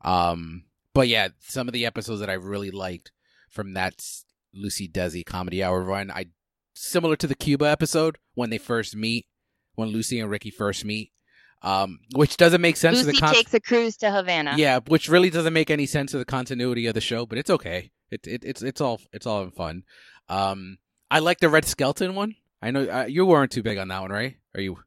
um 0.04 0.66
but 0.94 1.08
yeah 1.08 1.30
some 1.40 1.68
of 1.68 1.74
the 1.74 1.86
episodes 1.86 2.20
that 2.20 2.30
i 2.30 2.34
really 2.34 2.70
liked 2.70 3.12
from 3.50 3.74
that 3.74 4.06
lucy 4.54 4.88
desi 4.88 5.26
comedy 5.26 5.64
hour 5.64 5.82
run 5.82 6.12
i 6.12 6.28
similar 6.80 7.16
to 7.18 7.28
the 7.28 7.36
cuba 7.36 7.66
episode 7.66 8.18
when 8.36 8.50
they 8.50 8.58
first 8.58 8.96
meet 8.96 9.26
when 9.76 9.90
Lucy 9.90 10.20
and 10.20 10.30
Ricky 10.30 10.50
first 10.50 10.84
meet, 10.86 11.12
um, 11.62 12.00
which 12.16 12.36
doesn't 12.38 12.62
make 12.62 12.78
sense 12.78 13.00
to 13.00 13.06
Lucy 13.06 13.16
the 13.18 13.22
con- 13.26 13.34
takes 13.36 13.54
a 13.54 13.60
cruise 13.60 13.96
to 13.98 14.12
Havana. 14.12 14.56
yeah, 14.58 14.80
which 14.88 15.08
really 15.08 15.30
doesn't 15.30 15.54
make 15.54 15.70
any 15.70 15.86
sense 15.86 16.12
to 16.12 16.18
the 16.18 16.26
continuity 16.26 16.88
of 16.88 16.94
the 16.96 17.02
show, 17.02 17.26
but 17.26 17.38
it's 17.38 17.50
okay. 17.50 17.92
It, 18.10 18.26
it 18.26 18.44
it's 18.44 18.62
it's 18.62 18.82
all 18.82 19.02
it's 19.14 19.26
all 19.28 19.44
in 19.44 19.52
fun. 19.52 19.84
Um, 20.30 20.78
I 21.12 21.20
like 21.20 21.40
the 21.40 21.50
Red 21.50 21.66
Skelton 21.66 22.16
one. 22.16 22.36
I 22.62 22.72
know 22.72 22.84
uh, 22.90 23.06
you 23.06 23.26
weren't 23.26 23.52
too 23.52 23.62
big 23.64 23.78
on 23.78 23.88
that 23.90 24.02
one, 24.02 24.12
right? 24.12 24.36
Are 24.56 24.62
you? 24.62 24.80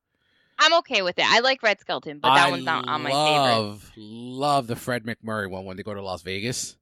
I'm 0.59 0.75
okay 0.81 1.03
with 1.03 1.19
it. 1.19 1.25
I 1.27 1.41
like 1.41 1.63
Red 1.63 1.81
Skelton, 1.81 2.19
but 2.19 2.35
that 2.35 2.49
I 2.49 2.51
one's 2.51 2.65
not 2.65 2.87
on 2.87 3.03
my 3.03 3.11
favorite. 3.11 3.17
love, 3.17 3.93
love 3.97 4.67
the 4.67 4.77
Fred 4.77 5.05
MacMurray 5.05 5.49
one 5.49 5.65
when 5.65 5.77
they 5.77 5.83
go 5.83 5.95
to 5.95 6.03
Las 6.03 6.23
Vegas. 6.23 6.77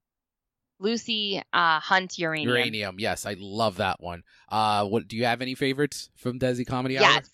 Lucy 0.80 1.42
uh, 1.52 1.80
Hunt 1.80 2.18
Uranium. 2.18 2.48
Uranium, 2.56 2.96
yes, 2.98 3.26
I 3.26 3.36
love 3.38 3.76
that 3.76 4.00
one. 4.00 4.22
Uh, 4.48 4.84
what 4.86 5.08
do 5.08 5.16
you 5.16 5.24
have 5.24 5.42
any 5.42 5.54
favorites 5.54 6.10
from 6.16 6.38
Desi 6.38 6.66
Comedy 6.66 6.98
Hour? 6.98 7.02
Yes. 7.02 7.30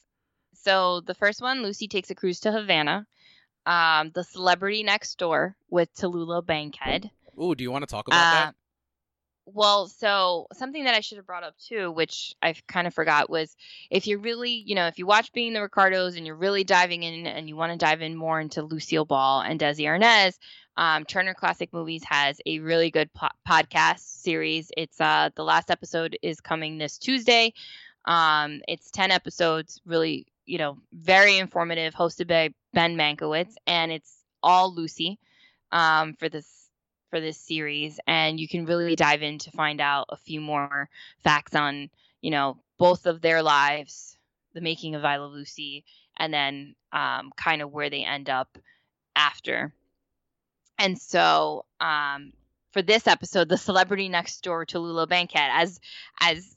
So 0.55 1.01
the 1.03 1.15
first 1.15 1.43
one, 1.43 1.62
Lucy 1.62 1.89
takes 1.89 2.11
a 2.11 2.15
cruise 2.15 2.41
to 2.41 2.53
Havana. 2.53 3.07
Um, 3.66 4.11
the 4.15 4.25
Celebrity 4.25 4.83
Next 4.83 5.19
Door 5.19 5.57
with 5.71 5.95
Tallulah 5.95 6.45
Bankhead. 6.45 7.11
Ooh, 7.41 7.55
do 7.55 7.65
you 7.65 7.71
want 7.71 7.83
to 7.83 7.87
talk 7.87 8.09
about 8.09 8.29
Uh, 8.29 8.31
that? 8.31 8.55
Well, 9.47 9.89
so 9.89 10.47
something 10.55 10.85
that 10.85 10.95
I 10.95 11.01
should 11.01 11.19
have 11.19 11.27
brought 11.27 11.45
up 11.45 11.55
too, 11.59 11.93
which 11.93 12.35
I 12.41 12.55
kind 12.66 12.87
of 12.87 12.95
forgot, 12.95 13.29
was 13.29 13.55
if 13.91 14.07
you're 14.07 14.19
really, 14.19 14.62
you 14.66 14.75
know, 14.75 14.87
if 14.87 14.99
you 14.99 15.07
watch 15.07 15.33
Being 15.33 15.53
the 15.53 15.61
Ricardos 15.61 16.16
and 16.16 16.27
you're 16.27 16.35
really 16.35 16.65
diving 16.65 17.03
in 17.03 17.27
and 17.27 17.47
you 17.47 17.55
want 17.55 17.73
to 17.73 17.79
dive 17.79 18.01
in 18.01 18.16
more 18.16 18.41
into 18.41 18.62
Lucille 18.62 19.05
Ball 19.05 19.43
and 19.43 19.61
Desi 19.61 19.85
Arnaz, 19.85 20.39
um, 20.79 21.05
Turner 21.05 21.35
Classic 21.35 21.71
Movies 21.73 22.03
has 22.05 22.41
a 22.47 22.59
really 22.61 22.91
good 22.91 23.12
po- 23.12 23.29
podcast 23.47 24.01
series. 24.01 24.71
It's 24.77 24.99
uh, 24.99 25.29
the 25.35 25.45
last 25.45 25.71
episode 25.71 26.19
is 26.23 26.41
coming 26.41 26.79
this 26.79 26.97
Tuesday. 26.97 27.53
Um, 28.07 28.62
it's 28.66 28.91
ten 28.91 29.11
episodes, 29.11 29.81
really, 29.85 30.27
you 30.47 30.57
know, 30.57 30.79
very 30.93 31.39
informative, 31.39 31.95
hosted 31.95 32.29
by 32.29 32.55
Ben 32.73 32.97
Mankiewicz, 32.97 33.55
and 33.66 33.93
it's 33.93 34.16
all 34.43 34.75
Lucy 34.75 35.19
um, 35.71 36.15
for 36.15 36.29
this 36.31 36.64
for 37.15 37.20
this 37.20 37.39
series 37.39 38.01
and 38.09 38.41
you 38.41 38.49
can 38.49 38.66
really 38.66 38.97
dive 38.97 39.23
in 39.23 39.39
to 39.39 39.51
find 39.53 39.81
out 39.81 40.07
a 40.09 40.16
few 40.16 40.41
more 40.41 40.89
facts 41.23 41.55
on 41.55 41.89
you 42.20 42.31
know 42.31 42.59
both 42.77 43.07
of 43.07 43.20
their 43.20 43.41
lives 43.41 44.19
the 44.55 44.61
making 44.61 44.97
of 44.97 45.05
i 45.05 45.16
love 45.16 45.31
lucy 45.31 45.85
and 46.16 46.32
then 46.32 46.74
um, 46.93 47.32
kind 47.36 47.62
of 47.62 47.73
where 47.73 47.91
they 47.91 48.05
end 48.05 48.31
up 48.31 48.59
after. 49.16 49.73
And 50.78 50.99
so 50.99 51.65
um, 51.81 52.32
for 52.73 52.82
this 52.82 53.07
episode 53.07 53.49
the 53.49 53.57
celebrity 53.57 54.09
next 54.09 54.43
door 54.43 54.66
tallulah 54.66 55.09
bankhead 55.09 55.51
as 55.53 55.81
as 56.20 56.57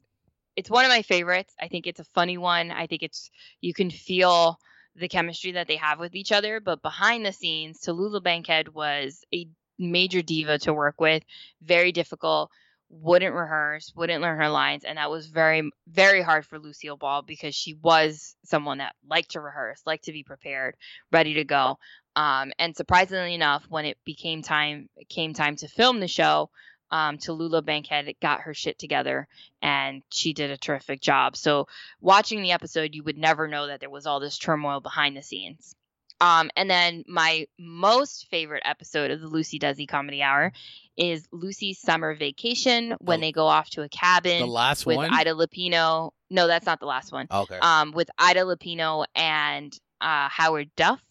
it's 0.56 0.72
one 0.72 0.86
of 0.86 0.90
my 0.90 1.04
favorites. 1.04 1.54
I 1.62 1.68
think 1.68 1.86
it's 1.86 2.00
a 2.00 2.06
funny 2.16 2.38
one. 2.38 2.72
I 2.72 2.88
think 2.88 3.04
it's 3.04 3.30
you 3.62 3.74
can 3.74 3.92
feel 3.92 4.60
the 4.96 5.08
chemistry 5.08 5.52
that 5.52 5.68
they 5.68 5.76
have 5.76 6.00
with 6.00 6.16
each 6.16 6.32
other 6.32 6.60
but 6.60 6.82
behind 6.82 7.24
the 7.24 7.32
scenes 7.32 7.80
tallulah 7.80 8.24
bankhead 8.24 8.70
was 8.70 9.24
a 9.32 9.48
major 9.78 10.22
diva 10.22 10.60
to 10.60 10.74
work 10.74 11.00
with, 11.00 11.24
very 11.62 11.92
difficult, 11.92 12.52
wouldn't 12.90 13.36
rehearse, 13.36 13.92
wouldn't 13.96 14.22
learn 14.22 14.38
her 14.38 14.50
lines, 14.50 14.84
and 14.84 14.98
that 14.98 15.12
was 15.12 15.28
very 15.28 15.70
very 15.88 16.22
hard 16.22 16.46
for 16.46 16.60
Lucille 16.60 16.98
Ball 16.98 17.22
because 17.22 17.54
she 17.54 17.74
was 17.74 18.36
someone 18.46 18.78
that 18.78 18.96
liked 19.08 19.32
to 19.32 19.42
rehearse, 19.42 19.82
liked 19.86 20.06
to 20.06 20.14
be 20.14 20.24
prepared, 20.24 20.76
ready 21.12 21.36
to 21.36 21.44
go. 21.44 21.78
Um, 22.16 22.52
and 22.58 22.76
surprisingly 22.76 23.34
enough, 23.34 23.66
when 23.70 23.86
it 23.86 23.98
became 24.06 24.42
time 24.42 24.90
came 25.10 25.34
time 25.34 25.56
to 25.58 25.68
film 25.68 26.00
the 26.00 26.08
show, 26.08 26.50
um, 26.92 27.18
Tallulah 27.18 27.66
Bankhead 27.66 28.14
got 28.22 28.42
her 28.42 28.54
shit 28.54 28.80
together 28.80 29.28
and 29.62 30.02
she 30.10 30.34
did 30.34 30.52
a 30.52 30.58
terrific 30.58 31.02
job. 31.02 31.36
So 31.36 31.68
watching 32.00 32.42
the 32.42 32.54
episode, 32.54 32.96
you 32.96 33.04
would 33.04 33.18
never 33.18 33.48
know 33.48 33.68
that 33.68 33.82
there 33.82 33.90
was 33.90 34.06
all 34.06 34.20
this 34.20 34.38
turmoil 34.38 34.80
behind 34.80 35.18
the 35.18 35.22
scenes. 35.22 35.76
Um, 36.20 36.50
and 36.56 36.70
then 36.70 37.04
my 37.08 37.46
most 37.60 38.28
favorite 38.30 38.64
episode 38.66 39.12
of 39.12 39.22
the 39.22 39.28
Lucy 39.28 39.60
Desi 39.60 39.88
Comedy 39.88 40.22
Hour 40.24 40.52
is 40.98 41.28
Lucy's 41.32 41.80
summer 41.80 42.16
vacation 42.16 42.96
when 43.00 43.20
The- 43.20 43.28
they 43.28 43.32
go 43.32 43.46
off 43.48 43.70
to 43.72 43.84
a 43.84 43.90
cabin 43.90 44.40
The 44.40 44.48
last 44.48 44.86
with 44.86 44.98
one. 44.98 45.14
Ida 45.14 45.32
Lupino. 45.34 46.12
No, 46.30 46.48
that's 46.48 46.66
not 46.66 46.80
the 46.80 46.88
last 46.88 47.12
one. 47.12 47.28
okay. 47.32 47.60
Um, 47.60 47.92
with 47.92 48.10
Ida 48.18 48.42
Lupino 48.42 49.06
and 49.16 49.78
uh, 50.02 50.28
Howard 50.30 50.70
Duff. 50.76 51.02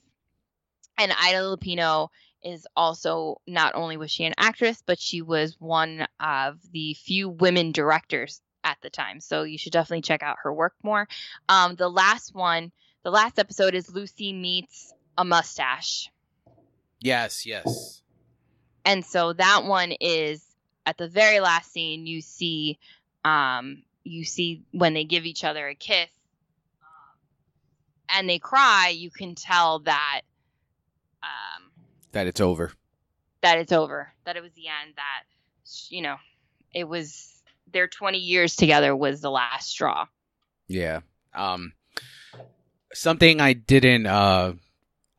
And 0.99 1.13
Ida 1.13 1.39
Lupino 1.39 2.09
is 2.43 2.67
also 2.77 3.37
not 3.47 3.75
only 3.75 3.97
was 3.97 4.11
she 4.11 4.25
an 4.25 4.35
actress, 4.39 4.83
but 4.87 4.99
she 4.99 5.23
was 5.23 5.57
one 5.59 6.07
of 6.21 6.59
the 6.73 6.95
few 6.95 7.29
women 7.29 7.73
directors 7.73 8.41
at 8.65 8.79
the 8.83 8.91
time. 8.91 9.21
So 9.21 9.43
you 9.45 9.59
should 9.59 9.73
definitely 9.73 10.03
check 10.03 10.23
out 10.23 10.39
her 10.43 10.53
work 10.53 10.75
more. 10.83 11.07
Um, 11.49 11.77
the 11.77 11.89
last 11.89 12.35
one, 12.35 12.73
the 13.05 13.11
last 13.11 13.39
episode 13.39 13.75
is 13.75 13.91
Lucy 13.95 14.33
meets 14.33 14.93
a 15.19 15.25
mustache. 15.25 16.11
yes, 17.01 17.47
yes. 17.47 18.03
And 18.85 19.05
so 19.05 19.33
that 19.33 19.65
one 19.65 19.93
is 20.01 20.45
at 20.85 20.97
the 20.99 21.09
very 21.09 21.41
last 21.41 21.73
scene 21.73 22.07
you 22.07 22.21
see 22.21 22.79
um 23.25 23.83
you 24.05 24.25
see 24.25 24.63
when 24.71 24.95
they 24.95 25.05
give 25.05 25.27
each 25.27 25.43
other 25.43 25.67
a 25.67 25.75
kiss 25.75 26.09
um, 26.81 27.17
and 28.09 28.29
they 28.29 28.39
cry, 28.39 28.91
you 28.95 29.11
can 29.11 29.35
tell 29.35 29.81
that 29.81 30.21
um 31.23 31.71
That 32.13 32.27
it's 32.29 32.41
over. 32.41 32.73
that 33.43 33.59
it's 33.59 33.73
over, 33.73 34.13
that 34.25 34.37
it 34.37 34.43
was 34.43 34.53
the 34.53 34.69
end 34.69 34.95
that 34.97 35.25
you 35.89 36.03
know, 36.03 36.17
it 36.73 36.85
was 36.89 37.33
their 37.73 37.89
20 37.89 38.19
years 38.19 38.55
together 38.55 38.95
was 38.95 39.21
the 39.21 39.31
last 39.31 39.69
straw. 39.69 40.07
Yeah. 40.69 41.01
Um 41.35 41.73
something 42.95 43.41
I 43.41 43.53
didn't 43.55 44.07
uh 44.07 44.53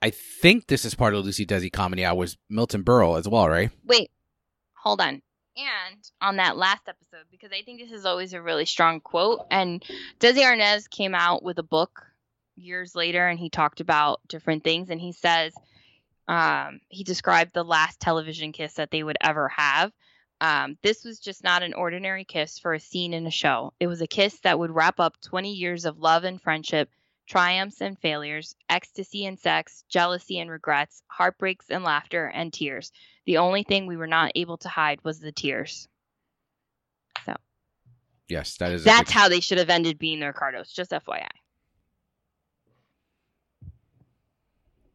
I 0.02 0.12
think 0.12 0.68
this 0.68 0.86
is 0.86 0.96
part 0.96 1.14
of 1.14 1.26
Lucy 1.26 1.46
Desi 1.46 1.72
comedy 1.72 2.06
I 2.06 2.14
was 2.14 2.38
Milton 2.50 2.84
Berle 2.84 3.18
as 3.18 3.28
well, 3.28 3.50
right? 3.50 3.72
Wait, 3.86 4.12
hold 4.74 5.02
on. 5.02 5.22
And 5.58 6.12
on 6.22 6.36
that 6.36 6.56
last 6.56 6.88
episode, 6.88 7.26
because 7.32 7.52
I 7.52 7.64
think 7.64 7.80
this 7.80 7.92
is 7.92 8.06
always 8.06 8.34
a 8.34 8.42
really 8.42 8.66
strong 8.66 9.00
quote, 9.00 9.48
and 9.50 9.84
Desi 10.20 10.44
Arnaz 10.44 10.88
came 10.88 11.16
out 11.16 11.42
with 11.42 11.58
a 11.58 11.64
book 11.64 12.06
years 12.56 12.96
later, 12.96 13.28
and 13.28 13.40
he 13.40 13.50
talked 13.50 13.80
about 13.80 14.22
different 14.28 14.64
things, 14.64 14.92
and 14.92 15.02
he 15.02 15.14
says 15.14 15.54
um, 16.28 16.80
he 16.90 17.04
described 17.04 17.54
the 17.54 17.64
last 17.64 18.00
television 18.00 18.52
kiss 18.52 18.76
that 18.76 18.92
they 18.92 19.02
would 19.02 19.18
ever 19.20 19.48
have. 19.50 19.92
Um, 20.40 20.78
this 20.84 21.04
was 21.04 21.20
just 21.20 21.44
not 21.44 21.64
an 21.64 21.74
ordinary 21.74 22.24
kiss 22.24 22.60
for 22.60 22.76
a 22.76 22.80
scene 22.80 23.14
in 23.14 23.26
a 23.26 23.32
show. 23.32 23.74
It 23.80 23.88
was 23.88 24.02
a 24.02 24.08
kiss 24.08 24.40
that 24.42 24.60
would 24.60 24.70
wrap 24.70 25.00
up 25.00 25.20
20 25.22 25.54
years 25.54 25.86
of 25.86 25.98
love 25.98 26.24
and 26.24 26.40
friendship, 26.40 26.90
triumphs 27.28 27.82
and 27.82 28.00
failures, 28.00 28.56
ecstasy 28.70 29.26
and 29.26 29.38
sex, 29.38 29.84
jealousy 29.90 30.40
and 30.40 30.50
regrets, 30.50 31.04
heartbreaks 31.08 31.66
and 31.70 31.84
laughter 31.84 32.26
and 32.26 32.52
tears. 32.52 32.92
The 33.26 33.38
only 33.38 33.64
thing 33.64 33.86
we 33.86 33.98
were 33.98 34.08
not 34.08 34.32
able 34.36 34.58
to 34.60 34.70
hide 34.70 35.00
was 35.04 35.20
the 35.20 35.34
tears. 35.34 35.88
So, 37.26 37.36
yes, 38.30 38.56
that 38.58 38.72
is 38.72 38.84
That's 38.84 39.12
how 39.12 39.28
they 39.28 39.42
should 39.42 39.58
have 39.58 39.70
ended 39.70 40.00
being 40.00 40.22
the 40.22 40.28
Ricardos, 40.28 40.72
just 40.74 40.92
FYI. 40.92 41.28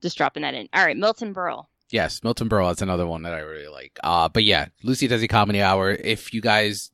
Just 0.00 0.16
dropping 0.16 0.42
that 0.42 0.54
in. 0.54 0.68
All 0.72 0.84
right, 0.84 0.96
Milton 0.96 1.32
Berle. 1.32 1.66
Yes, 1.90 2.24
Milton 2.24 2.48
Berle 2.48 2.72
is 2.72 2.82
another 2.82 3.06
one 3.06 3.22
that 3.22 3.34
I 3.34 3.40
really 3.40 3.68
like. 3.68 4.00
Uh 4.02 4.28
but 4.28 4.42
yeah, 4.42 4.66
Lucy 4.82 5.06
Desi 5.06 5.28
comedy 5.28 5.60
hour. 5.60 5.90
If 5.90 6.32
you 6.32 6.40
guys 6.40 6.90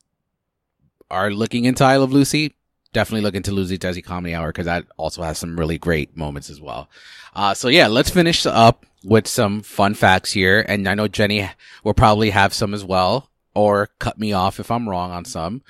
are 1.09 1.31
looking 1.31 1.63
into 1.65 1.83
I 1.85 1.95
Love 1.95 2.11
Lucy, 2.11 2.53
definitely 2.93 3.21
look 3.21 3.35
into 3.35 3.51
Lucy 3.51 3.77
Desi 3.77 4.03
comedy 4.03 4.33
hour 4.33 4.49
because 4.49 4.65
that 4.65 4.85
also 4.97 5.21
has 5.23 5.37
some 5.37 5.57
really 5.57 5.77
great 5.77 6.15
moments 6.17 6.49
as 6.49 6.59
well. 6.61 6.89
Uh 7.35 7.53
so 7.53 7.67
yeah, 7.67 7.87
let's 7.87 8.09
finish 8.09 8.45
up 8.45 8.85
with 9.03 9.27
some 9.27 9.61
fun 9.61 9.93
facts 9.93 10.31
here. 10.31 10.65
And 10.67 10.87
I 10.87 10.95
know 10.95 11.07
Jenny 11.07 11.49
will 11.83 11.93
probably 11.93 12.31
have 12.31 12.53
some 12.53 12.73
as 12.73 12.83
well, 12.83 13.29
or 13.53 13.89
cut 13.99 14.19
me 14.19 14.33
off 14.33 14.59
if 14.59 14.71
I'm 14.71 14.89
wrong 14.89 15.11
on 15.11 15.25
some. 15.25 15.61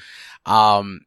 Um 0.46 1.02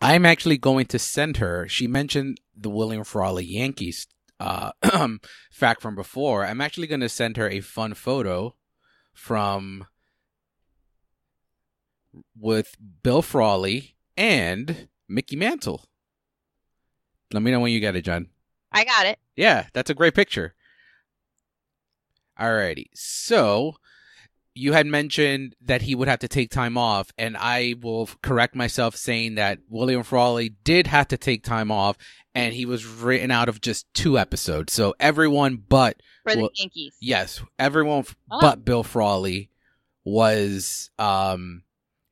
I'm 0.00 0.26
actually 0.26 0.58
going 0.58 0.86
to 0.86 0.98
send 0.98 1.36
her. 1.36 1.68
She 1.68 1.86
mentioned 1.86 2.40
the 2.56 2.68
William 2.68 3.04
Frawley 3.04 3.44
Yankees 3.44 4.08
uh, 4.40 4.72
fact 5.52 5.80
from 5.80 5.94
before. 5.94 6.44
I'm 6.44 6.60
actually 6.60 6.88
going 6.88 7.00
to 7.00 7.08
send 7.08 7.36
her 7.36 7.48
a 7.48 7.60
fun 7.60 7.94
photo 7.94 8.56
from 9.14 9.86
with 12.36 12.76
Bill 13.04 13.22
Frawley 13.22 13.91
and 14.16 14.88
Mickey 15.08 15.36
Mantle. 15.36 15.84
Let 17.32 17.42
me 17.42 17.50
know 17.50 17.60
when 17.60 17.72
you 17.72 17.80
get 17.80 17.96
it, 17.96 18.02
John. 18.04 18.28
I 18.72 18.84
got 18.84 19.06
it. 19.06 19.18
Yeah, 19.36 19.66
that's 19.72 19.90
a 19.90 19.94
great 19.94 20.14
picture. 20.14 20.54
Alrighty. 22.38 22.86
So 22.94 23.74
you 24.54 24.72
had 24.72 24.86
mentioned 24.86 25.54
that 25.62 25.82
he 25.82 25.94
would 25.94 26.08
have 26.08 26.18
to 26.20 26.28
take 26.28 26.50
time 26.50 26.76
off, 26.76 27.10
and 27.16 27.36
I 27.38 27.74
will 27.80 28.08
correct 28.22 28.54
myself 28.54 28.96
saying 28.96 29.36
that 29.36 29.58
William 29.68 30.02
Frawley 30.02 30.50
did 30.64 30.86
have 30.88 31.08
to 31.08 31.16
take 31.16 31.42
time 31.42 31.70
off, 31.70 31.96
and 32.34 32.54
he 32.54 32.66
was 32.66 32.84
written 32.86 33.30
out 33.30 33.48
of 33.48 33.60
just 33.60 33.86
two 33.94 34.18
episodes. 34.18 34.72
So 34.72 34.94
everyone 35.00 35.56
but 35.56 36.02
For 36.24 36.34
the 36.34 36.40
Well, 36.42 36.50
Yankees. 36.54 36.96
yes, 37.00 37.42
everyone 37.58 38.04
Oh. 38.30 38.38
but 38.40 38.64
Bill 38.64 38.82
Frawley 38.82 39.50
was 40.04 40.90
um 40.98 41.62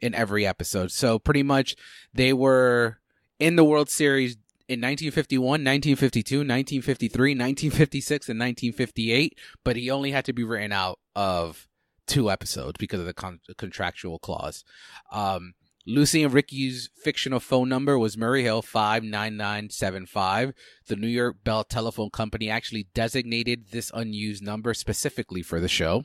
in 0.01 0.15
every 0.15 0.47
episode. 0.47 0.91
So 0.91 1.19
pretty 1.19 1.43
much 1.43 1.77
they 2.13 2.33
were 2.33 2.99
in 3.39 3.57
the 3.57 3.65
World 3.65 3.89
Series 3.89 4.37
in 4.69 4.81
1951, 4.81 5.43
1952, 5.43 6.39
1953, 6.39 7.31
1956 7.33 8.29
and 8.29 8.39
1958, 8.39 9.39
but 9.65 9.77
he 9.77 9.91
only 9.91 10.13
had 10.13 10.25
to 10.27 10.33
be 10.33 10.45
written 10.45 10.73
out 10.73 10.99
of 11.17 11.69
two 12.07 12.31
episodes 12.31 12.77
because 12.79 13.01
of 13.01 13.07
the 13.07 13.15
con- 13.15 13.41
contractual 13.57 14.19
clause. 14.19 14.65
Um 15.13 15.55
Lucy 15.87 16.23
and 16.23 16.33
Ricky's 16.33 16.91
fictional 17.03 17.41
phone 17.41 17.69
number 17.69 17.99
was 17.99 18.17
Murray 18.17 18.43
Hill 18.43 18.63
59975. 18.63 20.53
The 20.87 20.97
New 20.97 21.09
York 21.09 21.39
Bell 21.43 21.65
Telephone 21.65 22.11
Company 22.11 22.51
actually 22.51 22.89
designated 22.95 23.71
this 23.71 23.91
unused 23.95 24.43
number 24.43 24.75
specifically 24.75 25.43
for 25.43 25.59
the 25.59 25.69
show. 25.69 26.05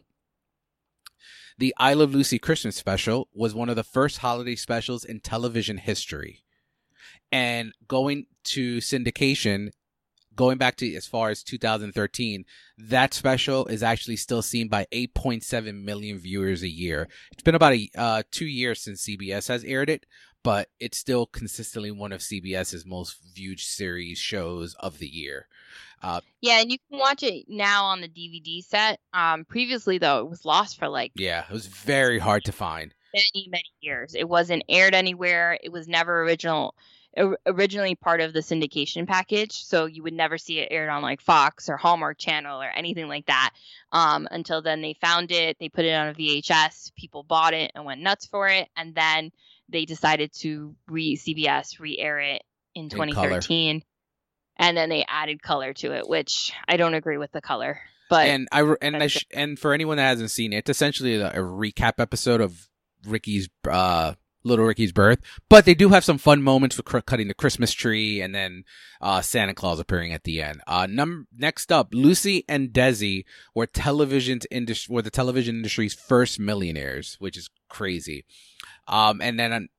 The 1.57 1.73
I 1.77 1.94
Love 1.94 2.14
Lucy 2.14 2.38
Christmas 2.38 2.76
special 2.76 3.30
was 3.34 3.56
one 3.56 3.69
of 3.69 3.77
the 3.77 3.84
first 3.84 4.18
holiday 4.18 4.56
specials 4.56 5.06
in 5.06 5.22
television 5.22 5.77
history. 5.77 6.44
And 7.32 7.72
going 7.88 8.26
to 8.45 8.80
syndication, 8.80 9.69
going 10.36 10.57
back 10.57 10.76
to 10.77 10.95
as 10.95 11.07
far 11.07 11.30
as 11.30 11.44
2013, 11.44 12.44
that 12.77 13.14
special 13.14 13.68
is 13.68 13.84
actually 13.84 14.18
still 14.18 14.41
seen 14.41 14.68
by 14.68 14.86
8.7 14.91 15.82
million 15.82 16.18
viewers 16.18 16.61
a 16.61 16.69
year. 16.69 17.07
It's 17.32 17.44
been 17.44 17.56
about 17.56 17.73
a 17.73 17.90
uh, 17.98 18.23
two 18.32 18.48
years 18.48 18.82
since 18.82 19.06
CBS 19.06 19.48
has 19.48 19.64
aired 19.64 19.90
it, 19.90 20.06
but 20.45 20.69
it's 20.80 20.99
still 20.99 21.26
consistently 21.26 21.89
one 21.89 22.11
of 22.11 22.22
CBS's 22.22 22.85
most 22.85 23.17
viewed 23.34 23.59
series 23.59 24.19
shows 24.19 24.76
of 24.76 24.99
the 24.99 25.07
year. 25.07 25.47
Uh, 26.03 26.22
Yeah, 26.39 26.61
and 26.61 26.72
you 26.72 26.77
can 26.88 26.99
watch 26.99 27.23
it 27.23 27.45
now 27.49 27.85
on 27.85 27.99
the 27.99 28.07
DVD 28.07 28.63
set. 28.63 28.99
Um, 29.11 29.45
previously 29.45 29.97
though, 29.97 30.19
it 30.19 30.30
was 30.30 30.45
lost 30.45 30.77
for 30.77 30.88
like 30.88 31.13
yeah, 31.15 31.45
it 31.49 31.51
was 31.51 31.65
very 31.65 32.19
hard 32.19 32.45
to 32.45 32.51
find. 32.51 32.93
many 33.11 33.47
many 33.49 33.73
years. 33.81 34.13
It 34.13 34.30
wasn't 34.30 34.63
aired 34.69 34.93
anywhere. 34.93 35.57
It 35.63 35.72
was 35.72 35.88
never 35.88 36.22
original 36.22 36.76
originally 37.47 37.95
part 37.95 38.22
of 38.22 38.34
the 38.34 38.41
syndication 38.41 39.07
package, 39.07 39.53
so 39.53 39.85
you 39.85 40.03
would 40.03 40.13
never 40.13 40.38
see 40.38 40.59
it 40.59 40.67
aired 40.69 40.89
on 40.89 41.01
like 41.01 41.22
Fox 41.22 41.69
or 41.69 41.77
Hallmark 41.77 42.19
Channel 42.19 42.61
or 42.61 42.69
anything 42.69 43.07
like 43.07 43.26
that. 43.26 43.51
Um, 43.91 44.27
until 44.30 44.61
then, 44.61 44.81
they 44.81 44.93
found 45.01 45.31
it, 45.31 45.57
they 45.59 45.69
put 45.69 45.85
it 45.85 45.93
on 45.93 46.09
a 46.09 46.13
VHS, 46.13 46.93
people 46.93 47.23
bought 47.23 47.55
it 47.55 47.72
and 47.73 47.85
went 47.85 48.01
nuts 48.01 48.27
for 48.27 48.47
it, 48.47 48.67
and 48.76 48.93
then 48.93 49.31
they 49.69 49.85
decided 49.85 50.31
to 50.39 50.75
re 50.87 51.17
CBS 51.17 51.79
re-air 51.79 52.19
it 52.19 52.43
in 52.73 52.89
color. 52.89 53.07
2013, 53.07 53.83
and 54.57 54.77
then 54.77 54.89
they 54.89 55.05
added 55.07 55.41
color 55.41 55.73
to 55.73 55.93
it, 55.93 56.07
which 56.07 56.53
I 56.67 56.77
don't 56.77 56.93
agree 56.93 57.17
with 57.17 57.31
the 57.31 57.41
color, 57.41 57.79
but 58.09 58.27
and 58.27 58.47
I 58.51 58.61
and 58.81 58.95
I 58.97 59.07
sh- 59.07 59.25
and 59.33 59.57
for 59.57 59.73
anyone 59.73 59.97
that 59.97 60.03
hasn't 60.03 60.31
seen 60.31 60.53
it, 60.53 60.57
it's 60.59 60.69
essentially 60.69 61.15
a, 61.15 61.29
a 61.29 61.37
recap 61.37 61.93
episode 61.99 62.41
of 62.41 62.67
Ricky's 63.05 63.49
uh 63.69 64.13
little 64.43 64.65
Ricky's 64.65 64.91
birth. 64.91 65.19
But 65.49 65.65
they 65.65 65.73
do 65.73 65.89
have 65.89 66.05
some 66.05 66.19
fun 66.19 66.43
moments 66.43 66.77
with 66.77 66.85
cr- 66.85 66.99
cutting 66.99 67.27
the 67.27 67.33
Christmas 67.33 67.73
tree 67.73 68.21
and 68.21 68.33
then 68.35 68.63
uh 69.01 69.21
Santa 69.21 69.55
Claus 69.55 69.79
appearing 69.79 70.13
at 70.13 70.23
the 70.23 70.41
end. 70.41 70.61
Uh 70.67 70.87
num- 70.87 71.27
next 71.35 71.71
up, 71.71 71.89
Lucy 71.93 72.45
and 72.47 72.69
Desi 72.69 73.25
were 73.55 73.65
television's 73.65 74.45
industry 74.51 74.93
were 74.93 75.01
the 75.01 75.09
television 75.09 75.55
industry's 75.55 75.95
first 75.95 76.39
millionaires, 76.39 77.15
which 77.19 77.37
is 77.37 77.49
crazy. 77.76 78.26
Um 78.88 79.22
and 79.22 79.39
then 79.39 79.52
on 79.53 79.69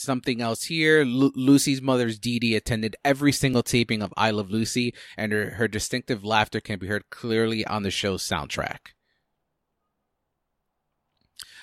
something 0.00 0.40
else 0.40 0.64
here. 0.64 1.04
Lu- 1.04 1.32
Lucy's 1.34 1.82
mother's 1.82 2.18
Dee 2.18 2.38
Dee 2.38 2.56
attended 2.56 2.96
every 3.04 3.32
single 3.32 3.62
taping 3.62 4.02
of 4.02 4.14
I 4.16 4.30
Love 4.30 4.50
Lucy, 4.50 4.94
and 5.16 5.32
her, 5.32 5.50
her 5.50 5.68
distinctive 5.68 6.24
laughter 6.24 6.60
can 6.60 6.78
be 6.78 6.86
heard 6.86 7.10
clearly 7.10 7.64
on 7.66 7.82
the 7.82 7.90
show's 7.90 8.26
soundtrack. 8.26 8.94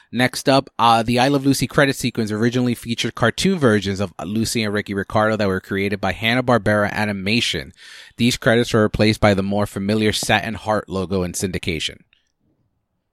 Next 0.10 0.48
up, 0.48 0.70
uh, 0.80 1.04
the 1.04 1.20
I 1.20 1.28
Love 1.28 1.46
Lucy 1.46 1.68
credit 1.68 1.98
sequence 1.98 2.32
originally 2.32 2.76
featured 2.76 3.16
cartoon 3.16 3.60
versions 3.60 4.00
of 4.00 4.14
Lucy 4.24 4.64
and 4.64 4.74
Ricky 4.74 4.94
Ricardo 4.94 5.36
that 5.36 5.48
were 5.50 5.60
created 5.60 6.00
by 6.00 6.14
Hanna-Barbera 6.14 6.92
Animation. 6.92 7.74
These 8.16 8.38
credits 8.38 8.74
were 8.74 8.84
replaced 8.84 9.20
by 9.20 9.34
the 9.34 9.44
more 9.44 9.66
familiar 9.66 10.14
Satin 10.14 10.54
Heart 10.54 10.88
logo 10.88 11.24
in 11.24 11.34
syndication. 11.34 11.98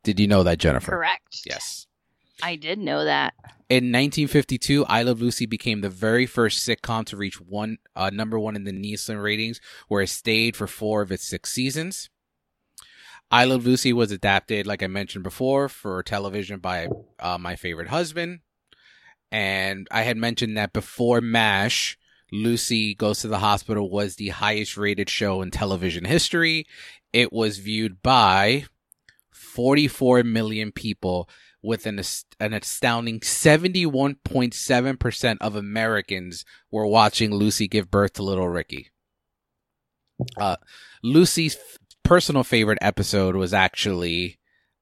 Did 0.04 0.20
you 0.20 0.28
know 0.28 0.44
that, 0.44 0.58
Jennifer? 0.58 0.92
correct. 0.92 1.40
Yes. 1.44 1.86
I 2.42 2.56
did 2.56 2.78
know 2.78 3.04
that. 3.04 3.34
In 3.70 3.90
1952, 3.90 4.84
I 4.86 5.02
Love 5.02 5.22
Lucy 5.22 5.46
became 5.46 5.80
the 5.80 5.88
very 5.88 6.26
first 6.26 6.66
sitcom 6.66 7.06
to 7.06 7.16
reach 7.16 7.40
one 7.40 7.78
uh, 7.96 8.10
number 8.10 8.38
one 8.38 8.56
in 8.56 8.64
the 8.64 8.72
Nielsen 8.72 9.18
ratings, 9.18 9.60
where 9.88 10.02
it 10.02 10.08
stayed 10.08 10.54
for 10.54 10.66
four 10.66 11.02
of 11.02 11.10
its 11.10 11.26
six 11.26 11.50
seasons. 11.52 12.10
I 13.30 13.44
Love 13.44 13.66
Lucy 13.66 13.92
was 13.92 14.12
adapted, 14.12 14.66
like 14.66 14.82
I 14.82 14.86
mentioned 14.86 15.24
before, 15.24 15.68
for 15.68 16.02
television 16.02 16.60
by 16.60 16.88
uh, 17.18 17.38
my 17.38 17.56
favorite 17.56 17.88
husband, 17.88 18.40
and 19.32 19.88
I 19.90 20.02
had 20.02 20.16
mentioned 20.16 20.56
that 20.56 20.72
before 20.72 21.20
MASH, 21.20 21.98
Lucy 22.30 22.94
Goes 22.94 23.20
to 23.20 23.28
the 23.28 23.38
Hospital 23.38 23.90
was 23.90 24.16
the 24.16 24.28
highest 24.28 24.76
rated 24.76 25.08
show 25.08 25.40
in 25.40 25.50
television 25.50 26.04
history. 26.04 26.66
It 27.12 27.32
was 27.32 27.58
viewed 27.58 28.02
by 28.02 28.66
44 29.30 30.24
million 30.24 30.72
people 30.72 31.28
with 31.64 31.86
an, 31.86 32.00
an 32.38 32.52
astounding 32.52 33.18
71.7% 33.20 35.36
of 35.40 35.56
Americans 35.56 36.44
were 36.70 36.86
watching 36.86 37.34
Lucy 37.34 37.66
give 37.66 37.90
birth 37.90 38.12
to 38.14 38.22
little 38.22 38.48
Ricky. 38.48 38.90
Uh, 40.36 40.56
Lucy's 41.02 41.56
f- 41.56 41.78
personal 42.04 42.44
favorite 42.44 42.78
episode 42.82 43.34
was 43.34 43.54
actually 43.54 44.38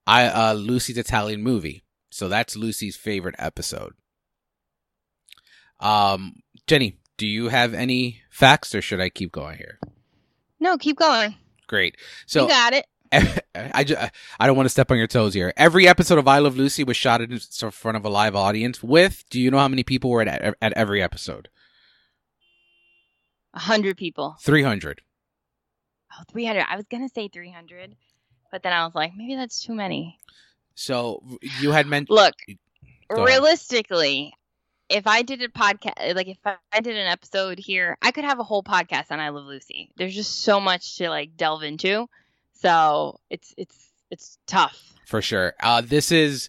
I 0.06 0.26
uh, 0.26 0.52
Lucy's 0.54 0.98
Italian 0.98 1.42
movie. 1.42 1.84
So 2.10 2.28
that's 2.28 2.56
Lucy's 2.56 2.96
favorite 2.96 3.36
episode. 3.38 3.94
Um, 5.80 6.42
Jenny, 6.66 6.98
do 7.16 7.26
you 7.26 7.48
have 7.48 7.72
any 7.72 8.20
facts 8.30 8.74
or 8.74 8.82
should 8.82 9.00
I 9.00 9.08
keep 9.08 9.32
going 9.32 9.56
here? 9.56 9.78
No, 10.60 10.76
keep 10.76 10.98
going. 10.98 11.36
Great. 11.66 11.96
So 12.26 12.42
you 12.42 12.48
got 12.48 12.74
it. 12.74 12.84
I, 13.54 13.84
ju- 13.84 13.96
I 14.40 14.46
don't 14.46 14.56
want 14.56 14.66
to 14.66 14.70
step 14.70 14.90
on 14.90 14.98
your 14.98 15.06
toes 15.06 15.34
here. 15.34 15.52
Every 15.56 15.86
episode 15.86 16.18
of 16.18 16.26
I 16.26 16.38
Love 16.38 16.56
Lucy 16.56 16.82
was 16.84 16.96
shot 16.96 17.20
in 17.20 17.38
front 17.38 17.96
of 17.96 18.04
a 18.04 18.08
live 18.08 18.34
audience 18.34 18.82
with, 18.82 19.24
do 19.30 19.40
you 19.40 19.50
know 19.50 19.58
how 19.58 19.68
many 19.68 19.82
people 19.82 20.10
were 20.10 20.22
at, 20.22 20.56
at 20.60 20.72
every 20.72 21.02
episode? 21.02 21.48
A 23.54 23.60
hundred 23.60 23.98
people. 23.98 24.36
300. 24.40 25.02
Oh, 26.12 26.22
300. 26.32 26.64
I 26.68 26.76
was 26.76 26.86
gonna 26.90 27.08
say 27.08 27.28
300, 27.28 27.94
but 28.50 28.62
then 28.62 28.72
I 28.72 28.84
was 28.84 28.94
like, 28.94 29.12
maybe 29.14 29.36
that's 29.36 29.62
too 29.62 29.74
many. 29.74 30.18
So 30.74 31.22
you 31.60 31.70
had 31.70 31.86
mentioned, 31.86 32.14
Look, 32.14 32.34
Go 33.14 33.24
realistically, 33.24 34.32
if 34.88 35.06
I 35.06 35.22
did 35.22 35.42
a 35.42 35.48
podcast, 35.48 36.14
like 36.14 36.28
if 36.28 36.38
I 36.44 36.80
did 36.80 36.96
an 36.96 37.06
episode 37.06 37.58
here, 37.58 37.98
I 38.00 38.10
could 38.10 38.24
have 38.24 38.38
a 38.38 38.44
whole 38.44 38.62
podcast 38.62 39.10
on 39.10 39.20
I 39.20 39.28
Love 39.30 39.44
Lucy. 39.44 39.90
There's 39.96 40.14
just 40.14 40.42
so 40.42 40.60
much 40.60 40.96
to 40.96 41.08
like 41.10 41.36
delve 41.36 41.62
into, 41.62 42.08
so 42.62 43.18
it's 43.28 43.52
it's 43.56 43.90
it's 44.10 44.38
tough. 44.46 44.78
for 45.06 45.20
sure. 45.20 45.54
Uh, 45.60 45.80
this 45.80 46.12
is 46.12 46.48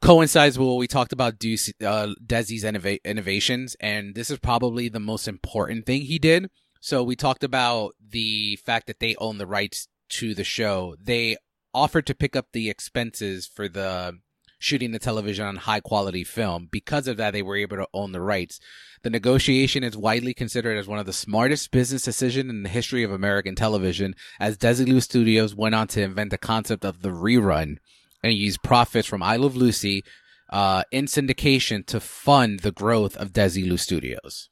coincides 0.00 0.58
with 0.58 0.68
what 0.68 0.76
we 0.78 0.86
talked 0.86 1.12
about 1.12 1.38
Deuce, 1.38 1.70
uh, 1.84 2.14
Desi's 2.24 2.64
innova- 2.64 3.02
innovations, 3.04 3.76
and 3.80 4.14
this 4.14 4.30
is 4.30 4.38
probably 4.38 4.88
the 4.88 5.00
most 5.00 5.26
important 5.26 5.86
thing 5.86 6.02
he 6.02 6.18
did. 6.18 6.48
So 6.80 7.02
we 7.02 7.16
talked 7.16 7.42
about 7.42 7.94
the 8.00 8.56
fact 8.64 8.86
that 8.86 9.00
they 9.00 9.16
own 9.16 9.38
the 9.38 9.46
rights 9.46 9.88
to 10.10 10.34
the 10.34 10.44
show. 10.44 10.94
They 11.02 11.36
offered 11.74 12.06
to 12.06 12.14
pick 12.14 12.36
up 12.36 12.46
the 12.52 12.70
expenses 12.70 13.46
for 13.46 13.68
the 13.68 14.18
shooting 14.58 14.92
the 14.92 14.98
television 14.98 15.46
on 15.46 15.56
high 15.56 15.80
quality 15.80 16.24
film. 16.24 16.68
Because 16.70 17.06
of 17.06 17.16
that, 17.16 17.32
they 17.32 17.42
were 17.42 17.56
able 17.56 17.76
to 17.76 17.88
own 17.92 18.12
the 18.12 18.20
rights. 18.20 18.58
The 19.02 19.10
negotiation 19.10 19.84
is 19.84 19.96
widely 19.96 20.34
considered 20.34 20.78
as 20.78 20.88
one 20.88 20.98
of 20.98 21.06
the 21.06 21.12
smartest 21.12 21.70
business 21.70 22.02
decisions 22.02 22.50
in 22.50 22.62
the 22.62 22.68
history 22.68 23.02
of 23.02 23.12
American 23.12 23.54
television, 23.54 24.14
as 24.40 24.58
Desilu 24.58 25.02
Studios 25.02 25.54
went 25.54 25.74
on 25.74 25.88
to 25.88 26.02
invent 26.02 26.30
the 26.30 26.38
concept 26.38 26.84
of 26.84 27.02
the 27.02 27.10
rerun 27.10 27.76
and 28.22 28.32
use 28.32 28.56
profits 28.56 29.06
from 29.06 29.22
I 29.22 29.36
Love 29.36 29.56
Lucy 29.56 30.02
uh, 30.50 30.82
in 30.90 31.06
syndication 31.06 31.84
to 31.86 32.00
fund 32.00 32.60
the 32.60 32.72
growth 32.72 33.16
of 33.16 33.32
Desilu 33.32 33.78
Studios. 33.78 34.48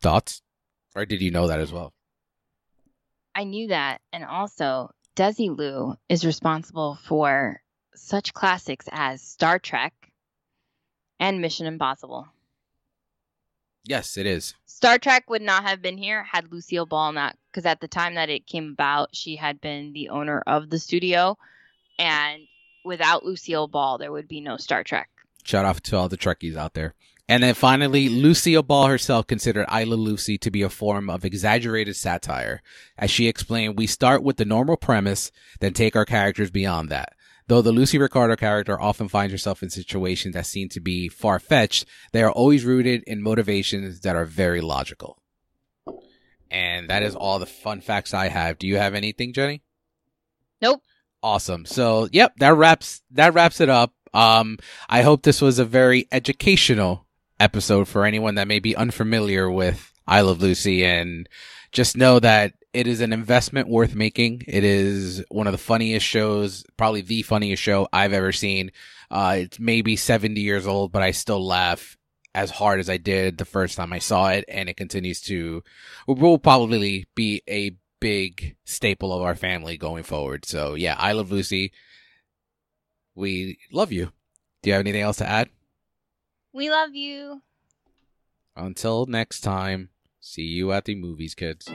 Thoughts? 0.00 0.42
Or 0.96 1.04
did 1.04 1.20
you 1.20 1.30
know 1.30 1.46
that 1.46 1.60
as 1.60 1.72
well? 1.72 1.92
I 3.34 3.44
knew 3.44 3.68
that, 3.68 4.00
and 4.12 4.24
also 4.24 4.90
Desilu 5.20 5.98
is 6.08 6.24
responsible 6.24 6.98
for 7.04 7.60
such 7.94 8.32
classics 8.32 8.86
as 8.90 9.20
Star 9.20 9.58
Trek 9.58 9.92
and 11.18 11.42
Mission 11.42 11.66
Impossible. 11.66 12.26
Yes, 13.84 14.16
it 14.16 14.24
is. 14.24 14.54
Star 14.64 14.96
Trek 14.98 15.28
would 15.28 15.42
not 15.42 15.64
have 15.64 15.82
been 15.82 15.98
here 15.98 16.22
had 16.22 16.50
Lucille 16.50 16.86
Ball 16.86 17.12
not, 17.12 17.36
because 17.52 17.66
at 17.66 17.82
the 17.82 17.88
time 17.88 18.14
that 18.14 18.30
it 18.30 18.46
came 18.46 18.70
about, 18.72 19.14
she 19.14 19.36
had 19.36 19.60
been 19.60 19.92
the 19.92 20.08
owner 20.08 20.42
of 20.46 20.70
the 20.70 20.78
studio, 20.78 21.36
and 21.98 22.40
without 22.82 23.22
Lucille 23.22 23.68
Ball, 23.68 23.98
there 23.98 24.12
would 24.12 24.26
be 24.26 24.40
no 24.40 24.56
Star 24.56 24.82
Trek. 24.82 25.10
Shout 25.44 25.66
out 25.66 25.84
to 25.84 25.98
all 25.98 26.08
the 26.08 26.16
Trekkies 26.16 26.56
out 26.56 26.72
there. 26.72 26.94
And 27.30 27.44
then 27.44 27.54
finally, 27.54 28.08
Lucille 28.08 28.64
Ball 28.64 28.88
herself 28.88 29.28
considered 29.28 29.64
I 29.68 29.84
Love 29.84 30.00
Lucy 30.00 30.36
to 30.38 30.50
be 30.50 30.62
a 30.62 30.68
form 30.68 31.08
of 31.08 31.24
exaggerated 31.24 31.94
satire. 31.94 32.60
As 32.98 33.08
she 33.08 33.28
explained, 33.28 33.78
we 33.78 33.86
start 33.86 34.24
with 34.24 34.36
the 34.36 34.44
normal 34.44 34.76
premise, 34.76 35.30
then 35.60 35.72
take 35.72 35.94
our 35.94 36.04
characters 36.04 36.50
beyond 36.50 36.88
that. 36.88 37.12
Though 37.46 37.62
the 37.62 37.70
Lucy 37.70 37.98
Ricardo 37.98 38.34
character 38.34 38.80
often 38.80 39.06
finds 39.06 39.30
herself 39.30 39.62
in 39.62 39.70
situations 39.70 40.34
that 40.34 40.46
seem 40.46 40.68
to 40.70 40.80
be 40.80 41.08
far 41.08 41.38
fetched, 41.38 41.84
they 42.10 42.24
are 42.24 42.32
always 42.32 42.64
rooted 42.64 43.04
in 43.06 43.22
motivations 43.22 44.00
that 44.00 44.16
are 44.16 44.24
very 44.24 44.60
logical. 44.60 45.16
And 46.50 46.90
that 46.90 47.04
is 47.04 47.14
all 47.14 47.38
the 47.38 47.46
fun 47.46 47.80
facts 47.80 48.12
I 48.12 48.26
have. 48.26 48.58
Do 48.58 48.66
you 48.66 48.76
have 48.78 48.96
anything, 48.96 49.32
Jenny? 49.32 49.62
Nope. 50.60 50.82
Awesome. 51.22 51.64
So, 51.64 52.08
yep, 52.10 52.34
that 52.38 52.54
wraps 52.56 53.02
that 53.12 53.34
wraps 53.34 53.60
it 53.60 53.68
up. 53.68 53.92
Um, 54.12 54.58
I 54.88 55.02
hope 55.02 55.22
this 55.22 55.40
was 55.40 55.60
a 55.60 55.64
very 55.64 56.08
educational 56.10 57.06
episode 57.40 57.88
for 57.88 58.04
anyone 58.04 58.36
that 58.36 58.46
may 58.46 58.60
be 58.60 58.76
unfamiliar 58.76 59.50
with 59.50 59.92
I 60.06 60.20
Love 60.20 60.40
Lucy 60.40 60.84
and 60.84 61.28
just 61.72 61.96
know 61.96 62.20
that 62.20 62.52
it 62.72 62.86
is 62.86 63.00
an 63.00 63.12
investment 63.12 63.68
worth 63.68 63.94
making. 63.94 64.42
It 64.46 64.62
is 64.62 65.24
one 65.30 65.46
of 65.46 65.52
the 65.52 65.58
funniest 65.58 66.06
shows, 66.06 66.64
probably 66.76 67.00
the 67.00 67.22
funniest 67.22 67.62
show 67.62 67.88
I've 67.92 68.12
ever 68.12 68.32
seen. 68.32 68.70
Uh, 69.10 69.38
it's 69.40 69.58
maybe 69.58 69.96
70 69.96 70.40
years 70.40 70.66
old, 70.66 70.92
but 70.92 71.02
I 71.02 71.10
still 71.10 71.44
laugh 71.44 71.96
as 72.34 72.50
hard 72.50 72.78
as 72.78 72.88
I 72.88 72.96
did 72.96 73.38
the 73.38 73.44
first 73.44 73.76
time 73.76 73.92
I 73.92 73.98
saw 73.98 74.28
it, 74.28 74.44
and 74.46 74.68
it 74.68 74.76
continues 74.76 75.20
to 75.22 75.64
will 76.06 76.38
probably 76.38 77.08
be 77.16 77.42
a 77.48 77.76
big 78.00 78.56
staple 78.64 79.12
of 79.12 79.22
our 79.22 79.34
family 79.34 79.76
going 79.76 80.04
forward. 80.04 80.44
So 80.44 80.74
yeah, 80.74 80.94
I 80.96 81.12
love 81.12 81.32
Lucy. 81.32 81.72
We 83.16 83.58
love 83.72 83.90
you. 83.90 84.12
Do 84.62 84.70
you 84.70 84.74
have 84.74 84.80
anything 84.80 85.02
else 85.02 85.16
to 85.18 85.28
add? 85.28 85.50
We 86.52 86.70
love 86.70 86.94
you. 86.94 87.42
Until 88.56 89.06
next 89.06 89.40
time, 89.40 89.90
see 90.20 90.42
you 90.42 90.72
at 90.72 90.84
the 90.84 90.96
movies, 90.96 91.34
kids. 91.34 91.68